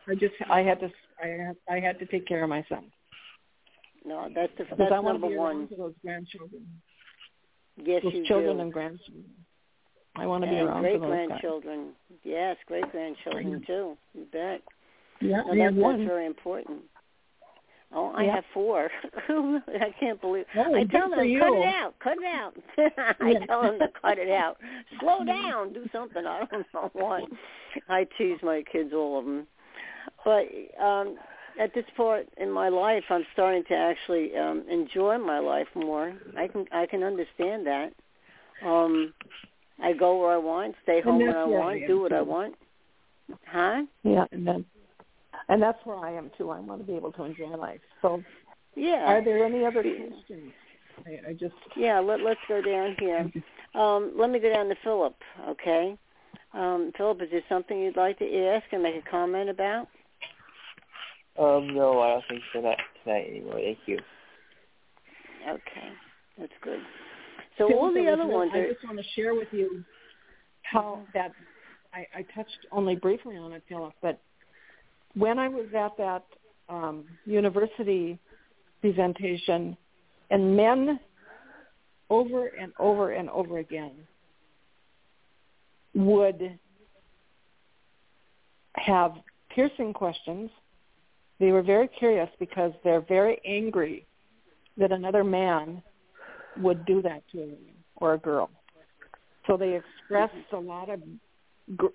I 0.08 0.16
just 0.16 0.36
I 0.50 0.62
had 0.62 0.80
to 0.80 0.92
I 1.24 1.28
had, 1.28 1.56
I 1.70 1.80
had 1.80 2.00
to 2.00 2.06
take 2.06 2.26
care 2.26 2.44
of 2.44 2.50
myself. 2.50 2.84
No, 4.06 4.28
that's 4.34 4.52
the, 4.58 4.66
that's 4.76 4.92
I 4.92 5.00
want 5.00 5.22
number 5.22 5.28
to 5.28 5.34
be 5.34 5.38
one. 5.38 5.68
for 5.70 5.76
those 5.76 5.94
grandchildren. 6.02 6.68
Yes, 7.78 8.04
those 8.04 8.14
you 8.14 8.26
children 8.26 8.58
do. 8.58 8.64
and 8.64 8.74
grandchildren. 8.74 9.26
I 10.16 10.28
want 10.28 10.44
to 10.44 10.50
be 10.50 10.58
around 10.60 10.82
great 10.82 11.00
for 11.00 11.08
those 11.08 11.16
guys. 11.16 11.28
grandchildren. 11.28 11.96
Yes, 12.24 12.58
great 12.68 12.90
grandchildren 12.92 13.64
too. 13.66 13.98
You 14.14 14.26
bet. 14.32 14.62
Yeah, 15.22 15.42
No, 15.42 15.56
that, 15.56 15.58
that's 15.58 15.76
one. 15.76 16.06
very 16.06 16.26
important. 16.26 16.82
Oh, 17.96 18.12
I 18.16 18.24
Yeah. 18.24 18.36
have 18.36 18.46
four. 18.54 18.90
I 19.30 19.94
can't 20.00 20.20
believe. 20.20 20.46
Oh, 20.56 20.76
I 20.76 20.84
tell 20.86 21.10
them 21.10 21.20
cut 21.20 21.54
it 21.54 21.76
out, 21.76 21.94
cut 22.00 22.18
it 22.18 22.26
out. 22.26 22.56
I 23.22 23.46
tell 23.46 23.62
them 23.62 23.80
to 23.80 23.88
cut 24.02 24.18
it 24.18 24.30
out. 24.32 24.58
Slow 25.00 25.24
down, 25.24 25.74
do 25.74 25.88
something. 25.92 26.26
I 26.26 26.46
don't 26.46 26.66
know 26.74 26.90
what. 26.94 27.24
I 27.90 28.08
tease 28.18 28.40
my 28.42 28.64
kids, 28.72 28.94
all 28.94 29.20
of 29.20 29.26
them. 29.26 29.48
but 30.26 30.48
um 30.84 31.18
at 31.60 31.72
this 31.76 31.86
point 31.96 32.28
in 32.38 32.50
my 32.50 32.68
life 32.68 33.04
I'm 33.12 33.26
starting 33.34 33.64
to 33.66 33.76
actually 33.76 34.36
um 34.36 34.66
enjoy 34.70 35.18
my 35.20 35.40
life 35.40 35.68
more. 35.76 36.14
I 36.36 36.48
can 36.48 36.66
I 36.72 36.86
can 36.88 37.04
understand 37.04 37.68
that. 37.68 37.94
Um 38.66 39.14
I 39.82 39.94
go 39.94 40.18
where 40.20 40.32
I 40.32 40.38
want, 40.38 40.76
stay 40.84 41.02
home 41.02 41.20
when 41.20 41.36
I 41.36 41.46
want, 41.46 41.86
do 41.88 42.02
what. 42.02 42.14
I 42.14 42.22
want. 42.22 42.56
Huh? 43.46 43.84
Yeah, 44.04 44.26
and 44.32 44.46
then 44.48 44.66
and 45.50 45.62
that's 45.62 45.80
where 45.86 45.98
I 45.98 46.14
am 46.14 46.32
too. 46.38 46.50
I 46.50 46.60
want 46.60 46.82
to 46.82 46.88
be 46.88 46.96
able 46.96 47.12
to 47.14 47.24
enjoy 47.24 47.56
life. 47.56 47.82
So 48.02 48.24
yeah. 48.76 49.06
Are 49.06 49.24
there 49.24 49.46
any 49.46 49.66
other 49.66 49.84
questions? 49.84 50.52
I, 51.06 51.30
I 51.30 51.34
just 51.34 51.56
yeah. 51.76 52.00
Let 52.00 52.22
Let's 52.22 52.40
go 52.48 52.62
down 52.62 52.96
here. 53.00 53.32
Um, 53.76 54.14
let 54.16 54.30
me 54.30 54.40
go 54.40 54.50
down 54.50 54.70
to 54.70 54.76
Philip. 54.84 55.16
Okay. 55.50 55.98
Um, 56.54 56.92
Philip, 56.96 57.22
is 57.24 57.30
there 57.32 57.42
something 57.50 57.80
you'd 57.80 57.98
like 57.98 58.20
to 58.20 58.46
ask 58.48 58.66
and 58.72 58.84
make 58.84 58.96
a 58.96 59.10
comment 59.10 59.50
about? 59.50 59.88
Um, 61.40 61.74
no, 61.74 62.00
I 62.00 62.10
don't 62.10 62.24
think 62.30 62.42
so. 62.54 62.62
Not 62.62 62.78
tonight 63.04 63.28
anymore. 63.30 63.56
Thank 63.56 63.80
you. 63.88 63.98
Okay, 65.50 65.90
that's 66.38 66.54
good. 66.62 66.80
So 67.58 67.74
all 67.74 67.94
the 67.94 68.08
other 68.08 68.26
ones. 68.26 68.52
I 68.54 68.68
just 68.72 68.86
want 68.86 68.98
to 68.98 69.04
share 69.16 69.34
with 69.34 69.48
you 69.52 69.84
how 70.62 71.02
that 71.14 71.32
I, 71.94 72.06
I 72.16 72.22
touched 72.36 72.58
only 72.72 72.96
briefly 72.96 73.36
on 73.36 73.52
it, 73.52 73.64
Philip, 73.68 73.94
but 74.02 74.20
when 75.16 75.40
I 75.40 75.48
was 75.48 75.68
at 75.78 75.96
that 75.98 76.24
um, 76.70 77.06
university 77.26 78.20
presentation, 78.82 79.78
and 80.30 80.58
men 80.58 81.00
over 82.10 82.48
and 82.48 82.74
over 82.80 83.12
and 83.12 83.30
over 83.30 83.60
again 83.60 83.92
would 85.94 86.58
have 88.76 89.14
piercing 89.54 89.94
questions. 89.94 90.50
They 91.40 91.52
were 91.52 91.62
very 91.62 91.88
curious 91.88 92.30
because 92.40 92.72
they're 92.84 93.02
very 93.02 93.40
angry 93.46 94.06
that 94.78 94.92
another 94.92 95.24
man 95.24 95.82
would 96.58 96.86
do 96.86 97.02
that 97.02 97.24
to 97.32 97.38
a 97.40 97.46
woman 97.46 97.76
or 97.98 98.14
a 98.14 98.18
girl. 98.18 98.50
So 99.48 99.58
they 99.58 99.76
expressed 99.76 100.34
a 100.52 100.58
lot 100.58 100.90
of 100.90 101.02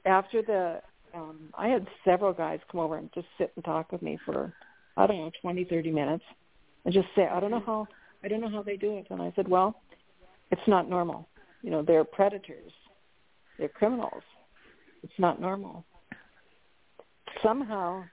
after 0.07 0.43
the 0.43 0.81
um 1.15 1.51
I 1.57 1.69
had 1.69 1.87
several 2.05 2.33
guys 2.33 2.61
come 2.71 2.81
over 2.81 2.97
and 2.97 3.11
just 3.15 3.27
sit 3.39 3.53
and 3.57 3.65
talk 3.65 3.93
with 3.93 4.03
me 4.03 4.19
for 4.25 4.53
I 4.97 5.07
don't 5.07 5.19
know 5.19 5.31
twenty 5.41 5.65
thirty 5.65 5.91
minutes 5.91 6.25
and 6.85 6.95
just 6.95 7.09
say 7.15 7.27
I 7.27 7.41
don't 7.41 7.51
know 7.51 7.63
how 7.65 7.87
I 8.25 8.29
don't 8.29 8.41
know 8.41 8.51
how 8.51 8.63
they 8.63 8.77
do 8.77 8.97
it. 8.99 9.07
And 9.11 9.23
I 9.23 9.33
said 9.37 9.49
well 9.49 9.81
it's 10.51 10.67
not 10.67 10.89
normal. 10.89 11.29
You 11.63 11.71
know 11.71 11.83
they're 11.83 12.05
predators. 12.05 12.73
They're 13.59 13.69
criminals. 13.69 14.23
It's 15.03 15.19
not 15.19 15.41
normal. 15.41 15.85
Somehow 17.43 18.05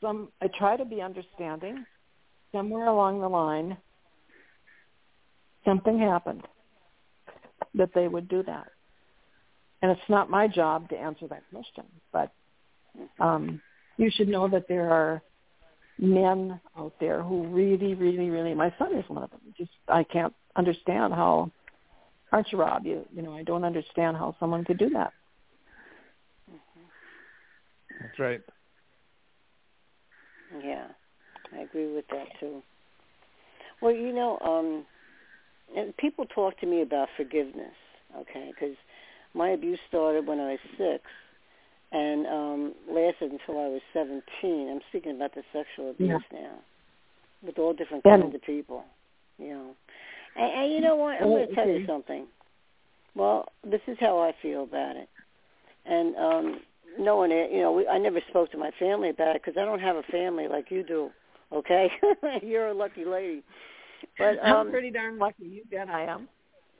some 0.00 0.28
I 0.40 0.48
try 0.58 0.76
to 0.76 0.84
be 0.84 1.00
understanding. 1.00 1.84
Somewhere 2.52 2.86
along 2.86 3.20
the 3.20 3.28
line 3.28 3.76
something 5.66 5.98
happened 5.98 6.42
that 7.74 7.90
they 7.94 8.08
would 8.08 8.28
do 8.28 8.42
that 8.44 8.68
and 9.82 9.90
it's 9.90 10.08
not 10.08 10.30
my 10.30 10.48
job 10.48 10.88
to 10.90 10.96
answer 10.96 11.26
that 11.28 11.42
question, 11.52 11.84
but 12.12 12.32
um, 13.20 13.60
you 13.96 14.10
should 14.10 14.28
know 14.28 14.48
that 14.48 14.68
there 14.68 14.90
are 14.90 15.22
men 15.98 16.60
out 16.76 16.94
there 17.00 17.22
who 17.22 17.46
really, 17.46 17.94
really, 17.94 18.30
really. 18.30 18.54
My 18.54 18.72
son 18.78 18.94
is 18.94 19.08
one 19.08 19.22
of 19.22 19.30
them. 19.30 19.40
Just 19.56 19.70
I 19.88 20.04
can't 20.04 20.34
understand 20.56 21.14
how. 21.14 21.50
Aren't 22.32 22.50
you, 22.52 22.58
Rob? 22.58 22.84
You 22.84 23.06
you 23.14 23.22
know 23.22 23.34
I 23.34 23.42
don't 23.42 23.64
understand 23.64 24.16
how 24.16 24.34
someone 24.40 24.64
could 24.64 24.78
do 24.78 24.90
that. 24.90 25.12
That's 28.00 28.18
right. 28.18 28.40
Yeah, 30.62 30.86
I 31.54 31.62
agree 31.62 31.92
with 31.92 32.06
that 32.08 32.26
too. 32.40 32.62
Well, 33.80 33.92
you 33.92 34.12
know, 34.12 34.38
um, 34.40 34.86
and 35.76 35.96
people 35.96 36.24
talk 36.26 36.58
to 36.60 36.66
me 36.66 36.82
about 36.82 37.08
forgiveness, 37.16 37.74
okay? 38.16 38.52
Because 38.54 38.76
my 39.36 39.50
abuse 39.50 39.78
started 39.88 40.26
when 40.26 40.40
I 40.40 40.52
was 40.52 40.58
six 40.78 41.04
and 41.92 42.26
um 42.26 42.74
lasted 42.90 43.32
until 43.32 43.60
I 43.60 43.68
was 43.68 43.80
17. 43.92 44.22
I'm 44.42 44.80
speaking 44.88 45.12
about 45.12 45.34
the 45.34 45.42
sexual 45.52 45.90
abuse 45.90 46.22
yeah. 46.32 46.40
now 46.40 46.54
with 47.42 47.58
all 47.58 47.72
different 47.72 48.02
yeah. 48.04 48.18
kinds 48.18 48.34
of 48.34 48.42
people, 48.42 48.84
you 49.38 49.50
know. 49.50 49.70
And, 50.36 50.64
and 50.64 50.72
you 50.72 50.80
know 50.80 50.96
what? 50.96 51.20
I'm 51.20 51.28
going 51.28 51.48
to 51.48 51.54
tell 51.54 51.68
you 51.68 51.86
something. 51.86 52.26
Well, 53.14 53.48
this 53.64 53.80
is 53.86 53.96
how 54.00 54.18
I 54.18 54.34
feel 54.42 54.64
about 54.64 54.96
it. 54.96 55.08
And 55.84 56.16
um 56.16 56.60
no 56.98 57.16
one, 57.16 57.30
you 57.30 57.60
know, 57.60 57.72
we, 57.72 57.86
I 57.86 57.98
never 57.98 58.20
spoke 58.30 58.50
to 58.52 58.58
my 58.58 58.70
family 58.78 59.10
about 59.10 59.36
it 59.36 59.42
because 59.44 59.60
I 59.60 59.64
don't 59.64 59.80
have 59.80 59.96
a 59.96 60.02
family 60.04 60.48
like 60.48 60.70
you 60.70 60.82
do. 60.82 61.10
Okay, 61.52 61.90
you're 62.42 62.68
a 62.68 62.74
lucky 62.74 63.04
lady. 63.04 63.42
But 64.18 64.38
um, 64.42 64.56
I'm 64.56 64.70
pretty 64.70 64.90
darn 64.90 65.18
lucky. 65.18 65.44
You 65.44 65.62
bet 65.70 65.88
I 65.88 66.04
am. 66.04 66.28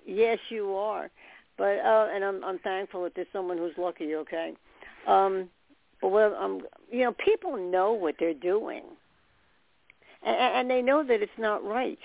Yes, 0.06 0.38
you 0.48 0.74
are. 0.74 1.10
But 1.56 1.78
uh, 1.78 2.08
and 2.12 2.24
I'm 2.24 2.44
I'm 2.44 2.58
thankful 2.58 3.04
that 3.04 3.14
there's 3.14 3.26
someone 3.32 3.58
who's 3.58 3.76
lucky. 3.78 4.14
Okay, 4.14 4.54
um, 5.06 5.48
but 6.00 6.08
what 6.08 6.36
I'm 6.38 6.62
you 6.90 7.04
know 7.04 7.12
people 7.12 7.56
know 7.56 7.92
what 7.92 8.16
they're 8.18 8.34
doing, 8.34 8.82
and, 10.22 10.36
and 10.36 10.70
they 10.70 10.82
know 10.82 11.02
that 11.02 11.22
it's 11.22 11.38
not 11.38 11.64
right, 11.64 11.98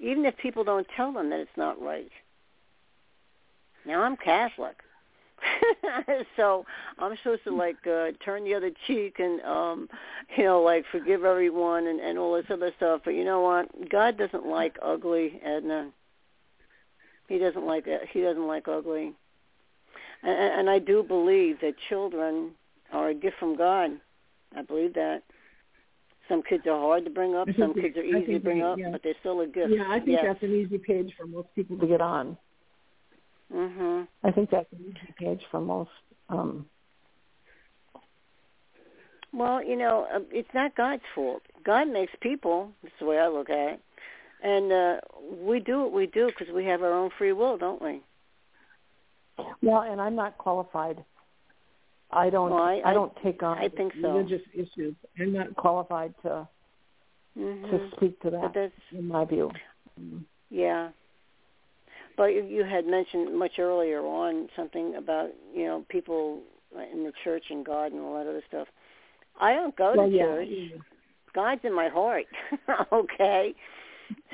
even 0.00 0.24
if 0.24 0.36
people 0.36 0.64
don't 0.64 0.86
tell 0.96 1.12
them 1.12 1.30
that 1.30 1.40
it's 1.40 1.56
not 1.56 1.80
right. 1.80 2.10
Now 3.86 4.02
I'm 4.02 4.16
Catholic. 4.16 4.76
so 6.36 6.66
I'm 6.98 7.16
supposed 7.16 7.44
to 7.44 7.54
like 7.54 7.86
uh 7.86 8.08
turn 8.22 8.44
the 8.44 8.54
other 8.54 8.70
cheek 8.86 9.18
and 9.18 9.40
um 9.42 9.88
you 10.36 10.44
know 10.44 10.60
like 10.60 10.84
forgive 10.92 11.24
everyone 11.24 11.86
and 11.86 11.98
and 11.98 12.18
all 12.18 12.34
this 12.34 12.44
other 12.50 12.72
stuff 12.76 13.00
but 13.06 13.14
you 13.14 13.24
know 13.24 13.40
what 13.40 13.88
God 13.88 14.18
doesn't 14.18 14.46
like 14.46 14.76
ugly 14.82 15.40
Edna 15.42 15.90
he 17.30 17.38
doesn't 17.38 17.64
like 17.64 17.86
it. 17.86 18.02
He 18.12 18.20
doesn't 18.20 18.46
like 18.46 18.66
ugly. 18.66 19.14
And, 20.22 20.58
and 20.58 20.70
I 20.70 20.80
do 20.80 21.04
believe 21.04 21.60
that 21.60 21.74
children 21.88 22.50
are 22.92 23.08
a 23.10 23.14
gift 23.14 23.36
from 23.38 23.56
God. 23.56 23.92
I 24.54 24.62
believe 24.62 24.94
that. 24.94 25.22
Some 26.28 26.42
kids 26.42 26.64
are 26.66 26.78
hard 26.78 27.04
to 27.04 27.10
bring 27.10 27.34
up. 27.34 27.48
Some 27.58 27.74
kids 27.74 27.96
are 27.96 28.04
easy 28.04 28.34
to 28.34 28.38
bring 28.38 28.62
up, 28.62 28.78
yeah. 28.78 28.90
but 28.92 29.02
they're 29.02 29.14
still 29.18 29.40
a 29.40 29.46
gift. 29.46 29.70
Yeah, 29.70 29.86
I 29.88 29.98
think 29.98 30.10
yes. 30.10 30.24
that's 30.26 30.42
an 30.44 30.54
easy 30.54 30.78
page 30.78 31.12
for 31.18 31.26
most 31.26 31.48
people 31.56 31.76
to 31.78 31.86
get 31.86 32.00
on. 32.00 32.36
Mhm. 33.52 34.06
I 34.22 34.30
think 34.30 34.50
that's 34.50 34.72
an 34.72 34.78
easy 34.88 35.14
page 35.18 35.42
for 35.50 35.60
most. 35.60 35.90
um 36.28 36.66
Well, 39.32 39.62
you 39.64 39.76
know, 39.76 40.06
uh, 40.12 40.20
it's 40.30 40.54
not 40.54 40.76
God's 40.76 41.02
fault. 41.14 41.42
God 41.64 41.88
makes 41.88 42.12
people. 42.20 42.72
That's 42.82 42.94
the 43.00 43.06
way 43.06 43.18
I 43.18 43.28
look 43.28 43.50
at 43.50 43.74
it 43.74 43.80
and 44.42 44.72
uh, 44.72 44.96
we 45.42 45.60
do 45.60 45.80
what 45.80 45.92
we 45.92 46.06
do 46.06 46.26
because 46.26 46.52
we 46.54 46.64
have 46.64 46.82
our 46.82 46.92
own 46.92 47.10
free 47.18 47.32
will, 47.32 47.58
don't 47.58 47.80
we? 47.82 48.02
Well, 49.62 49.82
and 49.82 50.00
I'm 50.00 50.14
not 50.14 50.38
qualified. 50.38 51.04
I 52.10 52.30
don't. 52.30 52.50
Well, 52.50 52.62
I, 52.62 52.80
I, 52.84 52.92
don't 52.92 53.12
take 53.22 53.42
on 53.42 53.58
I 53.58 53.68
think 53.68 53.92
so. 54.00 54.12
religious 54.12 54.42
issues. 54.52 54.94
I'm 55.18 55.32
not 55.32 55.54
qualified 55.56 56.14
to 56.22 56.48
mm-hmm. 57.38 57.70
to 57.70 57.90
speak 57.96 58.20
to 58.22 58.30
that. 58.30 58.52
that's, 58.54 58.72
in 58.92 59.06
my 59.06 59.24
view. 59.24 59.50
Yeah. 60.50 60.90
But 62.16 62.26
you, 62.26 62.44
you 62.44 62.64
had 62.64 62.86
mentioned 62.86 63.38
much 63.38 63.58
earlier 63.58 64.00
on 64.00 64.48
something 64.56 64.96
about 64.96 65.30
you 65.54 65.66
know 65.66 65.84
people 65.88 66.40
in 66.92 67.04
the 67.04 67.12
church 67.22 67.44
and 67.50 67.64
God 67.64 67.92
and 67.92 68.00
all 68.00 68.14
that 68.14 68.28
other 68.28 68.42
stuff. 68.48 68.66
I 69.40 69.54
don't 69.54 69.76
go 69.76 69.94
well, 69.96 70.08
to 70.08 70.14
yeah. 70.14 70.24
church. 70.24 70.48
God's 71.32 71.60
in 71.64 71.74
my 71.74 71.88
heart. 71.88 72.26
okay 72.92 73.54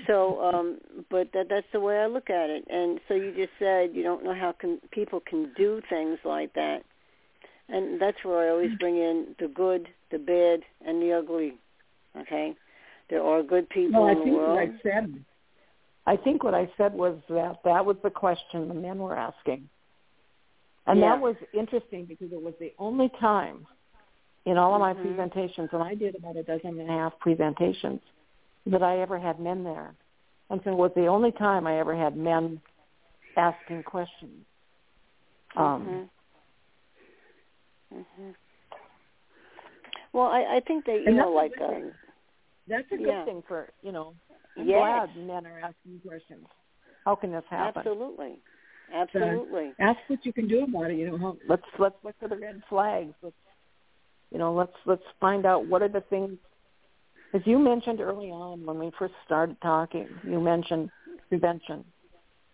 so 0.06 0.42
um 0.42 0.78
but 1.10 1.28
that 1.32 1.48
that's 1.48 1.66
the 1.72 1.80
way 1.80 1.98
I 1.98 2.06
look 2.06 2.30
at 2.30 2.50
it. 2.50 2.64
And 2.68 3.00
so 3.08 3.14
you 3.14 3.32
just 3.34 3.52
said 3.58 3.90
you 3.94 4.02
don't 4.02 4.24
know 4.24 4.34
how 4.34 4.52
can 4.52 4.80
people 4.90 5.20
can 5.20 5.52
do 5.56 5.80
things 5.88 6.18
like 6.24 6.52
that. 6.54 6.82
And 7.68 8.00
that's 8.00 8.18
where 8.22 8.46
I 8.46 8.50
always 8.50 8.70
bring 8.78 8.96
in 8.96 9.34
the 9.40 9.48
good, 9.48 9.88
the 10.12 10.18
bad, 10.18 10.60
and 10.86 11.02
the 11.02 11.12
ugly. 11.12 11.54
Okay? 12.16 12.54
There 13.10 13.22
are 13.22 13.42
good 13.42 13.68
people 13.70 14.04
no, 14.04 14.08
in 14.08 14.16
I 14.16 14.18
the 14.18 14.24
think 14.24 14.36
world. 14.36 14.56
What 14.56 14.62
I 14.62 14.82
said 14.82 15.24
I 16.06 16.16
think 16.16 16.44
what 16.44 16.54
I 16.54 16.70
said 16.76 16.94
was 16.94 17.18
that 17.28 17.58
that 17.64 17.84
was 17.84 17.96
the 18.02 18.10
question 18.10 18.68
the 18.68 18.74
men 18.74 18.98
were 18.98 19.16
asking. 19.16 19.68
And 20.86 21.00
yeah. 21.00 21.10
that 21.10 21.20
was 21.20 21.34
interesting 21.52 22.04
because 22.04 22.30
it 22.32 22.40
was 22.40 22.54
the 22.60 22.72
only 22.78 23.10
time 23.20 23.66
in 24.44 24.56
all 24.56 24.74
of 24.74 24.80
my 24.80 24.94
mm-hmm. 24.94 25.14
presentations, 25.14 25.68
and 25.72 25.82
I 25.82 25.96
did 25.96 26.14
about 26.14 26.36
a 26.36 26.44
dozen 26.44 26.78
and 26.78 26.88
a 26.88 26.92
half 26.92 27.18
presentations, 27.18 28.00
that 28.66 28.82
I 28.82 29.00
ever 29.00 29.18
had 29.18 29.40
men 29.40 29.64
there. 29.64 29.94
And 30.50 30.60
so 30.64 30.70
it 30.70 30.76
was 30.76 30.92
the 30.94 31.06
only 31.06 31.32
time 31.32 31.66
I 31.66 31.78
ever 31.78 31.96
had 31.96 32.16
men 32.16 32.60
asking 33.36 33.82
questions. 33.82 34.44
Um, 35.56 36.08
mm-hmm. 37.92 37.98
Mm-hmm. 37.98 38.30
Well, 40.12 40.26
I, 40.26 40.56
I 40.56 40.60
think 40.66 40.86
that 40.86 41.02
you 41.04 41.12
know, 41.12 41.30
like 41.30 41.52
a 41.60 41.64
um, 41.64 41.92
that's 42.68 42.86
a 42.92 42.96
good 42.96 43.06
yeah. 43.06 43.24
thing 43.24 43.42
for 43.46 43.68
you 43.82 43.92
know. 43.92 44.14
I'm 44.56 44.66
yes. 44.66 44.78
glad 44.78 45.16
men 45.16 45.46
are 45.46 45.58
asking 45.60 46.00
questions. 46.06 46.46
How 47.04 47.14
can 47.14 47.32
this 47.32 47.44
happen? 47.50 47.80
Absolutely, 47.80 48.38
absolutely. 48.94 49.72
Uh, 49.78 49.82
ask 49.82 49.98
what 50.08 50.24
you 50.24 50.32
can 50.32 50.48
do 50.48 50.64
about 50.64 50.90
it. 50.90 50.96
You 50.96 51.10
know, 51.10 51.18
how, 51.18 51.36
let's 51.48 51.62
let's 51.78 51.94
look 52.02 52.14
for 52.18 52.28
the 52.28 52.36
red 52.36 52.62
flags. 52.68 53.14
Let's 53.22 53.36
You 54.30 54.38
know, 54.38 54.54
let's 54.54 54.72
let's 54.86 55.02
find 55.20 55.46
out 55.46 55.66
what 55.66 55.82
are 55.82 55.88
the 55.88 56.02
things. 56.08 56.38
As 57.34 57.42
you 57.44 57.58
mentioned 57.58 58.00
early 58.00 58.30
on 58.30 58.64
when 58.64 58.78
we 58.78 58.90
first 58.98 59.14
started 59.24 59.56
talking, 59.60 60.08
you 60.22 60.40
mentioned 60.40 60.90
prevention. 61.28 61.84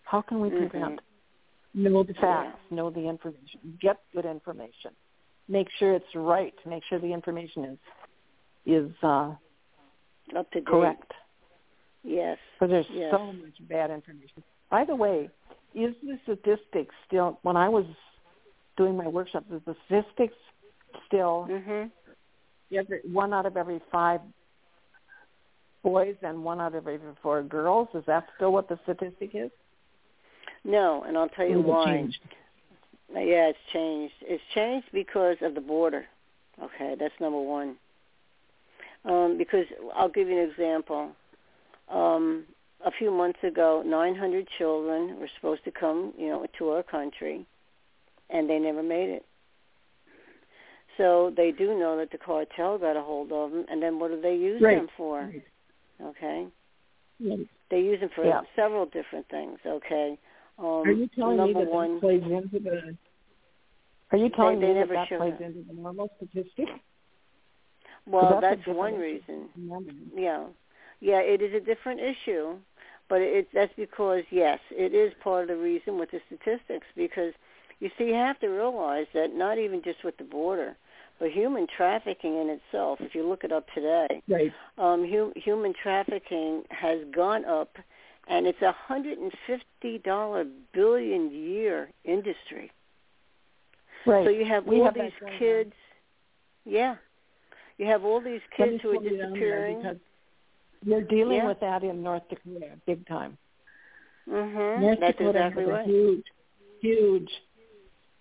How 0.05 0.23
can 0.23 0.41
we 0.41 0.51
prevent? 0.51 1.01
Mm-hmm. 1.77 1.83
Know 1.85 2.03
the 2.03 2.13
facts, 2.15 2.59
know 2.71 2.91
the 2.91 3.09
information, 3.09 3.79
get 3.81 3.97
good 4.15 4.27
information, 4.27 4.91
make 5.49 5.69
sure 5.79 5.95
it's 5.95 6.05
right, 6.15 6.53
make 6.67 6.83
sure 6.89 6.99
the 6.99 7.13
information 7.13 7.65
is 7.65 7.79
is 8.67 8.93
uh, 9.03 9.33
Up 10.37 10.51
to 10.53 10.61
date. 10.61 10.67
correct. 10.67 11.13
Yes. 12.05 12.37
Because 12.61 12.71
there's 12.71 12.87
Yes. 12.93 13.11
so 13.11 13.33
much 13.33 13.57
bad 13.69 13.91
information. 13.91 14.43
By 14.71 14.85
the 14.85 14.95
way, 14.95 15.31
is 15.75 15.95
the 16.03 16.19
statistics 16.25 16.95
still? 17.07 17.39
When 17.43 17.57
I 17.57 17.69
was 17.71 17.87
doing 18.77 18.97
my 18.97 19.09
workshops, 19.09 19.47
is 19.51 19.63
the 19.65 19.77
statistics 19.87 20.35
still 21.07 21.47
Mm-hmm. 21.51 21.89
every 22.77 23.01
one 23.11 23.33
out 23.33 23.47
of 23.47 23.57
every 23.57 23.81
five 23.91 24.21
boys 25.83 26.17
and 26.23 26.43
one 26.43 26.61
out 26.61 26.75
of 26.75 26.87
every 26.87 27.01
four 27.23 27.43
girls? 27.43 27.89
Is 27.95 28.05
that 28.07 28.27
still 28.37 28.53
what 28.53 28.69
the 28.69 28.79
statistic 28.85 29.31
is? 29.35 29.51
No, 30.65 31.03
and 31.07 31.19
I'll 31.19 31.29
tell 31.29 31.47
you 31.47 31.61
why. 31.61 31.97
changed? 31.97 32.19
Yeah, 33.13 33.49
it's 33.49 33.59
changed. 33.73 34.15
It's 34.23 34.43
changed 34.55 34.87
because 34.93 35.37
of 35.43 35.55
the 35.55 35.61
border. 35.61 36.07
Okay, 36.63 36.95
that's 36.99 37.15
number 37.21 37.41
one. 37.41 37.77
Um, 39.05 39.37
because 39.37 39.67
I'll 39.95 40.09
give 40.09 40.29
you 40.29 40.41
an 40.41 40.51
example. 40.51 41.11
Um, 41.91 42.45
a 42.85 42.91
few 42.91 43.11
months 43.11 43.39
ago, 43.43 43.83
900 43.85 44.47
children 44.59 45.19
were 45.19 45.29
supposed 45.37 45.65
to 45.65 45.71
come, 45.71 46.13
you 46.17 46.29
know, 46.29 46.47
to 46.59 46.69
our 46.71 46.83
country, 46.83 47.45
and 48.31 48.49
they 48.49 48.59
never 48.59 48.83
made 48.83 49.11
it. 49.11 49.25
So 50.97 51.33
they 51.37 51.53
do 51.53 51.79
know 51.79 51.97
that 51.97 52.11
the 52.11 52.19
cartel 52.19 52.79
got 52.79 52.97
a 52.97 53.03
hold 53.03 53.33
of 53.33 53.51
them, 53.51 53.65
and 53.71 53.83
then 53.83 53.99
what 53.99 54.11
do 54.11 54.21
they 54.21 54.37
use 54.37 54.63
Right. 54.63 54.77
them 54.77 54.89
for? 54.97 55.21
Right. 55.23 55.43
Okay, 56.03 56.47
Right. 57.21 57.49
they 57.71 57.81
use 57.81 58.01
them 58.01 58.11
for 58.11 58.25
Yeah. 58.25 58.43
several 58.57 58.87
different 58.87 59.29
things. 59.29 59.59
Okay. 59.65 60.19
Um, 60.59 60.67
Are 60.67 60.93
you 60.93 61.09
telling 61.09 61.43
me 61.43 61.53
that 61.53 61.67
one, 61.67 61.95
that 61.95 62.01
plays 62.01 62.23
into 62.23 62.59
the? 62.59 62.97
Are 64.11 64.19
you 64.19 64.29
telling 64.31 64.61
they 64.61 64.69
me 64.69 64.75
that 64.75 64.81
never 64.81 64.95
that 64.95 65.09
plays 65.09 65.39
that. 65.39 65.41
into 65.43 65.63
the 65.63 65.75
normal 65.75 66.11
statistic? 66.17 66.69
Well, 68.07 68.41
that's 68.41 68.65
that's, 68.65 68.77
one 68.77 68.99
reason. 68.99 69.49
Yeah, 70.15 70.47
yeah, 71.01 71.21
it 71.21 71.41
is 71.41 71.55
a 71.55 71.61
different 71.61 72.01
issue, 72.01 72.57
but 73.09 73.21
it 73.21 73.49
that's 73.53 73.73
because 73.77 74.25
yes, 74.31 74.59
it 74.71 74.95
is 74.95 75.13
part 75.23 75.43
of 75.43 75.49
the 75.49 75.57
reason 75.57 75.99
with 75.99 76.11
the 76.11 76.21
statistics 76.27 76.87
because 76.97 77.33
you 77.81 77.91
see, 77.99 78.05
you 78.05 78.15
have 78.15 78.39
to 78.39 78.49
realize 78.49 79.07
that 79.13 79.35
not 79.35 79.59
even 79.59 79.83
just 79.83 80.05
with 80.05 80.17
the 80.17 80.25
border, 80.25 80.77
but 81.23 81.31
human 81.31 81.69
trafficking 81.77 82.37
in 82.41 82.49
itself. 82.51 82.99
If 83.01 83.15
you 83.15 83.25
look 83.25 83.45
it 83.45 83.53
up 83.53 83.65
today, 83.77 84.21
Right. 84.29 84.53
um, 84.77 85.05
hu- 85.09 85.33
human 85.37 85.73
trafficking 85.73 86.65
has 86.71 87.05
gone 87.13 87.45
up, 87.45 87.79
and 88.27 88.45
it's 88.45 88.61
a 88.61 88.73
hundred 88.73 89.19
and 89.19 89.33
fifty 89.47 89.99
dollar 89.99 90.45
billion 90.73 91.31
year 91.31 91.91
industry. 92.03 92.73
Right. 94.05 94.25
So 94.27 94.31
you 94.31 94.45
have 94.47 94.67
We 94.67 94.81
all 94.81 94.87
have 94.87 94.95
these 94.95 95.13
going 95.21 95.33
on. 95.35 95.39
kids. 95.39 95.73
Yeah. 96.65 96.97
You 97.79 97.87
have 97.87 98.05
all 98.05 98.21
these 98.21 98.41
kids 98.57 98.83
who 98.83 98.91
are 98.91 98.95
slow 98.95 99.03
you 99.03 99.11
down 99.19 99.33
there 99.35 99.69
disappearing. 99.69 100.01
We're 100.85 101.03
dealing 101.03 101.37
Yeah. 101.37 101.47
with 101.47 101.61
that 101.61 101.85
in 101.85 102.03
North 102.03 102.29
Dakota 102.31 102.81
big 102.85 103.07
time. 103.07 103.39
Mhm. 104.29 104.81
North 104.81 104.99
That's 104.99 105.17
Dakota 105.19 105.39
exactly 105.39 105.63
has 105.63 105.71
a 105.71 105.73
right. 105.75 105.87
huge, 105.87 106.27
huge 106.81 107.43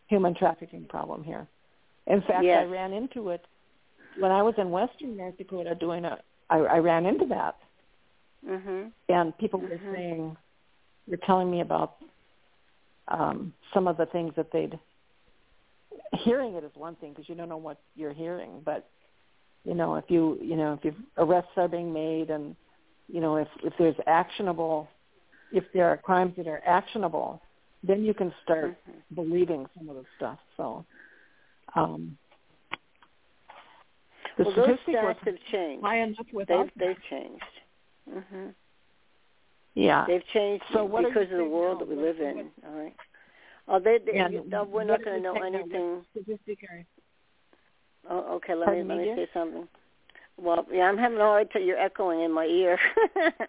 human 0.06 0.36
trafficking 0.36 0.86
problem 0.86 1.23
here. 1.23 1.48
In 2.12 2.22
fact, 2.24 2.44
Yes. 2.44 2.68
I 2.68 2.72
ran 2.72 2.92
into 2.92 3.30
it 3.30 3.46
when 4.18 4.32
I 4.32 4.42
was 4.44 4.54
in 4.58 4.70
Western 4.70 5.16
North 5.16 5.38
Dakota 5.38 5.76
doing 5.76 6.04
a. 6.06 6.20
I, 6.50 6.58
I 6.58 6.78
ran 6.80 7.06
into 7.06 7.26
that, 7.28 7.56
Mhm. 8.46 8.92
and 9.08 9.38
people 9.38 9.62
were 9.62 9.70
Mhm. 9.78 9.94
saying, 9.94 10.38
were 11.08 11.18
telling 11.18 11.50
me 11.50 11.62
about 11.62 11.96
um, 13.08 13.54
some 13.74 13.88
of 13.88 13.96
the 13.98 14.06
things 14.08 14.34
that 14.36 14.52
they'd. 14.52 14.78
Hearing 16.14 16.56
it 16.56 16.64
is 16.64 16.76
one 16.76 16.96
thing 16.98 17.12
because 17.12 17.28
you 17.30 17.36
don't 17.36 17.50
know 17.50 17.58
what 17.58 17.78
you're 17.96 18.14
hearing, 18.14 18.62
but 18.62 18.90
you 19.64 19.76
know 19.76 19.96
if 19.96 20.06
you 20.10 20.38
you 20.42 20.56
know 20.56 20.78
if 20.84 20.94
arrests 21.18 21.52
are 21.56 21.68
being 21.68 21.94
made 21.94 22.30
and 22.30 22.56
you 23.08 23.22
know 23.22 23.38
if 23.38 23.48
if 23.64 23.74
there's 23.78 23.96
actionable 24.08 24.88
if 25.52 25.64
there 25.74 25.88
are 25.88 25.98
crimes 25.98 26.34
that 26.38 26.48
are 26.48 26.62
actionable 26.66 27.42
then 27.84 28.04
you 28.04 28.14
can 28.14 28.34
start 28.44 28.76
Mhm. 28.88 29.02
believing 29.16 29.68
some 29.78 29.90
of 29.90 29.96
the 29.96 30.06
stuff 30.18 30.40
so 30.58 30.84
um 31.76 32.18
the 34.38 34.43
Well, 34.45 34.56
those 34.56 34.77
stats 34.88 35.18
have 35.26 35.35
changed. 35.52 35.84
high 35.84 35.98
enough 35.98 36.26
without 36.34 36.69
They've 36.77 36.88
they've 36.89 37.03
changed. 37.10 37.43
Mhm. 38.10 38.53
yeah 39.76 40.06
They've 40.07 40.26
changed 40.34 40.64
So 40.73 40.88
because 40.88 41.31
of 41.31 41.38
the 41.38 41.45
world 41.45 41.80
now? 41.80 41.85
that 41.85 41.89
we 41.89 41.95
live 41.95 42.19
in. 42.19 42.49
All 42.68 42.76
right. 42.77 42.95
Oh, 43.68 43.80
they, 43.80 43.99
they 44.06 44.18
and 44.18 44.53
uh, 44.53 44.65
we're 44.68 44.84
not 44.84 45.03
going 45.03 45.18
to 45.18 45.23
know 45.23 45.41
anything. 45.41 46.03
Oh, 48.10 48.35
okay. 48.35 48.56
Let 48.56 48.65
Pardon 48.65 48.88
me 48.88 48.95
let 48.95 49.03
me, 49.03 49.10
me 49.11 49.15
say 49.15 49.27
something. 49.34 49.68
Well, 50.38 50.65
yeah, 50.72 50.84
I'm 50.84 50.98
having 50.98 51.19
a 51.19 51.22
hard 51.22 51.52
time. 51.52 51.64
You're 51.64 51.77
echoing 51.77 52.22
in 52.22 52.31
my 52.31 52.45
ear. 52.45 52.80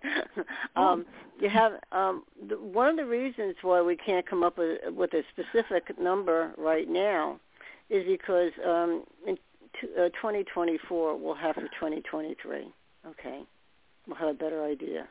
um, 0.76 1.06
you 1.40 1.48
have 1.48 1.72
um, 1.90 2.24
the, 2.48 2.56
one 2.56 2.88
of 2.88 2.96
the 2.96 3.06
reasons 3.06 3.56
why 3.62 3.80
we 3.80 3.96
can't 3.96 4.26
come 4.26 4.42
up 4.42 4.58
with 4.58 4.78
with 4.94 5.12
a 5.14 5.22
specific 5.32 5.98
number 5.98 6.52
right 6.58 6.88
now 6.88 7.40
is 7.93 8.06
because 8.06 8.52
um, 8.66 9.05
in 9.27 9.36
t- 9.81 9.89
uh, 9.98 10.09
2024 10.20 11.16
we'll 11.16 11.35
have 11.35 11.55
for 11.55 11.62
2023. 11.62 12.73
Okay, 13.06 13.40
we'll 14.06 14.16
have 14.16 14.28
a 14.28 14.35
better 14.35 14.64
idea. 14.64 15.06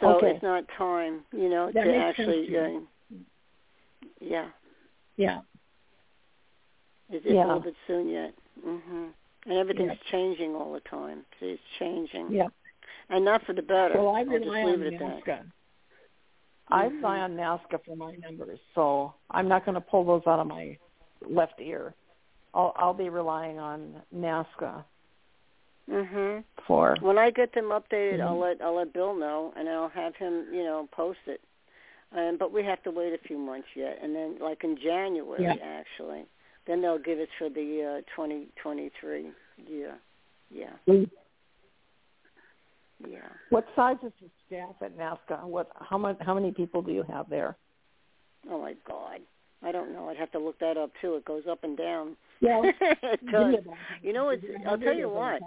So 0.00 0.16
Okay. 0.16 0.30
it's 0.30 0.42
not 0.42 0.64
time, 0.76 1.20
you 1.32 1.48
know, 1.48 1.70
That 1.72 1.84
to 1.84 1.96
actually. 1.96 2.46
to. 2.48 2.58
Uh, 2.64 2.68
yeah, 4.20 4.48
yeah 5.16 5.40
it's, 7.10 7.24
it's 7.24 7.34
Yeah. 7.34 7.44
a 7.44 7.46
little 7.46 7.60
bit 7.60 7.74
soon 7.86 8.08
yet. 8.08 8.34
hmm 8.62 9.06
And 9.46 9.54
everything's 9.58 9.90
Yep. 9.90 9.98
changing 10.10 10.54
all 10.54 10.72
the 10.72 10.80
time. 10.80 11.24
See, 11.40 11.46
it's 11.50 11.62
changing. 11.78 12.32
yeah 12.32 12.48
And 13.10 13.24
not 13.24 13.42
for 13.44 13.52
the 13.52 13.62
better. 13.62 13.94
well 14.00 14.14
i 14.14 14.20
I'll 14.20 14.24
just 14.26 14.44
rely 14.46 14.62
on 14.62 14.82
it 14.82 14.94
at 14.94 14.98
that. 15.00 15.24
NAASCA. 15.24 15.50
I 16.68 16.86
Mhm. 16.88 16.96
rely 17.02 17.18
on 17.20 17.36
NAASCA 17.36 17.84
for 17.84 17.96
my 17.96 18.12
numbers, 18.16 18.58
so 18.74 19.14
I'm 19.30 19.48
not 19.48 19.64
going 19.64 19.74
to 19.74 19.80
pull 19.80 20.04
those 20.04 20.22
out 20.26 20.40
of 20.40 20.46
my 20.46 20.78
left 21.28 21.60
ear. 21.60 21.94
I'll 22.54 22.72
I'll 22.76 22.94
be 22.94 23.08
relying 23.08 23.58
on 23.58 24.02
NAASCA 24.14 24.84
Mhm. 25.88 26.44
for 26.66 26.96
When 27.00 27.18
I 27.18 27.30
get 27.30 27.52
them 27.52 27.66
updated, 27.66 28.20
I'll 28.20 28.36
Mhm. 28.36 28.40
let 28.40 28.62
I'll 28.62 28.74
let 28.74 28.92
Bill 28.92 29.14
know, 29.14 29.52
and 29.56 29.68
I'll 29.68 29.88
have 29.88 30.14
him, 30.16 30.52
you 30.52 30.64
know, 30.64 30.88
post 30.92 31.20
it. 31.26 31.42
Um, 32.12 32.36
but 32.36 32.52
we 32.52 32.62
have 32.62 32.82
to 32.84 32.90
wait 32.90 33.12
a 33.12 33.18
few 33.18 33.38
months 33.38 33.68
yet, 33.74 33.98
and 34.00 34.14
then 34.14 34.38
like 34.38 34.62
in 34.64 34.76
January, 34.76 35.42
Yeah. 35.42 35.56
actually, 35.62 36.26
then 36.66 36.80
they'll 36.80 36.98
give 36.98 37.18
it 37.18 37.28
for 37.38 37.48
the 37.48 37.82
uh, 37.82 38.00
2023 38.14 39.32
year. 39.66 39.98
Yeah, 40.50 40.76
yeah. 43.00 43.28
What 43.50 43.66
size 43.74 43.96
is 44.02 44.12
the 44.20 44.30
staff 44.46 44.80
at 44.80 44.96
NAASCA? 44.96 45.44
What 45.44 45.70
how 45.80 45.98
much 45.98 46.16
how 46.20 46.34
many 46.34 46.52
people 46.52 46.82
do 46.82 46.92
you 46.92 47.02
have 47.02 47.28
there? 47.28 47.56
Oh 48.48 48.60
my 48.60 48.74
God, 48.86 49.20
I 49.64 49.72
don't 49.72 49.92
know. 49.92 50.08
I'd 50.08 50.16
have 50.16 50.32
to 50.32 50.38
look 50.38 50.58
that 50.60 50.76
up 50.76 50.90
too. 51.00 51.14
It 51.14 51.24
goes 51.24 51.44
up 51.50 51.64
and 51.64 51.76
down. 51.76 52.16
It 52.80 53.30
does. 53.30 53.54
You 54.02 54.12
know, 54.12 54.28
it's. 54.28 54.44
I'll 54.68 54.78
tell 54.78 54.94
you 54.94 55.08
what. 55.08 55.40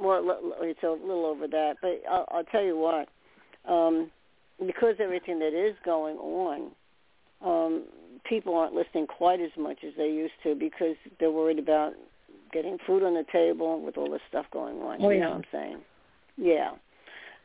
Well, 0.00 0.54
it's 0.60 0.82
a 0.82 0.90
little 0.90 1.26
over 1.26 1.46
that, 1.46 1.74
but 1.80 2.02
I'll, 2.10 2.26
I'll 2.30 2.44
tell 2.44 2.64
you 2.64 2.76
what. 2.76 3.08
Um, 3.70 4.10
because 4.58 4.96
everything 5.00 5.38
that 5.40 5.54
is 5.54 5.76
going 5.84 6.16
on, 6.16 6.70
um, 7.44 7.84
people 8.28 8.56
aren't 8.56 8.74
listening 8.74 9.06
quite 9.06 9.40
as 9.40 9.50
much 9.58 9.78
as 9.86 9.92
they 9.96 10.08
used 10.08 10.34
to 10.42 10.54
because 10.54 10.96
they're 11.20 11.30
worried 11.30 11.58
about 11.58 11.92
getting 12.52 12.78
food 12.86 13.02
on 13.02 13.14
the 13.14 13.24
table 13.32 13.80
with 13.80 13.96
all 13.98 14.10
this 14.10 14.20
stuff 14.28 14.46
going 14.52 14.76
on. 14.78 14.98
Oh, 15.00 15.10
you 15.10 15.18
yeah. 15.18 15.24
know 15.24 15.30
what 15.30 15.36
I'm 15.36 15.44
saying? 15.52 15.78
Yeah. 16.36 16.70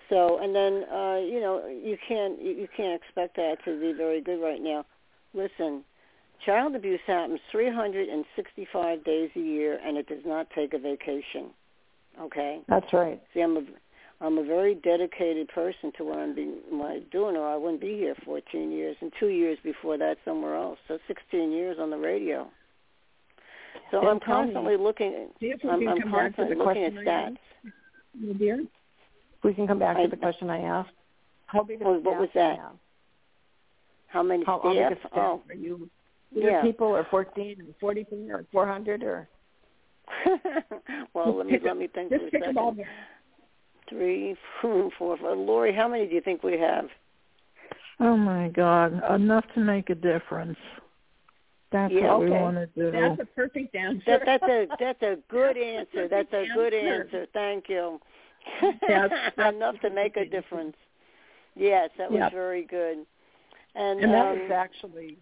So, 0.10 0.40
and 0.42 0.56
then 0.56 0.84
uh, 0.92 1.20
you 1.20 1.40
know, 1.40 1.68
you 1.68 1.98
can't 2.08 2.42
you 2.42 2.52
you 2.52 2.68
can't 2.76 3.00
expect 3.00 3.36
that 3.36 3.58
to 3.66 3.80
be 3.80 3.94
very 3.94 4.22
good 4.22 4.42
right 4.42 4.62
now. 4.62 4.86
Listen, 5.34 5.84
child 6.46 6.76
abuse 6.76 7.00
happens 7.06 7.40
365 7.52 9.04
days 9.04 9.30
a 9.36 9.40
year, 9.40 9.80
and 9.86 9.98
it 9.98 10.08
does 10.08 10.24
not 10.26 10.48
take 10.56 10.74
a 10.74 10.80
vacation. 10.80 11.52
Okay. 12.20 12.60
That's 12.68 12.92
right. 12.94 13.22
See, 13.34 13.42
I'm 13.42 13.58
a 13.58 13.62
I'm 14.22 14.38
a 14.38 14.44
very 14.44 14.76
dedicated 14.76 15.48
person 15.48 15.94
to 15.98 16.04
what 16.04 16.18
I'm 16.20 16.36
being 16.36 16.56
what 16.72 16.92
I'm 16.92 17.04
doing, 17.12 17.38
or 17.38 17.48
I 17.48 17.56
wouldn't 17.56 17.80
be 17.80 17.96
here 17.96 18.16
14 18.26 18.72
years, 18.72 18.98
and 19.02 19.14
two 19.20 19.28
years 19.30 19.58
before 19.64 19.98
that 19.98 20.18
somewhere 20.26 20.56
else. 20.56 20.78
So 20.88 20.98
16 21.08 21.52
years 21.52 21.78
on 21.80 21.90
the 21.90 21.98
radio. 21.98 22.48
So 23.92 24.02
Then 24.02 24.10
I'm 24.10 24.20
tell 24.20 24.42
me, 24.46 24.54
constantly 24.54 24.78
looking. 24.78 25.30
See 25.40 25.48
if 25.48 25.64
we 25.64 25.70
I'm, 25.70 25.80
can 25.80 25.88
I'm 25.90 26.02
come 26.02 26.12
back 26.12 26.32
to 26.32 26.36
constantly 26.36 26.56
the 26.58 26.64
looking 26.64 26.84
at 26.84 26.92
question 26.94 27.06
stats. 27.08 27.38
asked, 28.32 28.38
dear. 28.40 28.66
We 29.44 29.54
can 29.54 29.68
come 29.68 29.80
back 29.80 29.98
I- 29.98 30.04
to 30.04 30.08
the 30.10 30.18
question 30.18 30.50
I 30.50 30.60
asked. 30.60 30.90
How 31.46 31.64
big 31.64 31.82
a 31.82 31.86
what 31.86 32.20
was 32.20 32.30
that? 32.36 32.58
have? 32.60 32.72
How 34.10 34.24
many 34.24 34.44
How, 34.46 34.60
how 34.64 34.74
big 34.74 34.98
staff? 35.00 35.12
Oh, 35.16 35.42
are 35.50 35.56
you? 35.56 35.90
Yeah. 36.32 36.62
people 36.62 36.88
or 36.88 37.06
14 37.10 37.58
or 37.62 37.74
44 37.80 38.20
or 38.36 38.46
400 38.52 39.04
or 39.04 39.28
well, 41.14 41.36
let 41.36 41.46
me 41.48 41.54
pick 41.54 41.64
let 41.64 41.72
up- 41.72 41.78
me 41.78 41.88
think 41.88 42.10
just 42.12 42.22
for 42.22 42.28
a 42.28 42.32
pick 42.32 42.44
them 42.44 42.58
all. 42.58 42.72
second. 42.72 42.86
Three, 43.90 44.36
four, 44.62 44.90
four, 44.98 45.18
five. 45.18 45.38
Lori, 45.38 45.74
how 45.74 45.88
many 45.88 46.06
do 46.08 46.14
you 46.14 46.22
think 46.22 46.44
we 46.44 46.58
have? 46.60 46.86
Oh 48.00 48.16
my 48.16 48.50
God, 48.50 49.02
enough 49.14 49.46
to 49.56 49.60
make 49.60 49.90
a 49.90 49.96
difference. 49.96 50.58
That's 51.72 51.94
Yeah, 51.94 52.12
what 52.16 52.22
we 52.22 52.30
want 52.32 52.56
to 52.58 52.68
do. 52.68 52.92
That's 52.92 53.20
a 53.22 53.26
perfect 53.26 53.76
answer. 53.76 54.04
That 54.08 54.22
that's 54.26 54.44
a 54.44 54.68
that's 54.80 55.02
a 55.02 55.18
good 55.30 55.58
answer. 55.58 56.08
That's 56.08 56.32
a 56.34 56.46
good 56.56 56.74
Answer. 56.74 57.04
answer. 57.04 57.28
Thank 57.34 57.70
you. 57.70 58.00
That's- 58.88 59.32
that's 59.36 59.56
Enough 59.56 59.80
to 59.82 59.90
make 59.90 60.18
a 60.18 60.26
difference. 60.26 60.76
Yes, 61.56 61.90
that 61.98 62.10
was 62.12 62.20
Yep. 62.20 62.32
very 62.32 62.64
good. 62.66 63.06
And, 63.76 64.00
and 64.00 64.14
that 64.14 64.28
um, 64.28 64.40
was 64.40 64.52
actually 64.52 65.18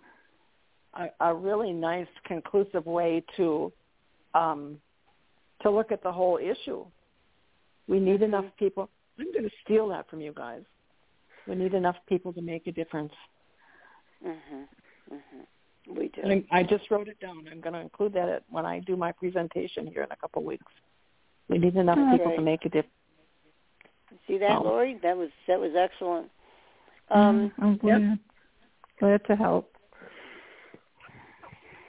a, 0.93 1.07
a 1.19 1.33
really 1.33 1.71
nice 1.73 2.07
conclusive 2.25 2.85
way 2.85 3.23
to 3.37 3.71
um, 4.33 4.77
to 5.61 5.69
look 5.71 5.91
at 5.91 6.03
the 6.03 6.11
whole 6.11 6.37
issue. 6.37 6.85
We 7.87 7.99
need 7.99 8.21
enough 8.21 8.45
people. 8.59 8.89
I'm 9.19 9.31
going 9.31 9.45
to 9.45 9.55
steal 9.63 9.87
that 9.89 10.09
from 10.09 10.21
you 10.21 10.33
guys. 10.35 10.61
We 11.47 11.55
need 11.55 11.73
enough 11.73 11.95
people 12.07 12.33
to 12.33 12.41
make 12.41 12.67
a 12.67 12.71
difference. 12.71 13.13
mhm, 14.25 14.67
mhm. 15.11 15.95
We 15.95 16.09
do. 16.09 16.21
And 16.21 16.43
I, 16.51 16.59
I 16.59 16.63
just 16.63 16.91
wrote 16.91 17.07
it 17.07 17.19
down. 17.21 17.47
I'm 17.49 17.61
going 17.61 17.73
to 17.73 17.79
include 17.79 18.13
that 18.13 18.27
at, 18.27 18.43
when 18.49 18.65
I 18.65 18.79
do 18.79 18.97
my 18.97 19.13
presentation 19.13 19.87
here 19.87 20.03
in 20.03 20.11
a 20.11 20.15
couple 20.17 20.41
of 20.41 20.45
weeks. 20.45 20.65
We 21.47 21.57
need 21.57 21.77
enough 21.77 21.97
people 22.11 22.35
to 22.35 22.41
make 22.41 22.65
a 22.65 22.69
difference. 22.69 22.93
See 24.27 24.37
that, 24.37 24.57
Oh. 24.57 24.63
Lori? 24.63 24.99
That 25.01 25.15
was 25.17 25.29
that 25.47 25.59
was 25.59 25.71
excellent. 25.77 26.29
Um, 27.09 27.51
I'm 27.59 27.77
glad, 27.77 28.19
glad 28.99 29.25
to 29.25 29.35
help. 29.35 29.71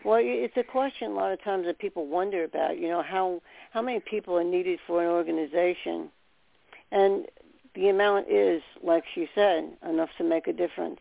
Well, 0.05 0.21
it's 0.23 0.57
a 0.57 0.63
question 0.63 1.11
a 1.11 1.15
lot 1.15 1.33
of 1.33 1.43
times 1.43 1.67
that 1.67 1.79
people 1.79 2.07
wonder 2.07 2.45
about. 2.45 2.79
You 2.79 2.89
know, 2.89 3.03
how 3.03 3.43
how 3.73 3.83
many 3.83 4.01
people 4.01 4.39
are 4.39 4.45
needed 4.45 4.79
for 4.87 5.03
an 5.03 5.09
organization, 5.11 6.11
and 6.91 7.27
the 7.75 7.89
amount 7.89 8.29
is, 8.31 8.63
like 8.83 9.05
she 9.15 9.29
said, 9.35 9.71
enough 9.89 10.09
to 10.19 10.25
make 10.25 10.47
a 10.47 10.53
difference. 10.53 11.01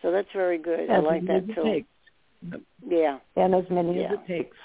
So 0.00 0.10
that's 0.12 0.28
very 0.32 0.58
good. 0.58 0.88
I 0.90 0.98
like 0.98 1.22
many 1.24 1.40
that 1.40 1.50
as 1.50 1.50
it 1.50 1.54
too. 1.54 1.62
takes. 1.64 2.64
Yeah. 2.86 3.18
And 3.36 3.54
as 3.54 3.68
many 3.68 4.00
Yeah. 4.00 4.12
as 4.12 4.18
it 4.18 4.26
takes. 4.26 4.56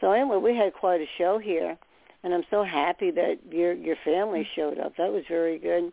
So 0.00 0.12
anyway, 0.12 0.36
we 0.38 0.56
had 0.56 0.74
quite 0.74 1.00
a 1.00 1.06
show 1.18 1.38
here, 1.38 1.76
and 2.22 2.32
I'm 2.32 2.44
so 2.50 2.62
happy 2.62 3.10
that 3.10 3.38
your 3.50 3.72
your 3.74 3.96
family 4.04 4.48
showed 4.54 4.78
up. 4.78 4.96
That 4.96 5.12
was 5.12 5.24
very 5.28 5.58
good. 5.58 5.92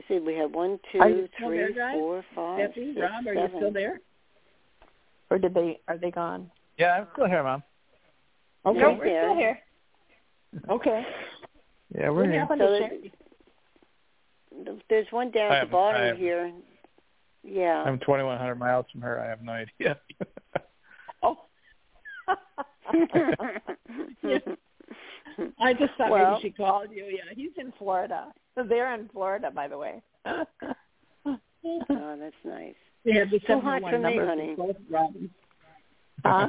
You 0.00 0.16
see, 0.16 0.24
we 0.24 0.34
have 0.36 0.52
one, 0.52 0.78
Are 0.98 1.10
you 1.10 1.28
still 1.36 1.50
there, 1.50 1.92
four, 1.92 2.24
five, 2.34 2.68
Betsy, 2.68 2.94
six, 2.94 3.00
Rob, 3.02 3.26
are 3.26 3.34
you 3.34 3.48
still 3.54 3.70
there? 3.72 4.00
Or 5.28 5.38
did 5.38 5.52
they 5.52 5.78
are 5.88 5.98
they 5.98 6.10
gone? 6.10 6.50
Yeah, 6.78 6.92
I'm 7.00 7.06
still 7.12 7.26
here, 7.26 7.42
Mom. 7.42 7.62
Okay. 8.64 8.78
No, 8.78 8.92
we're 8.94 9.04
still 9.04 9.36
here. 9.36 9.58
Okay. 10.70 11.06
Yeah, 11.94 12.08
we're 12.08 12.22
What 12.22 12.30
here. 12.30 12.40
happened 12.40 12.60
So 12.64 12.66
to 12.66 12.88
that- 14.64 14.80
There's 14.88 15.06
one 15.10 15.30
down 15.32 15.52
I 15.52 15.58
at 15.58 15.64
the 15.66 15.70
bottom 15.72 16.00
haven't. 16.00 16.18
here. 16.20 16.52
Yeah. 17.42 17.82
I'm 17.82 17.98
2,100 17.98 18.54
miles 18.54 18.86
from 18.90 19.02
her. 19.02 19.20
I 19.20 19.28
have 19.28 19.42
no 19.42 19.52
idea. 19.52 20.00
Oh. 21.22 21.36
Yeah. 24.22 24.38
I 25.60 25.72
just 25.72 25.92
thought 25.96 26.10
Well- 26.10 26.32
maybe 26.32 26.42
she 26.42 26.50
called 26.50 26.90
you. 26.92 27.04
Yeah, 27.06 27.32
he's 27.34 27.52
in 27.56 27.72
Florida. 27.78 28.32
They're 28.56 28.92
in 28.94 29.08
Florida, 29.08 29.50
by 29.50 29.68
the 29.68 29.78
way. 29.78 30.02
oh, 30.26 30.46
that's 31.24 32.34
nice. 32.44 32.74
they 33.04 33.12
have 33.14 33.30
the 33.30 33.38
Too 33.40 33.60
hot 33.60 33.80
for 33.82 33.98
me, 33.98 34.16
number 34.16 34.26
honey. 34.26 34.56
Huh? 36.24 36.48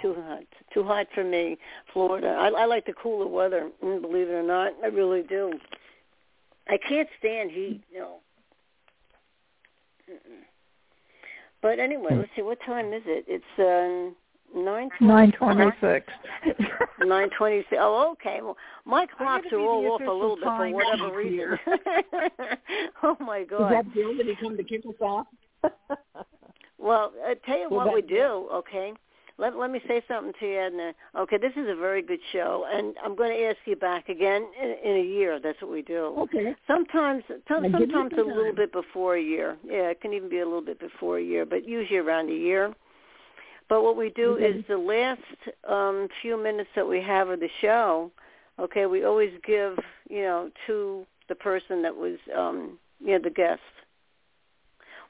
Too 0.00 0.14
hot. 0.26 0.44
Too 0.72 0.84
hot 0.84 1.06
for 1.14 1.24
me. 1.24 1.58
Florida. 1.92 2.28
I, 2.28 2.48
I 2.48 2.64
like 2.64 2.86
the 2.86 2.94
cooler 2.94 3.26
weather. 3.26 3.70
mm, 3.84 4.00
Believe 4.00 4.28
it 4.28 4.32
or 4.32 4.42
not, 4.42 4.72
I 4.82 4.86
really 4.86 5.22
do. 5.22 5.52
I 6.68 6.78
can't 6.88 7.08
stand 7.18 7.50
heat. 7.50 7.82
You 7.92 7.98
know. 7.98 8.16
Mm-mm. 10.10 10.42
But 11.62 11.78
anyway, 11.78 12.10
let's 12.12 12.30
see. 12.34 12.42
What 12.42 12.58
time 12.64 12.94
is 12.94 13.02
it? 13.04 13.24
It's 13.28 13.44
um, 13.58 14.16
Nine 14.54 14.90
twenty-six. 15.38 16.06
Nine 17.00 17.30
twenty. 17.36 17.64
Oh, 17.78 18.12
okay. 18.12 18.40
Well, 18.42 18.56
my 18.84 19.06
clocks 19.06 19.46
are 19.52 19.58
all 19.58 19.86
off 19.92 20.00
a 20.00 20.04
little 20.10 20.36
bit 20.36 20.44
for 20.44 20.70
whatever 20.70 21.16
reason. 21.16 21.58
oh 23.02 23.16
my 23.20 23.44
God! 23.44 23.72
Is 23.72 23.76
that 23.76 23.94
Bill? 23.94 24.16
Did 24.16 24.26
he 24.26 24.36
come 24.36 24.56
to 24.56 24.64
kick 24.64 24.82
us 24.86 24.94
off? 25.00 25.26
Well, 26.80 27.12
I 27.26 27.34
tell 27.44 27.58
you 27.58 27.68
Well, 27.70 27.86
what 27.86 27.94
we 27.94 28.02
do, 28.02 28.48
okay? 28.52 28.92
Let 29.38 29.56
let 29.56 29.70
me 29.70 29.80
say 29.86 30.02
something 30.08 30.32
to 30.40 30.46
you, 30.46 30.58
Edna. 30.58 30.92
Uh, 31.14 31.20
okay, 31.22 31.38
this 31.38 31.52
is 31.52 31.66
a 31.68 31.74
very 31.74 32.02
good 32.02 32.20
show, 32.32 32.66
and 32.70 32.94
I'm 33.02 33.16
going 33.16 33.30
to 33.30 33.44
ask 33.44 33.56
you 33.64 33.76
back 33.76 34.08
again 34.10 34.46
in, 34.62 34.76
in 34.84 34.96
a 34.98 35.02
year. 35.02 35.40
That's 35.42 35.60
what 35.62 35.70
we 35.70 35.80
do. 35.80 36.14
Okay. 36.18 36.54
Sometimes, 36.66 37.22
some, 37.48 37.62
Now, 37.62 37.78
give 37.78 37.88
me 37.88 37.94
sometimes 37.94 38.20
a 38.20 38.36
little 38.36 38.54
bit 38.54 38.70
before 38.72 39.16
a 39.16 39.22
year. 39.22 39.56
Yeah, 39.64 39.88
it 39.90 40.00
can 40.02 40.12
even 40.12 40.28
be 40.28 40.40
a 40.40 40.44
little 40.44 40.64
bit 40.64 40.78
before 40.78 41.18
a 41.18 41.22
year, 41.22 41.46
but 41.46 41.66
usually 41.66 41.98
around 41.98 42.28
a 42.28 42.34
year. 42.34 42.74
But 43.70 43.84
what 43.84 43.96
we 43.96 44.10
do 44.10 44.34
Okay. 44.34 44.58
is 44.58 44.64
the 44.66 44.76
last 44.76 45.20
um, 45.66 46.08
few 46.20 46.36
minutes 46.36 46.68
that 46.74 46.86
we 46.86 47.00
have 47.00 47.28
of 47.28 47.38
the 47.38 47.48
show. 47.60 48.10
Okay, 48.58 48.84
we 48.84 49.04
always 49.04 49.32
give 49.46 49.78
you 50.10 50.22
know 50.22 50.50
to 50.66 51.06
the 51.28 51.36
person 51.36 51.80
that 51.82 51.96
was 51.96 52.18
um, 52.36 52.78
you 52.98 53.12
know 53.12 53.20
the 53.22 53.30
guest. 53.30 53.62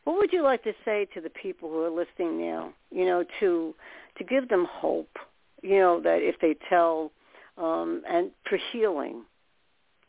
What 0.04 0.16
would 0.18 0.32
you 0.32 0.42
like 0.42 0.62
to 0.64 0.74
say 0.84 1.06
to 1.14 1.22
the 1.22 1.30
people 1.30 1.70
who 1.70 1.82
are 1.82 1.90
listening 1.90 2.38
now? 2.38 2.74
You 2.90 3.06
know, 3.06 3.24
to 3.40 3.74
to 4.18 4.24
give 4.24 4.48
them 4.50 4.66
hope. 4.70 5.16
You 5.62 5.78
know 5.78 6.00
that 6.02 6.18
if 6.20 6.38
they 6.40 6.54
tell, 6.68 7.12
um, 7.56 8.02
and 8.06 8.30
for 8.46 8.58
healing, 8.72 9.24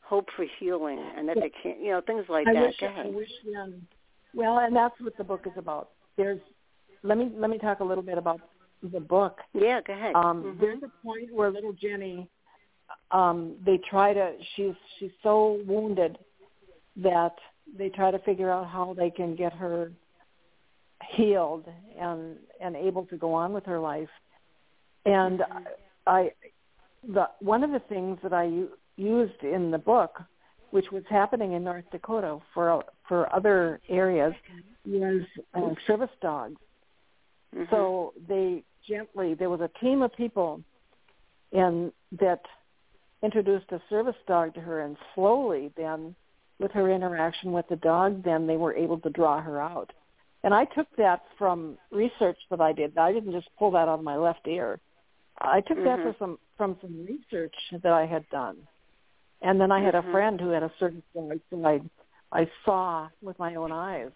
hope 0.01 0.27
for 0.35 0.45
healing, 0.59 0.99
and 1.17 1.27
that 1.29 1.37
they 1.39 1.51
can't. 1.63 1.79
You 1.79 1.91
know, 1.91 2.01
things 2.01 2.25
like 2.27 2.47
I 2.47 2.53
that. 2.53 2.63
wish 2.63 2.79
Go 2.81 2.87
I 2.87 3.07
wish 3.07 3.29
um 3.57 3.81
well 4.33 4.59
and 4.59 4.75
that's 4.75 4.99
what 4.99 5.17
the 5.17 5.23
book 5.23 5.45
is 5.45 5.57
about. 5.57 5.91
There's 6.17 6.39
let 7.03 7.17
me 7.17 7.31
let 7.35 7.49
me 7.49 7.57
talk 7.57 7.79
a 7.79 7.83
little 7.83 8.03
bit 8.03 8.17
about 8.17 8.41
the 8.83 8.99
book. 8.99 9.39
Yeah, 9.53 9.81
go 9.81 9.93
ahead. 9.93 10.15
Um 10.15 10.43
Mhm. 10.43 10.59
there's 10.59 10.83
a 10.83 10.91
point 11.05 11.33
where 11.33 11.51
little 11.51 11.73
Jenny 11.73 12.29
um 13.11 13.55
they 13.65 13.77
try 13.77 14.13
to 14.13 14.35
she's 14.55 14.75
she's 14.97 15.11
so 15.23 15.61
wounded 15.65 16.17
that 16.97 17.35
they 17.77 17.89
try 17.89 18.11
to 18.11 18.19
figure 18.19 18.49
out 18.49 18.67
how 18.67 18.93
they 18.93 19.09
can 19.09 19.35
get 19.35 19.53
her 19.53 19.91
healed 21.09 21.65
and 21.97 22.37
and 22.59 22.75
able 22.75 23.05
to 23.07 23.17
go 23.17 23.33
on 23.33 23.53
with 23.53 23.65
her 23.65 23.79
life. 23.79 24.09
And 25.05 25.39
Mm-hmm. 25.39 25.67
I 26.07 26.31
the 27.07 27.29
one 27.39 27.63
of 27.63 27.71
the 27.71 27.79
things 27.87 28.19
that 28.23 28.33
I 28.33 28.43
u- 28.45 28.77
used 28.97 29.43
in 29.43 29.71
the 29.71 29.77
book 29.77 30.21
which 30.71 30.89
was 30.91 31.03
happening 31.09 31.53
in 31.53 31.63
North 31.63 31.85
Dakota 31.91 32.39
for 32.53 32.83
for 33.07 33.33
other 33.35 33.81
areas 33.89 34.33
was 34.85 35.21
uh, 35.53 35.73
service 35.85 36.09
dogs. 36.21 36.59
Mhm. 37.55 37.69
So 37.69 38.13
they 38.27 38.63
gently 38.87 39.33
there 39.33 39.49
was 39.49 39.61
a 39.61 39.69
team 39.79 40.01
of 40.01 40.13
people 40.15 40.63
and 41.51 41.91
that 42.13 42.41
introduced 43.21 43.71
a 43.71 43.81
service 43.89 44.15
dog 44.27 44.53
to 44.55 44.61
her 44.61 44.81
and 44.81 44.97
slowly 45.13 45.71
then 45.75 46.15
with 46.59 46.71
her 46.71 46.89
interaction 46.89 47.51
with 47.51 47.67
the 47.67 47.75
dog 47.75 48.23
then 48.23 48.47
they 48.47 48.57
were 48.57 48.73
able 48.73 48.99
to 48.99 49.09
draw 49.09 49.41
her 49.41 49.61
out. 49.61 49.91
And 50.43 50.53
I 50.53 50.65
took 50.65 50.87
that 50.97 51.21
from 51.37 51.77
research 51.91 52.37
that 52.49 52.61
I 52.61 52.73
did. 52.73 52.97
I 52.97 53.11
didn't 53.13 53.33
just 53.33 53.49
pull 53.59 53.71
that 53.71 53.87
out 53.87 53.99
of 53.99 54.03
my 54.03 54.15
left 54.15 54.47
ear. 54.47 54.79
I 55.39 55.61
took 55.61 55.77
that 55.83 55.99
Mhm. 55.99 56.03
from 56.03 56.15
some 56.17 56.39
from 56.57 56.77
some 56.81 57.05
research 57.05 57.55
that 57.71 57.91
I 57.91 58.05
had 58.05 58.27
done. 58.29 58.67
And 59.41 59.59
then 59.59 59.71
I 59.71 59.81
had 59.81 59.93
Mhm. 59.95 60.07
a 60.07 60.11
friend 60.11 60.39
who 60.39 60.49
had 60.49 60.63
a 60.63 60.71
service 60.79 61.03
dog 61.13 61.39
so 61.49 61.65
I 61.65 61.81
I 62.31 62.49
saw 62.63 63.09
with 63.21 63.37
my 63.39 63.55
own 63.55 63.71
eyes. 63.71 64.11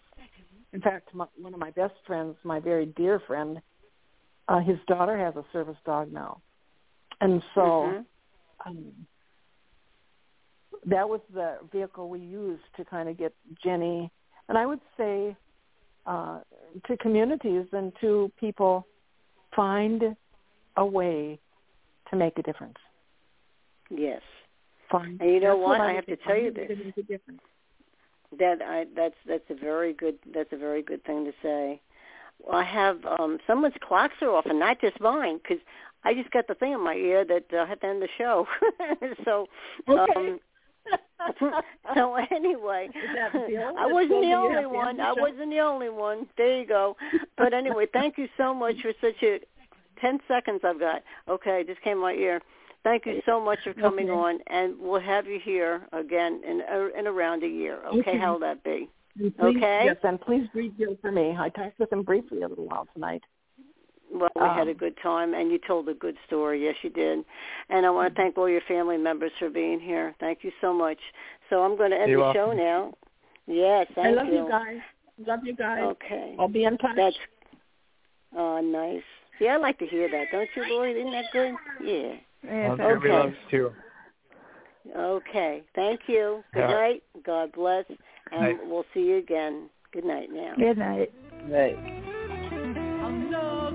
In 0.76 0.82
fact, 0.82 1.08
my, 1.14 1.24
one 1.40 1.54
of 1.54 1.58
my 1.60 1.70
best 1.70 1.94
friends, 2.06 2.36
my 2.44 2.60
very 2.60 2.84
dear 2.84 3.18
friend, 3.26 3.62
uh, 4.48 4.60
his 4.60 4.76
daughter 4.86 5.16
has 5.16 5.34
a 5.34 5.44
service 5.50 5.78
dog 5.86 6.12
now, 6.12 6.42
and 7.22 7.42
so 7.54 7.60
Mhm. 7.62 8.04
um, 8.66 9.06
that 10.84 11.08
was 11.08 11.22
the 11.32 11.58
vehicle 11.72 12.10
we 12.10 12.20
used 12.20 12.68
to 12.76 12.84
kind 12.84 13.08
of 13.08 13.16
get 13.16 13.32
Jenny, 13.64 14.10
and 14.48 14.58
I 14.58 14.66
would 14.66 14.82
say 14.98 15.34
uh, 16.04 16.40
to 16.86 16.96
communities 16.98 17.66
and 17.72 17.90
to 18.02 18.30
people, 18.38 18.86
find 19.56 20.14
a 20.76 20.84
way 20.84 21.40
to 22.10 22.16
make 22.16 22.38
a 22.38 22.42
difference. 22.42 22.78
Yes. 23.90 24.22
Find, 24.90 25.20
And 25.20 25.30
you 25.32 25.40
know 25.40 25.56
that's 25.56 25.66
what? 25.66 25.80
I 25.80 25.90
I 25.90 25.94
have 25.94 26.06
to 26.06 26.16
tell 26.16 26.36
you 26.36 26.52
this. 26.52 26.68
to 26.68 26.76
make 26.76 26.96
a 26.98 27.02
difference. 27.02 27.40
That 28.38 28.62
I 28.62 28.86
that's 28.94 29.14
that's 29.26 29.48
a 29.50 29.54
very 29.54 29.92
good 29.92 30.18
that's 30.34 30.52
a 30.52 30.56
very 30.56 30.82
good 30.82 31.04
thing 31.04 31.24
to 31.24 31.32
say. 31.42 31.80
I 32.52 32.64
have 32.64 33.04
um 33.18 33.38
someone's 33.46 33.74
clocks 33.80 34.14
are 34.22 34.30
off 34.30 34.46
and 34.46 34.58
not 34.58 34.80
just 34.80 35.00
mine 35.00 35.38
because 35.38 35.62
I 36.04 36.14
just 36.14 36.30
got 36.30 36.46
the 36.46 36.54
thing 36.54 36.72
in 36.72 36.82
my 36.82 36.94
ear 36.94 37.24
that 37.24 37.44
uh, 37.52 37.62
I 37.62 37.66
have 37.66 37.80
to 37.80 37.86
end 37.86 38.02
the 38.02 38.08
show. 38.18 38.46
so 39.24 39.46
Okay. 39.88 40.12
um 40.16 40.40
so 41.94 42.14
anyway. 42.30 42.88
I 43.18 43.86
wasn't 43.86 44.22
the 44.22 44.32
only 44.32 44.66
one. 44.66 45.00
I 45.00 45.12
wasn't 45.12 45.50
the 45.50 45.60
only 45.60 45.88
one. 45.88 46.26
There 46.36 46.60
you 46.60 46.66
go. 46.66 46.96
But 47.36 47.52
anyway, 47.52 47.86
thank 47.92 48.18
you 48.18 48.28
so 48.36 48.54
much 48.54 48.76
for 48.82 48.92
such 49.00 49.22
a 49.22 49.40
ten 50.00 50.20
seconds 50.28 50.60
I've 50.64 50.78
got. 50.78 51.02
Okay, 51.28 51.64
just 51.66 51.80
came 51.82 52.00
my 52.00 52.12
ear. 52.12 52.40
Thank 52.86 53.04
you 53.04 53.20
so 53.26 53.40
much 53.40 53.58
for 53.64 53.74
coming 53.74 54.08
Okay. 54.10 54.16
on, 54.16 54.38
and 54.46 54.78
we'll 54.78 55.00
have 55.00 55.26
you 55.26 55.40
here 55.40 55.88
again 55.92 56.40
in 56.46 56.62
uh, 56.62 56.86
in 56.96 57.08
around 57.08 57.42
a 57.42 57.48
year. 57.48 57.78
Okay, 57.86 57.98
Okay. 57.98 58.16
how'll 58.16 58.38
that 58.38 58.62
be? 58.62 58.88
Please- 59.18 59.32
Okay. 59.40 59.86
Yes, 59.86 59.96
and 60.04 60.20
please 60.20 60.46
greet 60.52 60.78
Bill 60.78 60.96
for 61.00 61.10
me. 61.10 61.34
I 61.36 61.48
talked 61.48 61.80
with 61.80 61.92
him 61.92 62.02
briefly 62.04 62.42
a 62.42 62.48
little 62.48 62.66
while 62.66 62.86
tonight. 62.94 63.24
Well, 64.12 64.30
we 64.36 64.42
had 64.42 64.68
a 64.68 64.70
Um, 64.70 64.76
good 64.76 64.96
time, 64.98 65.34
and 65.34 65.50
you 65.50 65.58
told 65.58 65.88
a 65.88 65.94
good 65.94 66.16
story. 66.28 66.62
Yes, 66.62 66.76
you 66.84 66.90
did. 66.90 67.24
And 67.70 67.84
I 67.84 67.90
want 67.90 68.14
to 68.14 68.22
thank 68.22 68.38
all 68.38 68.48
your 68.48 68.60
family 68.60 68.98
members 68.98 69.32
for 69.40 69.50
being 69.50 69.80
here. 69.80 70.14
Thank 70.20 70.44
you 70.44 70.52
so 70.60 70.72
much. 70.72 71.00
So 71.50 71.64
I'm 71.64 71.74
going 71.76 71.90
to 71.90 71.98
end 72.00 72.08
You're 72.12 72.24
the 72.28 72.32
show 72.34 72.52
now. 72.52 72.94
Yes, 73.48 73.88
thank 73.96 74.06
I 74.06 74.10
love 74.22 74.32
you. 74.32 74.46
guys. 74.48 74.80
Love 75.26 75.44
you 75.44 75.54
guys. 75.56 75.82
Okay. 75.82 76.36
I'll 76.38 76.46
be 76.46 76.62
in 76.62 76.78
touch. 76.78 76.94
That's 76.94 77.18
oh 78.36 78.60
nice. 78.60 79.02
Yeah, 79.40 79.54
I 79.54 79.56
like 79.56 79.78
to 79.80 79.86
hear 79.86 80.08
that, 80.08 80.30
don't 80.30 80.48
you, 80.54 80.62
Lloyd? 80.72 80.96
Isn't 80.96 81.10
that 81.10 81.32
good? 81.32 81.54
Yeah. 81.82 82.14
Yeah, 82.46 82.68
Well, 82.68 82.76
thank 82.76 83.04
Okay. 83.04 83.12
loves 83.12 83.36
too. 83.50 83.72
Okay. 84.96 85.62
Thank 85.74 86.00
you. 86.08 86.44
Good 86.52 86.60
Yeah. 86.60 86.66
night. 86.68 87.02
God 87.24 87.52
bless, 87.52 87.84
and 88.30 88.40
Night. 88.40 88.66
we'll 88.66 88.86
see 88.94 89.00
you 89.00 89.16
again. 89.16 89.68
Good 89.92 90.04
night 90.04 90.30
now. 90.30 90.54
Good 90.56 90.78
night. 90.78 91.12
Right. 91.48 91.76
I'll 93.02 93.12
know 93.12 93.72